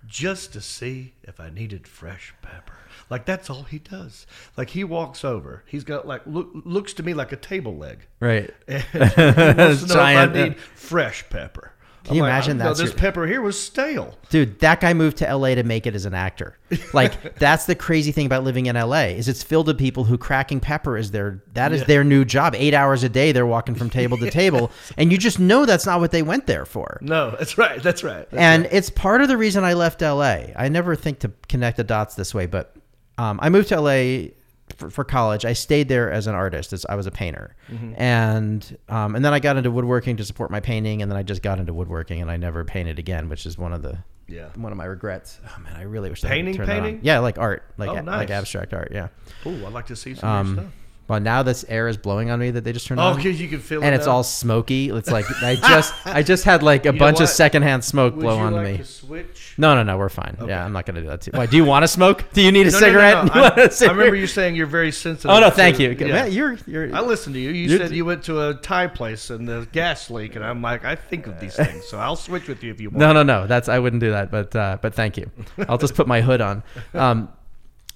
just 0.07 0.53
to 0.55 0.61
see 0.61 1.13
if 1.23 1.39
I 1.41 1.51
needed 1.51 1.87
fresh 1.87 2.35
pepper. 2.43 2.75
Like 3.11 3.27
that's 3.27 3.51
all 3.51 3.65
he 3.65 3.79
does. 3.81 4.27
Like 4.57 4.71
he 4.71 4.85
walks 4.85 5.25
over. 5.25 5.65
He's 5.67 5.85
got 5.85 6.07
like 6.07 6.23
look, 6.27 6.49
looks 6.65 6.93
to 6.95 7.03
me 7.03 7.13
like 7.13 7.33
a 7.33 7.37
table 7.37 7.77
leg. 7.77 8.07
right. 8.21 8.51
And 8.69 8.83
he 8.85 8.99
wants 8.99 9.83
to 9.83 9.89
know 9.89 9.95
Giant, 9.95 10.37
if 10.37 10.43
I 10.45 10.45
need 10.51 10.61
fresh 10.61 11.29
pepper. 11.29 11.73
Can 12.03 12.15
you 12.17 12.25
imagine 12.25 12.57
that? 12.59 12.77
This 12.79 12.87
your- 12.89 12.95
pepper 12.95 13.27
here 13.27 13.43
was 13.43 13.61
stale. 13.61 14.17
Dude, 14.31 14.59
that 14.61 14.81
guy 14.81 14.95
moved 14.95 15.19
to 15.19 15.37
LA 15.37 15.55
to 15.57 15.63
make 15.65 15.87
it 15.87 15.95
as 15.95 16.07
an 16.07 16.15
actor. 16.15 16.57
Like 16.95 17.35
that's 17.39 17.67
the 17.67 17.75
crazy 17.75 18.11
thing 18.11 18.25
about 18.25 18.43
living 18.43 18.67
in 18.67 18.75
LA 18.75 19.09
is 19.09 19.29
it's 19.29 19.43
filled 19.43 19.67
with 19.67 19.77
people 19.79 20.05
who 20.05 20.17
cracking 20.17 20.61
pepper 20.61 20.97
is 20.97 21.11
their 21.11 21.43
that 21.53 21.73
is 21.73 21.83
Yeah. 21.83 21.87
their 21.89 22.05
new 22.05 22.25
job. 22.25 22.55
8 22.57 22.73
hours 22.73 23.05
a 23.05 23.11
day 23.11 23.33
they're 23.33 23.45
walking 23.45 23.75
from 23.75 23.91
table 23.91 24.17
to 24.17 24.31
table 24.31 24.71
and 24.97 25.13
you 25.13 25.19
just 25.19 25.39
know 25.39 25.67
that's 25.67 25.85
not 25.85 26.01
what 26.01 26.11
they 26.11 26.23
went 26.23 26.47
there 26.47 26.65
for. 26.65 26.99
No, 27.03 27.33
that's 27.33 27.59
right. 27.59 27.83
That's 27.83 28.03
right. 28.03 28.29
That's 28.31 28.41
and 28.41 28.63
right. 28.63 28.73
it's 28.73 28.89
part 28.89 29.21
of 29.21 29.29
the 29.29 29.37
reason 29.37 29.63
I 29.63 29.75
left 29.75 30.01
LA. 30.01 30.37
I 30.57 30.69
never 30.71 30.97
think 30.97 31.19
to 31.19 31.33
connect 31.49 31.77
the 31.77 31.85
dots 31.85 32.15
this 32.15 32.35
way, 32.35 32.47
but 32.47 32.75
um, 33.21 33.39
I 33.43 33.49
moved 33.51 33.69
to 33.69 33.81
LA 33.81 34.31
for, 34.77 34.89
for 34.91 35.05
college. 35.05 35.45
I 35.45 35.53
stayed 35.53 35.89
there 35.89 36.11
as 36.11 36.27
an 36.27 36.35
artist. 36.35 36.73
As 36.73 36.87
I 36.87 36.95
was 36.95 37.07
a 37.07 37.11
painter, 37.11 37.55
Mm-hmm. 37.71 37.95
and 38.01 38.79
um, 38.89 39.15
and 39.17 39.25
then 39.25 39.33
I 39.35 39.41
got 39.41 39.57
into 39.57 39.71
woodworking 39.71 40.17
to 40.19 40.25
support 40.25 40.51
my 40.51 40.61
painting, 40.61 41.03
and 41.03 41.11
then 41.11 41.17
I 41.19 41.23
just 41.23 41.43
got 41.43 41.59
into 41.59 41.73
woodworking, 41.75 42.21
and 42.23 42.31
I 42.31 42.37
never 42.37 42.65
painted 42.65 42.99
again, 42.99 43.29
which 43.29 43.47
is 43.47 43.59
one 43.59 43.73
of 43.73 43.83
the 43.83 43.99
Yeah. 44.29 44.49
one 44.57 44.73
of 44.73 44.79
my 44.79 44.85
regrets. 44.85 45.41
Oh 45.45 45.61
man, 45.63 45.75
I 45.77 45.83
really 45.83 46.09
wish 46.11 46.25
I 46.25 46.29
Painting, 46.29 46.61
on. 46.61 46.67
painting? 46.67 47.01
Yeah, 47.03 47.19
like 47.19 47.39
art, 47.39 47.63
like 47.79 47.91
Oh, 47.91 48.03
like 48.05 48.31
abstract 48.31 48.73
art. 48.75 48.93
Yeah. 48.93 49.09
Ooh, 49.47 49.67
I'd 49.67 49.73
like 49.73 49.87
to 49.87 49.97
see 49.97 50.15
some 50.15 50.29
Um, 50.29 50.55
stuff. 50.55 50.73
Well, 51.11 51.19
now 51.21 51.43
this 51.43 51.65
air 51.69 51.89
is 51.89 51.97
blowing 51.97 52.31
on 52.31 52.39
me 52.39 52.53
that 52.53 52.63
they 52.63 52.73
just 52.73 52.87
turned 52.87 53.01
Oh, 53.01 53.05
on. 53.09 53.17
because 53.17 53.41
you 53.41 53.49
can 53.49 53.59
feel 53.59 53.83
it. 53.83 53.85
and 53.87 53.95
it's 53.95 54.07
now? 54.07 54.13
all 54.13 54.23
smoky. 54.23 54.91
It's 54.91 55.11
like 55.11 55.25
I 55.43 55.57
just 55.57 55.93
I 56.07 56.23
just 56.23 56.45
had 56.45 56.63
like 56.63 56.87
a 56.87 56.93
know 56.93 56.99
bunch 56.99 57.17
of 57.19 57.23
what? 57.25 57.31
secondhand 57.31 57.83
smoke 57.85 58.15
Would 58.15 58.23
blow 58.23 58.37
you 58.37 58.41
onto 58.43 58.57
like 58.59 58.67
me. 58.73 58.77
to 58.79 58.85
switch? 58.85 59.55
No, 59.59 59.75
no, 59.75 59.83
no, 59.83 59.99
we're 59.99 60.09
fine. 60.09 60.37
Yeah, 60.47 60.65
I'm 60.65 60.73
not 60.73 60.87
gonna 60.87 61.01
do 61.01 61.09
that 61.09 61.23
too. 61.23 61.33
Why? 61.35 61.47
Do 61.47 61.57
you 61.57 61.65
want 61.65 61.83
to 61.83 61.89
smoke? 61.99 62.25
Do 62.33 62.41
you 62.43 62.53
need 62.53 62.69
a 62.69 62.71
No, 62.71 62.79
no, 62.79 62.81
no, 62.81 62.87
cigarette? 62.87 63.25
no. 63.27 63.35
You 63.35 63.41
want 63.43 63.59
a 63.59 63.61
I, 63.63 63.65
I 63.65 63.69
cigarette? 63.69 63.97
remember 63.97 64.17
you 64.17 64.27
saying 64.29 64.55
you're 64.55 64.67
very 64.67 64.93
sensitive. 64.93 65.31
Oh 65.33 65.41
no, 65.41 65.51
to- 65.51 65.57
thank 65.57 65.79
you. 65.81 65.91
yeah. 65.99 66.07
Man, 66.07 66.33
you're 66.33 66.57
you're. 66.67 66.95
I 66.95 67.01
listened 67.01 67.35
to 67.35 67.41
you. 67.41 67.51
You 67.51 67.69
You're- 67.69 67.79
said 67.89 67.95
you 67.97 68.05
went 68.05 68.23
to 68.25 68.49
a 68.49 68.55
Thai 68.55 68.87
place 68.87 69.31
and 69.31 69.49
the 69.49 69.67
gas 69.73 70.11
leak, 70.11 70.37
and 70.37 70.45
I'm 70.45 70.63
like, 70.63 70.85
I 70.85 70.95
think 70.95 71.27
of 71.27 71.41
these 71.41 71.57
things, 71.57 71.87
so 71.89 71.99
I'll 71.99 72.15
switch 72.17 72.47
with 72.47 72.63
you 72.63 72.71
if 72.71 72.81
you 72.81 72.91
want. 72.91 72.99
No, 73.01 73.13
no, 73.13 73.23
no. 73.25 73.47
That's 73.49 73.69
I 73.69 73.81
wouldn't 73.81 74.01
do 74.01 74.11
that. 74.13 74.31
But 74.31 74.55
uh, 74.55 74.79
but 74.81 74.95
thank 74.95 75.17
you. 75.17 75.29
I'll 75.69 75.79
just 75.79 75.97
put 75.97 76.07
my 76.07 76.21
hood 76.21 76.41
on. 76.41 76.63
Um, 76.95 77.29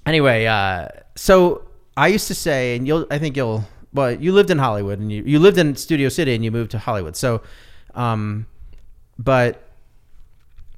anyway, 0.04 0.46
uh, 0.46 0.88
so 1.14 1.62
I 1.96 2.08
used 2.08 2.28
to 2.28 2.34
say, 2.34 2.76
and 2.76 2.86
you'll 2.86 3.06
I 3.10 3.18
think 3.18 3.36
you'll. 3.36 3.64
Well, 3.92 4.10
you 4.10 4.32
lived 4.32 4.50
in 4.50 4.58
Hollywood, 4.58 4.98
and 4.98 5.12
you 5.12 5.22
you 5.24 5.38
lived 5.38 5.58
in 5.58 5.76
Studio 5.76 6.08
City, 6.08 6.34
and 6.34 6.44
you 6.44 6.50
moved 6.50 6.72
to 6.72 6.78
Hollywood. 6.78 7.16
So, 7.16 7.42
um, 7.94 8.46
but 9.18 9.62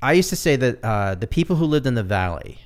I 0.03 0.12
used 0.12 0.31
to 0.31 0.37
say 0.37 0.57
that 0.57 0.85
uh, 0.85 1.14
the 1.14 1.27
people 1.27 1.57
who 1.57 1.64
lived 1.64 1.87
in 1.87 1.95
the 1.95 2.03
valley. 2.03 2.59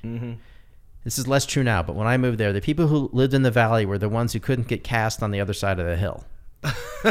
This 1.03 1.17
is 1.17 1.27
less 1.27 1.47
true 1.47 1.63
now, 1.63 1.81
but 1.81 1.95
when 1.95 2.05
I 2.05 2.17
moved 2.17 2.37
there, 2.37 2.53
the 2.53 2.61
people 2.61 2.85
who 2.85 3.09
lived 3.11 3.33
in 3.33 3.41
the 3.41 3.49
valley 3.49 3.87
were 3.87 3.97
the 3.97 4.07
ones 4.07 4.33
who 4.33 4.39
couldn't 4.39 4.67
get 4.67 4.83
cast 4.83 5.23
on 5.23 5.31
the 5.31 5.41
other 5.41 5.53
side 5.53 5.79
of 5.79 5.87
the 5.87 5.95
hill. 5.95 6.23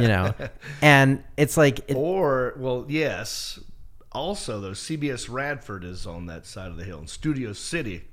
you 0.00 0.08
know, 0.08 0.34
and 0.80 1.22
it's 1.36 1.58
like 1.58 1.80
it, 1.90 1.94
Or, 1.94 2.54
well, 2.56 2.86
yes. 2.88 3.58
Also, 4.12 4.60
though, 4.60 4.70
CBS 4.70 5.28
Radford 5.28 5.84
is 5.84 6.06
on 6.06 6.24
that 6.26 6.46
side 6.46 6.70
of 6.70 6.78
the 6.78 6.84
hill. 6.84 7.00
In 7.00 7.06
Studio 7.06 7.52
City, 7.52 8.04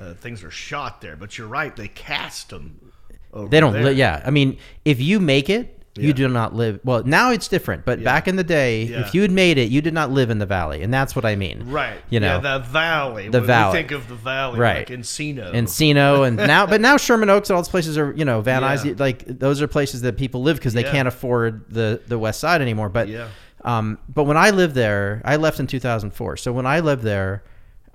uh, 0.00 0.14
things 0.14 0.42
are 0.44 0.50
shot 0.50 1.00
there. 1.00 1.16
But 1.16 1.38
you're 1.38 1.46
right; 1.48 1.74
they 1.74 1.88
cast 1.88 2.50
them. 2.50 2.92
Over 3.32 3.48
They 3.48 3.60
don't. 3.60 3.72
there. 3.74 3.84
Li- 3.84 3.92
yeah, 3.92 4.22
I 4.24 4.30
mean, 4.30 4.56
if 4.86 5.00
you 5.00 5.20
make 5.20 5.50
it, 5.50 5.82
you 5.96 6.08
Yeah. 6.08 6.12
do 6.14 6.28
not 6.28 6.54
live. 6.54 6.80
Well, 6.84 7.02
now 7.04 7.30
it's 7.32 7.46
different, 7.48 7.84
but 7.84 8.02
back 8.02 8.26
in 8.26 8.36
the 8.36 8.44
day, 8.44 8.84
Yeah. 8.84 9.00
if 9.00 9.14
you 9.14 9.20
had 9.20 9.30
made 9.32 9.58
it, 9.58 9.68
you 9.68 9.82
did 9.82 9.92
not 9.92 10.10
live 10.10 10.30
in 10.30 10.38
the 10.38 10.46
valley, 10.46 10.82
and 10.82 10.94
that's 10.94 11.14
what 11.14 11.24
I 11.26 11.34
mean. 11.36 11.64
Right. 11.66 11.98
You 12.08 12.20
know, 12.20 12.40
yeah, 12.40 12.58
the 12.58 12.64
valley. 12.64 13.28
The 13.28 13.40
valley. 13.42 13.78
Think 13.80 13.90
of 13.90 14.08
the 14.08 14.14
valley, 14.14 14.58
Right. 14.60 14.88
like 14.88 14.98
Encino. 14.98 15.52
Encino 15.52 16.26
and 16.26 16.36
now, 16.54 16.66
but 16.66 16.80
now 16.80 16.96
Sherman 16.96 17.28
Oaks 17.28 17.50
and 17.50 17.56
all 17.56 17.62
those 17.62 17.68
places 17.68 17.98
are, 17.98 18.12
you 18.16 18.24
know, 18.24 18.40
Van 18.40 18.62
Yeah. 18.62 18.76
Nuys, 18.76 18.98
like 19.00 19.24
those 19.26 19.60
are 19.60 19.66
places 19.66 20.00
that 20.02 20.16
people 20.16 20.40
live 20.42 20.56
because 20.56 20.72
they 20.72 20.84
Yeah. 20.84 20.92
can't 20.92 21.08
afford 21.08 21.64
the 21.68 22.00
the 22.06 22.18
West 22.18 22.40
Side 22.40 22.62
anymore. 22.62 22.88
But, 22.88 23.08
Yeah. 23.08 23.26
um, 23.64 23.98
but 24.08 24.22
when 24.24 24.36
I 24.38 24.50
lived 24.50 24.74
there, 24.74 25.20
I 25.24 25.36
left 25.36 25.60
in 25.60 25.66
2004. 25.66 26.36
So 26.38 26.50
when 26.52 26.64
I 26.64 26.80
lived 26.80 27.02
there, 27.02 27.42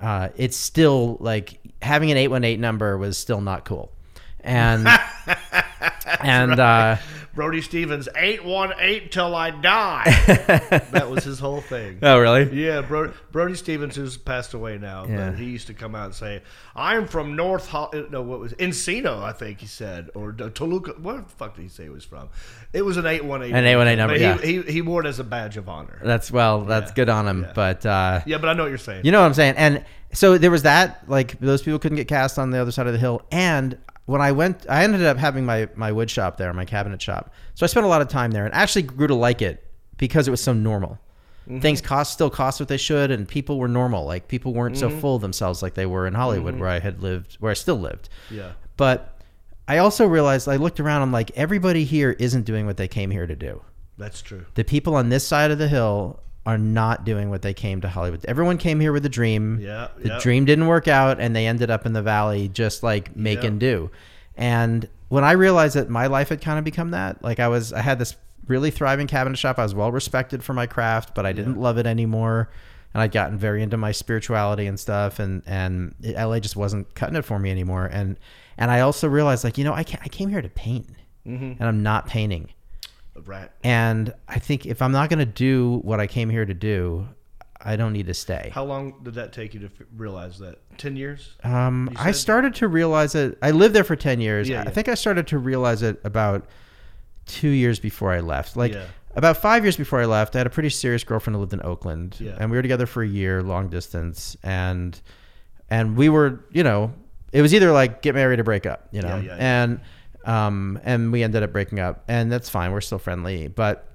uh, 0.01 0.27
it's 0.35 0.57
still 0.57 1.17
like 1.21 1.59
having 1.83 2.11
an 2.11 2.17
818 2.17 2.59
number 2.59 2.97
was 2.97 3.17
still 3.17 3.41
not 3.41 3.65
cool, 3.65 3.91
and 4.39 4.87
and 6.21 6.59
uh, 6.59 6.97
Brody 7.35 7.61
Stevens, 7.61 8.07
818 8.15 9.09
till 9.09 9.33
I 9.35 9.49
die. 9.49 10.03
that 10.91 11.09
was 11.09 11.23
his 11.23 11.39
whole 11.39 11.61
thing. 11.61 11.97
oh 12.03 12.19
really? 12.19 12.43
Yeah, 12.53 12.81
Bro- 12.81 13.13
Brody 13.31 13.55
Stevens, 13.55 13.95
who's 13.95 14.17
passed 14.17 14.53
away 14.53 14.77
now, 14.77 15.05
Yeah. 15.07 15.31
but 15.31 15.39
he 15.39 15.45
used 15.45 15.65
to 15.67 15.73
come 15.73 15.95
out 15.95 16.05
and 16.05 16.13
say, 16.15 16.43
"I'm 16.75 17.07
from 17.07 17.35
North 17.35 17.69
Ho- 17.69 17.89
no, 18.11 18.21
what 18.21 18.39
was 18.39 18.51
it? 18.53 18.59
Encino?" 18.59 19.23
I 19.23 19.31
think 19.31 19.59
he 19.61 19.67
said, 19.67 20.09
or 20.13 20.31
Toluca. 20.31 20.91
What 21.01 21.27
the 21.27 21.35
fuck 21.35 21.55
did 21.55 21.63
he 21.63 21.69
say 21.69 21.83
he 21.85 21.89
was 21.89 22.05
from? 22.05 22.29
It 22.71 22.83
was 22.83 22.97
an 22.97 23.05
eight 23.07 23.25
one 23.25 23.41
eight. 23.41 23.51
An 23.51 23.65
818 23.65 23.97
number, 23.97 24.13
But 24.13 24.21
yeah. 24.21 24.37
He, 24.37 24.61
he, 24.61 24.71
he 24.73 24.81
wore 24.83 25.01
it 25.01 25.07
as 25.07 25.19
a 25.19 25.23
badge 25.23 25.57
of 25.57 25.67
honor. 25.67 25.99
That's 26.03 26.31
well, 26.31 26.61
that's 26.65 26.91
Yeah. 26.91 26.95
good 26.95 27.09
on 27.09 27.27
him. 27.27 27.43
Yeah. 27.43 27.51
But 27.55 27.85
uh, 27.85 28.21
Yeah, 28.27 28.37
but 28.37 28.49
I 28.49 28.53
know 28.53 28.63
what 28.63 28.69
you're 28.69 28.77
saying. 28.77 29.05
you 29.05 29.11
know 29.11 29.21
what 29.21 29.27
I'm 29.27 29.33
saying. 29.33 29.55
And 29.57 29.83
so 30.13 30.37
there 30.37 30.51
was 30.51 30.63
that. 30.63 31.09
Like 31.09 31.39
those 31.39 31.63
people 31.63 31.79
couldn't 31.79 31.95
get 31.97 32.07
cast 32.07 32.37
on 32.37 32.51
the 32.51 32.59
other 32.59 32.71
side 32.71 32.85
of 32.85 32.93
the 32.93 32.99
hill. 32.99 33.23
And 33.31 33.77
when 34.05 34.21
I 34.21 34.31
went, 34.31 34.65
I 34.69 34.83
ended 34.83 35.03
up 35.03 35.17
having 35.17 35.45
my 35.45 35.69
my 35.75 35.91
wood 35.91 36.09
shop 36.09 36.37
there, 36.37 36.53
my 36.53 36.65
cabinet 36.65 37.01
shop. 37.01 37.33
So 37.55 37.65
I 37.65 37.67
spent 37.67 37.85
a 37.85 37.89
lot 37.89 38.01
of 38.01 38.07
time 38.07 38.31
there, 38.31 38.45
and 38.45 38.53
actually 38.53 38.83
grew 38.83 39.07
to 39.07 39.15
like 39.15 39.41
it 39.41 39.65
because 39.97 40.27
it 40.27 40.31
was 40.31 40.41
so 40.41 40.53
normal. 40.53 40.99
Mm-hmm. 41.47 41.59
Things 41.59 41.81
cost 41.81 42.13
still 42.13 42.29
cost 42.29 42.59
what 42.59 42.69
they 42.69 42.77
should, 42.77 43.11
and 43.11 43.27
people 43.27 43.59
were 43.59 43.67
normal. 43.67 44.05
Like 44.05 44.27
people 44.27 44.53
weren't 44.53 44.75
Mm-hmm. 44.75 44.95
so 44.95 44.99
full 45.01 45.15
of 45.17 45.21
themselves 45.21 45.61
like 45.61 45.73
they 45.73 45.85
were 45.85 46.07
in 46.07 46.13
Hollywood, 46.13 46.57
where 46.59 46.69
I 46.69 46.79
had 46.79 47.01
lived, 47.03 47.35
where 47.35 47.51
I 47.51 47.53
still 47.53 47.75
lived. 47.79 48.09
Yeah. 48.31 48.53
But 48.77 49.19
I 49.67 49.77
also 49.77 50.05
realized 50.07 50.47
I 50.47 50.55
looked 50.57 50.79
around. 50.79 51.01
I'm 51.01 51.11
like, 51.11 51.31
everybody 51.35 51.83
here 51.85 52.11
isn't 52.11 52.43
doing 52.43 52.65
what 52.65 52.77
they 52.77 52.87
came 52.87 53.11
here 53.11 53.27
to 53.27 53.35
do 53.35 53.61
That's 53.97 54.21
true. 54.21 54.45
the 54.55 54.63
people 54.63 54.95
on 54.95 55.09
this 55.09 55.25
side 55.27 55.51
of 55.51 55.57
the 55.57 55.67
hill 55.67 56.21
are 56.45 56.57
not 56.57 57.05
doing 57.05 57.29
what 57.29 57.41
they 57.41 57.53
came 57.53 57.79
to 57.81 57.87
Hollywood. 57.87 58.23
Everyone 58.25 58.57
came 58.57 58.79
here 58.79 58.91
with 58.91 59.05
a 59.05 59.09
dream. 59.09 59.59
Yeah, 59.61 59.87
The 59.97 60.09
yeah. 60.09 60.19
dream 60.19 60.43
didn't 60.45 60.67
work 60.67 60.87
out 60.89 61.19
and 61.21 61.33
they 61.35 61.47
ended 61.47 61.71
up 61.71 61.85
in 61.85 61.93
the 61.93 62.01
valley 62.01 62.49
just 62.49 62.83
like 62.83 63.15
making 63.15 63.53
Yeah. 63.53 63.59
do. 63.59 63.91
And 64.35 64.87
when 65.09 65.23
I 65.23 65.31
realized 65.33 65.75
that 65.75 65.89
my 65.89 66.07
life 66.07 66.29
had 66.29 66.41
kind 66.41 66.57
of 66.59 66.65
become 66.65 66.91
that, 66.91 67.23
like 67.23 67.39
I 67.39 67.47
was 67.47 67.71
I 67.71 67.81
had 67.81 67.99
this 67.99 68.15
really 68.47 68.71
thriving 68.71 69.07
cabinet 69.07 69.37
shop. 69.37 69.57
I 69.57 69.63
was 69.63 69.73
well 69.73 69.91
respected 69.91 70.43
for 70.43 70.53
my 70.53 70.65
craft, 70.67 71.15
but 71.15 71.25
I 71.25 71.31
didn't 71.31 71.57
love 71.57 71.77
it 71.77 71.85
anymore. 71.85 72.49
And 72.93 73.01
I'd 73.01 73.11
gotten 73.11 73.37
very 73.37 73.63
into 73.63 73.77
my 73.77 73.91
spirituality 73.91 74.65
and 74.67 74.79
stuff 74.79 75.19
and 75.19 75.43
and 75.45 75.95
LA 76.03 76.39
just 76.39 76.55
wasn't 76.55 76.93
cutting 76.93 77.15
it 77.15 77.23
for 77.25 77.39
me 77.39 77.51
anymore. 77.51 77.85
And 77.85 78.17
and 78.57 78.69
I 78.69 78.81
also 78.81 79.07
realized 79.07 79.43
like, 79.45 79.57
you 79.57 79.63
know, 79.63 79.73
I 79.73 79.79
I 79.79 80.09
came 80.09 80.29
here 80.29 80.41
to 80.41 80.49
paint. 80.49 80.87
Mm-hmm. 81.25 81.53
And 81.57 81.63
I'm 81.63 81.81
not 81.83 82.07
painting. 82.07 82.49
Right. 83.25 83.49
And 83.63 84.13
I 84.27 84.39
think 84.39 84.65
if 84.65 84.81
I'm 84.81 84.91
not 84.91 85.09
going 85.09 85.19
to 85.19 85.25
do 85.25 85.79
what 85.83 85.99
I 85.99 86.07
came 86.07 86.29
here 86.29 86.45
to 86.45 86.53
do, 86.53 87.07
I 87.65 87.75
don't 87.75 87.93
need 87.93 88.07
to 88.07 88.13
stay. 88.13 88.51
How 88.53 88.63
long 88.65 88.95
did 89.03 89.13
that 89.13 89.31
take 89.31 89.53
you 89.53 89.59
to 89.61 89.65
f- 89.67 89.87
realize 89.95 90.39
that? 90.39 90.57
Ten 90.77 90.95
years? 90.97 91.35
Um, 91.43 91.89
I 91.95 92.11
started 92.11 92.55
to 92.55 92.67
realize 92.67 93.15
it. 93.15 93.37
I 93.41 93.51
lived 93.51 93.73
there 93.75 93.83
for 93.85 93.95
10 93.95 94.19
years. 94.19 94.49
Yeah, 94.49 94.61
I 94.61 94.63
yeah. 94.65 94.69
think 94.71 94.89
I 94.89 94.95
started 94.95 95.27
to 95.27 95.37
realize 95.37 95.81
it 95.81 96.01
about 96.03 96.45
two 97.25 97.49
years 97.49 97.79
before 97.79 98.11
I 98.11 98.19
left. 98.19 98.57
Like 98.57 98.73
Yeah. 98.73 98.85
about 99.15 99.37
five 99.37 99.63
years 99.63 99.77
before 99.77 100.01
I 100.01 100.05
left, 100.05 100.35
I 100.35 100.39
had 100.39 100.47
a 100.47 100.49
pretty 100.49 100.69
serious 100.71 101.03
girlfriend 101.05 101.35
who 101.35 101.39
lived 101.39 101.53
in 101.53 101.61
Oakland. 101.63 102.17
Yeah. 102.19 102.35
And 102.37 102.51
we 102.51 102.57
were 102.57 102.61
together 102.63 102.85
for 102.85 103.01
a 103.03 103.07
year, 103.07 103.41
long 103.41 103.69
distance. 103.69 104.35
And, 104.43 104.99
and 105.69 105.95
we 105.95 106.09
were, 106.09 106.43
you 106.51 106.63
know, 106.63 106.91
it 107.31 107.41
was 107.41 107.53
either 107.53 107.71
like 107.71 108.01
get 108.01 108.13
married 108.13 108.39
or 108.41 108.43
break 108.43 108.65
up, 108.65 108.89
you 108.91 109.01
know? 109.01 109.23
And, 109.39 109.79
um, 110.25 110.79
and 110.83 111.11
we 111.11 111.23
ended 111.23 111.43
up 111.43 111.51
breaking 111.51 111.79
up 111.79 112.03
and 112.07 112.31
that's 112.31 112.49
fine. 112.49 112.71
We're 112.71 112.81
still 112.81 112.99
friendly, 112.99 113.47
but 113.47 113.87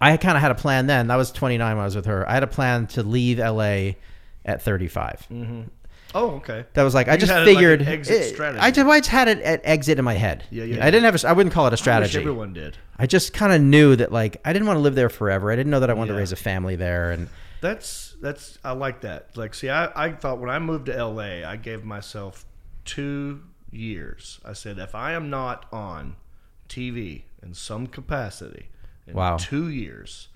I 0.00 0.16
kind 0.16 0.36
of 0.36 0.42
had 0.42 0.50
a 0.50 0.54
plan 0.54 0.86
then. 0.86 1.08
That 1.08 1.16
was 1.16 1.32
29 1.32 1.76
when 1.76 1.80
I 1.82 1.84
was 1.84 1.96
with 1.96 2.06
her. 2.06 2.28
I 2.28 2.34
had 2.34 2.42
a 2.42 2.46
plan 2.48 2.86
to 2.88 3.02
leave 3.02 3.38
LA 3.38 3.92
at 4.44 4.62
35. 4.62 5.26
Oh, 6.14 6.30
okay. 6.36 6.64
That 6.72 6.84
was 6.84 6.94
like 6.94 7.08
I 7.08 7.16
just 7.18 7.30
had 7.30 7.42
it 7.42 7.46
like 7.46 7.48
an 7.50 7.54
figured. 7.56 7.82
exit 7.82 8.22
it- 8.22 8.34
strategy. 8.34 8.60
I 8.60 8.70
just, 8.70 8.86
I 8.88 8.98
just 8.98 9.10
had 9.10 9.28
it 9.28 9.40
at 9.40 9.60
exit 9.64 9.98
in 9.98 10.04
my 10.04 10.14
head. 10.14 10.44
Yeah, 10.50 10.64
yeah, 10.64 10.86
I 10.86 10.90
didn't 10.90 11.04
have. 11.04 11.22
A, 11.22 11.28
I 11.28 11.32
wouldn't 11.32 11.52
call 11.52 11.66
it 11.66 11.68
a 11.68 11.70
I 11.70 11.72
wish 11.72 11.80
strategy. 11.80 12.18
everyone 12.18 12.54
did. 12.54 12.78
I 12.98 13.06
just 13.06 13.34
kind 13.34 13.52
of 13.52 13.60
knew 13.60 13.94
that 13.96 14.10
like 14.10 14.40
I 14.44 14.52
didn't 14.54 14.66
want 14.66 14.78
to 14.78 14.82
live 14.82 14.94
there 14.94 15.10
forever. 15.10 15.52
I 15.52 15.56
didn't 15.56 15.70
know 15.70 15.80
that 15.80 15.90
I 15.90 15.92
wanted 15.92 16.12
to 16.12 16.18
raise 16.18 16.32
a 16.32 16.36
family 16.36 16.76
there, 16.76 17.10
and 17.10 17.28
That's 17.60 18.16
that's 18.22 18.58
I 18.64 18.72
like 18.72 19.02
that. 19.02 19.36
Like, 19.36 19.52
see, 19.52 19.68
I, 19.68 19.90
I 20.06 20.12
thought 20.12 20.38
when 20.38 20.48
I 20.48 20.58
moved 20.60 20.86
to 20.86 21.04
LA, 21.04 21.46
I 21.46 21.56
gave 21.56 21.84
myself 21.84 22.46
two 22.86 23.42
years. 23.70 24.40
I 24.44 24.52
said, 24.52 24.78
if 24.78 24.94
I 24.94 25.12
am 25.12 25.30
not 25.30 25.66
on 25.72 26.16
TV 26.68 27.22
in 27.42 27.54
some 27.54 27.86
capacity 27.86 28.68
in 29.06 29.14
Wow. 29.14 29.36
two 29.36 29.68
years, 29.68 30.28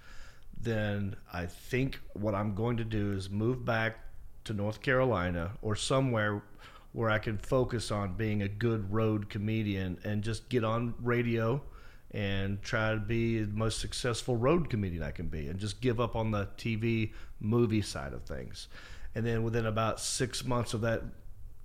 then 0.59 1.17
I 1.33 1.47
think 1.47 2.01
what 2.13 2.35
I'm 2.35 2.55
going 2.55 2.77
to 2.79 2.85
do 2.85 3.13
is 3.13 3.29
move 3.29 3.65
back 3.65 3.99
to 4.45 4.53
North 4.53 4.81
Carolina 4.81 5.53
or 5.63 5.77
somewhere 5.77 6.43
where 6.93 7.11
I 7.11 7.19
can 7.19 7.39
focus 7.39 7.91
on 7.91 8.15
being 8.15 8.43
a 8.43 8.49
good 8.49 8.93
road 8.93 9.31
comedian 9.31 9.99
and 10.05 10.23
just 10.23 10.49
get 10.49 10.63
on 10.63 10.95
radio 11.01 11.63
and 12.11 12.61
try 12.63 12.93
to 12.93 13.01
be 13.01 13.43
the 13.43 13.55
most 13.57 13.81
successful 13.81 14.37
road 14.37 14.69
comedian 14.69 15.03
I 15.03 15.11
can 15.11 15.29
be 15.29 15.49
and 15.49 15.59
just 15.59 15.81
give 15.81 15.99
up 16.01 16.15
on 16.15 16.31
the 16.31 16.49
TV 16.59 17.13
movie 17.41 17.81
side 17.81 18.13
of 18.13 18.25
things. 18.25 18.69
And 19.15 19.25
then 19.27 19.43
within 19.43 19.65
about 19.67 20.01
six 20.01 20.45
months 20.45 20.75
of 20.75 20.83
that 20.83 21.03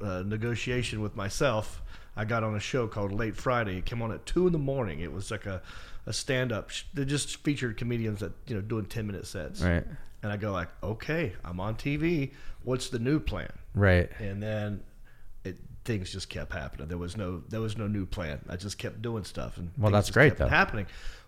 uh, 0.01 0.23
negotiation 0.25 1.01
with 1.01 1.15
myself, 1.15 1.81
I 2.15 2.25
got 2.25 2.43
on 2.43 2.55
a 2.55 2.59
show 2.59 2.87
called 2.87 3.11
Late 3.11 3.35
Friday. 3.35 3.77
It 3.77 3.85
came 3.85 4.01
on 4.01 4.11
at 4.11 4.25
two 4.25 4.47
in 4.47 4.53
the 4.53 4.59
morning. 4.59 4.99
It 5.01 5.11
was 5.11 5.31
like 5.31 5.45
a, 5.45 5.61
a 6.05 6.13
stand 6.13 6.51
up. 6.51 6.71
They 6.93 7.05
just 7.05 7.37
featured 7.43 7.77
comedians 7.77 8.19
that 8.21 8.31
you 8.47 8.55
know 8.55 8.61
doing 8.61 8.85
ten 8.85 9.07
minute 9.07 9.27
sets. 9.27 9.61
right, 9.61 9.83
And 10.23 10.31
I 10.31 10.37
go 10.37 10.51
like, 10.51 10.69
okay, 10.83 11.33
I'm 11.43 11.59
on 11.59 11.75
TV. 11.75 12.31
What's 12.63 12.89
the 12.89 12.99
new 12.99 13.19
plan? 13.19 13.51
right, 13.75 14.09
And 14.19 14.41
then 14.41 14.83
it 15.43 15.57
things 15.85 16.11
just 16.11 16.29
kept 16.29 16.51
happening. 16.53 16.87
There 16.87 16.97
was 16.97 17.15
no 17.15 17.43
there 17.49 17.61
was 17.61 17.77
no 17.77 17.87
new 17.87 18.05
plan. 18.05 18.39
I 18.49 18.55
just 18.55 18.77
kept 18.77 19.01
doing 19.01 19.23
stuff 19.23 19.57
and 19.57 19.71
Well, 19.77 19.91
that's 19.91 20.09
great, 20.11 20.29
kept 20.29 20.39
though. 20.39 20.47
Happening, 20.47 20.87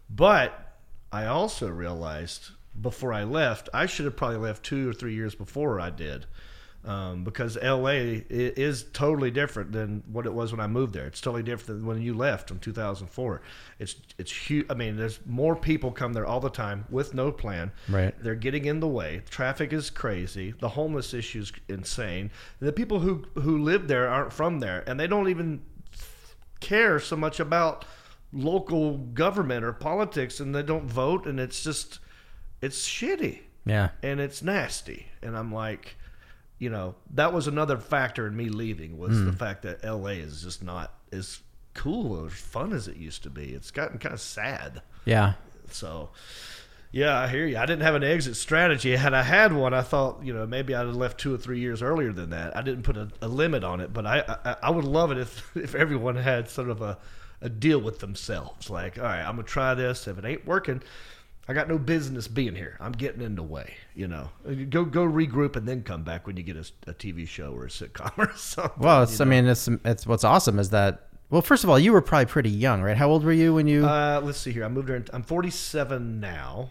but 0.10 0.78
I 1.12 1.26
also 1.26 1.68
realized 1.68 2.50
before 2.80 3.14
I 3.14 3.24
left, 3.24 3.70
I 3.74 3.86
should 3.88 4.06
have 4.06 4.16
probably 4.16 4.38
left 4.38 4.64
two 4.64 4.90
or 4.90 4.94
three 4.94 5.14
years 5.14 5.36
before 5.36 5.80
I 5.80 5.90
did. 5.90 6.26
Um, 6.86 7.26
because 7.26 7.58
LA 7.62 8.22
is 8.30 8.86
totally 8.94 9.32
different 9.32 9.74
than 9.74 10.02
what 10.10 10.26
it 10.26 10.34
was 10.34 10.54
when 10.54 10.62
I 10.62 10.68
moved 10.68 10.94
there. 10.94 11.06
It's 11.08 11.20
totally 11.20 11.44
different 11.44 11.80
than 11.82 11.86
when 11.86 12.02
you 12.02 12.14
left 12.14 12.52
in 12.52 12.60
2004. 12.60 13.42
It's 13.80 13.96
it's 14.18 14.32
huge. 14.32 14.66
I 14.70 14.76
mean, 14.76 14.96
there's 14.96 15.20
more 15.26 15.58
people 15.58 15.92
come 15.92 16.14
there 16.14 16.26
all 16.26 16.40
the 16.40 16.50
time 16.50 16.86
with 16.90 17.14
no 17.14 17.34
plan. 17.34 17.74
Right. 17.90 18.16
They're 18.24 18.34
getting 18.36 18.64
in 18.64 18.80
the 18.80 18.88
way. 18.88 19.24
Traffic 19.30 19.74
is 19.74 19.90
crazy. 19.90 20.54
The 20.58 20.70
homeless 20.70 21.14
issue 21.14 21.42
is 21.42 21.52
insane. 21.68 22.32
The 22.62 22.72
people 22.72 23.02
who 23.02 23.26
who 23.36 23.58
live 23.58 23.90
there 23.90 24.08
aren't 24.08 24.32
from 24.32 24.60
there, 24.62 24.84
and 24.88 24.98
they 24.98 25.08
don't 25.08 25.28
even 25.28 25.62
care 26.62 27.00
so 27.00 27.16
much 27.18 27.40
about 27.42 27.84
local 28.32 28.98
government 28.98 29.66
or 29.66 29.74
politics, 29.74 30.40
and 30.40 30.56
they 30.56 30.64
don't 30.64 30.86
vote, 30.86 31.26
and 31.26 31.40
it's 31.42 31.62
just 31.64 32.00
it's 32.62 32.88
shitty 32.88 33.40
Yeah. 33.66 33.90
and 34.02 34.20
it's 34.22 34.42
nasty. 34.42 35.08
And 35.22 35.38
I'm 35.38 35.52
like, 35.54 35.98
you 36.60 36.70
know, 36.70 36.96
that 37.14 37.34
was 37.34 37.48
another 37.48 37.78
factor 37.78 38.28
in 38.28 38.36
me 38.36 38.50
leaving 38.50 38.98
was 38.98 39.18
the 39.24 39.32
hmm. 39.32 39.38
fact 39.38 39.64
that 39.64 39.84
LA 39.84 40.10
is 40.10 40.44
just 40.44 40.62
not 40.62 40.94
as 41.12 41.40
cool 41.74 42.14
or 42.14 42.30
fun 42.30 42.74
as 42.74 42.88
it 42.88 42.98
used 42.98 43.24
to 43.24 43.30
be. 43.30 43.54
It's 43.54 43.72
gotten 43.72 43.98
kind 43.98 44.14
of 44.14 44.20
sad. 44.20 44.82
Yeah. 45.06 45.34
So, 45.72 46.10
yeah, 46.92 47.18
I 47.18 47.28
hear 47.28 47.48
you. 47.48 47.58
I 47.58 47.66
didn't 47.66 47.84
have 47.84 47.96
an 47.96 48.04
exit 48.04 48.36
strategy. 48.36 48.96
Had 48.96 49.14
I 49.14 49.24
had 49.24 49.54
one, 49.54 49.74
I 49.74 49.82
thought, 49.82 50.20
you 50.24 50.34
know, 50.34 50.46
maybe 50.46 50.76
I'd 50.76 50.86
have 50.86 50.96
left 50.96 51.20
two 51.20 51.34
or 51.34 51.38
three 51.38 51.60
years 51.60 51.82
earlier 51.82 52.12
than 52.12 52.32
that. 52.32 52.58
I 52.58 52.62
didn't 52.62 52.84
put 52.84 52.98
a, 52.98 53.10
a 53.22 53.28
limit 53.28 53.64
on 53.64 53.80
it, 53.80 53.94
but 53.94 54.06
I, 54.06 54.38
I 54.44 54.56
I 54.64 54.70
would 54.70 54.86
love 54.86 55.12
it 55.12 55.18
if 55.18 55.52
if 55.56 55.76
everyone 55.76 56.18
had 56.18 56.50
sort 56.50 56.70
of 56.70 56.82
a 56.82 56.98
a 57.42 57.50
deal 57.50 57.80
with 57.80 58.00
themselves. 58.00 58.70
Like, 58.70 58.98
all 58.98 59.06
right, 59.06 59.22
I'm 59.22 59.36
gonna 59.36 59.44
try 59.44 59.74
this. 59.76 60.08
If 60.08 60.18
it 60.18 60.26
ain't 60.26 60.46
working, 60.46 60.82
I 61.50 61.54
got 61.54 61.68
no 61.68 61.80
business 61.80 62.28
being 62.28 62.54
here. 62.54 62.78
I'm 62.80 62.92
getting 62.92 63.24
in 63.24 63.36
the 63.36 63.42
way. 63.42 63.74
You 63.96 64.08
know, 64.08 64.30
go 64.70 64.86
go 64.86 65.04
regroup 65.04 65.56
and 65.56 65.68
then 65.68 65.82
come 65.82 66.04
back 66.04 66.28
when 66.28 66.38
you 66.38 66.44
get 66.44 66.56
a, 66.56 66.72
a 66.86 66.94
TV 66.94 67.28
show 67.28 67.54
or 67.54 67.66
a 67.66 67.70
sitcom 67.70 68.16
or 68.20 68.32
something. 68.38 68.84
Well, 68.84 69.02
it's, 69.02 69.18
you 69.18 69.26
I 69.26 69.28
mean, 69.28 69.48
it's 69.48 69.68
it's 69.84 70.06
what's 70.06 70.24
awesome 70.24 70.60
is 70.60 70.70
that. 70.70 71.08
Well, 71.32 71.42
first 71.42 71.64
of 71.64 71.70
all, 71.72 71.80
you 71.80 71.92
were 71.92 72.02
probably 72.02 72.28
pretty 72.28 72.52
young, 72.52 72.84
right? 72.84 72.96
How 72.96 73.10
old 73.10 73.24
were 73.24 73.34
you 73.34 73.56
when 73.56 73.66
you? 73.66 73.84
Uh, 73.84 74.22
let's 74.24 74.38
see 74.38 74.52
here. 74.52 74.64
I 74.64 74.68
moved 74.68 74.90
there. 74.90 74.96
In, 74.96 75.08
I'm 75.12 75.24
47 75.24 76.20
now, 76.20 76.70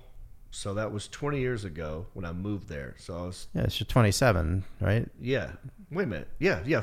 so 0.53 0.74
that 0.74 0.93
was 0.93 1.09
20 1.09 1.41
years 1.41 1.64
ago 1.64 2.07
when 2.12 2.24
I 2.24 2.33
moved 2.33 2.68
there. 2.68 2.95
So 2.99 3.16
I 3.16 3.22
was, 3.22 3.49
yeah, 3.55 3.66
you're 3.68 3.87
27, 3.87 4.64
right? 4.81 5.09
yeah. 5.20 5.53
Wait 5.91 6.05
a 6.05 6.07
minute. 6.07 6.29
Yeah, 6.39 6.62
yeah. 6.66 6.83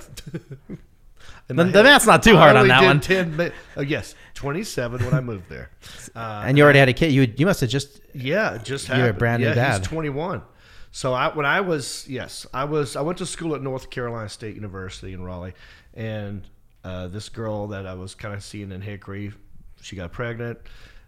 The, 1.48 1.54
the 1.54 1.84
math's 1.84 2.08
not 2.08 2.24
too 2.24 2.36
hard 2.38 2.56
on 2.56 2.68
that 2.68 2.82
did 2.82 2.88
one. 2.88 3.00
10, 3.00 3.38
mi- 3.38 3.52
uh, 3.78 3.82
yes, 3.82 4.16
27 4.36 5.04
when 5.04 5.14
I 5.14 5.22
moved 5.22 5.50
there. 5.50 5.72
Uh, 6.16 6.44
And 6.46 6.58
you 6.58 6.64
already 6.64 6.80
had 6.80 6.90
a 6.90 6.94
kid. 6.94 7.12
You 7.12 7.34
you 7.36 7.46
must 7.46 7.62
have 7.62 7.70
just 7.70 8.02
yeah, 8.14 8.58
just 8.58 8.90
You're 8.90 9.10
a 9.10 9.14
brand 9.14 9.42
new 9.42 9.50
yeah, 9.50 9.56
dad. 9.56 9.80
He's 9.80 9.88
21. 9.88 10.44
So 10.92 11.14
I 11.14 11.34
when 11.36 11.46
I 11.46 11.62
was 11.62 12.06
yes, 12.08 12.46
I 12.54 12.66
was 12.66 12.96
I 12.96 13.02
went 13.02 13.18
to 13.18 13.26
school 13.26 13.56
at 13.56 13.62
North 13.62 13.90
Carolina 13.90 14.30
State 14.30 14.56
University 14.56 15.14
in 15.14 15.24
Raleigh, 15.24 15.54
and 15.94 16.44
uh, 16.84 17.08
this 17.08 17.30
girl 17.30 17.68
that 17.68 17.86
I 17.86 17.96
was 17.96 18.14
kind 18.16 18.34
of 18.34 18.44
seeing 18.44 18.72
in 18.72 18.82
Hickory, 18.82 19.34
she 19.82 19.96
got 19.96 20.12
pregnant, 20.12 20.60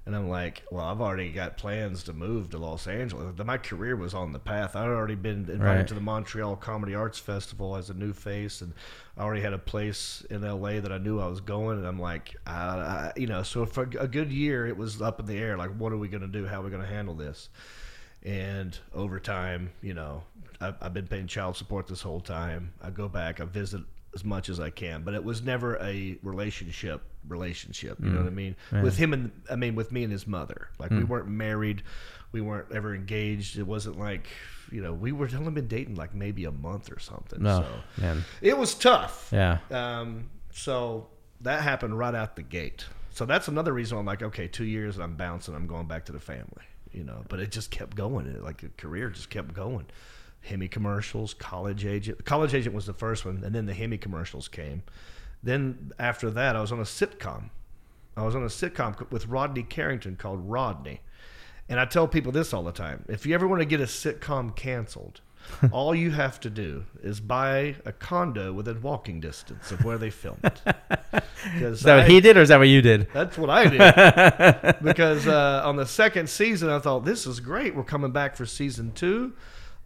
and 0.07 0.15
I'm 0.15 0.29
like, 0.29 0.63
well, 0.71 0.85
I've 0.85 1.01
already 1.01 1.29
got 1.31 1.57
plans 1.57 2.03
to 2.05 2.13
move 2.13 2.49
to 2.51 2.57
Los 2.57 2.87
Angeles. 2.87 3.37
My 3.45 3.57
career 3.57 3.95
was 3.95 4.13
on 4.13 4.31
the 4.31 4.39
path. 4.39 4.75
I'd 4.75 4.87
already 4.87 5.15
been 5.15 5.39
invited 5.49 5.59
Right. 5.61 5.87
to 5.89 5.93
the 5.93 5.99
Montreal 6.01 6.55
Comedy 6.55 6.95
Arts 6.95 7.19
Festival 7.19 7.75
as 7.75 7.89
a 7.89 7.93
new 7.93 8.13
face, 8.13 8.61
and 8.61 8.73
I 9.17 9.21
already 9.23 9.41
had 9.41 9.51
a 9.53 9.57
place 9.59 10.25
in 10.29 10.41
LA 10.41 10.79
that 10.79 10.91
I 10.93 10.97
knew 10.97 11.19
I 11.19 11.27
was 11.27 11.41
going. 11.41 11.77
And 11.77 11.85
I'm 11.85 11.99
like, 11.99 12.35
I, 12.47 12.51
I, 12.53 13.13
you 13.17 13.27
know, 13.27 13.43
so 13.43 13.65
for 13.65 13.83
a 13.99 14.07
good 14.07 14.31
year, 14.31 14.65
it 14.65 14.77
was 14.77 15.01
up 15.01 15.19
in 15.19 15.25
the 15.25 15.37
air. 15.37 15.57
Like, 15.57 15.71
what 15.77 15.91
are 15.91 15.97
we 15.97 16.07
going 16.07 16.21
to 16.21 16.27
do? 16.27 16.45
How 16.47 16.61
are 16.61 16.63
we 16.63 16.69
going 16.71 16.81
to 16.81 16.87
handle 16.87 17.13
this? 17.13 17.49
And 18.23 18.77
over 18.95 19.19
time, 19.19 19.71
you 19.81 19.93
know, 19.93 20.23
I've, 20.59 20.75
I've 20.81 20.93
been 20.93 21.07
paying 21.07 21.27
child 21.27 21.55
support 21.57 21.87
this 21.87 22.01
whole 22.01 22.21
time. 22.21 22.73
I 22.81 22.89
go 22.89 23.07
back, 23.09 23.39
I 23.39 23.45
visit 23.45 23.81
as 24.15 24.23
much 24.23 24.49
as 24.49 24.59
I 24.59 24.69
can, 24.69 25.03
but 25.03 25.13
it 25.13 25.23
was 25.23 25.41
never 25.41 25.77
a 25.81 26.17
relationship. 26.23 27.01
Relationship, 27.27 27.97
you 28.01 28.09
know 28.09 28.19
what 28.19 28.27
I 28.27 28.29
mean? 28.29 28.55
With 28.71 28.95
him 28.95 29.11
and 29.11 29.31
I 29.51 29.57
mean 29.57 29.75
with 29.75 29.91
me 29.91 30.03
and 30.03 30.11
his 30.13 30.25
mother. 30.25 30.69
Like 30.79 30.91
we 30.91 31.03
weren't 31.03 31.27
married, 31.27 31.83
we 32.31 32.39
weren't 32.39 32.71
ever 32.71 32.95
engaged. 32.95 33.57
It 33.59 33.63
wasn't 33.67 33.99
like 33.99 34.27
you 34.71 34.81
know 34.81 34.93
we 34.93 35.11
were 35.11 35.29
only 35.35 35.51
been 35.51 35.67
dating 35.67 35.95
like 35.95 36.15
maybe 36.15 36.45
a 36.45 36.51
month 36.53 36.89
or 36.89 36.99
something. 36.99 37.43
no 37.43 37.63
So 37.97 38.01
man. 38.01 38.23
it 38.41 38.57
was 38.57 38.75
tough. 38.75 39.29
Yeah. 39.33 39.57
Um, 39.71 40.29
so 40.53 41.07
that 41.41 41.63
happened 41.63 41.97
right 41.97 42.15
out 42.15 42.37
the 42.37 42.43
gate. 42.43 42.85
So 43.11 43.25
that's 43.25 43.49
another 43.49 43.73
reason 43.73 43.97
I'm 43.97 44.05
like, 44.05 44.23
okay, 44.23 44.47
two 44.47 44.63
years 44.65 44.95
and 44.95 45.03
I'm 45.03 45.15
bouncing. 45.15 45.53
I'm 45.53 45.67
going 45.67 45.87
back 45.87 46.05
to 46.05 46.13
the 46.13 46.19
family, 46.21 46.63
you 46.93 47.03
know. 47.03 47.25
But 47.27 47.41
it 47.41 47.51
just 47.51 47.71
kept 47.71 47.97
going. 47.97 48.25
It, 48.27 48.41
like 48.41 48.63
a 48.63 48.69
career 48.69 49.09
just 49.09 49.29
kept 49.29 49.53
going. 49.53 49.87
Hemi 50.41 50.67
commercials, 50.67 51.33
college 51.33 51.85
agent. 51.85 52.23
College 52.25 52.53
agent 52.53 52.73
was 52.75 52.85
the 52.85 52.93
first 52.93 53.25
one, 53.25 53.41
and 53.43 53.53
then 53.53 53.65
the 53.65 53.73
Hemi 53.73 53.97
commercials 53.97 54.47
came. 54.47 54.83
Then 55.43 55.91
after 55.99 56.29
that, 56.31 56.55
I 56.55 56.61
was 56.61 56.71
on 56.71 56.79
a 56.79 56.83
sitcom. 56.83 57.49
I 58.15 58.23
was 58.23 58.35
on 58.35 58.43
a 58.43 58.47
sitcom 58.47 59.09
with 59.11 59.27
Rodney 59.27 59.63
Carrington 59.63 60.15
called 60.15 60.49
Rodney. 60.49 61.01
And 61.69 61.79
I 61.79 61.85
tell 61.85 62.07
people 62.07 62.31
this 62.31 62.53
all 62.53 62.63
the 62.63 62.71
time. 62.71 63.03
If 63.09 63.25
you 63.25 63.35
ever 63.35 63.47
want 63.47 63.61
to 63.61 63.65
get 63.65 63.81
a 63.81 63.85
sitcom 63.85 64.55
canceled, 64.55 65.21
all 65.71 65.93
you 65.93 66.11
have 66.11 66.39
to 66.41 66.49
do 66.49 66.85
is 67.03 67.19
buy 67.19 67.75
a 67.85 67.91
condo 67.91 68.51
within 68.53 68.81
walking 68.81 69.19
distance 69.19 69.71
of 69.71 69.83
where 69.85 69.97
they 69.97 70.09
filmed 70.09 70.39
it. 70.43 70.61
that 70.65 71.85
I- 71.87 71.97
what 71.97 72.09
he 72.09 72.19
did, 72.21 72.37
or 72.37 72.41
is 72.41 72.49
that 72.49 72.57
what 72.57 72.67
you 72.69 72.81
did? 72.81 73.07
that's 73.13 73.37
what 73.37 73.49
I 73.49 73.67
did. 73.67 74.75
because 74.83 75.27
uh, 75.27 75.61
on 75.65 75.75
the 75.75 75.85
second 75.85 76.29
season, 76.29 76.69
I 76.69 76.79
thought 76.79 77.05
this 77.05 77.27
is 77.27 77.39
great. 77.39 77.75
We're 77.75 77.83
coming 77.83 78.11
back 78.11 78.35
for 78.35 78.45
season 78.45 78.91
two, 78.93 79.33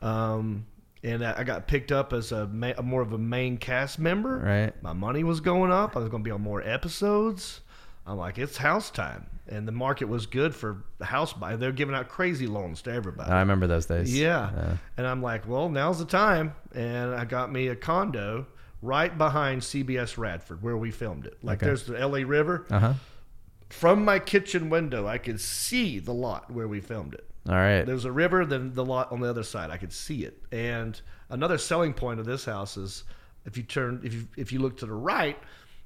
um, 0.02 0.66
and 1.04 1.26
I 1.26 1.44
got 1.44 1.68
picked 1.68 1.92
up 1.92 2.14
as 2.14 2.32
a, 2.32 2.48
ma- 2.48 2.74
a 2.78 2.84
more 2.84 3.02
of 3.02 3.12
a 3.14 3.18
main 3.18 3.58
cast 3.58 3.98
member. 4.00 4.38
Right. 4.38 4.84
My 4.84 4.94
money 4.94 5.24
was 5.24 5.40
going 5.40 5.72
up. 5.72 5.96
I 5.96 6.00
was 6.00 6.10
going 6.10 6.22
to 6.24 6.28
be 6.28 6.32
on 6.32 6.42
more 6.42 6.62
episodes. 6.62 7.62
I'm 8.06 8.18
like, 8.18 8.38
it's 8.38 8.58
house 8.58 8.90
time, 8.92 9.28
and 9.48 9.68
the 9.68 9.72
market 9.72 10.06
was 10.06 10.26
good 10.26 10.56
for 10.56 10.84
the 10.98 11.06
house 11.06 11.34
buy. 11.34 11.56
They're 11.56 11.72
giving 11.72 11.94
out 11.96 12.08
crazy 12.10 12.48
loans 12.48 12.82
to 12.84 12.92
everybody. 12.92 13.32
I 13.32 13.40
remember 13.40 13.68
those 13.68 13.86
days. 13.86 14.16
Yeah. 14.18 14.40
Uh, 14.56 14.78
And 14.98 15.06
I'm 15.08 15.22
like, 15.22 15.48
well, 15.48 15.70
now's 15.70 16.00
the 16.00 16.06
time. 16.06 16.54
And 16.74 17.14
I 17.14 17.26
got 17.26 17.52
me 17.52 17.68
a 17.68 17.76
condo 17.76 18.48
right 18.82 19.16
behind 19.16 19.62
CBS 19.62 20.18
Radford 20.18 20.64
where 20.64 20.78
we 20.78 20.90
filmed 20.90 21.26
it. 21.28 21.38
Like 21.44 21.60
Okay. 21.60 21.68
there's 21.68 21.84
the 21.86 21.94
LA 22.08 22.20
River. 22.28 22.66
uh-huh. 22.72 22.94
From 23.70 24.04
my 24.04 24.20
kitchen 24.20 24.70
window, 24.70 25.08
I 25.08 25.18
could 25.18 25.40
see 25.40 26.00
the 26.00 26.14
lot 26.14 26.52
where 26.52 26.68
we 26.68 26.82
filmed 26.82 27.14
it. 27.14 27.26
All 27.50 27.56
right. 27.56 27.84
There's 27.84 28.06
a 28.06 28.12
river, 28.12 28.46
then 28.46 28.74
the 28.74 28.86
lot 28.86 29.12
on 29.12 29.20
the 29.20 29.30
other 29.30 29.44
side. 29.44 29.72
I 29.72 29.78
could 29.78 29.94
see 29.94 30.24
it. 30.24 30.42
And 30.52 31.00
another 31.30 31.58
selling 31.58 31.94
point 31.94 32.20
of 32.20 32.26
this 32.26 32.46
house 32.46 32.78
is 32.78 33.04
if 33.46 33.58
you 33.58 33.64
turn 33.64 34.02
if 34.04 34.14
you 34.14 34.28
if 34.38 34.52
you 34.52 34.60
look 34.60 34.78
to 34.78 34.86
the 34.86 34.94
right, 34.94 35.38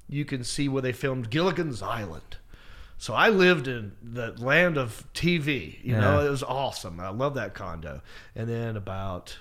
you 0.09 0.25
can 0.25 0.43
see 0.43 0.67
where 0.67 0.81
they 0.81 0.91
filmed 0.91 1.29
Gilligan's 1.29 1.81
Island. 1.81 2.37
So 2.97 3.13
I 3.13 3.29
lived 3.29 3.67
in 3.67 3.93
the 4.01 4.33
land 4.37 4.77
of 4.77 5.05
TV. 5.13 5.83
You 5.83 5.97
know, 5.97 6.25
it 6.25 6.29
was 6.29 6.43
awesome. 6.43 6.99
I 6.99 7.09
love 7.09 7.33
that 7.35 7.53
condo. 7.53 8.01
And 8.35 8.47
then 8.47 8.77
about 8.77 9.37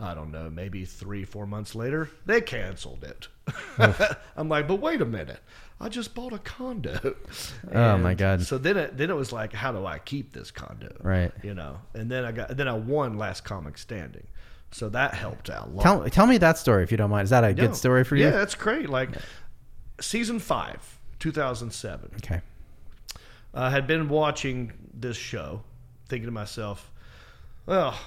I 0.00 0.14
don't 0.14 0.30
know, 0.32 0.48
maybe 0.48 0.84
three, 0.86 1.24
four 1.24 1.46
months 1.46 1.74
later, 1.74 2.08
they 2.24 2.40
canceled 2.40 3.04
it. 3.04 3.28
I'm 4.36 4.48
like, 4.48 4.66
but 4.66 4.76
wait 4.76 5.00
a 5.02 5.04
minute, 5.04 5.40
I 5.80 5.88
just 5.90 6.14
bought 6.14 6.32
a 6.32 6.38
condo. 6.38 7.16
Oh, 7.72 7.98
my 7.98 8.14
God. 8.14 8.42
So 8.42 8.56
then 8.58 8.76
it 8.76 8.96
then 8.96 9.10
it 9.10 9.16
was 9.16 9.30
like, 9.32 9.52
how 9.52 9.72
do 9.72 9.84
I 9.84 9.98
keep 9.98 10.32
this 10.32 10.50
condo? 10.50 10.96
Right. 11.02 11.32
You 11.42 11.54
know, 11.54 11.78
and 11.94 12.10
then 12.10 12.24
I 12.24 12.32
got 12.32 12.56
then 12.56 12.66
I 12.68 12.72
won 12.74 13.18
last 13.18 13.44
comic 13.44 13.76
standing, 13.76 14.26
so 14.70 14.88
that 14.90 15.14
helped 15.14 15.50
out 15.50 15.68
a 15.68 15.70
lot. 15.70 15.82
Tell 15.82 16.08
tell 16.10 16.26
me 16.26 16.38
that 16.38 16.56
story 16.58 16.82
if 16.82 16.90
you 16.90 16.96
don't 16.96 17.10
mind. 17.10 17.24
Is 17.24 17.30
that 17.30 17.44
a 17.44 17.48
No. 17.52 17.66
good 17.66 17.76
story 17.76 18.04
for 18.04 18.16
you? 18.16 18.24
Yeah, 18.24 18.30
that's 18.30 18.54
great. 18.54 18.88
Like 18.88 19.10
season 20.00 20.38
five, 20.38 20.98
2007. 21.18 22.10
Okay. 22.16 22.40
I 23.52 23.68
had 23.70 23.86
been 23.86 24.08
watching 24.08 24.72
this 24.94 25.16
show, 25.16 25.62
thinking 26.08 26.26
to 26.26 26.32
myself, 26.32 26.90
well, 27.66 27.98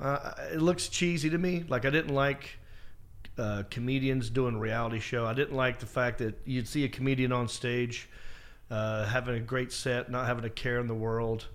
uh, 0.00 0.32
it 0.52 0.60
looks 0.60 0.88
cheesy 0.88 1.30
to 1.30 1.38
me. 1.38 1.64
Like 1.68 1.84
I 1.84 1.90
didn't 1.90 2.14
like 2.14 2.58
uh, 3.36 3.64
comedians 3.70 4.30
doing 4.30 4.56
a 4.56 4.58
reality 4.58 4.98
show. 5.00 5.26
I 5.26 5.34
didn't 5.34 5.56
like 5.56 5.78
the 5.78 5.86
fact 5.86 6.18
that 6.18 6.38
you'd 6.44 6.68
see 6.68 6.84
a 6.84 6.88
comedian 6.88 7.32
on 7.32 7.48
stage 7.48 8.08
uh, 8.70 9.06
having 9.06 9.36
a 9.36 9.40
great 9.40 9.72
set, 9.72 10.10
not 10.10 10.26
having 10.26 10.44
a 10.44 10.50
care 10.50 10.78
in 10.80 10.86
the 10.88 10.94
world, 10.94 11.46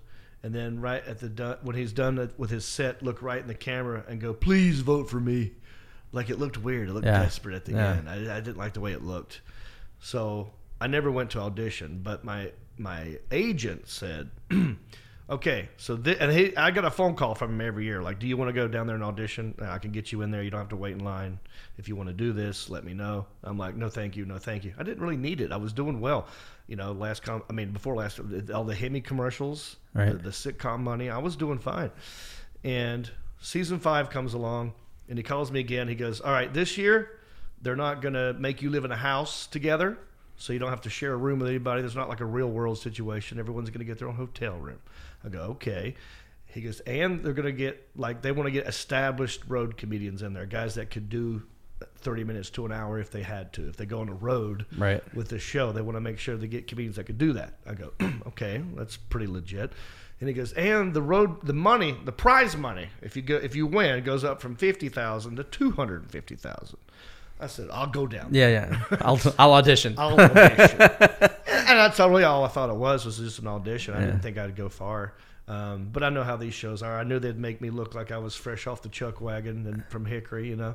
and 0.42 0.54
then 0.54 0.80
right 0.80 1.04
at 1.06 1.18
the 1.20 1.58
when 1.62 1.76
he's 1.76 1.92
done 1.92 2.30
with 2.36 2.50
his 2.50 2.64
set, 2.64 3.02
look 3.02 3.22
right 3.22 3.40
in 3.40 3.46
the 3.46 3.54
camera 3.54 4.04
and 4.08 4.20
go, 4.20 4.32
"Please 4.34 4.80
vote 4.80 5.08
for 5.08 5.20
me." 5.20 5.52
Like 6.12 6.30
it 6.30 6.38
looked 6.38 6.58
weird. 6.58 6.88
It 6.88 6.92
looked 6.92 7.06
Yeah. 7.06 7.22
desperate 7.22 7.54
at 7.56 7.64
the 7.64 7.72
Yeah. 7.72 7.92
end. 7.94 8.08
I, 8.08 8.36
I 8.36 8.40
didn't 8.40 8.56
like 8.56 8.72
the 8.74 8.80
way 8.80 8.92
it 8.92 9.02
looked. 9.02 9.40
So 10.00 10.52
I 10.80 10.86
never 10.86 11.10
went 11.10 11.30
to 11.30 11.40
audition, 11.40 12.00
but 12.02 12.24
my 12.24 12.52
my 12.78 13.18
agent 13.30 13.88
said, 13.88 14.30
"Okay, 15.30 15.68
so 15.76 15.94
and 16.20 16.30
he, 16.32 16.56
I 16.56 16.70
got 16.70 16.84
a 16.84 16.90
phone 16.90 17.14
call 17.14 17.34
from 17.34 17.52
him 17.52 17.60
every 17.66 17.84
year. 17.84 18.02
Like, 18.02 18.18
do 18.18 18.26
you 18.26 18.36
want 18.36 18.48
to 18.50 18.52
go 18.52 18.68
down 18.68 18.86
there 18.86 18.96
and 18.96 19.04
audition? 19.04 19.54
Uh, 19.60 19.70
I 19.70 19.78
can 19.78 19.90
get 19.90 20.12
you 20.12 20.22
in 20.22 20.30
there. 20.30 20.42
You 20.42 20.50
don't 20.50 20.60
have 20.60 20.68
to 20.70 20.76
wait 20.76 20.92
in 20.92 21.04
line. 21.04 21.38
If 21.78 21.88
you 21.88 21.96
want 21.96 22.08
to 22.08 22.12
do 22.14 22.32
this, 22.32 22.68
let 22.68 22.84
me 22.84 22.94
know." 22.94 23.26
I'm 23.42 23.56
like, 23.58 23.74
"No, 23.76 23.88
thank 23.88 24.16
you, 24.16 24.24
no, 24.26 24.38
thank 24.38 24.64
you." 24.64 24.74
I 24.78 24.82
didn't 24.82 25.02
really 25.02 25.16
need 25.16 25.40
it. 25.40 25.50
I 25.52 25.56
was 25.56 25.72
doing 25.72 26.00
well, 26.00 26.26
you 26.66 26.76
know. 26.76 26.92
Last 26.92 27.22
com, 27.22 27.42
I 27.48 27.52
mean, 27.52 27.70
before 27.72 27.94
last, 27.96 28.20
uh, 28.20 28.52
all 28.54 28.64
the 28.64 28.74
Hemi 28.74 29.00
commercials, 29.00 29.76
Right. 29.94 30.12
the, 30.12 30.18
the 30.18 30.30
sitcom 30.30 30.80
money, 30.80 31.08
I 31.10 31.18
was 31.18 31.36
doing 31.36 31.58
fine. 31.58 31.90
And 32.62 33.10
season 33.40 33.78
five 33.78 34.10
comes 34.10 34.34
along. 34.34 34.74
And 35.08 35.18
he 35.18 35.22
calls 35.22 35.52
me 35.52 35.60
again. 35.60 35.86
He 35.88 35.94
goes, 35.94 36.20
All 36.22 36.32
right, 36.32 36.52
this 36.52 36.78
year, 36.78 37.18
they're 37.60 37.76
not 37.76 38.00
going 38.00 38.14
to 38.14 38.32
make 38.34 38.62
you 38.62 38.70
live 38.70 38.84
in 38.86 38.90
a 38.90 38.96
house 38.96 39.46
together. 39.46 39.98
So 40.36 40.52
you 40.52 40.58
don't 40.58 40.70
have 40.70 40.80
to 40.82 40.90
share 40.90 41.12
a 41.12 41.16
room 41.16 41.38
with 41.40 41.48
anybody. 41.48 41.82
There's 41.82 41.94
not 41.94 42.08
like 42.08 42.20
a 42.20 42.24
real 42.24 42.50
world 42.50 42.78
situation. 42.78 43.38
Everyone's 43.38 43.68
going 43.70 43.80
to 43.80 43.84
get 43.84 43.98
their 43.98 44.08
own 44.08 44.14
hotel 44.16 44.56
room. 44.56 44.78
I 45.24 45.28
go, 45.28 45.40
Okay. 45.52 45.94
He 46.46 46.60
goes, 46.60 46.78
and 46.80 47.24
they're 47.24 47.32
going 47.32 47.46
to 47.46 47.52
get, 47.52 47.88
like, 47.96 48.22
they 48.22 48.30
want 48.30 48.46
to 48.46 48.52
get 48.52 48.68
established 48.68 49.42
road 49.48 49.76
comedians 49.76 50.22
in 50.22 50.34
there, 50.34 50.46
guys 50.46 50.76
that 50.76 50.88
could 50.88 51.08
do 51.08 51.42
30 51.96 52.22
minutes 52.22 52.48
to 52.50 52.64
an 52.64 52.70
hour 52.70 53.00
if 53.00 53.10
they 53.10 53.22
had 53.22 53.52
to. 53.54 53.68
If 53.68 53.76
they 53.76 53.86
go 53.86 53.98
on 54.00 54.08
a 54.08 54.14
road 54.14 54.64
Right. 54.78 55.02
with 55.16 55.30
the 55.30 55.40
show, 55.40 55.72
they 55.72 55.82
want 55.82 55.96
to 55.96 56.00
make 56.00 56.20
sure 56.20 56.36
they 56.36 56.46
get 56.46 56.68
comedians 56.68 56.94
that 56.94 57.06
could 57.06 57.18
do 57.18 57.32
that. 57.32 57.54
I 57.68 57.74
go, 57.74 57.92
okay, 58.28 58.62
that's 58.76 58.96
pretty 58.96 59.26
legit. 59.26 59.72
And 60.20 60.28
he 60.28 60.32
goes, 60.34 60.52
and 60.52 60.94
the 60.94 61.02
road, 61.02 61.44
the 61.44 61.52
money, 61.52 61.96
the 62.04 62.12
prize 62.12 62.56
money, 62.56 62.86
if 63.02 63.16
you 63.16 63.22
go, 63.22 63.34
if 63.34 63.56
you 63.56 63.66
win, 63.66 64.04
goes 64.04 64.22
up 64.22 64.40
from 64.40 64.54
fifty 64.54 64.88
thousand 64.88 65.34
to 65.36 65.44
two 65.44 65.72
hundred 65.72 66.02
and 66.02 66.10
fifty 66.12 66.36
thousand. 66.36 66.78
I 67.40 67.48
said, 67.48 67.68
I'll 67.72 67.88
go 67.88 68.06
down. 68.06 68.28
Yeah, 68.30 68.48
yeah. 68.48 68.80
I'll 69.00 69.20
I'll 69.40 69.54
audition. 69.54 69.94
I'll 69.98 70.18
audition. 70.18 70.78
and 71.66 71.78
that's 71.78 71.98
really 71.98 72.24
all 72.24 72.44
I 72.44 72.48
thought 72.48 72.70
it 72.70 72.76
was 72.76 73.04
was 73.04 73.18
just 73.18 73.38
an 73.38 73.46
audition. 73.48 73.94
I 73.94 74.00
Yeah. 74.00 74.06
didn't 74.06 74.20
think 74.22 74.38
I'd 74.38 74.56
go 74.56 74.68
far. 74.68 75.14
Um, 75.46 75.90
but 75.92 76.02
I 76.02 76.08
know 76.08 76.22
how 76.22 76.36
these 76.38 76.54
shows 76.54 76.82
are. 76.82 76.98
I 76.98 77.04
knew 77.04 77.18
they'd 77.18 77.38
make 77.38 77.60
me 77.60 77.68
look 77.68 77.94
like 77.94 78.10
I 78.10 78.16
was 78.16 78.34
fresh 78.34 78.66
off 78.66 78.80
the 78.80 78.88
chuck 78.88 79.20
wagon 79.20 79.66
and 79.66 79.84
from 79.90 80.06
Hickory. 80.06 80.48
You 80.48 80.56
know, 80.56 80.74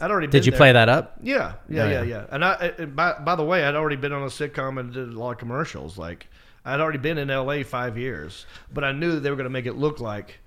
I'd 0.00 0.10
already. 0.10 0.26
Did 0.26 0.44
you 0.44 0.50
there. 0.50 0.58
play 0.58 0.72
that 0.72 0.88
up? 0.88 1.18
Yeah, 1.22 1.52
yeah, 1.68 1.82
Oh, 1.84 1.88
yeah, 1.88 2.02
yeah. 2.02 2.02
yeah. 2.02 2.24
And 2.30 2.44
I, 2.44 2.70
by 2.86 3.12
by 3.20 3.36
the 3.36 3.44
way, 3.44 3.64
I'd 3.64 3.76
already 3.76 3.94
been 3.94 4.12
on 4.12 4.22
a 4.22 4.26
sitcom 4.26 4.80
and 4.80 4.92
did 4.92 5.08
a 5.08 5.18
lot 5.18 5.30
of 5.30 5.38
commercials. 5.38 5.96
Like 5.98 6.26
I'd 6.64 6.80
already 6.80 6.98
been 6.98 7.16
in 7.16 7.30
L.A. 7.30 7.62
five 7.62 7.96
years, 7.96 8.44
but 8.74 8.82
I 8.82 8.90
knew 8.90 9.12
that 9.12 9.20
they 9.20 9.30
were 9.30 9.36
going 9.36 9.44
to 9.44 9.50
make 9.50 9.66
it 9.66 9.76
look 9.76 10.00
like 10.00 10.40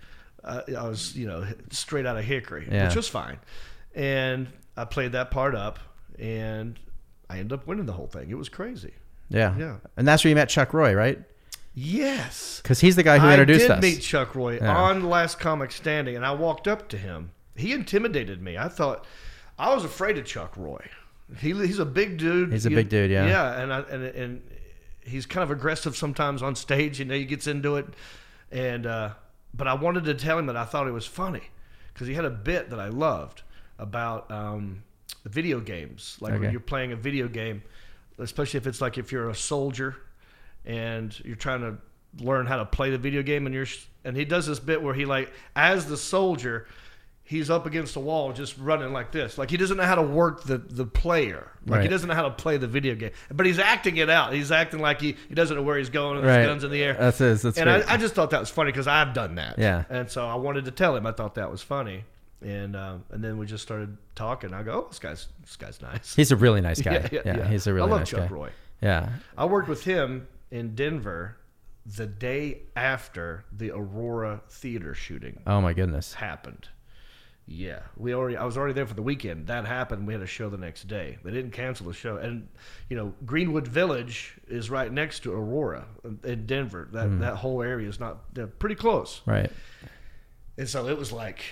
uh, 0.43 0.61
I 0.77 0.85
was, 0.87 1.15
you 1.15 1.25
know, 1.27 1.47
straight 1.69 2.05
out 2.05 2.17
of 2.17 2.25
Hickory, 2.25 2.67
Yeah. 2.69 2.87
which 2.87 2.97
was 2.97 3.07
fine. 3.07 3.37
And 3.95 4.47
I 4.75 4.83
played 4.83 5.13
that 5.13 5.31
part 5.31 5.55
up, 5.55 5.79
and 6.19 6.77
I 7.29 7.37
ended 7.39 7.53
up 7.53 7.67
winning 7.67 7.85
the 7.85 7.93
whole 7.93 8.07
thing. 8.07 8.29
It 8.29 8.37
was 8.37 8.49
crazy. 8.49 8.93
Yeah. 9.31 9.55
Yeah. 9.57 9.77
And 9.97 10.07
that's 10.07 10.23
where 10.23 10.29
you 10.29 10.35
met 10.35 10.49
Chuck 10.49 10.73
Roy, 10.73 10.93
right? 10.93 11.19
Yes. 11.73 12.59
Because 12.61 12.79
he's 12.81 12.95
the 12.95 13.03
guy 13.03 13.17
who 13.17 13.29
introduced 13.29 13.65
us. 13.69 13.77
I 13.77 13.79
did 13.79 13.95
meet 13.95 14.01
Chuck 14.01 14.35
Roy 14.35 14.55
Yeah. 14.57 14.75
on 14.75 15.03
Last 15.09 15.39
Comic 15.39 15.71
Standing, 15.71 16.15
and 16.15 16.25
I 16.25 16.33
walked 16.33 16.67
up 16.67 16.89
to 16.89 16.97
him. 16.97 17.31
He 17.55 17.71
intimidated 17.71 18.41
me. 18.41 18.57
I 18.57 18.67
thought 18.67 19.05
I 19.57 19.73
was 19.73 19.85
afraid 19.85 20.17
of 20.17 20.25
Chuck 20.25 20.53
Roy. 20.57 20.83
He, 21.39 21.51
he's 21.53 21.79
a 21.79 21.85
big 21.85 22.17
dude. 22.17 22.51
He's 22.51 22.65
a 22.65 22.69
You- 22.69 22.75
big 22.75 22.89
dude, 22.89 23.09
yeah. 23.09 23.25
Yeah, 23.25 23.61
and 23.61 23.73
I, 23.73 23.79
and 23.81 24.03
and 24.03 24.41
he's 25.03 25.25
kind 25.25 25.43
of 25.43 25.51
aggressive 25.51 25.95
sometimes 25.95 26.41
on 26.43 26.55
stage. 26.55 26.99
You 26.99 27.05
know, 27.05 27.13
he 27.15 27.23
gets 27.25 27.47
into 27.47 27.77
it, 27.77 27.87
and 28.51 28.85
uh, 28.85 29.11
but 29.53 29.67
I 29.67 29.73
wanted 29.75 30.03
to 30.05 30.13
tell 30.13 30.37
him 30.37 30.47
that 30.47 30.57
I 30.57 30.65
thought 30.65 30.87
it 30.87 30.91
was 30.91 31.05
funny 31.05 31.43
because 31.93 32.07
he 32.07 32.15
had 32.15 32.25
a 32.25 32.29
bit 32.29 32.69
that 32.69 32.79
I 32.81 32.89
loved 32.89 33.43
about 33.79 34.29
um, 34.29 34.83
video 35.25 35.61
games, 35.61 36.17
like 36.19 36.33
Okay. 36.33 36.41
when 36.41 36.51
you're 36.51 36.59
playing 36.59 36.91
a 36.91 36.97
video 36.97 37.29
game, 37.29 37.63
especially 38.21 38.57
if 38.59 38.67
it's 38.67 38.81
like 38.81 38.97
if 38.97 39.11
you're 39.11 39.29
a 39.29 39.35
soldier 39.35 39.95
and 40.65 41.19
you're 41.25 41.35
trying 41.35 41.61
to 41.61 41.75
learn 42.23 42.45
how 42.45 42.57
to 42.57 42.65
play 42.65 42.89
the 42.91 42.97
video 42.97 43.21
game 43.23 43.45
and 43.45 43.55
you're 43.55 43.65
and 44.03 44.15
he 44.17 44.25
does 44.25 44.45
this 44.45 44.59
bit 44.59 44.81
where 44.81 44.93
he 44.93 45.05
like 45.05 45.31
as 45.55 45.85
the 45.85 45.95
soldier 45.97 46.67
he's 47.23 47.49
up 47.49 47.65
against 47.65 47.93
the 47.93 47.99
wall 47.99 48.33
just 48.33 48.57
running 48.57 48.91
like 48.91 49.11
this 49.13 49.37
like 49.37 49.49
he 49.49 49.55
doesn't 49.55 49.77
know 49.77 49.83
how 49.85 49.95
to 49.95 50.01
work 50.01 50.43
the 50.43 50.57
the 50.57 50.85
player 50.85 51.49
like 51.65 51.81
he 51.81 51.87
doesn't 51.87 52.09
know 52.09 52.15
how 52.15 52.23
to 52.23 52.31
play 52.31 52.57
the 52.57 52.67
video 52.67 52.93
game 52.95 53.11
but 53.31 53.45
he's 53.45 53.59
acting 53.59 53.95
it 53.97 54.09
out 54.09 54.33
he's 54.33 54.51
acting 54.51 54.81
like 54.81 54.99
he, 54.99 55.15
he 55.29 55.35
doesn't 55.35 55.55
know 55.55 55.63
where 55.63 55.77
he's 55.77 55.89
going 55.89 56.17
and 56.17 56.25
Right. 56.27 56.39
his 56.39 56.47
guns 56.47 56.63
in 56.65 56.71
the 56.71 56.83
air 56.83 56.93
That's 56.99 57.19
his. 57.19 57.41
That's 57.43 57.57
and. 57.57 57.69
I, 57.69 57.93
I 57.93 57.95
just 57.97 58.13
thought 58.13 58.31
that 58.31 58.41
was 58.41 58.49
funny 58.49 58.71
because 58.73 58.87
I've 58.87 59.13
done 59.13 59.35
that. 59.35 59.57
Yeah. 59.57 59.85
And 59.89 60.09
so 60.11 60.25
I 60.27 60.35
wanted 60.35 60.65
to 60.65 60.71
tell 60.71 60.95
him 60.95 61.05
I 61.05 61.13
thought 61.13 61.35
that 61.35 61.49
was 61.49 61.61
funny, 61.61 62.03
and 62.41 62.75
um, 62.75 63.03
and 63.11 63.23
then 63.23 63.37
we 63.37 63.45
just 63.45 63.63
started 63.63 63.97
talking. 64.15 64.53
I 64.53 64.63
go, 64.63 64.83
oh, 64.85 64.87
this 64.89 64.99
guy's 64.99 65.27
this 65.41 65.55
guy's 65.55 65.81
nice. 65.81 66.15
he's 66.15 66.31
a 66.31 66.35
really 66.35 66.61
nice 66.69 66.81
guy. 66.81 67.07
Yeah, 67.11 67.21
yeah. 67.25 67.47
he's 67.47 67.67
a 67.67 67.73
really 67.73 67.87
I 67.87 67.91
love 67.91 68.01
nice 68.01 68.09
Chuck 68.09 68.29
guy. 68.29 68.35
Roy. 68.35 68.49
Yeah. 68.81 69.09
I 69.37 69.45
worked 69.45 69.69
with 69.69 69.83
him 69.83 70.27
in 70.49 70.73
Denver 70.75 71.37
the 71.85 72.05
day 72.07 72.61
after 72.75 73.43
the 73.51 73.71
Aurora 73.71 74.41
theater 74.49 74.93
shooting 74.93 75.41
Oh 75.47 75.61
my 75.61 75.73
goodness. 75.73 76.13
happened. 76.13 76.67
Yeah, 77.47 77.79
we 77.97 78.13
already. 78.13 78.37
I 78.37 78.45
was 78.45 78.55
already 78.55 78.73
there 78.75 78.85
for 78.85 78.93
the 78.93 79.01
weekend. 79.01 79.47
That 79.47 79.65
happened. 79.65 80.07
We 80.07 80.13
had 80.13 80.21
a 80.21 80.27
show 80.27 80.49
the 80.49 80.57
next 80.59 80.87
day. 80.87 81.17
They 81.23 81.31
didn't 81.31 81.51
cancel 81.51 81.87
the 81.87 81.93
show, 81.93 82.15
and 82.17 82.47
you 82.87 82.95
know 82.95 83.13
Greenwood 83.25 83.67
Village 83.67 84.35
is 84.47 84.69
right 84.69 84.89
next 84.91 85.21
to 85.23 85.33
Aurora 85.33 85.85
in 86.23 86.45
Denver. 86.45 86.87
That 86.93 87.07
Hmm. 87.07 87.19
that 87.19 87.35
whole 87.37 87.61
area 87.61 87.89
is 87.89 87.99
not. 87.99 88.19
Pretty 88.59 88.75
close, 88.75 89.21
Right. 89.25 89.51
and 90.57 90.69
so 90.69 90.87
it 90.87 90.97
was 90.97 91.11
like, 91.11 91.43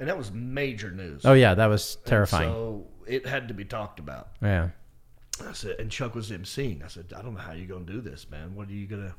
and 0.00 0.08
that 0.08 0.16
was 0.18 0.30
major 0.32 0.90
news. 0.90 1.22
Oh 1.24 1.32
yeah, 1.34 1.54
that 1.54 1.66
was 1.66 1.96
And 1.96 2.06
terrifying. 2.06 2.50
So 2.50 2.86
it 3.06 3.26
had 3.26 3.48
to 3.48 3.54
be 3.54 3.64
talked 3.64 3.98
about. 4.00 4.28
yeah. 4.42 4.70
I 5.46 5.52
said, 5.52 5.78
and 5.78 5.88
Chuck 5.88 6.16
was 6.16 6.30
emceeing. 6.32 6.84
I 6.84 6.88
said, 6.88 7.12
I 7.16 7.22
don't 7.22 7.34
know 7.34 7.40
how 7.40 7.52
you're 7.52 7.66
gonna 7.68 7.84
do 7.84 8.00
this, 8.00 8.28
man. 8.28 8.56
What 8.56 8.68
are 8.68 8.72
you 8.72 8.86
gonna, 8.88 9.14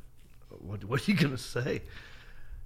what 0.59 0.83
What 0.83 1.07
are 1.07 1.11
you 1.11 1.17
gonna 1.23 1.37
say? 1.37 1.81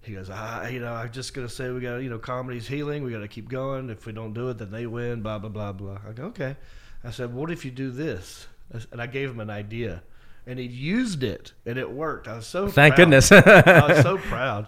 He 0.02 0.14
goes, 0.14 0.30
I, 0.30 0.70
you 0.70 0.80
know, 0.80 0.92
I'm 0.92 1.12
just 1.12 1.34
gonna 1.34 1.48
say 1.48 1.70
we 1.72 1.80
got, 1.80 1.98
you 1.98 2.10
know, 2.10 2.18
comedy's 2.20 2.68
healing. 2.68 3.04
We 3.04 3.12
got 3.12 3.20
to 3.20 3.28
keep 3.28 3.48
going. 3.50 3.90
If 3.90 4.06
we 4.06 4.12
don't 4.12 4.34
do 4.34 4.50
it, 4.50 4.58
then 4.58 4.72
they 4.72 4.86
win. 4.88 5.22
Blah 5.22 5.40
blah 5.40 5.50
blah 5.50 5.72
blah. 5.72 6.00
I 6.08 6.12
go, 6.14 6.24
okay. 6.26 6.58
I 7.04 7.12
said, 7.12 7.34
what 7.34 7.52
if 7.52 7.64
you 7.64 7.72
do 7.72 7.92
this? 7.92 8.48
And 8.92 9.00
I 9.02 9.06
gave 9.08 9.30
him 9.30 9.40
an 9.40 9.50
idea, 9.52 10.02
and 10.48 10.58
he 10.58 10.66
used 10.66 11.22
it, 11.24 11.54
and 11.66 11.78
it 11.78 11.92
worked. 11.92 12.28
I 12.28 12.36
was 12.38 12.48
so 12.48 12.68
Thank 12.70 12.96
proud. 12.96 13.04
goodness. 13.06 13.32
I 13.32 13.88
was 13.88 14.02
so 14.02 14.18
proud. 14.30 14.68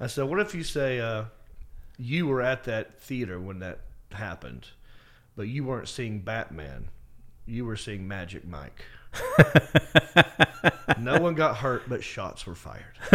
I 0.00 0.06
said, 0.08 0.24
what 0.24 0.40
if 0.40 0.54
you 0.54 0.64
say 0.64 0.98
uh, 0.98 1.24
you 1.98 2.26
were 2.26 2.42
at 2.42 2.64
that 2.64 3.00
theater 3.00 3.38
when 3.40 3.60
that 3.60 3.80
happened, 4.12 4.68
but 5.36 5.48
you 5.48 5.64
weren't 5.64 5.88
seeing 5.88 6.20
Batman, 6.20 6.88
you 7.46 7.64
were 7.64 7.76
seeing 7.76 8.08
Magic 8.08 8.46
Mike. 8.46 8.84
no 10.98 11.20
one 11.20 11.34
got 11.34 11.56
hurt, 11.56 11.88
but 11.88 12.02
shots 12.02 12.46
were 12.46 12.54
fired. 12.56 12.84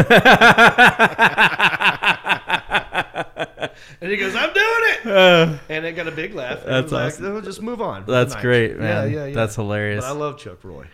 and 4.02 4.10
he 4.10 4.16
goes, 4.18 4.34
"I'm 4.36 4.54
doing 4.54 4.66
it," 4.84 5.60
and 5.70 5.86
it 5.86 5.94
got 5.98 6.08
a 6.08 6.12
big 6.12 6.34
laugh. 6.34 6.64
Uh. 6.64 6.82
That's 6.82 6.94
awesome. 6.94 7.26
Like, 7.26 7.34
"Oh, 7.34 7.42
just 7.42 7.62
move 7.62 7.82
on. 7.82 8.06
That's 8.06 8.36
great, 8.36 8.78
man. 8.78 9.12
Yeah, 9.12 9.18
yeah, 9.20 9.26
yeah. 9.28 9.36
That's 9.36 9.56
hilarious. 9.56 10.06
But 10.06 10.12
I 10.12 10.14
love 10.14 10.38
Chuck 10.38 10.64
Roy. 10.64 10.86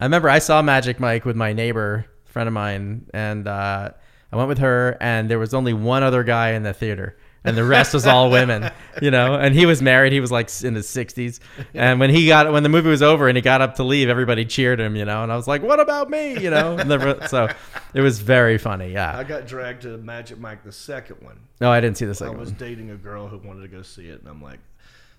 I 0.00 0.04
remember 0.04 0.28
I 0.28 0.40
saw 0.40 0.60
Magic 0.62 0.98
Mike 0.98 1.24
with 1.24 1.36
my 1.36 1.52
neighbor, 1.52 2.06
friend 2.24 2.48
of 2.48 2.52
mine, 2.52 3.06
and 3.14 3.46
uh, 3.46 3.90
I 4.34 4.36
went 4.36 4.48
with 4.48 4.58
her, 4.58 4.96
and 5.00 5.30
there 5.30 5.38
was 5.38 5.54
only 5.54 5.72
one 5.72 6.02
other 6.02 6.24
guy 6.24 6.50
in 6.50 6.64
the 6.64 6.74
theater, 6.74 7.16
and 7.44 7.56
the 7.56 7.62
rest 7.62 7.94
was 7.94 8.04
all 8.04 8.32
women, 8.32 8.68
you 9.00 9.12
know. 9.12 9.36
And 9.36 9.54
he 9.54 9.64
was 9.64 9.80
married; 9.80 10.12
he 10.12 10.18
was 10.18 10.32
like 10.32 10.50
in 10.64 10.74
his 10.74 10.88
sixties. 10.88 11.38
And 11.72 12.00
when 12.00 12.10
he 12.10 12.26
got 12.26 12.50
when 12.52 12.64
the 12.64 12.68
movie 12.68 12.88
was 12.88 13.00
over 13.00 13.28
and 13.28 13.36
he 13.36 13.42
got 13.42 13.60
up 13.60 13.76
to 13.76 13.84
leave, 13.84 14.08
everybody 14.08 14.44
cheered 14.44 14.80
him, 14.80 14.96
you 14.96 15.04
know. 15.04 15.22
And 15.22 15.30
I 15.30 15.36
was 15.36 15.46
like, 15.46 15.62
"What 15.62 15.78
about 15.78 16.10
me?" 16.10 16.36
You 16.36 16.50
know. 16.50 16.76
The, 16.76 17.26
so 17.28 17.48
it 17.94 18.00
was 18.00 18.18
very 18.18 18.58
funny. 18.58 18.92
Yeah. 18.92 19.16
I 19.16 19.22
got 19.22 19.46
dragged 19.46 19.82
to 19.82 19.98
Magic 19.98 20.40
Mike 20.40 20.64
the 20.64 20.72
second 20.72 21.22
one. 21.22 21.38
No, 21.60 21.70
I 21.70 21.80
didn't 21.80 21.96
see 21.96 22.06
the 22.06 22.14
second 22.16 22.32
one. 22.32 22.38
I 22.38 22.40
was 22.40 22.50
one. 22.50 22.58
dating 22.58 22.90
a 22.90 22.96
girl 22.96 23.28
who 23.28 23.38
wanted 23.38 23.62
to 23.62 23.68
go 23.68 23.82
see 23.82 24.08
it, 24.08 24.18
and 24.18 24.28
I'm 24.28 24.42
like, 24.42 24.58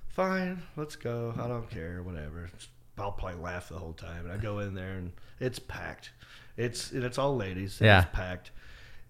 fine, 0.10 0.62
let's 0.76 0.98
go. 0.98 1.34
I 1.40 1.48
don't 1.48 1.70
care, 1.70 2.04
whatever. 2.04 2.50
I'll 2.98 3.14
probably 3.14 3.42
laugh 3.42 3.70
the 3.70 3.80
whole 3.80 3.94
time. 3.94 4.26
And 4.26 4.34
I 4.34 4.38
go 4.38 4.60
in 4.60 4.74
there, 4.74 4.96
and 4.96 5.14
it's 5.40 5.60
packed. 5.60 6.12
It's 6.58 6.92
and 6.92 7.04
it's 7.06 7.18
all 7.18 7.38
ladies. 7.38 7.80
and 7.80 7.86
Yeah. 7.86 8.02
It's 8.02 8.10
packed, 8.14 8.52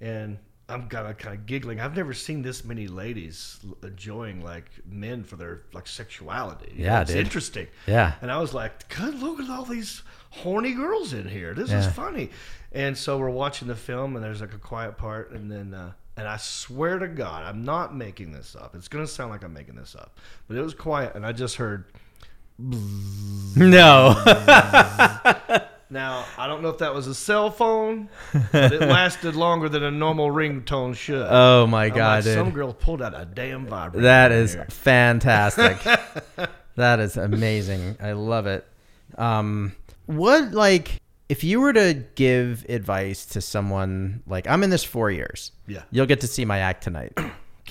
and 0.01 0.37
I'm 0.67 0.87
kind 0.87 1.07
of 1.07 1.17
kind 1.17 1.35
of 1.35 1.45
giggling. 1.45 1.79
I've 1.79 1.95
never 1.95 2.13
seen 2.13 2.41
this 2.41 2.65
many 2.65 2.87
ladies 2.87 3.59
enjoying 3.83 4.43
like 4.43 4.65
men 4.87 5.23
for 5.23 5.35
their 5.35 5.61
like 5.73 5.87
sexuality. 5.87 6.73
Yeah, 6.75 7.01
it's 7.01 7.11
dude. 7.11 7.19
interesting. 7.19 7.67
Yeah. 7.85 8.13
And 8.21 8.31
I 8.31 8.39
was 8.39 8.53
like, 8.53 8.87
good, 8.95 9.21
look 9.21 9.39
at 9.39 9.49
all 9.49 9.63
these 9.63 10.01
horny 10.31 10.73
girls 10.73 11.13
in 11.13 11.27
here. 11.27 11.53
This 11.53 11.71
is 11.71 11.85
funny. 11.87 12.31
And 12.71 12.97
so 12.97 13.17
we're 13.17 13.29
watching 13.29 13.67
the 13.67 13.75
film, 13.75 14.15
and 14.15 14.25
there's 14.25 14.41
like 14.41 14.53
a 14.53 14.57
quiet 14.57 14.97
part, 14.97 15.31
and 15.31 15.49
then, 15.49 15.73
uh, 15.73 15.93
and 16.17 16.27
I 16.27 16.35
swear 16.37 16.99
to 16.99 17.07
God, 17.07 17.43
I'm 17.43 17.63
not 17.63 17.95
making 17.95 18.33
this 18.33 18.53
up. 18.53 18.75
It's 18.75 18.89
going 18.89 19.05
to 19.05 19.09
sound 19.09 19.29
like 19.29 19.43
I'm 19.45 19.53
making 19.53 19.75
this 19.75 19.95
up. 19.95 20.19
But 20.47 20.57
it 20.57 20.61
was 20.61 20.73
quiet, 20.73 21.15
and 21.15 21.25
I 21.25 21.31
just 21.31 21.55
heard. 21.55 21.85
No. 22.57 24.13
Now, 25.89 26.25
I 26.37 26.47
don't 26.47 26.63
know 26.63 26.69
if 26.69 26.79
that 26.79 26.93
was 26.95 27.05
a 27.07 27.13
cell 27.15 27.51
phone, 27.51 28.09
but 28.51 28.73
it 28.73 28.81
lasted 28.89 29.35
longer 29.35 29.69
than 29.69 29.83
a 29.83 29.91
normal 29.91 30.29
ringtone 30.31 30.95
should. 30.95 31.27
oh 31.29 31.67
my 31.67 31.85
I'm 31.85 31.93
god, 31.93 32.15
like, 32.17 32.23
dude. 32.23 32.33
Some 32.33 32.51
girl 32.51 32.73
pulled 32.73 33.01
out 33.01 33.13
a 33.13 33.25
damn 33.25 33.67
vibrator. 33.67 34.03
That 34.03 34.31
is 34.31 34.53
here. 34.53 34.65
fantastic. 34.69 35.77
that 36.75 36.99
is 36.99 37.17
amazing. 37.17 37.97
I 38.01 38.13
love 38.13 38.47
it. 38.47 38.65
Um, 39.17 39.75
what 40.07 40.51
like 40.53 40.99
if 41.29 41.43
you 41.43 41.59
were 41.61 41.73
to 41.73 42.03
give 42.15 42.65
advice 42.69 43.25
to 43.27 43.41
someone 43.41 44.21
like 44.27 44.47
I'm 44.47 44.63
in 44.63 44.69
this 44.71 44.83
four 44.83 45.09
years, 45.11 45.51
Yeah. 45.67 45.83
you'll 45.91 46.05
get 46.07 46.21
to 46.21 46.27
see 46.27 46.45
my 46.45 46.59
act 46.59 46.83
tonight. 46.83 47.17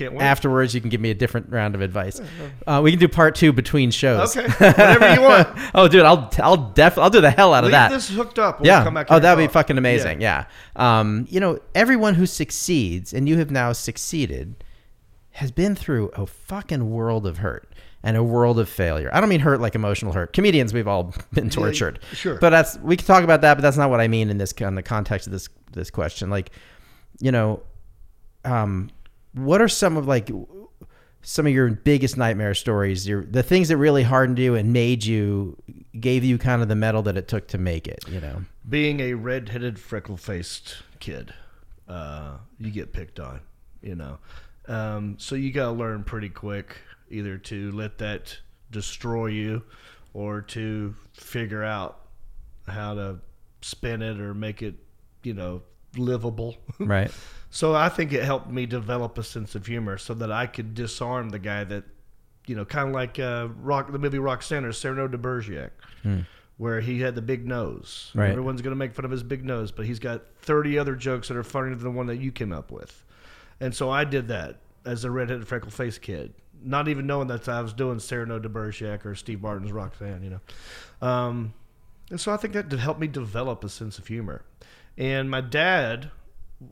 Afterwards, 0.00 0.74
you 0.74 0.80
can 0.80 0.90
give 0.90 1.00
me 1.00 1.10
a 1.10 1.14
different 1.14 1.50
round 1.50 1.74
of 1.74 1.80
advice. 1.80 2.20
Uh, 2.66 2.80
we 2.82 2.90
can 2.90 2.98
do 2.98 3.06
part 3.06 3.36
two 3.36 3.52
between 3.52 3.90
shows. 3.92 4.36
Okay. 4.36 4.48
Whatever 4.58 5.14
you 5.14 5.20
want. 5.20 5.48
oh, 5.74 5.86
dude, 5.86 6.02
I'll 6.02 6.30
I'll 6.42 6.56
def 6.72 6.98
I'll 6.98 7.10
do 7.10 7.20
the 7.20 7.30
hell 7.30 7.54
out 7.54 7.62
of 7.64 7.68
Leave 7.68 7.72
that. 7.72 7.90
this 7.90 8.08
hooked 8.08 8.38
up. 8.38 8.60
We'll 8.60 8.66
yeah. 8.66 8.82
Come 8.82 8.94
back 8.94 9.06
oh, 9.10 9.18
that'd 9.20 9.42
be 9.42 9.52
fucking 9.52 9.78
amazing. 9.78 10.20
Yeah. 10.20 10.46
Um, 10.74 11.26
you 11.30 11.38
know, 11.38 11.60
everyone 11.74 12.14
who 12.14 12.26
succeeds, 12.26 13.14
and 13.14 13.28
you 13.28 13.38
have 13.38 13.50
now 13.50 13.72
succeeded, 13.72 14.64
has 15.32 15.52
been 15.52 15.74
through 15.74 16.08
a 16.14 16.26
fucking 16.26 16.90
world 16.90 17.26
of 17.26 17.38
hurt 17.38 17.72
and 18.02 18.16
a 18.16 18.22
world 18.22 18.58
of 18.58 18.68
failure. 18.68 19.10
I 19.12 19.20
don't 19.20 19.28
mean 19.28 19.40
hurt 19.40 19.60
like 19.60 19.74
emotional 19.74 20.12
hurt. 20.12 20.32
Comedians, 20.32 20.74
we've 20.74 20.86
all 20.86 21.14
been 21.32 21.50
tortured. 21.50 22.00
sure. 22.12 22.38
But 22.38 22.50
that's 22.50 22.78
we 22.78 22.96
can 22.96 23.06
talk 23.06 23.24
about 23.24 23.40
that, 23.40 23.54
but 23.54 23.62
that's 23.62 23.76
not 23.76 23.90
what 23.90 24.00
I 24.00 24.08
mean 24.08 24.28
in 24.28 24.38
this 24.38 24.52
in 24.52 24.74
the 24.74 24.82
context 24.82 25.26
of 25.26 25.32
this 25.32 25.48
this 25.72 25.90
question. 25.90 26.30
Like, 26.30 26.50
you 27.20 27.32
know, 27.32 27.62
um, 28.44 28.90
what 29.34 29.60
are 29.60 29.68
some 29.68 29.96
of 29.96 30.06
like 30.06 30.30
some 31.22 31.46
of 31.46 31.52
your 31.52 31.70
biggest 31.70 32.16
nightmare 32.16 32.54
stories? 32.54 33.06
Your 33.06 33.24
the 33.24 33.42
things 33.42 33.68
that 33.68 33.76
really 33.76 34.02
hardened 34.02 34.38
you 34.38 34.54
and 34.54 34.72
made 34.72 35.04
you 35.04 35.56
gave 35.98 36.24
you 36.24 36.38
kind 36.38 36.62
of 36.62 36.68
the 36.68 36.76
metal 36.76 37.02
that 37.02 37.16
it 37.16 37.28
took 37.28 37.48
to 37.48 37.58
make 37.58 37.86
it. 37.86 38.04
You 38.08 38.20
know, 38.20 38.44
being 38.68 39.00
a 39.00 39.14
red-headed, 39.14 39.78
freckle-faced 39.78 40.76
kid, 41.00 41.34
uh, 41.88 42.38
you 42.58 42.70
get 42.70 42.92
picked 42.92 43.20
on. 43.20 43.40
You 43.82 43.96
know, 43.96 44.18
um, 44.66 45.16
so 45.18 45.34
you 45.34 45.52
got 45.52 45.66
to 45.66 45.72
learn 45.72 46.04
pretty 46.04 46.30
quick 46.30 46.76
either 47.10 47.36
to 47.36 47.70
let 47.72 47.98
that 47.98 48.38
destroy 48.70 49.26
you 49.26 49.62
or 50.14 50.40
to 50.40 50.94
figure 51.12 51.62
out 51.62 52.00
how 52.66 52.94
to 52.94 53.18
spin 53.60 54.00
it 54.02 54.20
or 54.20 54.32
make 54.32 54.62
it, 54.62 54.74
you 55.22 55.34
know, 55.34 55.62
livable. 55.96 56.56
right? 56.78 57.10
So 57.54 57.72
I 57.72 57.88
think 57.88 58.12
it 58.12 58.24
helped 58.24 58.50
me 58.50 58.66
develop 58.66 59.16
a 59.16 59.22
sense 59.22 59.54
of 59.54 59.64
humor 59.64 59.96
so 59.96 60.12
that 60.14 60.32
I 60.32 60.48
could 60.48 60.74
disarm 60.74 61.28
the 61.28 61.38
guy 61.38 61.62
that, 61.62 61.84
you 62.48 62.56
know, 62.56 62.64
kind 62.64 62.88
of 62.88 62.94
like 62.96 63.20
uh, 63.20 63.46
Rock 63.60 63.92
the 63.92 63.98
movie 64.00 64.18
Roxanne 64.18 64.64
or 64.64 64.72
Cyrano 64.72 65.06
de 65.06 65.16
Bergerac, 65.16 65.70
where 66.56 66.80
he 66.80 66.98
had 66.98 67.14
the 67.14 67.22
big 67.22 67.46
nose. 67.46 68.10
Right. 68.12 68.30
Everyone's 68.30 68.60
going 68.60 68.72
to 68.72 68.76
make 68.76 68.92
fun 68.92 69.04
of 69.04 69.12
his 69.12 69.22
big 69.22 69.44
nose, 69.44 69.70
but 69.70 69.86
he's 69.86 70.00
got 70.00 70.22
30 70.40 70.80
other 70.80 70.96
jokes 70.96 71.28
that 71.28 71.36
are 71.36 71.44
funnier 71.44 71.76
than 71.76 71.84
the 71.84 71.92
one 71.92 72.06
that 72.06 72.16
you 72.16 72.32
came 72.32 72.52
up 72.52 72.72
with. 72.72 73.04
And 73.60 73.72
so 73.72 73.88
I 73.88 74.02
did 74.02 74.26
that 74.28 74.56
as 74.84 75.04
a 75.04 75.10
redheaded 75.12 75.46
freckle 75.46 75.70
faced 75.70 76.02
kid, 76.02 76.34
not 76.60 76.88
even 76.88 77.06
knowing 77.06 77.28
that 77.28 77.48
I 77.48 77.60
was 77.60 77.72
doing 77.72 78.00
Cyrano 78.00 78.40
de 78.40 78.48
Bergerac 78.48 79.06
or 79.06 79.14
Steve 79.14 79.40
Martin's 79.40 79.70
Roxanne, 79.70 80.24
you 80.24 80.30
know. 80.30 81.06
Um, 81.06 81.54
and 82.10 82.20
so 82.20 82.32
I 82.32 82.36
think 82.36 82.54
that 82.54 82.72
helped 82.72 82.98
me 82.98 83.06
develop 83.06 83.62
a 83.62 83.68
sense 83.68 84.00
of 84.00 84.08
humor. 84.08 84.42
And 84.98 85.30
my 85.30 85.40
dad 85.40 86.10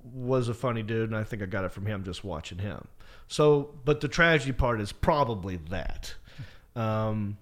was 0.04 0.48
a 0.48 0.54
funny 0.54 0.82
dude, 0.82 1.10
and 1.10 1.16
I 1.16 1.24
think 1.24 1.42
I 1.42 1.46
got 1.46 1.64
it 1.64 1.72
from 1.72 1.86
him 1.86 2.04
just 2.04 2.24
watching 2.24 2.58
him. 2.58 2.86
So, 3.28 3.74
but 3.84 4.00
the 4.00 4.08
tragedy 4.08 4.52
part 4.52 4.80
is 4.80 4.92
probably 4.92 5.56
that. 5.70 6.14
Um, 6.76 7.38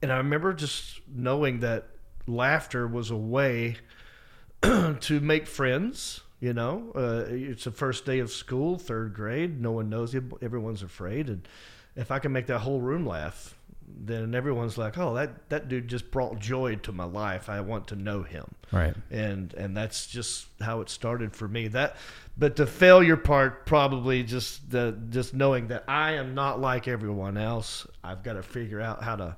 and 0.00 0.12
I 0.12 0.16
remember 0.18 0.52
just 0.52 1.00
knowing 1.12 1.60
that 1.60 1.88
laughter 2.26 2.86
was 2.86 3.10
a 3.10 3.16
way 3.16 3.76
to 4.62 5.20
make 5.20 5.46
friends. 5.46 6.20
You 6.40 6.52
know, 6.52 6.90
uh, 6.96 7.24
it's 7.28 7.64
the 7.64 7.70
first 7.70 8.04
day 8.04 8.18
of 8.18 8.32
school, 8.32 8.76
third 8.76 9.14
grade. 9.14 9.60
No 9.60 9.70
one 9.70 9.88
knows 9.88 10.12
you. 10.12 10.36
Everyone's 10.42 10.82
afraid, 10.82 11.28
and 11.28 11.46
if 11.94 12.10
I 12.10 12.18
can 12.18 12.32
make 12.32 12.46
that 12.46 12.58
whole 12.58 12.80
room 12.80 13.06
laugh, 13.06 13.56
then 14.04 14.34
everyone's 14.34 14.76
like, 14.78 14.98
"Oh, 14.98 15.14
that 15.14 15.48
that 15.50 15.68
dude 15.68 15.88
just 15.88 16.10
brought 16.10 16.38
joy 16.38 16.76
to 16.76 16.92
my 16.92 17.04
life. 17.04 17.48
I 17.48 17.60
want 17.60 17.88
to 17.88 17.96
know 17.96 18.22
him." 18.22 18.46
Right. 18.72 18.94
and 19.10 19.52
and 19.54 19.76
that's 19.76 20.06
just 20.06 20.46
how 20.62 20.80
it 20.80 20.88
started 20.88 21.36
for 21.36 21.46
me 21.46 21.68
that 21.68 21.94
but 22.38 22.56
the 22.56 22.66
failure 22.66 23.18
part 23.18 23.66
probably 23.66 24.22
just 24.22 24.70
the 24.70 24.96
just 25.10 25.34
knowing 25.34 25.68
that 25.68 25.84
i 25.88 26.12
am 26.12 26.34
not 26.34 26.58
like 26.58 26.88
everyone 26.88 27.36
else 27.36 27.86
i've 28.02 28.22
got 28.22 28.32
to 28.32 28.42
figure 28.42 28.80
out 28.80 29.02
how 29.02 29.14
to 29.16 29.36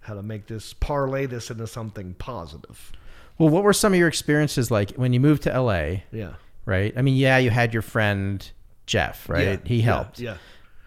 how 0.00 0.12
to 0.12 0.22
make 0.22 0.48
this 0.48 0.74
parlay 0.74 1.24
this 1.24 1.50
into 1.50 1.66
something 1.66 2.12
positive 2.18 2.92
Well, 3.38 3.48
what 3.48 3.64
were 3.64 3.72
some 3.72 3.94
of 3.94 3.98
your 3.98 4.08
experiences 4.08 4.70
like 4.70 4.90
when 4.96 5.14
you 5.14 5.20
moved 5.20 5.44
to 5.44 5.58
LA? 5.60 6.02
yeah 6.12 6.34
Right. 6.66 6.92
I 6.94 7.00
mean, 7.00 7.16
yeah, 7.16 7.38
you 7.38 7.48
had 7.48 7.72
your 7.72 7.80
friend 7.80 8.46
Jeff, 8.84 9.30
right? 9.30 9.46
Yeah, 9.46 9.56
he 9.64 9.76
yeah, 9.76 9.82
helped. 9.84 10.20
yeah, 10.20 10.36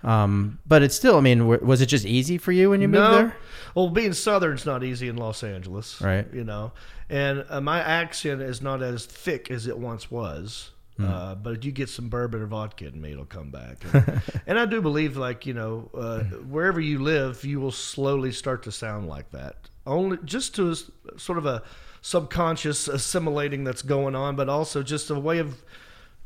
Um, 0.03 0.59
but 0.65 0.81
it's 0.83 0.95
still. 0.95 1.17
I 1.17 1.21
mean, 1.21 1.39
w- 1.39 1.63
was 1.63 1.81
it 1.81 1.85
just 1.87 2.05
easy 2.05 2.37
for 2.37 2.51
you 2.51 2.69
when 2.71 2.81
you 2.81 2.87
moved 2.87 3.03
no 3.03 3.11
there? 3.17 3.35
well 3.75 3.89
being 3.89 4.11
southern's 4.13 4.65
not 4.65 4.83
easy 4.83 5.07
in 5.07 5.15
los 5.15 5.43
angeles 5.43 6.01
Right. 6.01 6.27
you 6.33 6.43
know 6.43 6.73
and 7.09 7.45
uh, 7.49 7.61
my 7.61 7.79
accent 7.79 8.41
is 8.41 8.61
not 8.61 8.81
as 8.83 9.05
thick 9.05 9.49
as 9.51 9.65
it 9.67 9.77
once 9.77 10.11
was 10.11 10.71
Hmm. 10.97 11.05
Uh, 11.05 11.35
but 11.35 11.53
if 11.55 11.63
you 11.63 11.71
get 11.71 11.87
some 11.87 12.09
bourbon 12.09 12.41
or 12.41 12.47
vodka 12.47 12.85
in 12.85 12.99
me, 12.99 13.13
it'll 13.13 13.23
come 13.23 13.49
back. 13.49 13.77
And, 13.93 14.21
and 14.47 14.59
I 14.59 14.65
do 14.65 14.81
believe, 14.81 15.15
like 15.15 15.45
you 15.45 15.53
know, 15.53 15.89
uh, 15.93 16.19
wherever 16.49 16.81
you 16.81 16.99
live, 16.99 17.45
you 17.45 17.61
will 17.61 17.71
slowly 17.71 18.33
start 18.33 18.61
to 18.63 18.73
sound 18.73 19.07
like 19.07 19.31
that. 19.31 19.55
Only 19.87 20.17
just 20.25 20.53
to 20.55 20.75
sort 21.15 21.37
of 21.37 21.45
a 21.45 21.63
subconscious 22.01 22.89
assimilating 22.89 23.63
that's 23.63 23.81
going 23.81 24.15
on, 24.15 24.35
but 24.35 24.49
also 24.49 24.83
just 24.83 25.09
a 25.09 25.17
way 25.19 25.37
of 25.39 25.63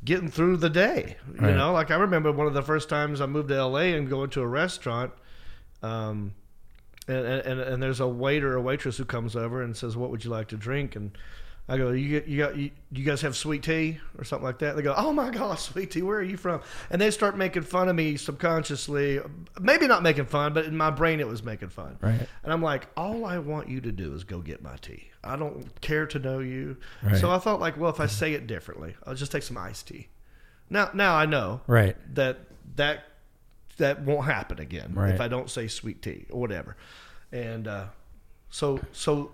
getting 0.06 0.30
through 0.30 0.58
the 0.58 0.70
day. 0.70 1.18
You 1.36 1.41
Right. 1.41 1.56
know, 1.56 1.74
like 1.74 1.91
I 1.91 1.95
remember 1.95 2.32
one 2.32 2.47
of 2.47 2.53
the 2.53 2.62
first 2.62 2.88
times 2.88 3.20
I 3.20 3.26
moved 3.26 3.49
to 3.49 3.56
LA 3.66 3.95
and 3.97 4.08
going 4.10 4.30
to 4.32 4.41
a 4.41 4.47
restaurant. 4.47 5.12
Um, 5.84 6.34
and, 7.08 7.26
and 7.26 7.60
and 7.60 7.84
there's 7.84 7.99
a 7.99 8.08
waiter 8.08 8.53
or 8.53 8.62
waitress 8.62 8.97
who 8.97 9.06
comes 9.06 9.36
over 9.36 9.62
and 9.62 9.76
says, 9.76 9.95
"What 9.97 10.10
would 10.12 10.24
you 10.24 10.32
like 10.32 10.47
to 10.49 10.58
drink?" 10.58 10.95
And 10.95 11.16
I 11.68 11.78
go, 11.78 11.91
"You 11.91 12.09
get- 12.09 12.28
you 12.28 12.38
got 12.38 12.55
you, 12.55 12.70
you 12.91 13.03
guys 13.03 13.22
have 13.22 13.36
sweet 13.36 13.63
tea 13.63 13.99
or 14.18 14.24
something 14.24 14.45
like 14.45 14.59
that?" 14.59 14.76
They 14.76 14.82
go, 14.84 14.93
"Oh 14.95 15.11
my 15.11 15.30
gosh, 15.32 15.61
sweet 15.72 15.91
tea! 15.91 16.01
Where 16.03 16.20
are 16.20 16.24
you 16.24 16.38
from?" 16.38 16.61
And 16.91 17.01
they 17.01 17.09
start 17.11 17.38
making 17.38 17.63
fun 17.63 17.89
of 17.89 17.95
me 17.95 18.18
subconsciously, 18.18 19.20
maybe 19.59 19.88
not 19.88 20.03
making 20.03 20.26
fun, 20.26 20.53
but 20.53 20.66
in 20.66 20.78
my 20.78 20.91
brain 20.91 21.20
it 21.20 21.28
was 21.28 21.43
making 21.43 21.70
fun. 21.70 21.97
Right. 22.01 22.28
And 22.43 22.53
I'm 22.53 22.61
like, 22.61 22.88
all 22.95 23.26
I 23.26 23.39
want 23.39 23.68
you 23.70 23.82
to 23.82 23.91
do 23.91 24.13
is 24.13 24.24
go 24.24 24.39
get 24.41 24.61
my 24.61 24.76
tea. 24.78 25.09
I 25.24 25.36
don't 25.36 25.82
care 25.82 26.05
to 26.07 26.20
know 26.20 26.39
you. 26.39 26.78
Right. 27.01 27.18
So 27.18 27.32
I 27.32 27.39
thought, 27.39 27.59
like, 27.59 27.78
well, 27.78 27.89
if 27.89 27.99
I 27.99 28.05
say 28.05 28.34
it 28.34 28.45
differently, 28.45 28.95
I'll 29.05 29.16
just 29.16 29.32
take 29.32 29.41
some 29.43 29.57
iced 29.57 29.88
tea. 29.88 30.09
Now, 30.70 30.91
now 30.93 31.16
I 31.16 31.26
know 31.26 31.61
Right. 31.68 31.95
that 32.16 32.39
that 32.76 33.05
that 33.78 34.01
won't 34.03 34.26
happen 34.26 34.59
again 34.59 34.93
Right. 34.93 35.13
if 35.13 35.20
I 35.20 35.28
don't 35.28 35.49
say 35.49 35.68
sweet 35.68 36.01
tea 36.01 36.26
or 36.30 36.39
whatever. 36.39 36.78
And 37.32 37.68
uh, 37.68 37.86
so 38.49 38.80
so 38.91 39.32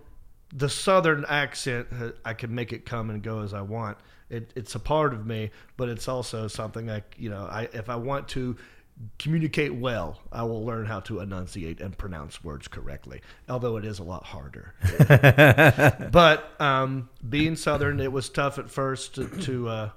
the 0.54 0.70
southern 0.70 1.26
accent 1.26 1.88
uh, 2.00 2.12
I 2.26 2.34
can 2.34 2.54
make 2.54 2.74
it 2.74 2.86
come 2.86 3.10
and 3.10 3.22
go 3.22 3.42
as 3.42 3.54
I 3.54 3.62
want. 3.62 3.98
It, 4.30 4.52
it's 4.56 4.76
a 4.76 4.80
part 4.80 5.14
of 5.14 5.26
me, 5.26 5.52
but 5.78 5.90
it's 5.90 6.08
also 6.08 6.48
something 6.48 6.88
like 6.88 7.16
you 7.18 7.30
know 7.30 7.48
I 7.50 7.70
if 7.74 7.90
I 7.90 7.96
want 7.96 8.28
to 8.30 8.58
communicate 9.18 9.74
well, 9.74 10.20
I 10.32 10.44
will 10.44 10.64
learn 10.64 10.86
how 10.86 11.00
to 11.02 11.20
enunciate 11.20 11.82
and 11.82 11.98
pronounce 11.98 12.44
words 12.44 12.68
correctly. 12.68 13.22
Although 13.50 13.78
it 13.78 13.86
is 13.86 14.00
a 14.00 14.04
lot 14.04 14.24
harder. 14.24 14.76
but 16.12 16.62
um, 16.62 17.10
being 17.28 17.56
southern, 17.56 18.00
it 18.00 18.12
was 18.12 18.30
tough 18.30 18.60
at 18.60 18.70
first 18.70 19.16
to 19.16 19.28
to, 19.28 19.70
uh, 19.70 19.90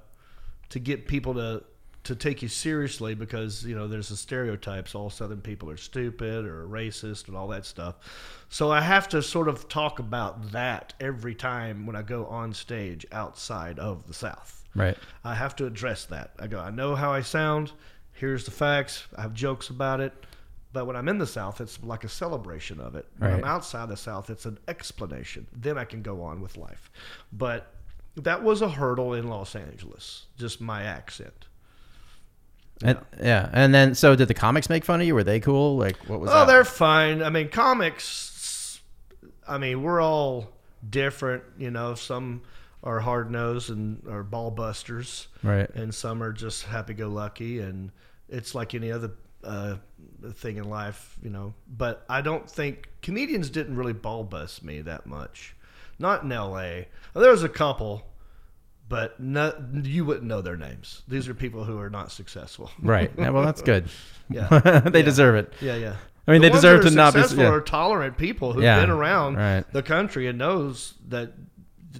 to 0.69 0.79
get 0.79 1.07
people 1.07 1.35
to 1.35 1.63
to 2.05 2.15
take 2.15 2.41
you 2.41 2.47
seriously 2.47 3.15
because 3.15 3.65
you 3.65 3.75
know 3.75 3.87
there's 3.87 4.09
the 4.09 4.15
stereotypes 4.15 4.95
all 4.95 5.09
southern 5.09 5.41
people 5.41 5.69
are 5.69 5.77
stupid 5.77 6.45
or 6.45 6.67
racist 6.67 7.27
and 7.27 7.35
all 7.35 7.47
that 7.47 7.65
stuff. 7.65 7.95
So 8.49 8.71
i 8.71 8.81
have 8.81 9.09
to 9.09 9.21
sort 9.21 9.47
of 9.47 9.67
talk 9.67 9.99
about 9.99 10.51
that 10.51 10.93
every 10.99 11.35
time 11.35 11.85
when 11.85 11.95
i 11.95 12.01
go 12.01 12.25
on 12.27 12.53
stage 12.53 13.05
outside 13.11 13.79
of 13.79 14.07
the 14.07 14.13
south. 14.13 14.63
Right. 14.75 14.97
i 15.23 15.35
have 15.35 15.55
to 15.57 15.65
address 15.65 16.05
that. 16.05 16.31
I 16.39 16.47
go 16.47 16.59
i 16.59 16.69
know 16.69 16.95
how 16.95 17.11
i 17.11 17.21
sound. 17.21 17.71
Here's 18.13 18.45
the 18.45 18.51
facts. 18.51 19.07
I 19.17 19.23
have 19.23 19.33
jokes 19.33 19.69
about 19.69 19.99
it. 19.99 20.13
But 20.73 20.85
when 20.85 20.95
i'm 20.95 21.07
in 21.07 21.17
the 21.17 21.27
south 21.27 21.59
it's 21.59 21.81
like 21.83 22.03
a 22.03 22.09
celebration 22.09 22.79
of 22.79 22.95
it. 22.95 23.07
When 23.17 23.31
i'm 23.31 23.43
outside 23.43 23.89
the 23.89 23.97
south 23.97 24.29
it's 24.29 24.45
an 24.45 24.59
explanation. 24.67 25.47
Then 25.53 25.77
i 25.77 25.85
can 25.85 26.01
go 26.01 26.21
on 26.21 26.41
with 26.41 26.55
life. 26.57 26.91
But 27.33 27.71
that 28.15 28.43
was 28.43 28.61
a 28.61 28.69
hurdle 28.69 29.13
in 29.13 29.27
los 29.27 29.55
angeles 29.55 30.27
just 30.37 30.61
my 30.61 30.83
accent 30.83 31.47
And, 32.83 32.99
yeah. 33.21 33.49
And 33.53 33.73
then, 33.73 33.95
so 33.95 34.15
did 34.15 34.27
the 34.27 34.33
comics 34.33 34.69
make 34.69 34.83
fun 34.83 34.99
of 35.01 35.07
you? 35.07 35.15
Were 35.15 35.23
they 35.23 35.39
cool? 35.39 35.77
Like, 35.77 35.97
what 36.09 36.19
was 36.19 36.29
Oh, 36.29 36.39
that? 36.39 36.47
they're 36.47 36.65
fine. 36.65 37.23
I 37.23 37.29
mean, 37.29 37.49
comics. 37.49 38.81
I 39.47 39.57
mean, 39.57 39.81
we're 39.83 40.01
all 40.01 40.49
different. 40.87 41.43
You 41.57 41.71
know, 41.71 41.95
some 41.95 42.41
are 42.83 42.99
hard 42.99 43.31
nosed 43.31 43.69
and 43.69 44.05
are 44.07 44.23
ball 44.23 44.51
busters, 44.51 45.27
Right. 45.41 45.69
and 45.73 45.93
some 45.93 46.21
are 46.21 46.31
just 46.33 46.63
happy 46.65 46.93
go 46.93 47.07
lucky. 47.09 47.59
And 47.59 47.91
it's 48.29 48.53
like 48.53 48.73
any 48.75 48.91
other 48.91 49.11
uh, 49.43 49.75
thing 50.33 50.57
in 50.57 50.65
life, 50.69 51.17
you 51.23 51.29
know. 51.29 51.53
But 51.67 52.03
I 52.09 52.21
don't 52.21 52.49
think 52.49 52.89
comedians 53.01 53.49
didn't 53.49 53.75
really 53.77 53.93
ball 53.93 54.23
bust 54.23 54.63
me 54.63 54.81
that 54.81 55.05
much. 55.05 55.55
Not 55.97 56.23
in 56.23 56.31
L.A. 56.31 56.87
There 57.13 57.31
was 57.31 57.43
a 57.43 57.49
couple, 57.49 58.05
but 58.87 59.19
no, 59.19 59.53
you 59.83 60.05
wouldn't 60.05 60.25
know 60.25 60.41
their 60.41 60.57
names. 60.57 61.01
These 61.07 61.27
are 61.27 61.33
people 61.33 61.63
who 61.63 61.79
are 61.79 61.89
not 61.89 62.11
successful. 62.11 62.69
Right. 62.81 63.11
Yeah, 63.17 63.29
well, 63.29 63.43
that's 63.43 63.61
good. 63.61 63.89
Yeah. 64.29 64.47
they 64.85 64.99
Yeah. 64.99 65.05
deserve 65.05 65.35
it. 65.35 65.53
Yeah, 65.61 65.75
yeah. 65.75 65.95
I 66.27 66.31
mean, 66.31 66.41
The 66.41 66.49
they 66.49 66.53
deserve 66.53 66.83
to 66.83 66.91
not 66.91 67.13
be- 67.13 67.21
successful 67.21 67.45
are 67.45 67.61
tolerant 67.61 68.17
people 68.17 68.53
who've 68.53 68.63
been 68.63 68.89
around 68.89 69.35
right. 69.35 69.63
the 69.73 69.83
country 69.83 70.27
and 70.27 70.37
knows 70.37 70.95
that 71.09 71.33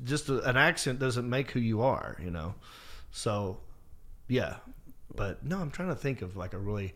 just 0.03 0.29
a, 0.29 0.41
an 0.49 0.57
accent 0.57 0.99
doesn't 0.99 1.29
make 1.29 1.51
who 1.51 1.59
you 1.59 1.81
are. 1.81 2.17
You 2.23 2.31
know, 2.31 2.55
so 3.11 3.59
yeah. 4.27 4.55
But 5.15 5.45
no, 5.45 5.59
I'm 5.59 5.71
trying 5.71 5.89
to 5.89 5.95
think 5.95 6.21
of 6.21 6.35
like 6.35 6.53
a 6.53 6.57
really 6.57 6.93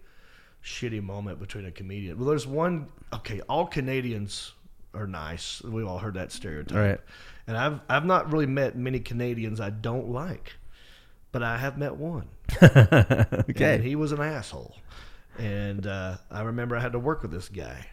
shitty 0.63 1.01
moment 1.01 1.39
between 1.39 1.65
a 1.65 1.71
comedian. 1.71 2.17
Well, 2.17 2.27
there's 2.27 2.47
one. 2.47 2.87
Okay, 3.13 3.41
all 3.47 3.65
Canadians 3.67 4.53
are 4.93 5.07
nice. 5.07 5.61
We've 5.63 5.87
all 5.87 5.99
heard 5.99 6.15
that 6.15 6.31
stereotype. 6.31 6.75
Right. 6.75 6.99
And 7.49 7.57
I've 7.57 7.79
I've 7.89 8.05
not 8.05 8.31
really 8.31 8.45
met 8.45 8.77
many 8.77 8.99
Canadians 8.99 9.59
I 9.59 9.71
don't 9.71 10.11
like. 10.11 10.53
but 11.31 11.43
I 11.43 11.57
have 11.57 11.77
met 11.77 11.95
one. 11.95 12.27
okay. 12.63 13.75
And 13.75 13.83
he 13.83 13.95
was 13.95 14.11
an 14.11 14.21
asshole. 14.21 14.75
And 15.37 15.87
uh, 15.87 16.17
I 16.29 16.41
remember 16.41 16.75
I 16.75 16.81
had 16.81 16.91
to 16.93 16.99
work 16.99 17.21
with 17.21 17.31
this 17.31 17.49
guy, 17.49 17.87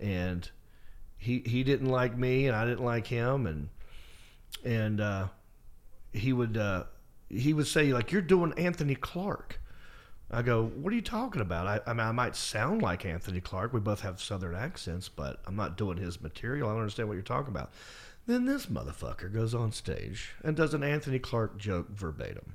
and 0.00 0.48
he 1.18 1.42
he 1.44 1.62
didn't 1.62 1.88
like 1.88 2.16
me, 2.16 2.46
and 2.46 2.56
I 2.56 2.64
didn't 2.64 2.84
like 2.84 3.06
him, 3.06 3.46
and 3.46 3.68
and 4.64 5.00
uh, 5.00 5.28
he 6.12 6.32
would 6.32 6.56
uh, 6.56 6.84
he 7.28 7.52
would 7.52 7.66
say 7.66 7.92
like 7.92 8.12
you're 8.12 8.22
doing 8.22 8.54
Anthony 8.56 8.94
Clark. 8.94 9.60
I 10.28 10.42
go, 10.42 10.64
what 10.64 10.92
are 10.92 10.96
you 10.96 11.02
talking 11.02 11.40
about? 11.40 11.68
I, 11.68 11.80
I 11.88 11.92
mean, 11.92 12.04
I 12.04 12.10
might 12.10 12.34
sound 12.34 12.82
like 12.82 13.04
Anthony 13.06 13.40
Clark. 13.40 13.72
We 13.72 13.78
both 13.78 14.00
have 14.00 14.20
Southern 14.20 14.56
accents, 14.56 15.08
but 15.08 15.40
I'm 15.46 15.54
not 15.54 15.76
doing 15.76 15.98
his 15.98 16.20
material. 16.20 16.68
I 16.68 16.72
don't 16.72 16.80
understand 16.80 17.08
what 17.08 17.14
you're 17.14 17.22
talking 17.22 17.54
about. 17.54 17.70
Then 18.26 18.44
this 18.44 18.66
motherfucker 18.66 19.32
goes 19.32 19.54
on 19.54 19.72
stage 19.72 20.32
and 20.42 20.56
does 20.56 20.74
an 20.74 20.82
Anthony 20.82 21.18
Clark 21.18 21.58
joke 21.58 21.90
verbatim. 21.90 22.54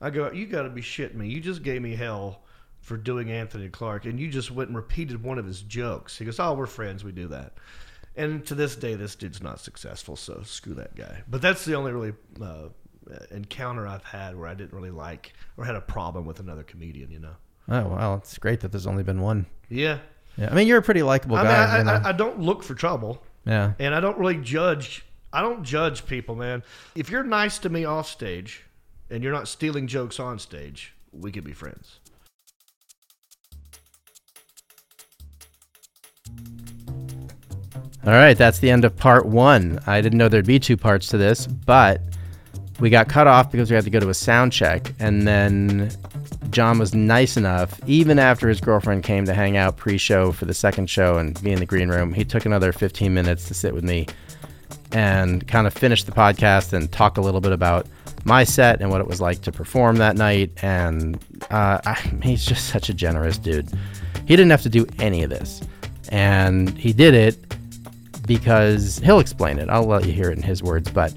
I 0.00 0.10
go, 0.10 0.30
you 0.30 0.46
got 0.46 0.62
to 0.62 0.70
be 0.70 0.80
shitting 0.80 1.16
me. 1.16 1.28
You 1.28 1.40
just 1.40 1.62
gave 1.62 1.82
me 1.82 1.96
hell 1.96 2.42
for 2.80 2.96
doing 2.96 3.30
Anthony 3.30 3.68
Clark, 3.68 4.04
and 4.04 4.20
you 4.20 4.28
just 4.28 4.50
went 4.50 4.68
and 4.68 4.76
repeated 4.76 5.22
one 5.22 5.38
of 5.38 5.44
his 5.44 5.60
jokes. 5.62 6.16
He 6.16 6.24
goes, 6.24 6.38
oh, 6.38 6.54
we're 6.54 6.66
friends. 6.66 7.02
We 7.02 7.12
do 7.12 7.28
that. 7.28 7.54
And 8.14 8.44
to 8.46 8.54
this 8.54 8.76
day, 8.76 8.94
this 8.94 9.14
dude's 9.14 9.42
not 9.42 9.60
successful, 9.60 10.16
so 10.16 10.42
screw 10.44 10.74
that 10.74 10.94
guy. 10.94 11.22
But 11.28 11.42
that's 11.42 11.64
the 11.64 11.74
only 11.74 11.92
really 11.92 12.14
uh, 12.40 12.68
encounter 13.30 13.86
I've 13.86 14.04
had 14.04 14.36
where 14.36 14.48
I 14.48 14.54
didn't 14.54 14.72
really 14.72 14.90
like 14.90 15.32
or 15.56 15.64
had 15.64 15.76
a 15.76 15.80
problem 15.80 16.24
with 16.26 16.40
another 16.40 16.62
comedian, 16.62 17.10
you 17.10 17.20
know. 17.20 17.34
Oh 17.68 17.86
well, 17.88 18.14
it's 18.14 18.38
great 18.38 18.60
that 18.60 18.72
there's 18.72 18.86
only 18.86 19.02
been 19.02 19.20
one. 19.20 19.46
Yeah. 19.68 19.98
Yeah, 20.36 20.48
I 20.50 20.54
mean 20.54 20.66
you're 20.66 20.78
a 20.78 20.82
pretty 20.82 21.02
likable 21.02 21.36
I 21.36 21.42
mean, 21.42 21.52
guy. 21.52 21.64
I, 21.64 21.78
you 21.78 21.84
know? 21.84 21.92
I, 21.92 22.08
I 22.08 22.12
don't 22.12 22.40
look 22.40 22.62
for 22.62 22.74
trouble, 22.74 23.22
yeah. 23.44 23.72
and 23.78 23.94
I 23.94 24.00
don't 24.00 24.18
really 24.18 24.36
judge. 24.36 25.04
I 25.32 25.42
don't 25.42 25.62
judge 25.62 26.06
people, 26.06 26.34
man. 26.34 26.62
If 26.94 27.10
you're 27.10 27.22
nice 27.22 27.58
to 27.58 27.68
me 27.68 27.84
off 27.84 28.08
stage, 28.08 28.64
and 29.10 29.22
you're 29.22 29.32
not 29.32 29.48
stealing 29.48 29.86
jokes 29.86 30.20
on 30.20 30.38
stage, 30.38 30.94
we 31.12 31.32
could 31.32 31.44
be 31.44 31.52
friends. 31.52 32.00
All 38.06 38.14
right, 38.14 38.36
that's 38.38 38.58
the 38.60 38.70
end 38.70 38.84
of 38.84 38.96
part 38.96 39.26
one. 39.26 39.80
I 39.86 40.00
didn't 40.00 40.18
know 40.18 40.28
there'd 40.28 40.46
be 40.46 40.58
two 40.58 40.76
parts 40.76 41.08
to 41.08 41.18
this, 41.18 41.46
but 41.46 42.00
we 42.80 42.90
got 42.90 43.08
cut 43.08 43.26
off 43.26 43.50
because 43.50 43.70
we 43.70 43.74
had 43.74 43.84
to 43.84 43.90
go 43.90 44.00
to 44.00 44.08
a 44.08 44.14
sound 44.14 44.52
check. 44.52 44.94
And 44.98 45.26
then 45.26 45.90
John 46.50 46.78
was 46.78 46.94
nice 46.94 47.36
enough, 47.36 47.78
even 47.86 48.18
after 48.18 48.48
his 48.48 48.60
girlfriend 48.60 49.02
came 49.02 49.26
to 49.26 49.34
hang 49.34 49.56
out 49.56 49.76
pre 49.76 49.98
show 49.98 50.32
for 50.32 50.46
the 50.46 50.54
second 50.54 50.88
show 50.88 51.18
and 51.18 51.40
be 51.42 51.52
in 51.52 51.58
the 51.58 51.66
green 51.66 51.88
room, 51.88 52.14
he 52.14 52.24
took 52.24 52.46
another 52.46 52.72
15 52.72 53.12
minutes 53.12 53.46
to 53.48 53.54
sit 53.54 53.74
with 53.74 53.84
me 53.84 54.06
and 54.92 55.46
kind 55.46 55.66
of 55.66 55.74
finish 55.74 56.04
the 56.04 56.12
podcast 56.12 56.72
and 56.72 56.90
talk 56.90 57.18
a 57.18 57.20
little 57.20 57.40
bit 57.40 57.52
about 57.52 57.86
my 58.24 58.44
set 58.44 58.80
and 58.80 58.90
what 58.90 59.00
it 59.00 59.06
was 59.06 59.20
like 59.20 59.42
to 59.42 59.52
perform 59.52 59.96
that 59.96 60.16
night. 60.16 60.50
And 60.62 61.18
uh, 61.50 61.80
I, 61.84 61.94
he's 62.22 62.44
just 62.44 62.68
such 62.68 62.88
a 62.88 62.94
generous 62.94 63.38
dude. 63.38 63.68
He 64.26 64.36
didn't 64.36 64.50
have 64.50 64.62
to 64.62 64.68
do 64.68 64.86
any 64.98 65.22
of 65.22 65.30
this. 65.30 65.60
And 66.10 66.76
he 66.78 66.92
did 66.92 67.14
it 67.14 67.44
because 68.26 68.98
he'll 68.98 69.20
explain 69.20 69.58
it. 69.58 69.68
I'll 69.68 69.84
let 69.84 70.06
you 70.06 70.12
hear 70.12 70.30
it 70.30 70.36
in 70.36 70.42
his 70.42 70.62
words, 70.62 70.90
but 70.90 71.14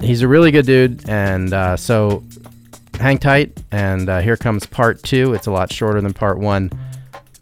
he's 0.00 0.22
a 0.22 0.28
really 0.28 0.50
good 0.50 0.66
dude. 0.66 1.08
And 1.08 1.52
uh, 1.52 1.76
so 1.76 2.22
hang 2.98 3.18
tight. 3.18 3.58
And 3.70 4.08
uh, 4.08 4.20
here 4.20 4.36
comes 4.36 4.66
part 4.66 5.02
two. 5.02 5.34
It's 5.34 5.46
a 5.46 5.50
lot 5.50 5.72
shorter 5.72 6.00
than 6.00 6.12
part 6.12 6.38
one, 6.38 6.70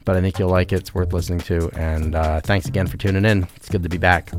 but 0.05 0.16
I 0.16 0.20
think 0.20 0.39
you'll 0.39 0.51
like 0.51 0.72
it. 0.72 0.80
It's 0.80 0.95
worth 0.95 1.12
listening 1.12 1.41
to. 1.41 1.70
And 1.78 2.14
uh, 2.14 2.41
thanks 2.41 2.66
again 2.66 2.87
for 2.87 2.97
tuning 2.97 3.24
in. 3.24 3.47
It's 3.57 3.68
good 3.68 3.82
to 3.82 3.89
be 3.89 3.99
back. 3.99 4.32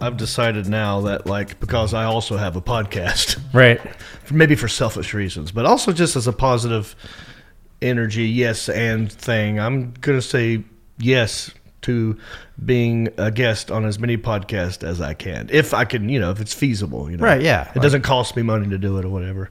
I've 0.00 0.16
decided 0.16 0.68
now 0.68 1.02
that, 1.02 1.26
like, 1.26 1.60
because 1.60 1.94
I 1.94 2.04
also 2.04 2.36
have 2.36 2.56
a 2.56 2.60
podcast, 2.60 3.38
Right. 3.52 3.80
maybe 4.30 4.54
for 4.56 4.68
selfish 4.68 5.14
reasons, 5.14 5.52
but 5.52 5.66
also 5.66 5.92
just 5.92 6.16
as 6.16 6.26
a 6.26 6.32
positive 6.32 6.96
energy, 7.80 8.24
yes, 8.24 8.68
and 8.68 9.10
thing, 9.10 9.60
I'm 9.60 9.92
going 10.00 10.18
to 10.18 10.22
say 10.22 10.64
yes 10.98 11.50
to 11.82 12.18
being 12.64 13.08
a 13.18 13.30
guest 13.30 13.70
on 13.70 13.84
as 13.84 13.98
many 13.98 14.16
podcasts 14.16 14.82
as 14.82 15.00
I 15.02 15.12
can, 15.12 15.50
if 15.52 15.74
I 15.74 15.84
can, 15.84 16.08
you 16.08 16.18
know, 16.18 16.30
if 16.30 16.40
it's 16.40 16.54
feasible, 16.54 17.10
you 17.10 17.18
know. 17.18 17.24
Right, 17.24 17.42
yeah. 17.42 17.70
It 17.76 17.80
doesn't 17.82 18.02
cost 18.02 18.36
me 18.36 18.42
money 18.42 18.68
to 18.70 18.78
do 18.78 18.96
it 18.98 19.04
or 19.04 19.10
whatever. 19.10 19.50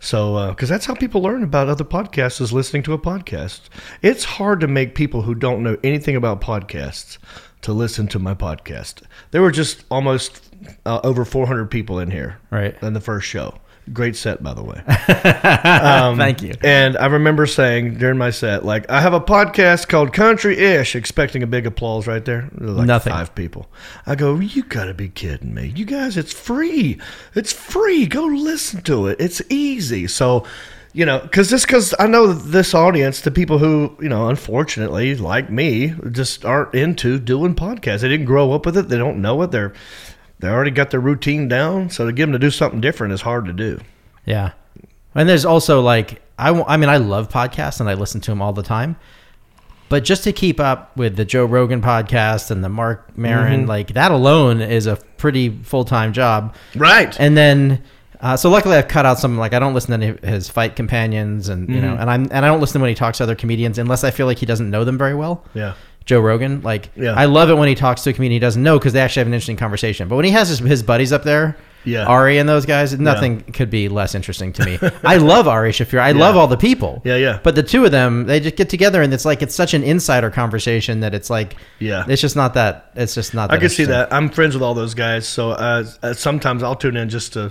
So, 0.00 0.34
uh, 0.34 0.48
because 0.50 0.70
that's 0.70 0.86
how 0.86 0.94
people 0.94 1.20
learn 1.20 1.42
about 1.42 1.68
other 1.68 1.84
podcasts 1.84 2.40
is 2.40 2.52
listening 2.54 2.82
to 2.84 2.94
a 2.94 2.98
podcast. 2.98 3.60
It's 4.02 4.24
hard 4.24 4.60
to 4.60 4.66
make 4.66 4.94
people 4.94 5.22
who 5.22 5.34
don't 5.34 5.62
know 5.62 5.76
anything 5.84 6.16
about 6.16 6.40
podcasts 6.40 7.18
to 7.64 7.72
listen 7.72 8.06
to 8.08 8.18
my 8.18 8.34
podcast. 8.34 9.02
There 9.32 9.42
were 9.42 9.50
just 9.50 9.84
almost 9.90 10.40
uh, 10.86 11.00
over 11.04 11.24
400 11.24 11.66
people 11.70 11.98
in 11.98 12.10
here 12.10 12.38
Right. 12.50 12.74
in 12.82 12.92
the 12.94 13.00
first 13.00 13.26
show. 13.26 13.58
Great 13.92 14.16
set, 14.16 14.42
by 14.42 14.54
the 14.54 14.62
way. 14.62 14.80
Thank 15.36 16.42
you. 16.42 16.54
And 16.62 16.96
I 16.96 17.06
remember 17.06 17.46
saying 17.46 17.98
during 17.98 18.16
my 18.16 18.30
set, 18.30 18.64
like, 18.64 18.88
I 18.90 19.00
have 19.02 19.12
a 19.12 19.20
podcast 19.20 19.88
called 19.88 20.12
Country 20.14 20.58
Ish, 20.58 20.96
expecting 20.96 21.42
a 21.42 21.46
big 21.46 21.66
applause 21.66 22.06
right 22.06 22.24
there. 22.24 22.48
There 22.52 22.68
Like 22.70 22.86
Nothing. 22.86 23.12
Five 23.12 23.34
people. 23.34 23.66
I 24.06 24.14
go, 24.14 24.38
you 24.40 24.62
gotta 24.62 24.94
be 24.94 25.08
kidding 25.08 25.52
me. 25.52 25.72
You 25.76 25.84
guys, 25.84 26.16
it's 26.16 26.32
free. 26.32 26.98
It's 27.34 27.52
free. 27.52 28.06
Go 28.06 28.24
listen 28.24 28.80
to 28.82 29.06
it. 29.08 29.20
It's 29.20 29.42
easy. 29.50 30.06
So, 30.06 30.46
you 30.94 31.04
know, 31.04 31.18
because 31.18 31.50
just 31.50 31.66
because 31.66 31.92
I 31.98 32.06
know 32.06 32.32
this 32.32 32.72
audience, 32.72 33.20
the 33.20 33.32
people 33.32 33.58
who, 33.58 33.96
you 34.00 34.08
know, 34.08 34.28
unfortunately, 34.28 35.16
like 35.16 35.50
me, 35.50 35.92
just 36.12 36.44
aren't 36.44 36.72
into 36.74 37.18
doing 37.18 37.56
podcasts. 37.56 38.00
They 38.00 38.08
didn't 38.08 38.26
grow 38.26 38.52
up 38.52 38.64
with 38.64 38.78
it. 38.78 38.88
They 38.88 38.96
don't 38.96 39.20
know 39.20 39.42
it. 39.42 39.50
They're, 39.50 39.74
they 40.38 40.48
already 40.48 40.70
got 40.70 40.92
their 40.92 41.00
routine 41.00 41.48
down. 41.48 41.90
So 41.90 42.06
to 42.06 42.12
get 42.12 42.26
them 42.26 42.32
to 42.32 42.38
do 42.38 42.50
something 42.50 42.80
different 42.80 43.12
is 43.12 43.22
hard 43.22 43.44
to 43.46 43.52
do. 43.52 43.80
Yeah. 44.24 44.52
And 45.16 45.28
there's 45.28 45.44
also 45.44 45.80
like 45.80 46.22
I 46.38 46.50
I 46.50 46.76
mean 46.76 46.88
I 46.88 46.96
love 46.96 47.28
podcasts 47.28 47.80
and 47.80 47.88
I 47.88 47.94
listen 47.94 48.20
to 48.22 48.30
them 48.30 48.40
all 48.40 48.52
the 48.52 48.62
time. 48.62 48.96
But 49.88 50.02
just 50.02 50.24
to 50.24 50.32
keep 50.32 50.60
up 50.60 50.96
with 50.96 51.16
the 51.16 51.24
Joe 51.24 51.44
Rogan 51.44 51.82
podcast 51.82 52.50
and 52.50 52.64
the 52.64 52.68
Mark 52.68 53.16
Maron, 53.16 53.60
mm-hmm. 53.60 53.68
like 53.68 53.94
that 53.94 54.10
alone 54.10 54.60
is 54.60 54.86
a 54.86 54.96
pretty 55.18 55.50
full 55.50 55.84
time 55.84 56.12
job. 56.12 56.54
Right. 56.74 57.14
And 57.20 57.36
then, 57.36 57.82
uh, 58.20 58.36
so 58.36 58.48
luckily 58.50 58.76
I've 58.76 58.88
cut 58.88 59.04
out 59.06 59.18
some. 59.18 59.36
Like 59.38 59.52
I 59.54 59.58
don't 59.58 59.74
listen 59.74 59.90
to 59.98 60.06
any 60.06 60.08
of 60.16 60.20
his 60.20 60.48
fight 60.48 60.76
companions, 60.76 61.48
and 61.48 61.68
you 61.68 61.80
know, 61.80 61.94
and 61.96 62.08
I'm 62.10 62.22
and 62.30 62.44
I 62.44 62.48
don't 62.48 62.60
listen 62.60 62.78
to 62.78 62.82
when 62.82 62.88
he 62.90 62.94
talks 62.94 63.18
to 63.18 63.24
other 63.24 63.34
comedians 63.34 63.78
unless 63.78 64.04
I 64.04 64.10
feel 64.10 64.26
like 64.26 64.38
he 64.38 64.46
doesn't 64.46 64.70
know 64.70 64.84
them 64.84 64.98
very 64.98 65.14
well. 65.14 65.44
yeah. 65.54 65.74
Joe 66.06 66.20
Rogan, 66.20 66.60
like 66.60 66.90
Yeah. 66.96 67.14
I 67.14 67.24
love 67.24 67.48
it 67.48 67.54
when 67.54 67.66
he 67.66 67.74
talks 67.74 68.02
to 68.02 68.10
a 68.10 68.12
comedian 68.12 68.36
he 68.36 68.38
doesn't 68.38 68.62
know 68.62 68.78
because 68.78 68.92
they 68.92 69.00
actually 69.00 69.20
have 69.20 69.26
an 69.28 69.32
interesting 69.32 69.56
conversation. 69.56 70.06
But 70.06 70.16
when 70.16 70.26
he 70.26 70.32
has 70.32 70.50
his, 70.50 70.58
his 70.58 70.82
buddies 70.82 71.14
up 71.14 71.22
there, 71.24 71.56
Yeah. 71.82 72.04
Ari 72.04 72.36
and 72.36 72.46
those 72.46 72.66
guys, 72.66 72.92
nothing 72.98 73.40
could 73.40 73.70
be 73.70 73.88
less 73.88 74.14
interesting 74.14 74.52
to 74.52 74.66
me. 74.66 74.78
I 75.02 75.16
love 75.16 75.48
Ari 75.48 75.72
Shaffir. 75.72 75.98
I 76.00 76.12
love 76.12 76.36
all 76.36 76.46
the 76.46 76.58
people. 76.58 77.00
Yeah, 77.06 77.16
yeah. 77.16 77.40
But 77.42 77.54
the 77.54 77.62
two 77.62 77.86
of 77.86 77.90
them, 77.90 78.26
they 78.26 78.38
just 78.38 78.56
get 78.56 78.68
together 78.68 79.00
and 79.00 79.14
it's 79.14 79.24
like 79.24 79.40
it's 79.40 79.54
such 79.54 79.72
an 79.72 79.82
insider 79.82 80.28
conversation 80.30 81.00
that 81.00 81.14
it's 81.14 81.30
like 81.30 81.56
Yeah. 81.78 82.04
it's 82.06 82.20
just 82.20 82.36
not 82.36 82.52
that. 82.52 82.90
It's 82.96 83.14
just 83.14 83.32
not. 83.32 83.48
That 83.48 83.56
I 83.56 83.58
can 83.60 83.70
see 83.70 83.84
that. 83.86 84.12
I'm 84.12 84.28
friends 84.28 84.52
with 84.54 84.62
all 84.62 84.74
those 84.74 84.92
guys, 84.92 85.26
so 85.26 85.52
uh, 85.52 85.84
uh, 86.02 86.12
sometimes 86.12 86.62
I'll 86.62 86.76
tune 86.76 86.98
in 86.98 87.08
just 87.08 87.32
to, 87.32 87.50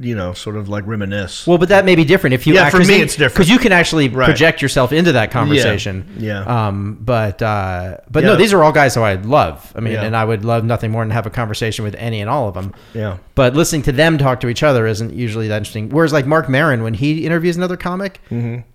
you 0.00 0.14
know, 0.14 0.32
sort 0.32 0.56
of 0.56 0.68
like 0.68 0.86
reminisce. 0.86 1.46
Well, 1.46 1.58
but 1.58 1.68
that 1.68 1.84
may 1.84 1.94
be 1.94 2.04
different 2.04 2.34
if 2.34 2.46
you 2.46 2.54
Yeah, 2.54 2.70
for 2.70 2.78
me, 2.78 3.00
it's 3.00 3.14
different. 3.14 3.34
because 3.34 3.50
you 3.50 3.58
can 3.58 3.72
actually 3.72 4.08
Right. 4.08 4.24
project 4.26 4.60
yourself 4.62 4.92
into 4.92 5.12
that 5.12 5.30
conversation. 5.30 6.04
Yeah. 6.18 6.40
Um. 6.44 6.98
But 7.00 7.40
uh. 7.42 7.98
But 8.10 8.22
Yeah. 8.24 8.30
no, 8.30 8.36
these 8.36 8.52
are 8.52 8.62
all 8.64 8.72
guys 8.72 8.94
who 8.94 9.02
I 9.02 9.14
love. 9.14 9.72
I 9.76 9.80
mean, 9.80 9.94
Yeah. 9.94 10.02
and 10.04 10.16
I 10.16 10.24
would 10.24 10.44
love 10.44 10.64
nothing 10.64 10.90
more 10.90 11.02
than 11.02 11.10
have 11.10 11.26
a 11.26 11.30
conversation 11.30 11.84
with 11.84 11.94
any 11.98 12.20
and 12.20 12.28
all 12.30 12.48
of 12.48 12.54
them. 12.54 12.72
yeah, 12.94 13.16
But 13.34 13.54
listening 13.54 13.82
to 13.82 13.92
them 13.92 14.18
talk 14.18 14.40
to 14.40 14.48
each 14.48 14.62
other 14.62 14.86
isn't 14.86 15.12
usually 15.14 15.48
that 15.48 15.58
interesting. 15.58 15.90
Whereas 15.90 16.12
like 16.12 16.26
Mark 16.26 16.48
Maron, 16.48 16.82
when 16.82 16.94
he 16.94 17.24
interviews 17.26 17.56
another 17.56 17.76
comic, 17.76 18.20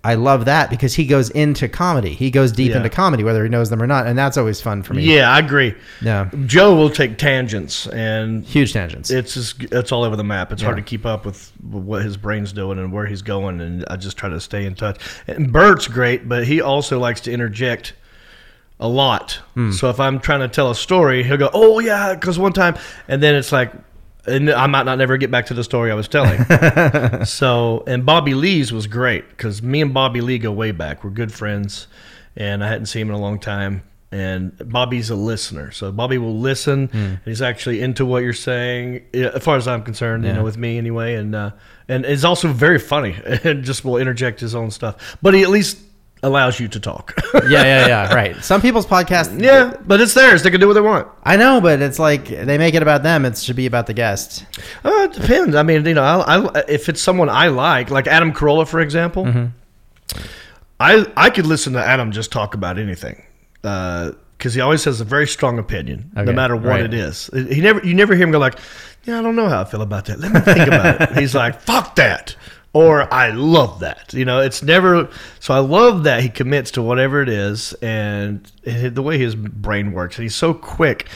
I 0.04 0.14
love 0.14 0.44
that 0.46 0.70
because 0.70 0.94
he 0.94 1.04
goes 1.06 1.30
into 1.30 1.68
comedy. 1.68 2.10
He 2.10 2.30
goes 2.30 2.52
deep 2.52 2.60
Mm-hmm. 2.60 2.70
Yeah. 2.72 2.76
into 2.84 2.90
comedy, 2.90 3.24
whether 3.24 3.42
he 3.42 3.48
knows 3.48 3.68
them 3.70 3.82
or 3.82 3.86
not, 3.86 4.06
and 4.06 4.16
that's 4.18 4.36
always 4.38 4.60
fun 4.60 4.82
for 4.82 4.94
me. 4.94 5.02
yeah, 5.04 5.30
I 5.30 5.38
agree. 5.40 5.74
Yeah. 6.00 6.26
Joe 6.46 6.74
will 6.76 6.90
take 6.90 7.18
tangents, 7.18 7.86
and 7.88 8.44
Huge 8.44 8.72
tangents. 8.72 9.10
it's 9.10 9.34
just 9.34 9.62
it's 9.72 9.90
all 9.92 10.04
over 10.04 10.14
the 10.16 10.24
map. 10.24 10.52
It's 10.52 10.62
hard 10.62 10.76
to 10.76 10.82
keep 10.82 11.04
up 11.10 11.26
with 11.26 11.52
what 11.60 12.02
his 12.02 12.16
brain's 12.16 12.52
doing 12.52 12.78
and 12.78 12.92
where 12.92 13.06
he's 13.06 13.22
going, 13.22 13.60
and 13.60 13.84
I 13.88 13.96
just 13.96 14.16
try 14.16 14.28
to 14.28 14.40
stay 14.40 14.64
in 14.64 14.74
touch. 14.74 14.98
And 15.26 15.52
Bert's 15.52 15.88
great, 15.88 16.28
but 16.28 16.46
he 16.46 16.60
also 16.60 16.98
likes 16.98 17.20
to 17.22 17.32
interject 17.32 17.92
a 18.78 18.88
lot. 18.88 19.32
Hmm. 19.54 19.72
So 19.72 19.90
if 19.90 20.00
I'm 20.00 20.20
trying 20.20 20.40
to 20.40 20.48
tell 20.48 20.70
a 20.70 20.74
story, 20.74 21.22
he'll 21.22 21.36
go, 21.36 21.50
"Oh 21.52 21.78
yeah," 21.80 22.14
because 22.14 22.38
one 22.38 22.52
time, 22.52 22.76
and 23.08 23.22
then 23.22 23.34
it's 23.34 23.52
like. 23.52 23.72
And 24.26 24.50
I 24.50 24.66
might 24.66 24.84
not 24.84 24.98
never 24.98 25.16
get 25.16 25.30
back 25.30 25.46
to 25.46 25.54
the 25.54 25.64
story 25.64 25.90
I 25.90 25.94
was 25.94 26.06
telling. 26.06 26.44
so, 27.24 27.82
and 27.86 28.04
Bobby 28.04 28.34
Lee's 28.34 28.70
was 28.70 28.86
great 28.86 29.26
because 29.30 29.62
me 29.62 29.80
and 29.80 29.94
Bobby 29.94 30.20
Lee 30.20 30.38
go 30.38 30.52
way 30.52 30.72
back. 30.72 31.02
We're 31.02 31.10
good 31.10 31.32
friends, 31.32 31.86
and 32.36 32.62
I 32.62 32.68
hadn't 32.68 32.86
seen 32.86 33.02
him 33.02 33.08
in 33.08 33.14
a 33.14 33.18
long 33.18 33.38
time. 33.38 33.82
And 34.12 34.56
Bobby's 34.68 35.08
a 35.10 35.14
listener, 35.14 35.70
so 35.70 35.92
Bobby 35.92 36.18
will 36.18 36.36
listen. 36.36 36.90
And 36.92 37.20
he's 37.24 37.40
actually 37.40 37.80
into 37.80 38.04
what 38.04 38.24
you're 38.24 38.32
saying, 38.32 39.02
as 39.14 39.42
far 39.44 39.56
as 39.56 39.68
I'm 39.68 39.84
concerned. 39.84 40.24
You 40.24 40.32
know, 40.32 40.42
with 40.42 40.58
me 40.58 40.78
anyway, 40.78 41.14
and 41.14 41.32
uh, 41.34 41.52
and 41.88 42.04
is 42.04 42.24
also 42.24 42.48
very 42.48 42.80
funny 42.80 43.16
and 43.44 43.62
just 43.62 43.84
will 43.84 43.98
interject 43.98 44.40
his 44.40 44.54
own 44.54 44.72
stuff. 44.72 45.16
But 45.22 45.34
he 45.34 45.42
at 45.44 45.48
least 45.48 45.78
allows 46.24 46.58
you 46.58 46.66
to 46.68 46.80
talk. 46.80 47.14
yeah, 47.34 47.62
yeah, 47.62 47.86
yeah. 47.86 48.14
Right. 48.20 48.36
Some 48.44 48.60
people's 48.60 48.84
podcasts. 48.84 49.40
yeah, 49.40 49.74
but 49.86 50.00
it's 50.00 50.12
theirs. 50.12 50.42
They 50.42 50.50
can 50.50 50.60
do 50.60 50.66
what 50.66 50.74
they 50.74 50.80
want. 50.80 51.06
I 51.22 51.36
know, 51.36 51.60
but 51.60 51.80
it's 51.80 52.00
like 52.00 52.26
they 52.26 52.58
make 52.58 52.74
it 52.74 52.82
about 52.82 53.04
them. 53.04 53.24
It 53.24 53.38
should 53.38 53.54
be 53.56 53.66
about 53.66 53.86
the 53.86 53.94
guest. 53.94 54.44
Uh, 54.84 55.08
it 55.08 55.12
depends. 55.12 55.54
I 55.54 55.62
mean, 55.62 55.86
you 55.86 55.94
know, 55.94 56.02
I, 56.02 56.40
I, 56.58 56.64
if 56.68 56.88
it's 56.88 57.00
someone 57.00 57.28
I 57.28 57.46
like, 57.46 57.90
like 57.90 58.08
Adam 58.08 58.32
Carolla, 58.32 58.66
for 58.66 58.80
example, 58.80 59.50
I 60.80 61.06
I 61.16 61.30
could 61.30 61.46
listen 61.46 61.74
to 61.74 61.84
Adam 61.84 62.10
just 62.10 62.32
talk 62.32 62.54
about 62.54 62.76
anything 62.78 63.22
Uh, 63.64 64.12
because 64.36 64.54
he 64.54 64.60
always 64.62 64.82
has 64.84 65.02
a 65.02 65.04
very 65.04 65.26
strong 65.26 65.58
opinion, 65.58 66.10
Okay, 66.16 66.24
no 66.24 66.32
matter 66.32 66.56
what 66.56 66.64
right. 66.64 66.80
it 66.80 66.94
is. 66.94 67.28
He 67.34 67.60
never 67.60 67.86
you 67.86 67.92
never 67.92 68.14
hear 68.14 68.24
him 68.24 68.30
go 68.32 68.38
like, 68.38 68.58
"Yeah, 69.04 69.18
I 69.18 69.22
don't 69.22 69.36
know 69.36 69.50
how 69.50 69.60
I 69.60 69.64
feel 69.64 69.82
about 69.82 70.06
that. 70.06 70.18
Let 70.18 70.32
me 70.32 70.40
think 70.40 70.66
about 70.66 71.00
it." 71.02 71.16
He's 71.18 71.34
like, 71.34 71.60
"Fuck 71.60 71.96
that." 71.96 72.36
Or 72.72 73.12
I 73.12 73.30
love 73.30 73.80
that, 73.80 74.14
you 74.14 74.24
know. 74.24 74.40
It's 74.40 74.62
never 74.62 75.10
so. 75.40 75.52
I 75.52 75.58
love 75.58 76.04
that 76.04 76.22
he 76.22 76.28
commits 76.30 76.70
to 76.72 76.82
whatever 76.82 77.20
it 77.20 77.28
is, 77.28 77.74
and 77.82 78.44
the 78.64 79.02
way 79.02 79.18
his 79.18 79.34
brain 79.34 79.92
works. 79.92 80.16
And 80.16 80.22
he's 80.22 80.36
so 80.36 80.54
quick. 80.54 81.06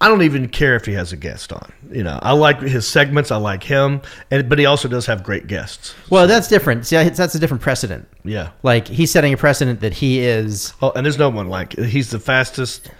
I 0.00 0.06
don't 0.06 0.22
even 0.22 0.48
care 0.48 0.76
if 0.76 0.84
he 0.84 0.92
has 0.92 1.12
a 1.12 1.16
guest 1.16 1.52
on. 1.52 1.72
You 1.90 2.04
know, 2.04 2.18
I 2.22 2.32
like 2.32 2.60
his 2.60 2.86
segments. 2.86 3.32
I 3.32 3.36
like 3.36 3.64
him, 3.64 4.00
and 4.30 4.48
but 4.48 4.58
he 4.58 4.66
also 4.66 4.88
does 4.88 5.06
have 5.06 5.24
great 5.24 5.48
guests. 5.48 5.94
Well, 6.08 6.28
that's 6.28 6.46
different. 6.46 6.86
See, 6.86 6.96
that's 6.96 7.34
a 7.34 7.38
different 7.38 7.62
precedent. 7.62 8.08
Yeah. 8.24 8.50
Like 8.62 8.86
he's 8.86 9.10
setting 9.10 9.32
a 9.32 9.36
precedent 9.36 9.80
that 9.80 9.94
he 9.94 10.20
is. 10.20 10.72
Oh, 10.80 10.92
and 10.94 11.04
there's 11.04 11.18
no 11.18 11.28
one 11.28 11.48
like 11.48 11.76
he's 11.76 12.10
the 12.10 12.20
fastest, 12.20 12.90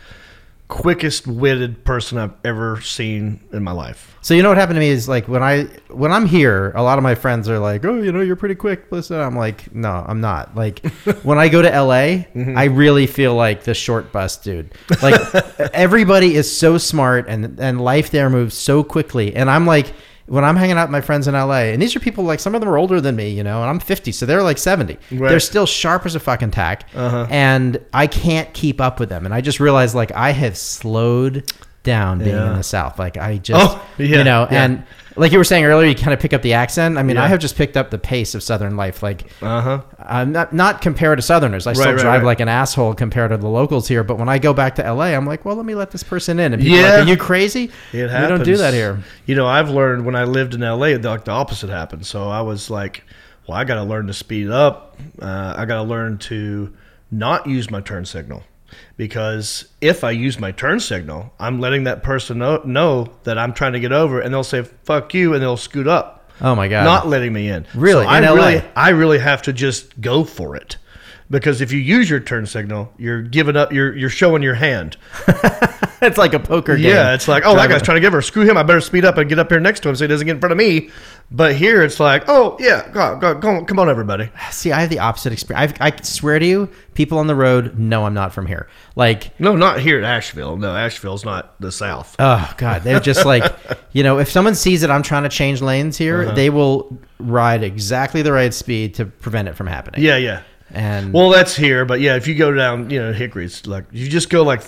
quickest 0.69 1.27
witted 1.27 1.83
person 1.83 2.19
I've 2.19 2.35
ever 2.45 2.81
seen 2.83 3.41
in 3.53 3.65
my 3.65 3.73
life. 3.73 4.17
So 4.21 4.35
you 4.35 4.43
know 4.43 4.51
what 4.51 4.59
happened 4.59 4.77
to 4.77 4.81
me 4.81 4.91
is 4.91 5.09
like 5.09 5.27
when 5.27 5.43
I 5.43 5.65
when 5.89 6.13
I'm 6.13 6.27
here, 6.27 6.73
a 6.73 6.83
lot 6.83 6.99
of 6.99 7.03
my 7.03 7.15
friends 7.15 7.49
are 7.49 7.59
like, 7.59 7.85
"Oh, 7.85 8.01
you 8.03 8.13
know, 8.13 8.21
you're 8.21 8.37
pretty 8.37 8.55
quick." 8.55 8.93
Listen, 8.93 9.19
I'm 9.19 9.37
like, 9.37 9.75
"No, 9.75 10.05
I'm 10.07 10.21
not." 10.21 10.55
Like 10.55 10.87
when 11.23 11.39
I 11.39 11.49
go 11.49 11.63
to 11.63 11.69
LA, 11.69 12.25
mm-hmm. 12.35 12.57
I 12.57 12.65
really 12.65 13.07
feel 13.07 13.35
like 13.35 13.65
the 13.65 13.75
short 13.75 14.13
bus 14.13 14.37
dude. 14.37 14.73
Like 15.03 15.21
everybody 15.73 16.35
is 16.35 16.55
so 16.55 16.77
smart 16.77 17.27
and 17.29 17.59
and 17.59 17.81
life 17.81 18.11
there 18.11 18.29
moves 18.29 18.55
so 18.55 18.85
quickly, 18.85 19.35
and 19.35 19.51
I'm 19.51 19.67
like. 19.67 19.93
When 20.29 20.45
I'm 20.45 20.57
hanging 20.57 20.77
out 20.77 20.89
with 20.89 20.93
my 20.93 21.01
friends 21.01 21.27
in 21.27 21.35
LA, 21.35 21.73
and 21.73 21.81
these 21.83 21.97
are 21.97 22.01
people 22.01 22.23
like 22.25 22.39
some 22.39 22.55
of 22.55 22.61
them 22.61 22.69
are 22.69 22.77
older 22.79 23.01
than 23.01 23.17
me, 23.17 23.31
you 23.31 23.43
know, 23.43 23.61
and 23.63 23.71
I'm 23.71 23.81
50, 23.81 24.13
so 24.13 24.27
they're 24.27 24.43
like 24.43 24.59
70. 24.59 24.99
Right. 25.13 25.29
They're 25.31 25.41
still 25.41 25.65
sharp 25.67 26.05
as 26.07 26.15
a 26.15 26.21
fucking 26.21 26.51
tack, 26.51 26.85
Uh-huh. 26.95 27.27
and 27.31 27.81
I 27.95 28.07
can't 28.07 28.53
keep 28.53 28.81
up 28.81 29.01
with 29.01 29.09
them. 29.09 29.25
And 29.25 29.35
I 29.35 29.41
just 29.41 29.59
realized 29.59 29.95
like 29.95 30.13
I 30.13 30.33
have 30.33 30.57
slowed 30.57 31.51
down 31.83 32.19
being 32.19 32.37
Yeah. 32.37 32.51
in 32.51 32.57
the 32.57 32.63
South. 32.63 32.99
Like 32.99 33.17
I 33.17 33.39
just, 33.39 33.77
Oh, 33.77 33.83
yeah, 33.99 34.19
you 34.19 34.25
know, 34.25 34.47
yeah. 34.51 34.65
and 34.65 34.83
like 35.19 35.33
you 35.33 35.39
were 35.39 35.45
saying 35.45 35.65
earlier, 35.65 35.89
you 35.89 35.95
kind 35.95 36.13
of 36.15 36.21
pick 36.21 36.33
up 36.33 36.43
the 36.43 36.55
accent. 36.55 36.97
I 36.99 37.03
mean, 37.03 37.17
Yeah. 37.17 37.25
I 37.25 37.29
have 37.29 37.39
just 37.41 37.57
picked 37.57 37.77
up 37.77 37.91
the 37.91 37.99
pace 37.99 38.35
of 38.35 38.43
Southern 38.43 38.77
life. 38.77 39.03
Like, 39.03 39.25
Uh 39.43 39.61
huh. 39.61 39.83
I'm 39.99 40.33
not 40.33 40.53
not 40.53 40.81
compared 40.81 41.19
to 41.19 41.23
Southerners. 41.23 41.67
I 41.67 41.73
still 41.75 41.85
Right, 41.87 41.93
right, 41.95 42.01
drive 42.01 42.21
right. 42.23 42.27
like 42.27 42.41
an 42.41 42.49
asshole 42.49 42.95
compared 42.95 43.31
to 43.31 43.37
the 43.37 43.49
locals 43.49 43.89
here. 43.89 44.05
But 44.05 44.19
when 44.19 44.29
I 44.29 44.39
go 44.39 44.55
back 44.55 44.77
to 44.77 44.83
LA, 44.93 45.07
I'm 45.07 45.27
like, 45.27 45.45
well, 45.45 45.57
let 45.57 45.67
me 45.67 45.75
let 45.75 45.91
this 45.91 46.03
person 46.03 46.39
in. 46.41 46.53
And 46.55 46.63
people 46.63 46.79
are 46.79 46.83
like, 46.83 47.07
are 47.07 47.09
you 47.09 47.17
crazy? 47.17 47.71
It 47.93 48.09
happens. 48.09 48.31
we 48.31 48.37
don't 48.37 48.45
do 48.45 48.57
that 48.59 48.73
here. 48.75 49.03
You 49.27 49.35
know, 49.35 49.47
I've 49.47 49.71
learned 49.71 50.07
when 50.07 50.15
I 50.17 50.25
lived 50.25 50.55
in 50.55 50.61
LA, 50.61 50.97
like 50.97 51.25
the 51.25 51.31
opposite 51.33 51.71
happened. 51.71 52.07
So 52.07 52.29
I 52.29 52.41
was 52.43 52.71
like, 52.71 53.05
well, 53.47 53.57
I 53.59 53.65
got 53.65 53.75
to 53.77 53.85
learn 53.85 54.07
to 54.09 54.15
speed 54.15 54.51
up. 54.51 54.99
Uh, 55.21 55.55
I 55.57 55.65
got 55.65 55.77
to 55.77 55.83
learn 55.83 56.19
to 56.19 56.73
not 57.11 57.47
use 57.47 57.71
my 57.71 57.81
turn 57.81 58.05
signal. 58.05 58.43
Because 58.97 59.67
if 59.81 60.05
I 60.05 60.11
use 60.11 60.39
my 60.39 60.53
turn 60.53 60.81
signal, 60.81 61.33
I'm 61.39 61.61
letting 61.61 61.85
that 61.85 62.03
person 62.03 62.39
know, 62.39 62.63
know 62.65 63.13
that 63.25 63.39
I'm 63.39 63.53
trying 63.53 63.73
to 63.73 63.81
get 63.81 63.93
over, 63.93 64.21
and 64.21 64.33
they'll 64.33 64.45
say 64.45 64.63
"fuck 64.63 65.15
you" 65.15 65.35
and 65.35 65.43
they'll 65.43 65.57
scoot 65.57 65.87
up. 65.87 66.31
Oh 66.41 66.55
my 66.55 66.69
god. 66.69 66.85
not 66.85 67.09
letting 67.09 67.33
me 67.33 67.49
in. 67.49 67.67
Really? 67.75 68.05
So 68.05 68.11
I 68.11 68.21
LA? 68.21 68.35
really, 68.35 68.63
I 68.77 68.89
really 68.91 69.19
have 69.19 69.43
to 69.43 69.53
just 69.53 70.01
go 70.01 70.25
for 70.25 70.55
it, 70.57 70.77
because 71.31 71.61
if 71.61 71.73
you 71.73 71.79
use 71.79 72.09
your 72.09 72.21
turn 72.21 72.47
signal, 72.47 72.93
you're 72.99 73.23
giving 73.23 73.57
up. 73.57 73.73
You're 73.73 73.97
you're 73.97 74.11
showing 74.11 74.43
your 74.43 74.55
hand. 74.55 74.97
it's 76.03 76.19
like 76.19 76.35
a 76.35 76.39
poker 76.41 76.77
game. 76.77 76.87
Yeah, 76.87 77.15
it's 77.15 77.29
like, 77.29 77.45
oh, 77.47 77.55
that 77.57 77.69
guy's 77.69 77.83
trying 77.83 77.97
to 77.97 78.01
give 78.01 78.13
her. 78.13 78.23
Screw 78.23 78.45
him. 78.45 78.57
I 78.57 78.63
better 78.63 78.81
speed 78.81 79.05
up 79.05 79.19
and 79.19 79.29
get 79.29 79.39
up 79.39 79.51
here 79.51 79.61
next 79.61 79.81
to 79.81 79.89
him 79.89 79.97
so 79.97 80.05
he 80.05 80.09
doesn't 80.09 80.27
get 80.27 80.35
in 80.37 80.41
front 80.41 80.53
of 80.53 80.59
me. 80.59 80.91
But 81.31 81.57
here 81.57 81.83
it's 81.83 82.01
like, 82.01 82.25
oh 82.29 82.57
yeah, 82.59 82.89
go, 82.91 83.17
go, 83.19 83.35
go, 83.35 83.63
come 83.65 83.79
on, 83.79 83.91
everybody. 83.91 84.31
See, 84.51 84.73
I 84.73 84.81
have 84.81 84.89
the 84.91 85.01
opposite 85.01 85.33
experience. 85.33 85.75
I, 85.81 85.89
I 85.89 85.97
swear 86.03 86.39
to 86.39 86.47
you, 86.47 86.71
people 86.95 87.19
on 87.19 87.27
the 87.27 87.35
road 87.35 87.79
know 87.79 88.07
I'm 88.07 88.15
not 88.15 88.33
from 88.33 88.47
here. 88.47 88.67
Like, 88.97 89.39
No, 89.39 89.55
not 89.55 89.81
here 89.81 89.99
at 89.99 90.05
Asheville. 90.05 90.57
No, 90.57 90.75
Asheville's 90.75 91.25
not 91.27 91.61
the 91.61 91.71
South. 91.71 92.17
Oh 92.19 92.51
God, 92.57 92.83
they're 92.83 92.99
just 93.01 93.27
like, 93.27 93.45
you 93.93 94.03
know, 94.03 94.19
if 94.19 94.31
someone 94.31 94.55
sees 94.55 94.81
that 94.81 94.91
I'm 94.91 95.03
trying 95.03 95.25
to 95.25 95.29
change 95.29 95.61
lanes 95.61 95.99
here, 95.99 96.23
Uh-huh. 96.23 96.35
they 96.35 96.49
will 96.49 96.99
ride 97.19 97.63
exactly 97.63 98.23
the 98.23 98.33
right 98.33 98.55
speed 98.55 98.95
to 98.95 99.05
prevent 99.05 99.49
it 99.49 99.55
from 99.55 99.67
happening. 99.67 100.03
yeah, 100.03 100.17
yeah. 100.17 100.43
And 100.71 101.13
Well, 101.15 101.31
that's 101.31 101.57
here, 101.57 101.85
but 101.85 102.01
yeah, 102.01 102.17
if 102.17 102.27
you 102.27 102.35
go 102.35 102.53
down, 102.53 102.89
you 102.91 103.01
know, 103.01 103.13
Hickory's 103.13 103.67
like 103.67 103.85
you 103.91 104.09
just 104.09 104.29
go 104.31 104.43
like 104.45 104.61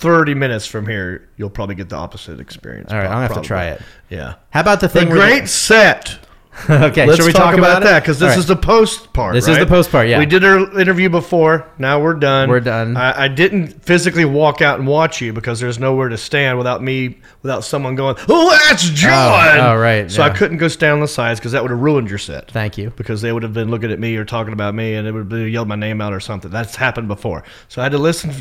thirty 0.00 0.34
minutes 0.34 0.66
from 0.66 0.86
here, 0.86 1.28
you'll 1.36 1.50
probably 1.50 1.74
get 1.74 1.88
the 1.90 1.96
opposite 1.96 2.40
experience. 2.40 2.90
all 2.90 2.98
right, 2.98 3.06
I'm 3.06 3.12
gonna 3.12 3.28
have 3.28 3.42
to 3.42 3.46
try 3.46 3.66
it. 3.66 3.82
Yeah. 4.08 4.34
how 4.50 4.60
about 4.60 4.80
the 4.80 4.88
The 4.88 4.92
thing? 5.00 5.08
where 5.10 5.18
great 5.18 5.48
set. 5.48 6.18
okay, 6.68 7.06
Let's 7.06 7.16
should 7.16 7.26
we 7.26 7.32
talk, 7.32 7.56
about, 7.56 7.80
it? 7.80 7.84
that 7.84 8.00
because 8.02 8.18
this 8.18 8.32
All 8.32 8.38
is 8.40 8.46
the 8.46 8.56
post 8.56 9.12
part. 9.12 9.34
This 9.34 9.46
is 9.46 9.54
the 9.56 9.62
right? 9.62 9.68
post 9.68 9.90
part, 9.92 10.08
yeah. 10.08 10.18
we 10.18 10.26
did 10.26 10.44
our 10.44 10.78
interview 10.80 11.08
before. 11.08 11.70
Now 11.78 12.02
we're 12.02 12.14
done. 12.14 12.50
We're 12.50 12.58
done. 12.60 12.96
I, 12.96 13.22
I 13.24 13.28
didn't 13.28 13.84
physically 13.84 14.24
walk 14.24 14.60
out 14.60 14.78
and 14.80 14.86
watch 14.86 15.20
you 15.20 15.32
because 15.32 15.60
there's 15.60 15.78
nowhere 15.78 16.08
to 16.08 16.18
stand 16.18 16.58
without 16.58 16.82
me, 16.82 17.20
without 17.42 17.62
someone 17.64 17.94
going, 17.94 18.16
"Oh, 18.28 18.50
that's 18.68 18.82
John." 18.90 19.58
oh, 19.60 19.76
right, 19.76 20.10
So 20.10 20.22
I 20.22 20.26
yeah. 20.26 20.34
couldn't 20.34 20.56
go 20.58 20.66
stand 20.66 20.94
on 20.94 21.00
the 21.00 21.08
sides 21.08 21.38
because 21.38 21.52
that 21.52 21.62
would 21.62 21.70
have 21.70 21.80
ruined 21.80 22.10
your 22.10 22.18
set. 22.18 22.50
Thank 22.50 22.76
you. 22.76 22.90
Because 22.96 23.22
they 23.22 23.32
would 23.32 23.44
have 23.44 23.54
been 23.54 23.70
looking 23.70 23.92
at 23.92 24.00
me 24.00 24.16
or 24.16 24.24
talking 24.24 24.52
about 24.52 24.74
me, 24.74 24.94
and 24.96 25.06
it 25.06 25.12
would 25.12 25.30
have 25.30 25.48
yelled 25.48 25.68
my 25.68 25.76
name 25.76 26.00
out 26.00 26.12
or 26.12 26.20
something. 26.20 26.50
That's 26.50 26.74
happened 26.74 27.06
before. 27.06 27.44
So 27.68 27.80
I 27.80 27.84
had 27.84 27.92
to 27.92 27.98
listen 27.98 28.32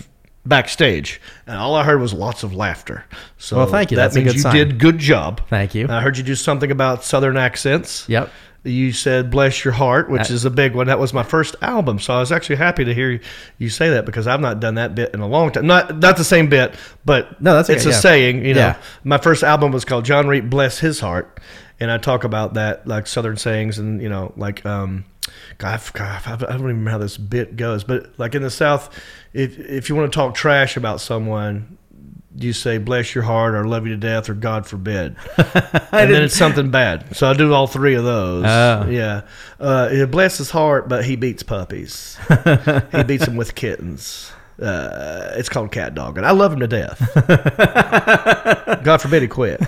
backstage, 0.50 1.22
and 1.48 1.56
all 1.58 1.76
I 1.76 1.84
heard 1.84 2.02
was 2.02 2.14
lots 2.14 2.44
of 2.44 2.54
laughter. 2.54 3.06
So 3.38 3.58
Well, 3.58 3.68
thank 3.68 3.92
you. 3.92 3.96
That 3.98 4.12
That's 4.12 4.16
means 4.18 4.34
you 4.34 4.40
sign. 4.42 4.54
did 4.56 4.80
good 4.80 4.98
job. 4.98 5.42
Thank 5.50 5.76
you. 5.76 5.88
I 5.90 6.02
heard 6.02 6.18
you 6.18 6.24
do 6.24 6.36
something 6.36 6.72
about 6.72 7.04
Southern 7.04 7.38
accents. 7.38 8.06
Yep. 8.10 8.30
You 8.66 8.92
said 8.92 9.32
"Bless 9.32 9.64
Your 9.64 9.74
Heart," 9.74 10.10
which 10.10 10.30
Uh, 10.30 10.34
is 10.34 10.44
a 10.44 10.50
big 10.50 10.76
one. 10.76 10.88
That 10.88 11.00
was 11.00 11.14
my 11.14 11.24
first 11.24 11.56
album, 11.62 11.98
so 11.98 12.14
I 12.14 12.20
was 12.20 12.30
actually 12.30 12.58
happy 12.58 12.84
to 12.84 12.94
hear 12.94 13.22
you 13.58 13.70
say 13.70 13.90
that 13.92 14.06
because 14.06 14.28
I've 14.28 14.42
not 14.42 14.60
done 14.60 14.76
that 14.76 14.96
bit 14.96 15.14
in 15.14 15.22
a 15.22 15.28
long 15.28 15.52
time. 15.52 15.66
Not 15.66 15.98
not 16.00 16.18
the 16.18 16.26
same 16.26 16.48
bit, 16.50 16.74
but 17.06 17.42
No, 17.42 17.54
that's 17.56 17.70
it's 17.70 17.86
a 17.86 17.92
yeah. 17.92 17.96
saying. 17.96 18.46
You 18.46 18.56
know, 18.56 18.60
Yeah. 18.60 18.76
my 19.06 19.18
first 19.18 19.44
album 19.44 19.72
was 19.72 19.86
called 19.86 20.04
"John 20.04 20.28
Reep 20.28 20.50
Bless 20.50 20.80
His 20.80 21.00
Heart," 21.00 21.40
and 21.80 21.90
I 21.90 21.98
talk 22.00 22.26
about 22.26 22.56
that 22.56 22.86
like 22.86 23.08
Southern 23.08 23.38
sayings 23.38 23.80
and 23.80 24.02
you 24.02 24.10
know 24.10 24.34
like 24.36 24.66
um, 24.66 25.06
God, 25.58 25.82
God, 25.94 26.22
I 26.26 26.36
don't 26.36 26.44
even 26.52 26.66
remember 26.66 26.92
how 26.92 26.98
this 26.98 27.18
bit 27.18 27.56
goes, 27.56 27.84
but 27.84 28.18
like 28.18 28.36
in 28.36 28.42
the 28.42 28.50
South, 28.50 28.98
if 29.34 29.60
if 29.60 29.90
you 29.90 29.96
want 29.96 30.12
to 30.12 30.16
talk 30.16 30.36
trash 30.36 30.78
about 30.78 31.02
someone. 31.02 31.78
You 32.38 32.54
say 32.54 32.78
"bless 32.78 33.16
your 33.16 33.24
heart" 33.24 33.54
or 33.54 33.66
"love 33.68 33.86
you 33.86 33.94
to 33.94 34.00
death" 34.00 34.30
or 34.30 34.34
"God 34.34 34.66
forbid," 34.66 35.16
and 35.38 36.14
then 36.14 36.24
it's 36.24 36.38
something 36.38 36.70
bad. 36.70 37.18
So 37.18 37.28
I 37.28 37.34
do 37.34 37.52
all 37.54 37.68
three 37.68 37.96
of 37.96 38.06
those. 38.06 38.46
Oh. 38.46 38.88
Yeah. 38.88 39.22
Uh, 39.60 39.90
yeah, 39.92 40.06
bless 40.06 40.38
his 40.38 40.50
heart, 40.50 40.88
but 40.88 41.04
he 41.04 41.18
beats 41.18 41.44
puppies. 41.44 42.18
he 42.92 43.04
beats 43.04 43.26
them 43.26 43.36
with 43.36 43.56
kittens. 43.56 44.32
Uh, 44.62 45.32
it's 45.36 45.50
called 45.50 45.72
cat 45.72 45.96
dog, 45.96 46.18
and 46.18 46.26
I 46.26 46.32
love 46.32 46.54
him 46.54 46.60
to 46.60 46.68
death. 46.68 47.00
God 48.84 49.02
forbid 49.02 49.22
he 49.22 49.28
quit. 49.28 49.60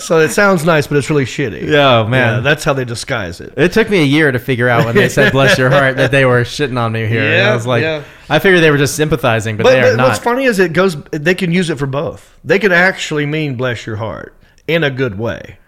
So 0.00 0.18
it 0.20 0.30
sounds 0.30 0.64
nice, 0.64 0.86
but 0.86 0.96
it's 0.98 1.08
really 1.10 1.24
shitty. 1.24 1.68
Yeah, 1.68 1.98
oh, 2.00 2.06
man. 2.08 2.36
Yeah, 2.36 2.40
that's 2.40 2.64
how 2.64 2.72
they 2.72 2.84
disguise 2.84 3.40
it. 3.40 3.54
It 3.56 3.72
took 3.72 3.88
me 3.90 4.00
a 4.02 4.04
year 4.06 4.30
to 4.32 4.38
figure 4.38 4.68
out 4.68 4.84
when 4.84 4.94
they 4.94 5.08
said 5.08 5.32
"bless 5.32 5.58
your 5.58 5.70
heart" 5.70 5.96
that 5.96 6.10
they 6.10 6.24
were 6.24 6.42
shitting 6.42 6.78
on 6.78 6.92
me 6.92 7.06
here. 7.06 7.22
And 7.22 7.32
Yeah, 7.34 7.50
I 7.50 7.54
was 7.54 7.66
like, 7.66 7.82
yeah. 7.82 8.04
I 8.28 8.38
figured 8.38 8.62
they 8.62 8.70
were 8.70 8.78
just 8.78 8.96
sympathizing, 8.96 9.56
but, 9.56 9.64
But, 9.64 9.70
they 9.70 9.80
are 9.80 9.92
but 9.92 9.96
not. 9.96 10.08
what's 10.08 10.18
funny 10.18 10.44
is 10.44 10.58
it 10.58 10.72
goes. 10.72 10.96
They 11.10 11.34
can 11.34 11.52
use 11.52 11.70
it 11.70 11.78
for 11.78 11.86
both. 11.86 12.38
They 12.44 12.58
can 12.58 12.72
actually 12.72 13.26
mean 13.26 13.56
"bless 13.56 13.86
your 13.86 13.96
heart" 13.96 14.34
in 14.68 14.82
a 14.84 14.90
good 14.90 15.18
way, 15.18 15.58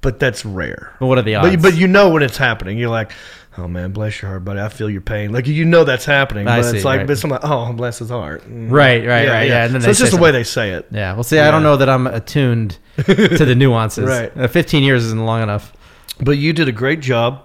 but 0.00 0.18
that's 0.18 0.44
rare. 0.44 0.94
But 1.00 1.06
what 1.06 1.18
are 1.18 1.22
the 1.22 1.36
odds? 1.36 1.56
But, 1.56 1.62
but 1.62 1.76
you 1.76 1.86
know 1.88 2.10
when 2.10 2.22
it's 2.22 2.36
happening. 2.36 2.78
You're 2.78 2.90
like, 2.90 3.12
oh 3.58 3.68
man, 3.68 3.92
bless 3.92 4.20
your 4.20 4.30
heart, 4.30 4.44
buddy. 4.44 4.60
I 4.60 4.68
feel 4.68 4.90
your 4.90 5.00
pain. 5.00 5.32
Like 5.32 5.46
you 5.46 5.64
know 5.64 5.84
that's 5.84 6.04
happening. 6.04 6.48
I 6.48 6.60
but 6.60 6.70
see, 6.70 6.76
it's 6.76 6.84
like, 6.84 6.98
right. 6.98 7.06
but 7.06 7.24
like, 7.24 7.40
oh, 7.44 7.72
bless 7.72 7.98
his 7.98 8.10
heart. 8.10 8.42
Mm. 8.48 8.70
right, 8.70 9.06
right, 9.06 9.28
right, 9.28 9.48
yeah. 9.48 9.64
And 9.64 9.74
then 9.74 9.80
so 9.82 9.90
it's 9.90 9.98
just 9.98 10.12
the 10.12 10.20
way 10.20 10.30
they 10.30 10.44
say 10.44 10.70
it. 10.70 10.86
Yeah. 10.90 11.14
Well, 11.14 11.24
see, 11.24 11.38
I 11.38 11.50
don't 11.50 11.62
know 11.62 11.76
that 11.76 11.88
I'm 11.88 12.06
attuned 12.06 12.78
to 12.96 13.44
the 13.44 13.54
nuances. 13.54 14.06
Right. 14.06 14.36
Uh, 14.36 14.48
15 14.48 14.82
years 14.82 15.04
isn't 15.04 15.24
long 15.24 15.42
enough. 15.42 15.72
But 16.20 16.38
you 16.38 16.52
did 16.52 16.68
a 16.68 16.72
great 16.72 17.00
job. 17.00 17.42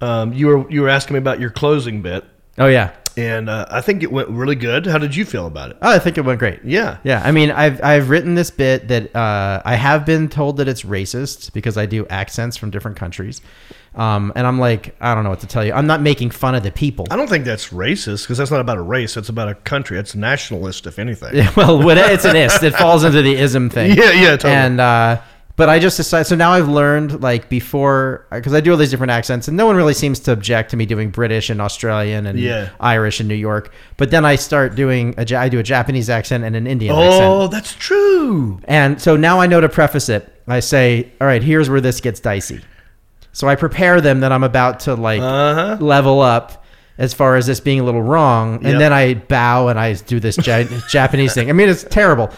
Um, 0.00 0.32
you 0.32 0.48
were 0.48 0.70
you 0.70 0.82
were 0.82 0.88
asking 0.88 1.14
me 1.14 1.18
about 1.18 1.40
your 1.40 1.50
closing 1.50 2.02
bit, 2.02 2.24
Oh 2.58 2.66
yeah. 2.66 2.92
And 3.16 3.48
uh, 3.48 3.66
I 3.70 3.80
think 3.80 4.02
it 4.02 4.10
went 4.12 4.28
really 4.28 4.54
good. 4.54 4.86
How 4.86 4.98
did 4.98 5.14
you 5.14 5.24
feel 5.24 5.46
about 5.46 5.70
it? 5.70 5.78
Oh, 5.82 5.90
I 5.90 5.98
think 5.98 6.18
it 6.18 6.22
went 6.22 6.38
great. 6.38 6.64
Yeah. 6.64 6.98
Yeah, 7.04 7.22
I 7.24 7.32
mean, 7.32 7.50
I've 7.50 7.82
I've 7.82 8.10
written 8.10 8.34
this 8.34 8.50
bit 8.50 8.88
that 8.88 9.14
uh, 9.14 9.62
I 9.64 9.74
have 9.74 10.04
been 10.06 10.28
told 10.28 10.56
that 10.58 10.68
it's 10.68 10.82
racist 10.82 11.52
because 11.52 11.76
I 11.76 11.86
do 11.86 12.06
accents 12.08 12.56
from 12.56 12.70
different 12.70 12.96
countries, 12.96 13.40
um, 13.94 14.32
and 14.34 14.46
I'm 14.46 14.58
like, 14.58 14.94
I 15.00 15.14
don't 15.14 15.24
know 15.24 15.30
what 15.30 15.40
to 15.40 15.46
tell 15.46 15.64
you. 15.64 15.72
I'm 15.72 15.86
not 15.86 16.00
making 16.00 16.30
fun 16.30 16.54
of 16.54 16.62
the 16.62 16.72
people. 16.72 17.06
I 17.10 17.16
don't 17.16 17.28
think 17.28 17.44
that's 17.44 17.68
racist 17.68 18.22
because 18.24 18.38
that's 18.38 18.50
not 18.50 18.60
about 18.60 18.78
a 18.78 18.82
race. 18.82 19.16
It's 19.16 19.28
about 19.28 19.48
a 19.48 19.54
country. 19.54 19.98
It's 19.98 20.14
nationalist, 20.14 20.86
if 20.86 20.98
anything. 20.98 21.34
Yeah, 21.34 21.52
well, 21.56 21.80
it's 21.90 22.24
an 22.24 22.36
ist. 22.36 22.62
It 22.62 22.74
falls 22.74 23.04
into 23.04 23.22
the 23.22 23.34
ism 23.34 23.70
thing. 23.70 23.96
Yeah, 24.02 24.10
yeah, 24.12 24.30
totally. 24.30 24.54
And 24.54 24.80
uh, 24.80 25.20
But 25.54 25.68
I 25.68 25.78
just 25.78 25.98
decided. 25.98 26.26
So 26.26 26.34
now 26.34 26.52
I've 26.52 26.68
learned, 26.68 27.20
like 27.22 27.48
before, 27.50 28.26
because 28.30 28.54
I 28.54 28.60
do 28.60 28.70
all 28.70 28.78
these 28.78 28.90
different 28.90 29.10
accents, 29.10 29.48
and 29.48 29.56
no 29.56 29.66
one 29.66 29.76
really 29.76 29.92
seems 29.92 30.18
to 30.20 30.32
object 30.32 30.70
to 30.70 30.76
me 30.78 30.86
doing 30.86 31.10
British 31.10 31.50
and 31.50 31.60
Australian 31.60 32.26
and 32.26 32.38
Yeah. 32.40 32.70
Irish 32.80 33.20
and 33.20 33.28
New 33.28 33.34
York. 33.34 33.70
But 33.98 34.10
then 34.10 34.24
I 34.24 34.36
start 34.36 34.74
doing 34.74 35.14
a, 35.18 35.26
I 35.36 35.48
do 35.50 35.58
a 35.58 35.62
Japanese 35.62 36.08
accent 36.08 36.42
and 36.44 36.56
an 36.56 36.66
Indian 36.66 36.96
accent. 36.96 37.24
Oh, 37.24 37.48
that's 37.48 37.74
true. 37.74 38.60
And 38.64 39.00
so 39.00 39.16
now 39.16 39.40
I 39.40 39.46
know 39.46 39.60
to 39.60 39.68
preface 39.68 40.08
it. 40.08 40.32
I 40.48 40.60
say, 40.60 41.12
all 41.20 41.26
right, 41.26 41.42
here's 41.42 41.68
where 41.68 41.80
this 41.82 42.00
gets 42.00 42.18
dicey. 42.18 42.60
So 43.32 43.46
I 43.46 43.54
prepare 43.54 44.00
them 44.00 44.20
that 44.20 44.32
I'm 44.32 44.44
about 44.44 44.80
to 44.80 44.94
like 44.94 45.20
Uh 45.20 45.54
huh. 45.54 45.76
level 45.80 46.20
up 46.22 46.64
as 46.98 47.12
far 47.14 47.36
as 47.36 47.46
this 47.46 47.60
being 47.60 47.80
a 47.80 47.84
little 47.84 48.02
wrong. 48.02 48.54
And 48.56 48.64
Yep. 48.72 48.78
then 48.78 48.92
I 48.92 49.14
bow 49.14 49.68
and 49.68 49.78
I 49.78 49.92
do 49.94 50.18
this 50.18 50.38
ja- 50.46 50.64
Japanese 50.90 51.34
thing. 51.34 51.50
I 51.50 51.52
mean, 51.52 51.68
it's 51.68 51.84
terrible, 51.84 52.30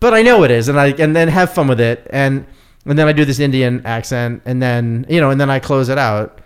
but 0.00 0.14
I 0.14 0.22
know 0.22 0.44
it 0.44 0.50
is. 0.50 0.68
And 0.68 0.78
I, 0.78 0.88
and 0.88 1.14
then 1.14 1.28
have 1.28 1.52
fun 1.52 1.68
with 1.68 1.80
it. 1.80 2.06
And, 2.10 2.46
and 2.84 2.98
then 2.98 3.08
I 3.08 3.12
do 3.12 3.24
this 3.24 3.40
Indian 3.40 3.84
accent 3.84 4.42
and 4.44 4.62
then, 4.62 5.06
you 5.08 5.20
know, 5.20 5.30
and 5.30 5.40
then 5.40 5.50
I 5.50 5.58
close 5.58 5.88
it 5.88 5.98
out. 5.98 6.40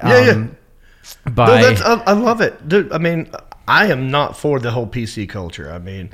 um, 0.00 0.10
Yeah, 0.10 0.24
yeah. 0.26 0.46
By, 1.30 1.46
No, 1.46 1.62
that's, 1.62 1.82
I, 1.82 1.94
I 1.94 2.12
love 2.12 2.40
it, 2.40 2.68
dude. 2.68 2.92
I 2.92 2.98
mean, 2.98 3.30
I 3.68 3.86
am 3.86 4.10
not 4.10 4.36
for 4.36 4.58
the 4.58 4.70
whole 4.70 4.86
PC 4.86 5.28
culture. 5.28 5.70
I 5.70 5.78
mean, 5.78 6.10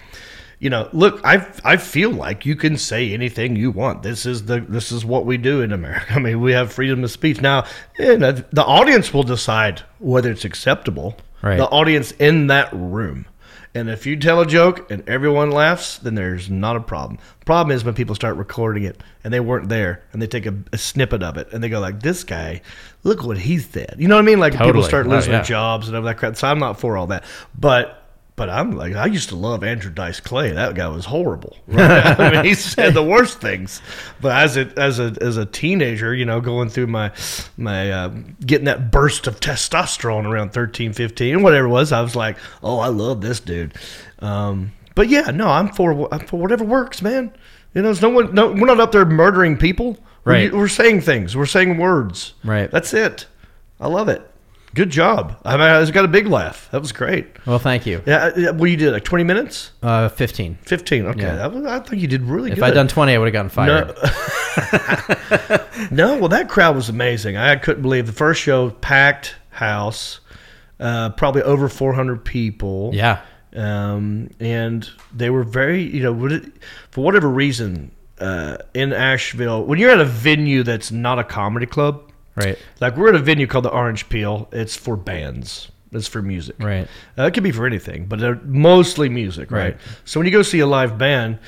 you 0.59 0.69
know, 0.69 0.89
look, 0.93 1.21
I 1.25 1.47
I 1.65 1.77
feel 1.79 2.11
like 2.11 2.45
you 2.45 2.55
can 2.55 2.77
say 2.77 3.13
anything 3.13 3.57
you 3.57 3.71
want. 3.71 4.03
This 4.03 4.27
is 4.27 4.45
the 4.45 4.61
this 4.61 4.93
is 4.93 5.05
what 5.05 5.25
we 5.27 5.37
do 5.39 5.63
in 5.63 5.73
America. 5.73 6.07
I 6.15 6.19
mean, 6.19 6.41
we 6.41 6.53
have 6.53 6.73
freedom 6.73 7.03
of 7.03 7.11
speech. 7.11 7.41
Now, 7.41 7.65
you 7.99 8.19
know, 8.19 8.33
the 8.33 8.65
audience 8.65 9.13
will 9.15 9.23
decide 9.23 9.83
whether 9.99 10.31
it's 10.31 10.45
acceptable. 10.45 11.17
Right. 11.43 11.57
The 11.57 11.67
audience 11.69 12.13
in 12.13 12.49
that 12.49 12.69
room. 12.73 13.27
And 13.73 13.89
if 13.89 14.05
you 14.05 14.17
tell 14.17 14.41
a 14.41 14.47
joke 14.47 14.91
and 14.91 15.09
everyone 15.09 15.53
laughs, 15.53 15.99
then 15.99 16.17
there's 16.17 16.51
not 16.51 16.75
a 16.75 16.81
problem. 16.81 17.19
Problem 17.45 17.75
is 17.75 17.85
when 17.85 17.95
people 17.95 18.17
start 18.17 18.37
recording 18.37 18.83
it 18.83 19.01
and 19.23 19.33
they 19.33 19.39
weren't 19.39 19.69
there 19.69 20.03
and 20.13 20.21
they 20.21 20.27
take 20.27 20.45
a, 20.47 20.55
a 20.73 20.79
snippet 20.79 21.23
of 21.23 21.37
it 21.37 21.53
and 21.53 21.63
they 21.63 21.69
go 21.69 21.79
like, 21.79 22.01
"This 22.01 22.25
guy, 22.25 22.63
look 23.05 23.23
what 23.23 23.39
he 23.39 23.59
said." 23.59 23.95
You 23.99 24.09
know 24.09 24.17
what 24.17 24.23
I 24.23 24.27
mean? 24.27 24.41
Like 24.41 24.55
people 24.55 24.67
Totally. 24.67 24.89
start 24.89 25.07
Oh, 25.07 25.11
losing 25.11 25.33
yeah. 25.33 25.43
jobs 25.43 25.87
and 25.87 25.97
all 25.97 26.03
that 26.03 26.17
crap. 26.19 26.37
So 26.37 26.49
I'm 26.49 26.59
not 26.59 26.81
for 26.81 26.97
all 26.97 27.07
that. 27.09 27.23
But 27.59 28.00
but 28.41 28.49
I'm 28.49 28.71
like 28.71 28.95
I 28.97 29.05
used 29.05 29.29
to 29.29 29.37
love 29.37 29.63
Andrew 29.63 29.91
Dice 29.91 30.19
Clay. 30.19 30.53
That 30.53 30.75
guy 30.75 30.89
was 30.89 31.05
horrible. 31.05 31.59
Right? 31.67 32.19
I 32.19 32.33
mean, 32.33 32.45
he 32.47 32.55
said 32.55 32.95
the 32.95 33.03
worst 33.03 33.39
things. 33.39 33.83
But 34.19 34.33
as 34.33 34.57
a 34.57 34.73
as 34.79 34.99
a 34.99 35.15
as 35.21 35.37
a 35.37 35.45
teenager, 35.45 36.15
you 36.15 36.25
know, 36.25 36.41
going 36.41 36.71
through 36.71 36.87
my 36.87 37.13
my 37.59 37.93
uh, 37.93 38.09
getting 38.41 38.65
that 38.65 38.91
burst 38.91 39.27
of 39.27 39.41
testosterone 39.41 40.25
around 40.25 40.55
13, 40.55 40.95
15, 40.95 41.43
whatever 41.43 41.67
it 41.67 41.69
was, 41.69 41.93
I 41.93 42.01
was 42.01 42.17
like, 42.17 42.39
oh, 42.63 42.79
I 42.79 42.87
love 42.87 43.21
this 43.21 43.41
dude. 43.41 43.75
Um, 44.21 44.73
but 44.95 45.11
yeah, 45.11 45.31
no, 45.33 45.49
I'm 45.49 45.69
for 45.69 46.09
I'm 46.11 46.27
for 46.27 46.41
whatever 46.41 46.65
works, 46.65 47.03
man. 47.03 47.35
You 47.75 47.83
know, 47.83 47.89
there's 47.89 48.01
no 48.01 48.09
one. 48.09 48.35
No, 48.35 48.53
we're 48.53 48.65
not 48.65 48.81
up 48.81 48.93
there 48.93 49.05
murdering 49.05 49.59
people. 49.59 49.99
Right. 50.25 50.51
We're, 50.51 50.61
we're 50.61 50.69
saying 50.69 51.03
things. 51.03 51.37
We're 51.37 51.45
saying 51.45 51.77
words. 51.77 52.33
Right. 52.43 52.71
That's 52.71 52.95
it. 52.95 53.27
I 53.79 53.89
love 53.89 54.09
it. 54.09 54.30
Good 54.75 54.91
job. 54.91 55.37
I 55.45 55.53
mean, 55.57 55.63
I 55.67 55.81
just 55.81 55.93
got 55.93 56.05
a 56.05 56.09
big 56.09 56.27
laugh. 56.29 56.69
That 56.71 56.81
was 56.81 56.93
great. 56.93 57.27
well, 57.45 57.59
thank 57.59 57.87
you. 57.87 58.03
Yeah. 58.07 58.27
uh, 58.37 58.53
Well, 58.53 58.69
you 58.69 58.77
did 58.77 58.93
like 58.93 59.03
20 59.05 59.25
minutes, 59.25 59.73
Uh, 59.83 60.09
15. 60.09 60.59
15. 60.63 61.07
Okay. 61.07 61.21
Yeah. 61.23 61.35
That 61.37 61.53
was, 61.53 61.65
I 61.67 61.81
think 61.81 62.01
you 62.03 62.07
did 62.09 62.23
really 62.23 62.51
If 62.53 62.57
good. 62.57 62.65
If 62.65 62.71
I'd 62.71 62.75
done 62.75 62.87
20, 62.89 63.13
I 63.15 63.19
would 63.19 63.27
have 63.27 63.33
gotten 63.33 63.51
fired. 63.51 63.95
No, 65.91 66.19
well, 66.19 66.29
that 66.29 66.49
crowd 66.49 66.77
was 66.77 66.89
amazing. 66.91 67.37
I 67.39 67.57
couldn't 67.57 67.83
believe 67.83 68.07
the 68.07 68.13
first 68.13 68.41
show, 68.43 68.71
packed 68.71 69.35
house, 69.51 70.21
uh, 70.79 71.11
probably 71.11 71.43
over 71.43 71.69
400 71.69 72.23
people. 72.25 72.91
Yeah. 72.93 73.21
Um, 73.57 74.31
and 74.39 74.89
they 75.15 75.31
were 75.31 75.43
very, 75.43 75.83
you 75.83 76.03
know, 76.03 76.41
for 76.91 77.03
whatever 77.03 77.29
reason, 77.29 77.91
uh, 78.21 78.59
in 78.75 78.93
Asheville, 78.93 79.65
when 79.65 79.79
you're 79.79 79.91
at 79.91 80.01
a 80.01 80.05
venue 80.05 80.63
that's 80.63 80.93
not 80.93 81.19
a 81.19 81.25
comedy 81.25 81.67
club, 81.67 82.10
Right. 82.37 82.59
like 82.81 82.97
we're 82.97 83.09
at 83.09 83.15
a 83.15 83.19
venue 83.19 83.47
called 83.47 83.65
the 83.65 83.71
Orange 83.71 84.09
Peel, 84.09 84.49
it's 84.53 84.77
for 84.77 84.97
bands. 84.97 85.71
It's 85.93 86.07
for 86.07 86.23
music. 86.23 86.57
Right. 86.61 86.87
Uh, 87.19 87.25
it 87.25 87.35
could 87.35 87.43
be 87.43 87.51
for 87.51 87.67
anything, 87.67 88.07
but 88.07 88.21
they're 88.21 88.41
mostly 88.45 89.09
music, 89.09 89.51
right? 89.51 89.75
Right. 89.75 89.77
So 90.05 90.21
when 90.21 90.27
you 90.27 90.33
go 90.33 90.43
see 90.43 90.61
a 90.61 90.67
live 90.67 90.97
band, 90.97 91.41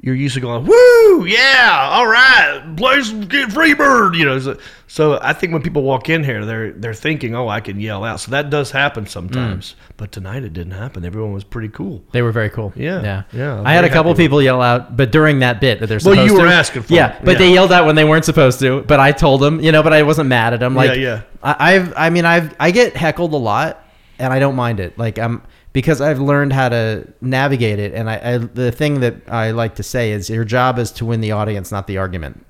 you're 0.00 0.14
usually 0.14 0.42
going, 0.42 0.64
"Woo, 0.64 1.26
yeah, 1.26 1.88
all 1.90 2.06
right, 2.06 2.62
place 2.76 3.10
get 3.10 3.50
free 3.52 3.74
bird," 3.74 4.14
you 4.14 4.24
know. 4.24 4.38
So, 4.38 4.56
so 4.86 5.18
I 5.20 5.32
think 5.32 5.52
when 5.52 5.60
people 5.62 5.82
walk 5.82 6.08
in 6.08 6.22
here, 6.22 6.44
they're 6.44 6.72
they're 6.72 6.94
thinking, 6.94 7.34
"Oh, 7.34 7.48
I 7.48 7.60
can 7.60 7.80
yell 7.80 8.04
out." 8.04 8.20
So 8.20 8.30
that 8.30 8.48
does 8.48 8.70
happen 8.70 9.06
sometimes, 9.06 9.72
mm. 9.72 9.92
but 9.96 10.12
tonight 10.12 10.44
it 10.44 10.52
didn't 10.52 10.72
happen. 10.72 11.04
Everyone 11.04 11.32
was 11.32 11.42
pretty 11.42 11.68
cool. 11.68 12.04
They 12.12 12.22
were 12.22 12.30
very 12.30 12.48
cool. 12.50 12.72
Yeah, 12.76 13.02
yeah, 13.02 13.22
yeah, 13.32 13.58
I'm 13.58 13.66
I 13.66 13.72
had 13.72 13.84
a 13.84 13.90
couple 13.90 14.14
people 14.14 14.40
yell 14.40 14.62
out, 14.62 14.96
but 14.96 15.10
during 15.10 15.40
that 15.40 15.60
bit 15.60 15.80
that 15.80 15.88
they're 15.88 15.98
supposed 15.98 16.16
to. 16.16 16.20
Well, 16.22 16.30
you 16.30 16.36
to. 16.36 16.42
were 16.42 16.48
asking 16.48 16.82
for 16.82 16.94
Yeah, 16.94 17.16
it. 17.16 17.24
but 17.24 17.32
Yeah. 17.32 17.38
they 17.38 17.52
yelled 17.52 17.72
out 17.72 17.84
when 17.84 17.96
they 17.96 18.04
weren't 18.04 18.24
supposed 18.24 18.60
to. 18.60 18.82
But 18.82 19.00
I 19.00 19.10
told 19.12 19.40
them, 19.40 19.60
you 19.60 19.72
know, 19.72 19.82
but 19.82 19.92
I 19.92 20.04
wasn't 20.04 20.28
mad 20.28 20.52
at 20.54 20.60
them. 20.60 20.74
Like, 20.76 20.96
Yeah, 20.96 21.02
yeah. 21.02 21.22
I, 21.42 21.74
I've, 21.74 21.92
I 21.96 22.10
mean, 22.10 22.24
I've, 22.24 22.54
I 22.60 22.70
get 22.70 22.96
heckled 22.96 23.32
a 23.32 23.36
lot, 23.36 23.84
and 24.20 24.32
I 24.32 24.38
don't 24.38 24.54
mind 24.56 24.78
it. 24.80 24.96
Like, 24.96 25.18
I'm 25.18 25.42
because 25.72 26.00
I've 26.00 26.20
learned 26.20 26.52
how 26.52 26.68
to 26.70 27.06
navigate 27.20 27.78
it. 27.78 27.92
And 27.94 28.08
I, 28.10 28.34
I 28.34 28.38
the 28.38 28.72
thing 28.72 29.00
that 29.00 29.14
I 29.28 29.50
like 29.52 29.74
to 29.76 29.82
say 29.82 30.12
is, 30.12 30.28
your 30.30 30.44
job 30.44 30.78
is 30.78 30.90
to 30.92 31.04
win 31.04 31.20
the 31.20 31.32
audience, 31.32 31.70
not 31.70 31.86
the 31.86 31.98
argument. 31.98 32.44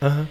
Uh-huh. 0.00 0.24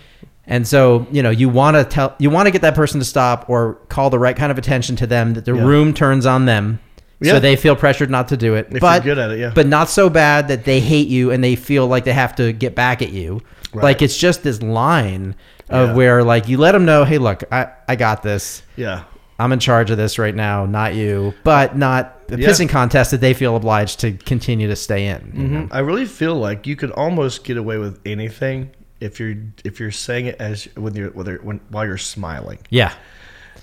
And 0.47 0.67
so, 0.67 1.07
you 1.11 1.21
know, 1.23 1.29
you 1.29 1.47
want 1.49 1.77
to 1.77 1.83
tell, 1.85 2.15
you 2.17 2.29
want 2.29 2.47
to 2.47 2.51
get 2.51 2.61
that 2.63 2.75
person 2.75 2.99
to 2.99 3.05
stop 3.05 3.49
or 3.49 3.75
call 3.89 4.09
the 4.09 4.19
right 4.19 4.35
kind 4.35 4.51
of 4.51 4.57
attention 4.57 4.95
to 4.97 5.07
them 5.07 5.33
that 5.35 5.45
the 5.45 5.53
Yeah. 5.55 5.63
room 5.63 5.93
turns 5.93 6.25
on 6.25 6.45
them, 6.45 6.79
Yeah. 7.21 7.33
so 7.33 7.39
they 7.39 7.55
feel 7.55 7.75
pressured 7.75 8.09
not 8.09 8.27
to 8.29 8.37
do 8.37 8.55
it. 8.55 8.67
If 8.71 8.81
but 8.81 9.05
you're 9.05 9.15
good 9.15 9.21
at 9.23 9.31
it, 9.31 9.39
yeah. 9.39 9.51
but 9.53 9.67
not 9.67 9.87
so 9.87 10.09
bad 10.09 10.47
that 10.49 10.65
they 10.65 10.79
hate 10.81 11.07
you 11.07 11.31
and 11.31 11.43
they 11.43 11.55
feel 11.55 11.87
like 11.87 12.03
they 12.05 12.11
have 12.13 12.35
to 12.37 12.51
get 12.51 12.75
back 12.75 13.01
at 13.01 13.11
you. 13.11 13.41
Right. 13.71 13.83
Like 13.83 14.01
it's 14.01 14.17
just 14.17 14.43
this 14.43 14.61
line 14.61 15.35
of 15.69 15.89
Yeah. 15.89 15.95
where 15.95 16.23
like 16.23 16.49
you 16.49 16.57
let 16.57 16.73
them 16.73 16.83
know, 16.85 17.05
hey, 17.05 17.19
look, 17.19 17.43
I 17.51 17.67
I 17.87 17.95
got 17.95 18.23
this. 18.23 18.63
yeah, 18.75 19.03
I'm 19.41 19.51
in 19.51 19.59
charge 19.59 19.91
of 19.91 19.97
this 19.97 20.17
right 20.19 20.35
now, 20.35 20.65
not 20.65 20.95
you. 20.95 21.33
But 21.43 21.77
not 21.77 22.27
the 22.27 22.39
Yeah. 22.39 22.47
pissing 22.47 22.69
contest 22.69 23.11
that 23.11 23.21
they 23.21 23.33
feel 23.33 23.55
obliged 23.55 23.99
to 24.01 24.13
continue 24.13 24.67
to 24.67 24.75
stay 24.75 25.07
in. 25.07 25.17
Mm-hmm. 25.21 25.53
know? 25.53 25.67
I 25.71 25.79
really 25.79 26.05
feel 26.05 26.35
like 26.35 26.67
you 26.67 26.75
could 26.75 26.91
almost 26.91 27.43
get 27.43 27.57
away 27.57 27.77
with 27.77 27.99
anything 28.05 28.69
if 28.99 29.19
you're 29.19 29.35
if 29.65 29.79
you're 29.79 29.91
saying 29.91 30.27
it 30.27 30.35
as 30.39 30.65
when 30.75 30.93
you're 30.95 31.09
whether 31.09 31.37
when 31.41 31.59
while 31.69 31.85
you're 31.85 31.97
smiling, 31.97 32.59
Yeah, 32.69 32.93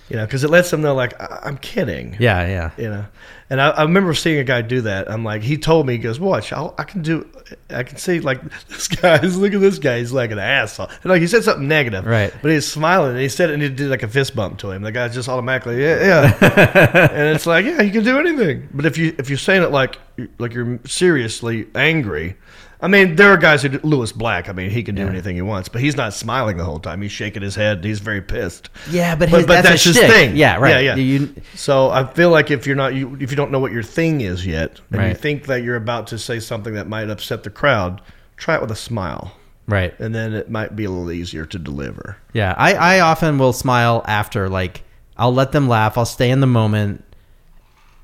you 0.08 0.16
know, 0.16 0.24
because 0.24 0.44
it 0.44 0.50
lets 0.50 0.70
them 0.70 0.80
know 0.82 0.94
like 0.94 1.20
I- 1.20 1.40
I'm 1.44 1.58
kidding. 1.58 2.16
yeah, 2.18 2.46
yeah. 2.46 2.70
you 2.76 2.88
know 2.90 3.04
and 3.50 3.62
I, 3.62 3.70
I 3.70 3.82
remember 3.84 4.12
seeing 4.12 4.38
a 4.38 4.44
guy 4.44 4.60
do 4.60 4.82
that 4.82 5.10
i'm 5.10 5.24
like 5.24 5.40
he 5.42 5.56
told 5.56 5.86
me 5.86 5.94
he 5.94 5.98
goes 5.98 6.20
watch 6.20 6.52
I'll, 6.52 6.74
i 6.76 6.84
can 6.84 7.00
do 7.00 7.26
i 7.70 7.82
can 7.82 7.96
see 7.96 8.20
like 8.20 8.42
this 8.68 8.88
guy's 8.88 9.38
look 9.40 9.54
at 9.54 9.60
this 9.62 9.78
guy 9.78 10.00
he's 10.00 10.12
like 10.12 10.30
an 10.32 10.38
asshole 10.38 10.88
and 10.88 11.04
like 11.06 11.22
he 11.22 11.26
said 11.26 11.44
something 11.44 11.66
negative 11.66 12.04
Right. 12.04 12.30
but 12.42 12.50
he's 12.50 12.66
smiling 12.70 13.12
and 13.12 13.20
he 13.20 13.30
said 13.30 13.48
it 13.48 13.54
and 13.54 13.62
he 13.62 13.70
did 13.70 13.88
like 13.88 14.02
a 14.02 14.08
fist 14.08 14.36
bump 14.36 14.58
to 14.58 14.70
him 14.70 14.82
the 14.82 14.92
guy 14.92 15.08
just 15.08 15.30
automatically 15.30 15.82
yeah 15.82 15.98
yeah 16.42 17.08
and 17.10 17.34
it's 17.34 17.46
like 17.46 17.64
yeah 17.64 17.80
you 17.80 17.90
can 17.90 18.04
do 18.04 18.18
anything 18.18 18.68
but 18.74 18.84
if 18.84 18.98
you 18.98 19.14
if 19.18 19.30
you're 19.30 19.38
saying 19.38 19.62
it 19.62 19.70
like 19.70 19.98
like 20.38 20.52
you're 20.52 20.78
seriously 20.84 21.68
angry 21.74 22.36
I 22.80 22.86
mean, 22.86 23.16
there 23.16 23.32
are 23.32 23.36
guys 23.36 23.62
who 23.62 23.70
do, 23.70 23.80
Lewis 23.82 24.12
Black. 24.12 24.48
I 24.48 24.52
mean, 24.52 24.70
he 24.70 24.84
can 24.84 24.94
do 24.94 25.02
Yeah. 25.02 25.08
anything 25.08 25.34
he 25.34 25.42
wants, 25.42 25.68
but 25.68 25.80
he's 25.80 25.96
not 25.96 26.14
smiling 26.14 26.56
the 26.58 26.64
whole 26.64 26.78
time. 26.78 27.02
He's 27.02 27.10
shaking 27.10 27.42
his 27.42 27.56
head. 27.56 27.82
He's 27.84 27.98
very 27.98 28.22
pissed. 28.22 28.70
Yeah, 28.88 29.16
but, 29.16 29.30
But- 29.30 29.38
his, 29.38 29.46
but 29.46 29.52
that's, 29.54 29.68
that's 29.68 29.84
his 29.84 29.96
shtick. 29.96 30.10
thing. 30.10 30.36
Yeah, 30.36 30.56
right. 30.58 30.84
Yeah, 30.84 30.94
yeah. 30.94 30.96
You, 30.96 31.34
So 31.54 31.90
I 31.90 32.04
feel 32.04 32.30
like 32.30 32.52
if 32.52 32.66
you're 32.68 32.76
not 32.76 32.94
you 32.94 33.16
if 33.20 33.30
you 33.32 33.36
don't 33.36 33.50
know 33.50 33.58
what 33.58 33.72
your 33.72 33.82
thing 33.82 34.20
is 34.20 34.46
yet, 34.46 34.80
and 34.92 35.08
you 35.08 35.14
think 35.14 35.46
that 35.46 35.62
you're 35.64 35.74
about 35.76 36.06
to 36.08 36.18
say 36.18 36.38
something 36.38 36.74
that 36.74 36.86
might 36.88 37.10
upset 37.10 37.42
the 37.42 37.50
crowd, 37.50 38.00
try 38.36 38.54
it 38.54 38.60
with 38.60 38.70
a 38.70 38.76
smile, 38.76 39.32
right. 39.66 39.98
and 39.98 40.14
then 40.14 40.32
it 40.32 40.48
might 40.48 40.76
be 40.76 40.84
a 40.84 40.90
little 40.90 41.10
easier 41.10 41.44
to 41.46 41.58
deliver. 41.58 42.16
Yeah, 42.32 42.54
I, 42.56 42.74
I 42.74 43.00
often 43.00 43.38
will 43.38 43.52
smile 43.52 44.04
after. 44.06 44.48
Like 44.48 44.82
I'll 45.16 45.34
let 45.34 45.50
them 45.50 45.68
laugh. 45.68 45.98
I'll 45.98 46.06
stay 46.06 46.30
in 46.30 46.38
the 46.38 46.46
moment, 46.46 47.02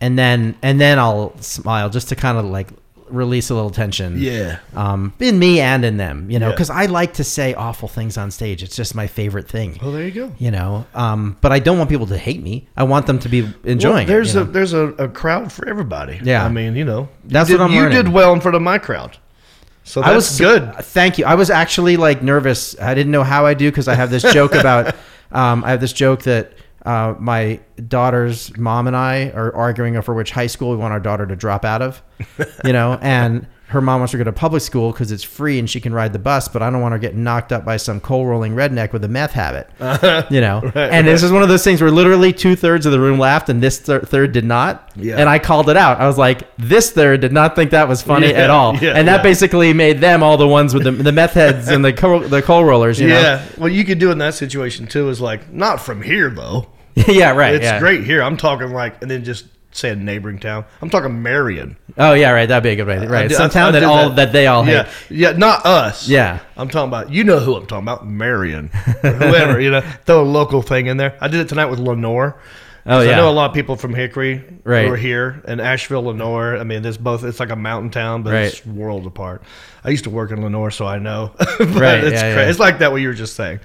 and 0.00 0.18
then 0.18 0.56
and 0.62 0.80
then 0.80 0.98
I'll 0.98 1.38
smile 1.40 1.90
just 1.90 2.08
to 2.08 2.16
kind 2.16 2.38
of 2.38 2.44
like 2.46 2.70
release 3.14 3.50
a 3.50 3.54
little 3.54 3.70
tension. 3.70 4.16
Yeah. 4.18 4.58
Um, 4.74 5.12
in 5.20 5.38
me 5.38 5.60
and 5.60 5.84
in 5.84 5.96
them, 5.96 6.30
you 6.30 6.38
know, 6.38 6.48
Yeah. 6.48 6.52
because 6.52 6.70
I 6.70 6.86
like 6.86 7.14
to 7.14 7.24
say 7.24 7.54
awful 7.54 7.88
things 7.88 8.16
on 8.18 8.30
stage. 8.30 8.62
It's 8.62 8.76
just 8.76 8.94
my 8.94 9.06
favorite 9.06 9.48
thing. 9.48 9.78
Well, 9.82 9.92
there 9.92 10.04
you 10.04 10.10
go. 10.10 10.32
You 10.38 10.50
know, 10.50 10.86
um, 10.94 11.36
but 11.40 11.52
I 11.52 11.58
don't 11.58 11.78
want 11.78 11.90
people 11.90 12.06
to 12.08 12.18
hate 12.18 12.42
me. 12.42 12.66
I 12.76 12.84
want 12.84 13.06
them 13.06 13.18
to 13.20 13.28
be 13.28 13.48
enjoying. 13.64 13.94
Well, 13.94 14.02
it, 14.02 14.06
there's 14.06 14.34
you 14.34 14.40
a 14.40 14.44
know? 14.44 14.50
there's 14.50 14.72
a, 14.72 14.86
a 14.94 15.08
crowd 15.08 15.52
for 15.52 15.68
everybody. 15.68 16.20
Yeah. 16.22 16.44
I 16.44 16.48
mean, 16.48 16.76
you 16.76 16.84
know, 16.84 17.08
That's 17.24 17.48
you 17.48 17.56
did, 17.56 17.60
what 17.62 17.70
I'm 17.70 17.74
You 17.76 17.82
learning. 17.82 18.04
did 18.04 18.08
well 18.12 18.32
in 18.32 18.40
front 18.40 18.54
of 18.56 18.62
my 18.62 18.78
crowd, 18.78 19.16
so 19.84 20.02
I 20.02 20.14
was 20.14 20.38
good. 20.38 20.74
Thank 20.76 21.18
you. 21.18 21.24
I 21.26 21.34
was 21.34 21.50
actually 21.50 21.96
like 21.96 22.22
nervous. 22.22 22.78
I 22.80 22.94
didn't 22.94 23.12
know 23.12 23.24
how 23.24 23.46
I 23.46 23.54
do 23.54 23.70
because 23.70 23.88
I 23.88 23.94
have 23.94 24.10
this 24.10 24.22
joke 24.32 24.54
about. 24.54 24.94
Um, 25.32 25.64
I 25.64 25.70
have 25.70 25.80
this 25.80 25.92
joke 25.92 26.22
that 26.24 26.52
uh, 26.84 27.14
my 27.18 27.60
daughter's 27.88 28.56
mom 28.56 28.86
and 28.86 28.96
I 28.96 29.30
are 29.30 29.54
arguing 29.54 29.96
over 29.96 30.12
which 30.14 30.30
high 30.30 30.48
school 30.48 30.70
we 30.70 30.76
want 30.76 30.92
our 30.92 31.00
daughter 31.00 31.26
to 31.26 31.36
drop 31.36 31.64
out 31.64 31.82
of. 31.82 32.02
You 32.64 32.72
know, 32.72 32.98
and 33.02 33.46
her 33.68 33.80
mom 33.80 34.00
wants 34.00 34.12
her 34.12 34.18
to 34.18 34.24
go 34.24 34.30
to 34.30 34.36
public 34.36 34.62
school 34.62 34.92
because 34.92 35.10
it's 35.10 35.24
free 35.24 35.58
and 35.58 35.68
she 35.68 35.80
can 35.80 35.92
ride 35.92 36.12
the 36.12 36.18
bus, 36.18 36.46
but 36.48 36.62
I 36.62 36.70
don't 36.70 36.80
want 36.80 36.92
her 36.92 36.98
getting 36.98 37.24
knocked 37.24 37.50
up 37.50 37.64
by 37.64 37.76
some 37.78 37.98
coal 37.98 38.26
rolling 38.26 38.54
redneck 38.54 38.92
with 38.92 39.02
a 39.04 39.08
meth 39.08 39.32
habit. 39.32 39.68
you 40.30 40.40
know, 40.40 40.60
and 40.74 41.06
this 41.06 41.22
is 41.22 41.32
one 41.32 41.42
of 41.42 41.48
those 41.48 41.64
things 41.64 41.80
where 41.80 41.90
literally 41.90 42.32
two 42.32 42.54
thirds 42.54 42.86
of 42.86 42.92
the 42.92 43.00
room 43.00 43.18
laughed 43.18 43.48
and 43.48 43.62
this 43.62 43.80
thir- 43.80 44.00
third 44.02 44.32
did 44.32 44.44
not. 44.44 44.92
Yeah. 44.94 45.16
And 45.16 45.28
I 45.28 45.38
called 45.38 45.70
it 45.70 45.76
out. 45.76 45.98
I 45.98 46.06
was 46.06 46.18
like, 46.18 46.54
this 46.56 46.92
third 46.92 47.22
did 47.22 47.32
not 47.32 47.56
think 47.56 47.70
that 47.70 47.88
was 47.88 48.02
funny 48.02 48.30
Yeah, 48.30 48.42
at 48.44 48.50
all, 48.50 48.76
yeah, 48.76 48.92
and 48.92 49.08
that 49.08 49.22
basically 49.22 49.72
made 49.72 50.00
them 50.00 50.22
all 50.22 50.36
the 50.36 50.46
ones 50.46 50.74
with 50.74 50.84
the, 50.84 50.92
the 50.92 51.12
meth 51.12 51.32
heads 51.32 51.68
and 51.68 51.84
the 51.84 51.92
coal, 51.92 52.20
the 52.20 52.42
coal 52.42 52.64
rollers. 52.64 53.00
You 53.00 53.08
know? 53.08 53.20
Yeah. 53.20 53.44
What 53.56 53.72
you 53.72 53.84
could 53.84 53.98
do 53.98 54.10
in 54.10 54.18
that 54.18 54.34
situation 54.34 54.86
too 54.86 55.08
is 55.08 55.20
like, 55.20 55.50
not 55.52 55.80
from 55.80 56.02
here 56.02 56.30
though. 56.30 56.68
yeah, 57.08 57.30
right. 57.32 57.54
It's 57.54 57.64
yeah. 57.64 57.78
great 57.78 58.04
here. 58.04 58.22
I'm 58.22 58.36
talking 58.36 58.70
like, 58.72 59.00
and 59.02 59.10
then 59.10 59.24
just 59.24 59.46
say 59.72 59.90
a 59.90 59.96
neighboring 59.96 60.38
town. 60.38 60.64
I'm 60.80 60.88
talking 60.90 61.22
Marion. 61.22 61.76
Oh 61.98 62.12
yeah, 62.12 62.30
right. 62.30 62.46
That'd 62.46 62.62
be 62.62 62.70
a 62.70 62.76
good 62.76 62.86
way. 62.86 63.04
Right, 63.06 63.28
did- 63.28 63.36
some 63.36 63.50
town 63.50 63.72
that 63.72 63.82
all 63.82 64.10
that. 64.10 64.16
that 64.16 64.32
they 64.32 64.46
all 64.46 64.62
hate. 64.62 64.72
Yeah, 64.74 64.90
yeah, 65.10 65.32
not 65.32 65.66
us. 65.66 66.08
Yeah. 66.08 66.38
I'm 66.56 66.68
talking 66.68 66.88
about 66.88 67.10
you 67.10 67.24
know 67.24 67.40
who 67.40 67.56
I'm 67.56 67.66
talking 67.66 67.84
about, 67.84 68.06
Marion, 68.06 68.68
whoever. 69.02 69.60
you 69.60 69.70
know, 69.72 69.80
throw 70.04 70.22
a 70.22 70.24
local 70.24 70.62
thing 70.62 70.86
in 70.86 70.96
there. 70.96 71.18
I 71.20 71.28
did 71.28 71.40
it 71.40 71.48
tonight 71.48 71.66
with 71.66 71.78
Lenoir. 71.80 72.38
Oh 72.86 73.00
yeah. 73.00 73.12
I 73.12 73.16
know 73.16 73.30
a 73.30 73.32
lot 73.32 73.48
of 73.48 73.54
people 73.54 73.76
from 73.76 73.94
Hickory 73.94 74.44
Right. 74.62 74.86
who 74.86 74.92
are 74.92 74.96
here, 74.96 75.42
and 75.48 75.58
Asheville, 75.60 76.02
Lenoir. 76.04 76.58
I 76.58 76.64
mean, 76.64 76.82
this 76.82 76.96
both. 76.98 77.24
It's 77.24 77.40
like 77.40 77.50
a 77.50 77.56
mountain 77.56 77.90
town, 77.90 78.22
but 78.22 78.34
it's 78.34 78.64
worlds 78.66 79.06
apart. 79.06 79.42
I 79.82 79.88
used 79.90 80.04
to 80.04 80.10
work 80.10 80.30
in 80.32 80.42
Lenoir, 80.42 80.70
so 80.70 80.86
I 80.86 80.98
know. 80.98 81.32
Right, 81.60 82.04
It's, 82.04 82.12
yeah, 82.20 82.34
cra- 82.34 82.42
yeah. 82.44 82.48
it's 82.50 82.58
like 82.60 82.78
that. 82.80 82.92
What 82.92 83.00
you 83.00 83.08
were 83.08 83.14
just 83.14 83.34
saying. 83.36 83.60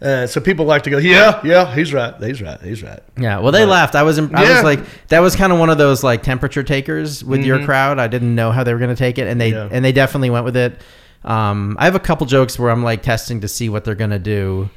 Uh, 0.00 0.26
so 0.28 0.40
people 0.40 0.64
like 0.64 0.82
to 0.84 0.90
go, 0.90 0.98
yeah, 0.98 1.40
yeah, 1.44 1.74
he's 1.74 1.92
right, 1.92 2.14
he's 2.22 2.40
right, 2.40 2.60
he's 2.60 2.82
right. 2.84 3.00
Yeah, 3.18 3.40
well, 3.40 3.50
they 3.50 3.64
laughed. 3.64 3.96
I 3.96 4.04
was, 4.04 4.18
I 4.18 4.22
Yeah. 4.22 4.54
was 4.54 4.62
like, 4.62 4.80
that 5.08 5.18
was 5.20 5.34
kind 5.34 5.52
of 5.52 5.58
one 5.58 5.70
of 5.70 5.78
those 5.78 6.04
like 6.04 6.22
temperature 6.22 6.62
takers 6.62 7.24
with 7.24 7.44
your 7.44 7.64
crowd. 7.64 7.98
I 7.98 8.06
didn't 8.06 8.34
know 8.36 8.52
how 8.52 8.62
they 8.62 8.72
were 8.72 8.78
going 8.78 8.94
to 8.94 8.96
take 8.96 9.18
it, 9.18 9.26
and 9.26 9.40
they 9.40 9.50
Mm-hmm. 9.52 9.70
Yeah. 9.70 9.76
and 9.76 9.84
they 9.84 9.90
definitely 9.92 10.30
went 10.30 10.44
with 10.44 10.56
it. 10.56 10.80
Um, 11.24 11.76
I 11.80 11.84
have 11.86 11.96
a 11.96 12.00
couple 12.00 12.26
jokes 12.26 12.58
where 12.60 12.70
I'm 12.70 12.84
like 12.84 13.02
testing 13.02 13.40
to 13.40 13.48
see 13.48 13.68
what 13.68 13.84
they're 13.84 13.96
going 13.96 14.10
to 14.10 14.20
do, 14.20 14.70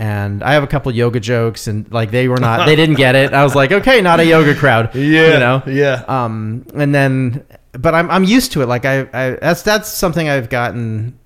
and 0.00 0.42
I 0.42 0.54
have 0.54 0.64
a 0.64 0.66
couple 0.66 0.90
yoga 0.92 1.20
jokes, 1.20 1.68
and 1.68 1.88
like 1.92 2.10
they 2.10 2.26
were 2.26 2.40
not, 2.40 2.66
they 2.66 2.74
didn't 2.74 2.96
get 2.96 3.14
it. 3.14 3.32
I 3.32 3.44
was 3.44 3.54
like, 3.54 3.70
okay, 3.70 4.00
not 4.00 4.18
a 4.18 4.24
yoga 4.26 4.56
crowd, 4.56 4.92
Yeah, 4.96 5.34
you 5.34 5.38
know, 5.38 5.62
yeah. 5.68 6.02
um, 6.08 6.66
and 6.74 6.92
then, 6.92 7.44
but 7.72 7.94
I'm 7.94 8.10
I'm 8.10 8.24
used 8.24 8.50
to 8.52 8.62
it. 8.62 8.66
Like 8.66 8.84
I, 8.84 9.02
I 9.12 9.30
that's 9.40 9.62
that's 9.62 9.88
something 9.88 10.28
I've 10.28 10.48
gotten 10.50 11.16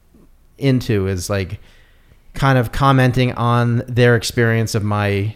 into 0.59 1.07
is 1.09 1.31
like 1.31 1.59
kind 2.35 2.59
of 2.59 2.73
commenting 2.73 3.33
on 3.33 3.79
their 3.89 4.17
experience 4.17 4.75
of 4.75 4.83
my 4.83 5.35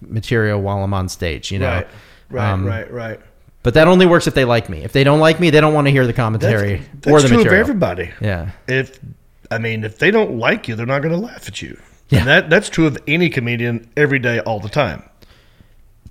material 0.00 0.60
while 0.60 0.82
I'm 0.82 0.94
on 0.94 1.08
stage. 1.08 1.50
You 1.50 1.58
know, 1.58 1.70
Right, 1.70 1.86
right, 2.30 2.50
Um, 2.50 2.64
right, 2.64 2.90
right. 2.90 3.20
But 3.62 3.74
that 3.74 3.88
only 3.88 4.06
works 4.06 4.28
if 4.28 4.34
they 4.34 4.44
like 4.44 4.68
me. 4.68 4.84
If 4.84 4.92
they 4.92 5.02
don't 5.02 5.18
like 5.18 5.40
me, 5.40 5.50
they 5.50 5.60
don't 5.60 5.74
want 5.74 5.88
to 5.88 5.90
hear 5.90 6.06
the 6.06 6.12
commentary 6.12 6.76
That's, 6.94 7.06
or 7.08 7.10
that's 7.12 7.22
the 7.24 7.28
true 7.28 7.36
material. 7.38 7.60
of 7.60 7.68
everybody. 7.68 8.10
Yeah, 8.20 8.50
if 8.68 9.00
I 9.50 9.58
mean, 9.58 9.82
if 9.82 9.98
they 9.98 10.12
don't 10.12 10.38
like 10.38 10.68
you, 10.68 10.76
they're 10.76 10.86
not 10.86 11.02
going 11.02 11.14
to 11.14 11.20
laugh 11.20 11.48
at 11.48 11.60
you. 11.62 11.76
Yeah. 12.08 12.20
And 12.20 12.28
that 12.28 12.50
that's 12.50 12.68
true 12.68 12.86
of 12.86 12.96
any 13.08 13.28
comedian 13.28 13.90
every 13.96 14.20
day, 14.20 14.38
all 14.40 14.60
the 14.60 14.68
time. 14.68 15.02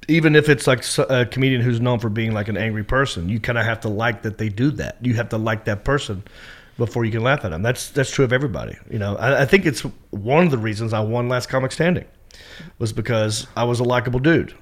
Even 0.10 0.36
if 0.36 0.50
it's 0.50 0.68
like 0.68 0.84
a 1.10 1.26
comedian 1.26 1.62
who's 1.62 1.80
known 1.80 2.00
for 2.00 2.10
being 2.10 2.34
like 2.34 2.50
an 2.50 2.58
angry 2.58 2.84
person, 2.84 3.30
you 3.30 3.40
kind 3.40 3.58
of 3.58 3.66
have 3.66 3.80
to 3.82 3.90
like 3.90 4.22
that 4.24 4.38
they 4.38 4.50
do 4.50 4.70
that. 4.72 4.98
You 5.02 5.14
have 5.16 5.30
to 5.30 5.38
like 5.38 5.64
that 5.66 5.86
person 5.86 6.24
before 6.78 7.06
you 7.06 7.12
can 7.12 7.22
laugh 7.24 7.46
at 7.46 7.52
them. 7.52 7.62
That's 7.62 7.90
that's 7.90 8.12
true 8.12 8.26
of 8.26 8.34
everybody. 8.34 8.78
You 8.90 9.00
know, 9.00 9.16
I, 9.16 9.42
I 9.44 9.46
think 9.46 9.66
it's 9.66 9.82
one 10.12 10.46
of 10.46 10.52
the 10.52 10.58
reasons 10.58 10.94
I 10.94 11.00
won 11.00 11.30
Last 11.30 11.48
Comic 11.50 11.72
Standing 11.72 12.06
was 12.80 12.94
because 12.94 13.48
I 13.56 13.64
was 13.64 13.80
a 13.80 13.84
likable 13.84 14.20
dude. 14.20 14.54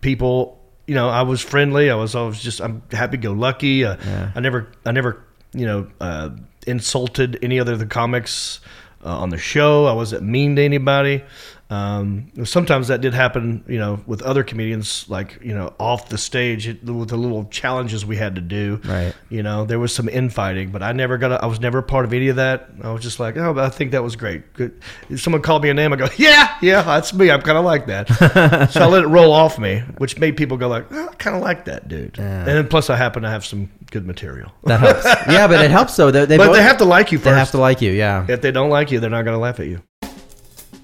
People, 0.00 0.60
you 0.86 0.94
know, 0.94 1.08
I 1.08 1.22
was 1.22 1.40
friendly. 1.40 1.90
I 1.90 1.94
was 1.96 2.14
always 2.14 2.40
just 2.40 2.60
I'm 2.60 2.82
happy 2.92 3.16
go 3.16 3.32
lucky. 3.32 3.84
Uh, 3.84 3.96
I 4.34 4.40
never 4.40 4.68
I 4.86 4.92
never 4.92 5.22
you 5.52 5.66
know 5.66 5.88
uh, 6.00 6.30
insulted 6.66 7.38
any 7.42 7.58
other 7.58 7.72
of 7.72 7.78
the 7.78 7.86
comics 7.86 8.60
uh, 9.04 9.18
on 9.18 9.30
the 9.30 9.38
show. 9.38 9.86
I 9.86 9.92
wasn't 9.92 10.22
mean 10.22 10.56
to 10.56 10.62
anybody. 10.62 11.24
Um, 11.70 12.32
sometimes 12.44 12.88
that 12.88 13.02
did 13.02 13.12
happen, 13.12 13.62
you 13.68 13.78
know, 13.78 14.00
with 14.06 14.22
other 14.22 14.42
comedians, 14.42 15.04
like 15.08 15.38
you 15.42 15.54
know, 15.54 15.74
off 15.78 16.08
the 16.08 16.16
stage 16.16 16.66
it, 16.66 16.82
with 16.82 17.10
the 17.10 17.16
little 17.16 17.44
challenges 17.46 18.06
we 18.06 18.16
had 18.16 18.36
to 18.36 18.40
do. 18.40 18.80
Right. 18.84 19.14
You 19.28 19.42
know, 19.42 19.66
there 19.66 19.78
was 19.78 19.94
some 19.94 20.08
infighting, 20.08 20.70
but 20.70 20.82
I 20.82 20.92
never 20.92 21.18
got. 21.18 21.32
A, 21.32 21.42
I 21.42 21.46
was 21.46 21.60
never 21.60 21.78
a 21.78 21.82
part 21.82 22.06
of 22.06 22.14
any 22.14 22.28
of 22.28 22.36
that. 22.36 22.70
I 22.82 22.90
was 22.90 23.02
just 23.02 23.20
like, 23.20 23.36
oh, 23.36 23.58
I 23.58 23.68
think 23.68 23.92
that 23.92 24.02
was 24.02 24.16
great. 24.16 24.50
Good. 24.54 24.80
If 25.10 25.20
someone 25.20 25.42
called 25.42 25.62
me 25.62 25.68
a 25.68 25.74
name, 25.74 25.92
I 25.92 25.96
go, 25.96 26.08
yeah, 26.16 26.56
yeah, 26.62 26.82
that's 26.82 27.12
me. 27.12 27.30
I'm 27.30 27.42
kind 27.42 27.58
of 27.58 27.64
like 27.66 27.86
that. 27.86 28.70
so 28.72 28.80
I 28.80 28.86
let 28.86 29.04
it 29.04 29.08
roll 29.08 29.32
off 29.32 29.58
me, 29.58 29.80
which 29.98 30.18
made 30.18 30.38
people 30.38 30.56
go 30.56 30.68
like, 30.68 30.86
oh, 30.90 31.08
I 31.10 31.14
kind 31.16 31.36
of 31.36 31.42
like 31.42 31.66
that 31.66 31.88
dude. 31.88 32.18
And 32.18 32.46
then 32.46 32.68
plus, 32.68 32.88
I 32.88 32.96
happen 32.96 33.22
to 33.24 33.28
have 33.28 33.44
some 33.44 33.70
good 33.90 34.06
material. 34.06 34.52
that 34.64 34.80
helps. 34.80 35.04
yeah, 35.30 35.46
but 35.46 35.62
it 35.62 35.70
helps 35.70 35.96
though. 35.96 36.10
They, 36.10 36.24
they 36.24 36.38
but 36.38 36.46
both- 36.46 36.56
they 36.56 36.62
have 36.62 36.78
to 36.78 36.86
like 36.86 37.12
you 37.12 37.18
they 37.18 37.30
have 37.30 37.50
to 37.50 37.58
like 37.58 37.82
you. 37.82 37.90
Yeah. 37.90 38.24
if 38.26 38.40
they 38.40 38.52
don't 38.52 38.70
like 38.70 38.90
you, 38.90 39.00
they're 39.00 39.10
not 39.10 39.24
going 39.24 39.34
to 39.34 39.40
laugh 39.40 39.60
at 39.60 39.66
you. 39.66 39.82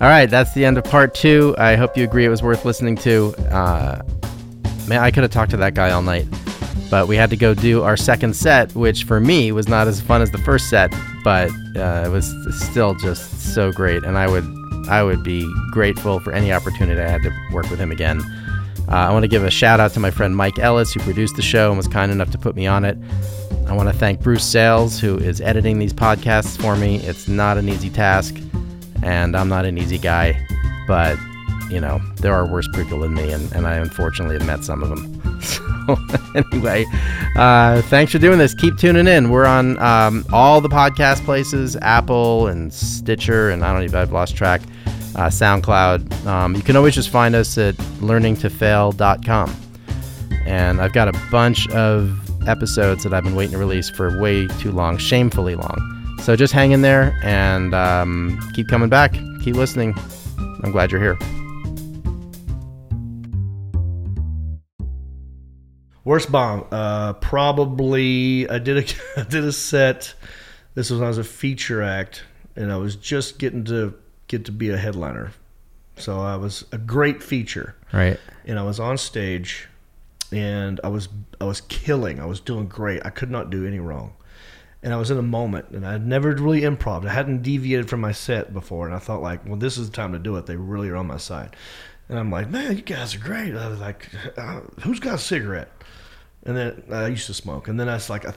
All 0.01 0.09
right, 0.09 0.27
that's 0.27 0.53
the 0.55 0.65
end 0.65 0.77
of 0.77 0.85
part 0.85 1.15
two. 1.15 1.55
I 1.57 1.77
hope 1.77 1.97
you 1.97 2.05
agree 2.05 2.25
it 2.25 2.29
was 2.29 2.43
worth 2.43 2.65
listening 2.65 2.97
to. 2.97 3.35
Uh, 3.51 4.03
man, 4.89 5.01
I 5.01 5.11
could 5.11 5.23
have 5.23 5.33
talked 5.33 5.53
to 5.53 5.57
that 5.59 5.75
guy 5.75 5.91
all 5.93 6.03
night, 6.03 6.27
but 6.91 7.07
we 7.07 7.17
had 7.17 7.31
to 7.31 7.37
go 7.37 7.55
do 7.55 7.83
our 7.83 7.97
second 7.97 8.35
set, 8.35 8.75
which 8.75 9.05
for 9.05 9.21
me 9.21 9.53
was 9.53 9.69
not 9.69 9.87
as 9.87 10.01
fun 10.01 10.21
as 10.21 10.33
the 10.33 10.39
first 10.39 10.69
set, 10.69 10.93
but 11.23 11.51
uh, 11.77 12.03
it 12.07 12.11
was 12.11 12.35
still 12.59 12.95
just 12.97 13.55
so 13.55 13.71
great, 13.73 14.03
and 14.05 14.19
I 14.19 14.27
would 14.27 14.45
I 14.89 15.03
would 15.03 15.23
be 15.23 15.51
grateful 15.71 16.21
for 16.21 16.33
any 16.33 16.53
opportunity 16.53 17.01
I 17.01 17.09
had 17.09 17.23
to 17.23 17.33
work 17.53 17.71
with 17.71 17.79
him 17.79 17.93
again. 17.93 18.21
Uh, 18.89 18.97
I 18.97 19.13
want 19.13 19.23
to 19.23 19.29
give 19.29 19.45
a 19.45 19.51
shout 19.51 19.81
out 19.81 19.93
to 19.93 20.01
my 20.01 20.11
friend 20.11 20.37
Mike 20.37 20.59
Ellis, 20.59 20.93
who 20.93 21.01
produced 21.01 21.37
the 21.37 21.43
show 21.43 21.69
and 21.69 21.79
was 21.79 21.89
kind 21.89 22.13
enough 22.13 22.31
to 22.33 22.39
put 22.39 22.55
me 22.57 22.67
on 22.67 22.85
it. 22.85 22.99
I 23.67 23.73
want 23.73 23.89
to 23.89 23.95
thank 23.95 24.21
Bruce 24.21 24.45
Sales, 24.45 25.01
who 25.01 25.17
is 25.17 25.41
editing 25.41 25.79
these 25.79 25.95
podcasts 25.95 26.61
for 26.61 26.77
me. 26.77 26.97
It's 26.97 27.29
not 27.29 27.57
an 27.57 27.69
easy 27.69 27.89
task, 27.89 28.37
and 29.03 29.37
I'm 29.37 29.49
not 29.49 29.65
an 29.65 29.79
easy 29.79 29.99
guy, 29.99 30.47
but 30.87 31.19
you 31.71 31.81
know, 31.81 32.01
there 32.17 32.33
are 32.35 32.47
worse 32.47 32.69
people 32.69 33.01
than 33.01 33.15
me, 33.15 33.33
and, 33.33 33.51
and 33.53 33.67
I 33.67 33.77
unfortunately 33.77 34.37
have 34.37 34.47
met 34.47 34.65
some 34.65 34.83
of 34.83 34.89
them. 34.91 35.21
So, 35.45 35.99
anyway, 36.35 36.87
uh, 37.37 37.83
thanks 37.83 38.13
for 38.13 38.19
doing 38.19 38.39
this. 38.39 38.55
Keep 38.55 38.79
tuning 38.79 39.07
in. 39.07 39.29
We're 39.29 39.45
on 39.45 39.79
um, 39.81 40.25
all 40.33 40.63
the 40.63 40.71
podcast 40.71 41.23
places 41.27 41.77
Apple 41.83 42.47
and 42.47 42.73
Stitcher, 42.73 43.51
and 43.51 43.63
I 43.63 43.75
don't 43.75 43.83
even, 43.83 43.97
I've 43.97 44.11
lost 44.11 44.35
track, 44.35 44.63
uh, 45.15 45.27
SoundCloud. 45.27 46.25
Um, 46.25 46.55
you 46.55 46.63
can 46.63 46.77
always 46.77 46.95
just 46.95 47.11
find 47.11 47.35
us 47.35 47.59
at 47.59 47.75
learningtofail.com. 48.01 49.57
And 50.47 50.81
I've 50.81 50.95
got 50.95 51.09
a 51.09 51.21
bunch 51.31 51.69
of 51.69 52.49
episodes 52.49 53.05
that 53.05 53.13
I've 53.13 53.25
been 53.25 53.35
waiting 53.35 53.53
to 53.53 53.59
release 53.59 53.91
for 53.91 54.19
way 54.21 54.47
too 54.47 54.73
long, 54.73 54.97
shamefully 54.97 55.55
long. 55.55 55.94
So 56.25 56.37
just 56.37 56.55
hang 56.55 56.73
in 56.73 56.81
there 56.81 57.19
and 57.23 57.75
um, 57.75 58.41
keep 58.55 58.67
coming 58.69 58.89
back. 58.89 59.13
Keep 59.43 59.57
listening. 59.57 59.95
I'm 60.63 60.73
glad 60.73 60.91
you're 60.91 61.01
here. 61.01 61.19
Worst 66.05 66.33
bomb. 66.33 66.67
Uh, 66.71 67.13
probably 67.15 68.49
I 68.49 68.59
did 68.59 68.79
a 68.79 68.95
I 69.21 69.25
did 69.25 69.45
a 69.45 69.53
set. 69.53 70.15
This 70.75 70.91
was 70.91 70.99
when 70.99 71.05
I 71.07 71.09
was 71.09 71.19
a 71.19 71.25
feature 71.25 71.83
act, 71.83 72.25
and 72.57 72.73
I 72.73 72.77
was 72.79 72.97
just 72.97 73.39
getting 73.39 73.65
to 73.65 73.95
get 74.27 74.47
to 74.47 74.53
be 74.53 74.71
a 74.71 74.77
headliner. 74.79 75.33
So 75.97 76.21
I 76.21 76.37
was 76.37 76.65
a 76.73 76.79
great 76.79 77.23
feature, 77.23 77.77
Right. 77.93 78.19
and 78.47 78.59
I 78.59 78.65
was 78.65 78.81
on 78.81 78.99
stage, 78.99 79.69
and 80.33 80.81
I 80.83 80.89
was 80.89 81.09
I 81.41 81.45
was 81.45 81.61
killing. 81.63 82.19
I 82.19 82.25
was 82.27 82.41
doing 82.41 82.67
great. 82.67 83.05
I 83.05 83.11
could 83.11 83.31
not 83.31 83.51
do 83.51 83.67
any 83.67 83.79
wrong, 83.79 84.15
and 84.85 84.93
I 84.93 84.99
was 84.99 85.11
in 85.11 85.17
a 85.17 85.23
moment, 85.23 85.71
and 85.71 85.87
I'd 85.87 86.07
never 86.07 86.33
really 86.35 86.61
improv. 86.61 87.07
I 87.07 87.13
hadn't 87.13 87.43
deviated 87.43 87.89
from 87.89 88.01
my 88.01 88.13
set 88.13 88.53
before, 88.53 88.87
and 88.87 88.95
I 88.95 88.99
thought 88.99 89.23
like, 89.23 89.45
well, 89.47 89.57
this 89.57 89.79
is 89.79 89.91
the 89.91 89.97
time 89.97 90.13
to 90.13 90.19
do 90.19 90.37
it. 90.37 90.45
They 90.45 90.57
really 90.57 90.91
are 90.91 90.97
on 90.97 91.07
my 91.07 91.17
side, 91.17 91.57
and 92.09 92.19
I'm 92.19 92.31
like, 92.31 92.51
man, 92.51 92.77
you 92.77 92.83
guys 92.83 93.15
are 93.15 93.19
great. 93.19 93.57
I 93.57 93.69
was 93.69 93.81
like, 93.81 94.11
uh, 94.37 94.61
who's 94.83 95.01
got 95.01 95.15
a 95.15 95.19
cigarette? 95.19 95.71
And 96.45 96.55
then 96.55 96.83
I 96.93 97.07
used 97.07 97.27
to 97.27 97.35
smoke, 97.35 97.67
and 97.67 97.81
then 97.81 97.89
I 97.89 97.95
was 97.95 98.11
like, 98.11 98.25
a 98.25 98.35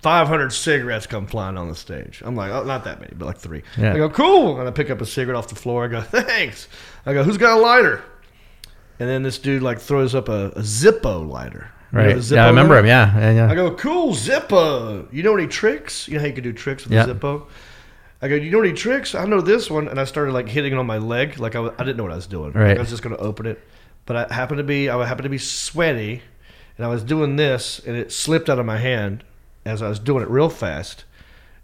500 0.00 0.50
cigarettes 0.52 1.06
come 1.06 1.26
flying 1.28 1.56
on 1.56 1.68
the 1.68 1.76
stage. 1.76 2.22
I'm 2.24 2.34
like, 2.34 2.50
oh, 2.50 2.64
not 2.64 2.82
that 2.84 3.00
many, 3.00 3.14
but 3.16 3.26
like 3.26 3.38
three. 3.38 3.62
Yeah. 3.78 3.94
I 3.94 3.96
go, 3.98 4.10
cool. 4.10 4.58
And 4.58 4.68
I 4.68 4.72
pick 4.72 4.90
up 4.90 5.00
a 5.00 5.06
cigarette 5.06 5.36
off 5.36 5.48
the 5.48 5.54
floor. 5.54 5.84
I 5.84 5.88
go, 5.88 6.00
thanks. 6.00 6.66
I 7.06 7.12
go, 7.12 7.22
who's 7.22 7.38
got 7.38 7.58
a 7.58 7.60
lighter? 7.60 8.02
And 8.98 9.08
then 9.08 9.22
this 9.22 9.38
dude 9.38 9.62
like 9.62 9.78
throws 9.78 10.14
up 10.14 10.28
a, 10.28 10.48
a 10.48 10.60
Zippo 10.60 11.28
lighter. 11.28 11.70
You 11.92 11.98
know 11.98 12.04
Right. 12.06 12.30
Yeah, 12.30 12.44
I 12.44 12.48
remember 12.48 12.78
him. 12.78 12.86
Yeah. 12.86 13.18
yeah, 13.18 13.30
yeah. 13.32 13.50
I 13.50 13.54
go, 13.54 13.74
cool, 13.74 14.12
Zippo. 14.14 15.12
You 15.12 15.22
know 15.22 15.36
any 15.36 15.46
tricks? 15.46 16.08
You 16.08 16.14
know 16.14 16.20
how 16.20 16.26
you 16.26 16.32
can 16.32 16.42
do 16.44 16.52
tricks 16.52 16.84
with 16.84 16.92
Yeah. 16.92 17.04
a 17.04 17.14
Zippo? 17.14 17.46
I 18.22 18.28
go, 18.28 18.34
you 18.36 18.50
know 18.50 18.60
any 18.60 18.72
tricks? 18.72 19.14
I 19.14 19.24
know 19.26 19.40
this 19.40 19.70
one. 19.70 19.88
And 19.88 19.98
I 20.00 20.04
started 20.04 20.32
like 20.32 20.48
hitting 20.48 20.72
it 20.72 20.78
on 20.78 20.86
my 20.86 20.98
leg. 20.98 21.38
Like 21.38 21.54
I, 21.56 21.60
was- 21.60 21.72
I 21.78 21.84
didn't 21.84 21.96
know 21.98 22.04
what 22.04 22.12
I 22.12 22.16
was 22.16 22.26
doing. 22.26 22.46
Like, 22.46 22.54
Right. 22.54 22.76
I 22.76 22.80
was 22.80 22.90
just 22.90 23.02
going 23.02 23.14
to 23.16 23.22
open 23.22 23.46
it. 23.46 23.60
But 24.06 24.30
I 24.30 24.34
happened 24.34 24.58
to 24.58 24.64
be, 24.64 24.88
I 24.88 25.04
happened 25.06 25.24
to 25.24 25.28
be 25.30 25.38
sweaty. 25.38 26.22
And 26.78 26.86
I 26.86 26.88
was 26.88 27.02
doing 27.04 27.36
this 27.36 27.80
and 27.86 27.94
it 27.96 28.10
slipped 28.12 28.48
out 28.48 28.58
of 28.58 28.64
my 28.64 28.78
hand 28.78 29.22
as 29.66 29.82
I 29.82 29.88
was 29.88 29.98
doing 29.98 30.22
it 30.22 30.30
real 30.30 30.48
fast. 30.48 31.04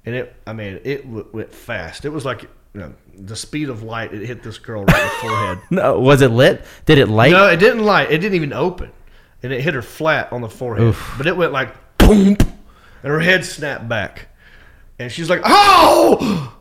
And 0.05 0.14
it, 0.14 0.34
I 0.46 0.52
mean, 0.52 0.80
it 0.84 1.02
w- 1.05 1.26
went 1.32 1.52
fast. 1.55 2.05
It 2.05 2.10
was 2.10 2.24
like, 2.26 2.42
you 2.74 2.80
know, 2.80 2.92
the 3.16 3.34
speed 3.34 3.70
of 3.70 3.82
light. 3.82 4.12
It 4.12 4.24
hit 4.26 4.42
this 4.42 4.59
girl 4.59 4.84
right 4.84 5.00
in 5.00 5.09
the 5.09 5.14
forehead. 5.14 5.59
No, 5.70 5.98
was 6.00 6.20
it 6.22 6.30
lit? 6.30 6.64
Did 6.86 6.98
it 6.98 7.06
light? 7.06 7.32
No, 7.32 7.46
it 7.48 7.56
didn't 7.56 7.82
light. 7.84 8.10
It 8.12 8.18
didn't 8.18 8.34
even 8.36 8.52
open, 8.52 8.90
and 9.43 9.52
it 9.52 9.60
hit 9.60 9.74
her 9.74 9.82
flat 9.82 10.32
on 10.32 10.40
the 10.40 10.48
forehead. 10.48 10.86
Oof. 10.89 11.15
But 11.16 11.27
it 11.27 11.36
went 11.36 11.52
like 11.52 11.74
boom, 11.98 12.36
and 13.02 13.12
her 13.12 13.20
head 13.20 13.44
snapped 13.44 13.89
back, 13.89 14.28
and 14.98 15.10
she's 15.10 15.31
like, 15.31 15.40
"Oh!" 15.44 16.55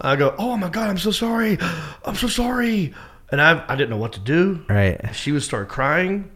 I 0.00 0.16
go, 0.16 0.34
"Oh 0.38 0.56
my 0.56 0.68
god, 0.68 0.90
I'm 0.90 0.98
so 0.98 1.10
sorry, 1.10 1.58
I'm 2.04 2.16
so 2.16 2.28
sorry," 2.28 2.94
and 3.30 3.40
I 3.40 3.64
I 3.68 3.76
didn't 3.76 3.90
know 3.90 3.96
what 3.96 4.12
to 4.14 4.20
do. 4.20 4.64
Right. 4.68 5.00
She 5.14 5.32
would 5.32 5.42
start 5.42 5.68
crying, 5.68 6.30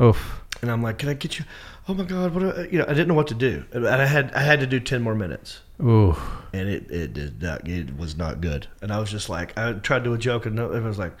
Oof. 0.00 0.42
and 0.62 0.70
I'm 0.70 0.82
like, 0.82 0.98
"Can 0.98 1.08
I 1.08 1.14
get 1.14 1.38
you?" 1.38 1.44
Oh 1.88 1.94
my 1.94 2.04
god, 2.04 2.34
what? 2.34 2.40
do 2.40 2.50
I-" 2.50 2.68
You 2.68 2.78
know, 2.78 2.84
I 2.84 2.94
didn't 2.94 3.08
know 3.08 3.14
what 3.14 3.28
to 3.28 3.34
do, 3.34 3.64
and 3.72 3.86
I 3.86 4.04
had 4.06 4.32
I 4.34 4.40
had 4.40 4.60
to 4.60 4.66
do 4.66 4.80
ten 4.80 5.02
more 5.02 5.14
minutes 5.14 5.60
Ooh. 5.80 6.16
and 6.52 6.68
it 6.68 6.90
it 6.90 7.12
did 7.12 7.42
not 7.42 7.68
it 7.68 7.96
was 7.96 8.16
not 8.16 8.40
good. 8.40 8.66
And 8.82 8.92
I 8.92 8.98
was 8.98 9.10
just 9.10 9.28
like, 9.28 9.56
I 9.56 9.74
tried 9.74 9.98
to 10.00 10.04
do 10.04 10.14
a 10.14 10.18
joke, 10.18 10.46
and 10.46 10.58
everyone 10.58 10.88
was 10.88 10.98
like, 10.98 11.14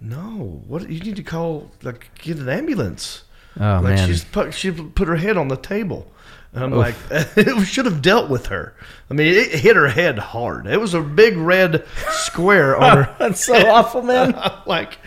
"No, 0.00 0.62
what? 0.66 0.88
You 0.90 1.00
need 1.00 1.16
to 1.16 1.22
call 1.22 1.70
like 1.82 2.10
get 2.18 2.38
an 2.38 2.48
ambulance." 2.48 3.22
Oh 3.58 3.80
like 3.82 3.96
man. 3.96 4.08
she's 4.08 4.24
put 4.24 4.52
she 4.54 4.70
put 4.70 5.08
her 5.08 5.16
head 5.16 5.36
on 5.36 5.48
the 5.48 5.56
table, 5.56 6.10
and 6.52 6.64
I'm 6.64 6.70
like, 6.72 6.94
it 7.10 7.66
should 7.66 7.86
have 7.86 8.02
dealt 8.02 8.28
with 8.30 8.46
her. 8.46 8.74
I 9.10 9.14
mean, 9.14 9.28
it 9.28 9.52
hit 9.60 9.76
her 9.76 9.88
head 9.88 10.18
hard. 10.18 10.66
It 10.66 10.78
was 10.80 10.94
a 10.94 11.00
big 11.00 11.36
red 11.36 11.86
square 12.10 12.76
on 12.76 13.04
her. 13.04 13.16
That's 13.18 13.44
so 13.44 13.54
awful, 13.68 14.02
man. 14.02 14.32
like, 14.66 14.98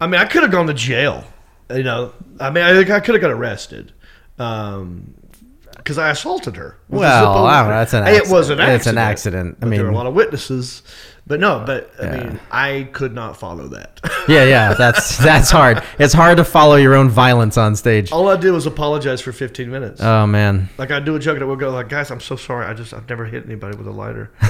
I 0.00 0.06
mean, 0.06 0.20
I 0.20 0.24
could 0.24 0.42
have 0.42 0.52
gone 0.52 0.66
to 0.68 0.74
jail. 0.74 1.24
You 1.68 1.82
know, 1.82 2.12
I 2.40 2.50
mean, 2.50 2.64
I 2.64 2.72
think 2.72 2.90
I 2.90 3.00
could 3.00 3.14
have 3.14 3.22
got 3.22 3.30
arrested. 3.30 3.92
Um, 4.38 5.14
because 5.76 5.96
I 5.98 6.10
assaulted 6.10 6.56
her. 6.56 6.76
Well, 6.88 7.46
I 7.46 7.60
don't 7.62 7.70
know, 7.70 7.76
that's 7.76 7.94
an 7.94 8.04
Hey, 8.04 8.16
It 8.16 8.28
was 8.28 8.50
an 8.50 8.60
accident. 8.60 8.60
accident. 8.60 8.76
It's 8.80 8.86
an 8.86 8.98
accident. 8.98 9.56
I 9.56 9.64
But 9.64 9.70
there 9.70 9.84
were 9.84 9.90
a 9.90 9.94
lot 9.94 10.06
of 10.06 10.14
witnesses. 10.14 10.82
But 11.30 11.38
no, 11.38 11.62
but 11.64 11.92
I 12.00 12.04
Yeah. 12.06 12.24
mean, 12.24 12.40
I 12.50 12.88
could 12.92 13.14
not 13.14 13.36
follow 13.38 13.68
that. 13.68 14.00
Yeah, 14.28 14.44
yeah. 14.44 14.74
That's 14.74 15.16
that's 15.16 15.50
hard. 15.50 15.82
It's 15.98 16.12
hard 16.12 16.36
to 16.36 16.44
follow 16.44 16.76
your 16.76 16.94
own 16.94 17.08
violence 17.08 17.56
on 17.56 17.74
stage. 17.74 18.12
All 18.12 18.28
I 18.28 18.36
did 18.36 18.50
was 18.52 18.66
apologize 18.66 19.20
for 19.20 19.32
15 19.32 19.70
minutes. 19.70 20.00
Oh 20.02 20.26
man. 20.26 20.68
like 20.76 20.90
I 20.90 21.00
do 21.00 21.14
a 21.16 21.18
joke 21.18 21.36
and 21.36 21.44
I 21.44 21.46
would 21.46 21.58
go 21.58 21.70
like, 21.70 21.88
guys, 21.88 22.10
I'm 22.10 22.20
so 22.20 22.36
sorry. 22.36 22.66
I 22.66 22.74
just 22.74 22.92
I've 22.92 23.08
never 23.08 23.24
hit 23.24 23.44
anybody 23.46 23.76
with 23.78 23.86
a 23.86 23.90
lighter. 23.92 24.30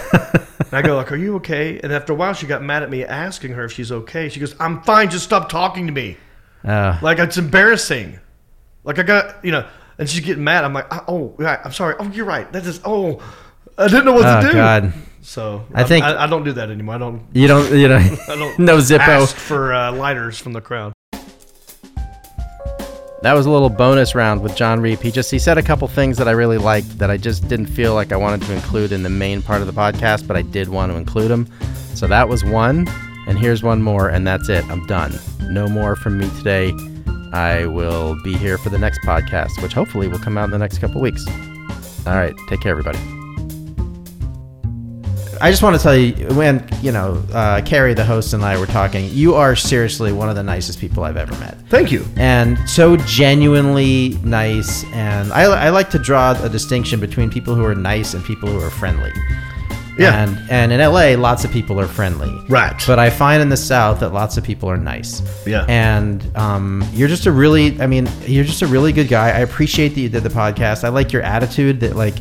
and 0.59 0.73
I 0.73 0.83
go 0.83 0.97
like, 0.97 1.13
are 1.13 1.17
you 1.17 1.37
okay? 1.37 1.79
And 1.83 1.93
after 1.93 2.13
a 2.13 2.17
while, 2.17 2.33
she 2.35 2.47
got 2.47 2.63
mad 2.63 2.83
at 2.83 2.91
me 2.91 3.05
asking 3.05 3.53
her 3.53 3.65
if 3.65 3.73
she's 3.73 3.93
okay. 3.93 4.29
She 4.29 4.41
goes, 4.41 4.55
I'm 4.59 4.83
fine. 4.83 5.09
Just 5.11 5.25
stop 5.25 5.49
talking 5.49 5.87
to 5.87 5.93
me. 5.93 6.17
Uh, 6.67 6.99
Like 7.03 7.19
it's 7.19 7.37
embarrassing. 7.39 8.19
Like 8.85 8.99
I 8.99 9.03
got 9.03 9.45
you 9.45 9.53
know, 9.53 9.67
and 9.99 10.09
she's 10.11 10.25
getting 10.25 10.45
mad. 10.45 10.65
I'm 10.65 10.73
like, 10.73 10.87
oh. 11.09 11.37
I'm 11.39 11.73
sorry. 11.73 11.95
Oh, 11.99 12.09
you're 12.09 12.27
right. 12.27 12.51
That 12.53 12.65
is 12.67 12.81
oh, 12.85 13.23
I 13.79 13.87
didn't 13.89 14.05
know 14.07 14.15
what 14.15 14.27
oh 14.27 14.41
to 14.41 14.47
do. 14.49 14.53
god. 14.55 14.93
So 15.23 15.65
I 15.75 15.85
think- 15.85 16.05
I, 16.05 16.25
I 16.25 16.27
don't 16.27 16.45
do 16.45 16.53
that 16.53 16.71
anymore. 16.71 16.95
I 16.95 16.99
don't. 16.99 17.23
You 17.33 17.47
don't. 17.47 17.73
You 17.77 17.89
know. 17.89 17.97
I 18.29 18.35
don't 18.37 18.59
no 18.59 18.79
Zippo. 18.79 18.99
ask 19.01 19.37
for 19.37 19.73
uh, 19.75 19.93
lighters 19.93 20.39
from 20.39 20.53
the 20.53 20.61
crowd. 20.61 20.93
That 23.23 23.35
was 23.35 23.45
a 23.45 23.51
little 23.51 23.69
bonus 23.69 24.15
round 24.15 24.41
with 24.43 24.57
John 24.57 24.81
Reep. 24.81 25.01
He 25.03 25.11
just 25.11 25.31
he 25.31 25.39
said 25.39 25.59
a 25.59 25.63
couple 25.63 25.87
things 25.89 26.17
that 26.17 26.27
I 26.27 26.31
really 26.31 26.57
liked 26.57 26.99
that 26.99 27.11
I 27.11 27.19
just 27.19 27.47
didn't 27.49 27.67
feel 27.67 27.95
like 27.95 28.13
I 28.13 28.17
wanted 28.17 28.41
to 28.47 28.55
include 28.55 28.93
in 28.93 29.03
the 29.03 29.11
main 29.11 29.43
part 29.43 29.61
of 29.61 29.67
the 29.67 29.75
podcast, 29.75 30.27
but 30.27 30.37
I 30.39 30.43
did 30.43 30.71
want 30.71 30.91
to 30.91 30.97
include 30.97 31.31
them. 31.31 31.47
So 31.95 32.07
that 32.07 32.31
was 32.31 32.43
one, 32.45 32.89
and 33.29 33.39
here's 33.39 33.63
one 33.63 33.83
more, 33.83 34.09
and 34.09 34.27
that's 34.27 34.49
it. 34.49 34.65
I'm 34.71 34.87
done. 34.87 35.13
No 35.43 35.69
more 35.69 35.97
from 35.97 36.17
me 36.17 36.31
today. 36.39 36.73
I 37.35 37.67
will 37.67 38.17
be 38.25 38.39
here 38.39 38.57
for 38.57 38.71
the 38.71 38.79
next 38.79 39.01
podcast, 39.03 39.63
which 39.63 39.75
hopefully 39.75 40.09
will 40.09 40.19
come 40.19 40.39
out 40.39 40.45
in 40.45 40.51
the 40.51 40.59
next 40.59 40.79
couple 40.79 41.03
weeks. 41.03 41.27
All 42.07 42.15
right, 42.15 42.35
take 42.49 42.63
care, 42.63 42.71
everybody. 42.71 42.99
I 45.41 45.51
just 45.51 45.63
want 45.63 45.75
to 45.77 45.83
tell 45.83 45.97
you, 45.97 46.13
when 46.35 46.67
you 46.83 46.93
know, 46.93 47.23
uh, 47.33 47.63
Carrie, 47.63 47.95
the 47.95 48.05
host, 48.05 48.35
and 48.35 48.45
I 48.45 48.59
were 48.59 48.67
talking. 48.67 49.09
You 49.11 49.35
are 49.35 49.57
seriously 49.57 50.13
one 50.13 50.29
of 50.29 50.37
the 50.37 50.43
nicest 50.43 50.79
people 50.79 51.05
I've 51.05 51.17
ever 51.17 51.33
met 51.39 51.57
Thank 51.69 51.91
you. 51.91 52.05
and 52.17 52.59
so 52.69 52.97
genuinely 52.99 54.19
nice. 54.23 54.85
And 54.93 55.33
I, 55.33 55.43
I 55.45 55.71
like 55.71 55.89
to 55.91 55.99
draw 55.99 56.33
a 56.43 56.49
distinction 56.49 57.01
between 57.01 57.31
people 57.31 57.55
who 57.55 57.65
are 57.65 57.75
nice 57.75 58.15
and 58.15 58.25
people 58.25 58.49
who 58.49 58.61
are 58.61 58.71
friendly. 58.71 59.13
Yeah. 59.99 60.23
And 60.23 60.51
and 60.51 60.73
in 60.73 60.81
LA, 60.81 61.15
lots 61.21 61.45
of 61.45 61.51
people 61.51 61.79
are 61.81 61.87
friendly. 61.89 62.31
Right. 62.49 62.75
But 62.87 62.99
I 62.99 63.11
find 63.11 63.43
in 63.43 63.49
the 63.51 63.57
South 63.57 64.01
that 64.01 64.11
lots 64.11 64.37
of 64.37 64.45
people 64.45 64.69
are 64.71 64.79
nice. 64.79 65.23
Yeah. 65.47 65.65
And 65.69 66.25
um, 66.37 66.89
you're 66.93 67.09
just 67.09 67.27
a 67.27 67.33
really, 67.33 67.79
I 67.81 67.87
mean, 67.87 68.09
you're 68.27 68.45
just 68.45 68.63
a 68.63 68.67
really 68.67 68.93
good 68.93 69.09
guy. 69.09 69.29
I 69.29 69.41
appreciate 69.41 69.91
that 69.91 70.01
you 70.01 70.09
did 70.09 70.23
the 70.23 70.31
podcast. 70.31 70.85
I 70.85 70.89
like 70.89 71.13
your 71.13 71.23
attitude 71.23 71.81
that 71.81 71.97
like 71.97 72.15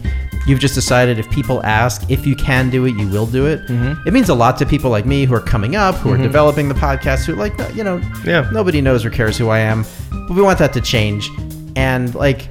you've 0.48 0.60
just 0.60 0.76
decided 0.76 1.20
if 1.20 1.30
people 1.30 1.64
ask 1.66 2.10
if 2.10 2.26
you 2.26 2.36
can 2.36 2.70
do 2.70 2.86
it, 2.86 2.96
you 2.96 3.08
will 3.08 3.26
do 3.26 3.46
it. 3.46 3.66
Mm-hmm. 3.68 4.08
It 4.08 4.12
means 4.14 4.30
a 4.30 4.34
lot 4.36 4.58
to 4.58 4.66
people 4.66 4.90
like 4.90 5.06
me 5.06 5.26
who 5.26 5.34
are 5.36 5.40
coming 5.42 5.76
up, 5.76 5.96
who 5.96 6.12
are 6.14 6.18
developing 6.18 6.70
the 6.70 6.76
podcast, 6.76 7.26
who 7.26 7.36
like, 7.36 7.54
you 7.76 7.84
know, 7.84 8.02
Yeah. 8.26 8.50
nobody 8.52 8.82
knows 8.82 9.06
or 9.06 9.10
cares 9.10 9.38
who 9.38 9.50
I 9.50 9.60
am, 9.60 9.86
but 10.12 10.32
we 10.32 10.42
want 10.42 10.60
that 10.60 10.74
to 10.74 10.82
change. 10.82 11.30
And 11.76 12.14
like, 12.16 12.48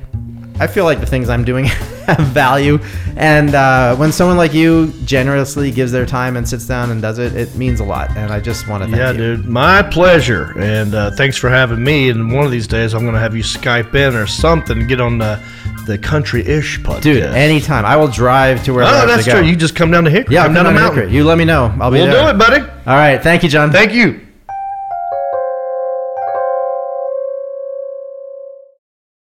I 0.60 0.66
feel 0.66 0.84
like 0.84 1.00
the 1.00 1.06
things 1.06 1.28
I'm 1.28 1.44
doing 1.44 1.64
have 2.06 2.18
value. 2.28 2.78
And 3.16 3.54
uh, 3.54 3.96
when 3.96 4.12
someone 4.12 4.36
like 4.36 4.54
you 4.54 4.92
generously 5.04 5.70
gives 5.70 5.92
their 5.92 6.06
time 6.06 6.36
and 6.36 6.48
sits 6.48 6.66
down 6.66 6.90
and 6.90 7.00
does 7.02 7.18
it, 7.18 7.34
it 7.34 7.54
means 7.56 7.80
a 7.80 7.84
lot. 7.84 8.16
And 8.16 8.32
I 8.32 8.40
just 8.40 8.66
want 8.68 8.82
to 8.82 8.88
thank 8.88 8.98
Yeah, 8.98 9.12
you. 9.12 9.30
Yeah, 9.30 9.36
dude. 9.36 9.46
My 9.46 9.82
pleasure. 9.82 10.58
And 10.58 10.94
uh, 10.94 11.10
thanks 11.12 11.36
for 11.36 11.48
having 11.48 11.82
me. 11.82 12.10
And 12.10 12.32
one 12.32 12.44
of 12.44 12.50
these 12.50 12.66
days, 12.66 12.94
I'm 12.94 13.02
going 13.02 13.14
to 13.14 13.20
have 13.20 13.36
you 13.36 13.42
Skype 13.42 13.94
in 13.94 14.14
or 14.16 14.26
something, 14.26 14.86
get 14.86 15.00
on 15.00 15.18
the, 15.18 15.40
the 15.86 15.98
country 15.98 16.46
ish 16.46 16.80
podcast. 16.80 17.02
Dude, 17.02 17.22
anytime. 17.24 17.84
I 17.84 17.96
will 17.96 18.08
drive 18.08 18.64
to 18.64 18.72
where 18.74 18.84
Oh, 18.84 19.06
that's 19.06 19.26
true. 19.26 19.42
You 19.42 19.54
just 19.56 19.74
come 19.76 19.90
down 19.90 20.04
to 20.04 20.10
Hickory. 20.10 20.34
yeah, 20.34 20.44
come 20.44 20.54
come 20.54 20.54
down 20.54 20.64
down 20.64 20.74
the 20.74 20.78
to 20.80 20.84
mountain. 20.84 21.02
Hickory. 21.04 21.16
You 21.16 21.24
let 21.24 21.38
me 21.38 21.44
know. 21.44 21.74
I'll 21.80 21.90
be 21.90 21.98
We'll 21.98 22.06
there. 22.06 22.24
do 22.24 22.28
it, 22.30 22.38
buddy. 22.38 22.60
All 22.60 22.96
right. 22.96 23.22
Thank 23.22 23.42
you, 23.42 23.48
John. 23.48 23.70
Thank 23.72 23.92
you. 23.92 24.27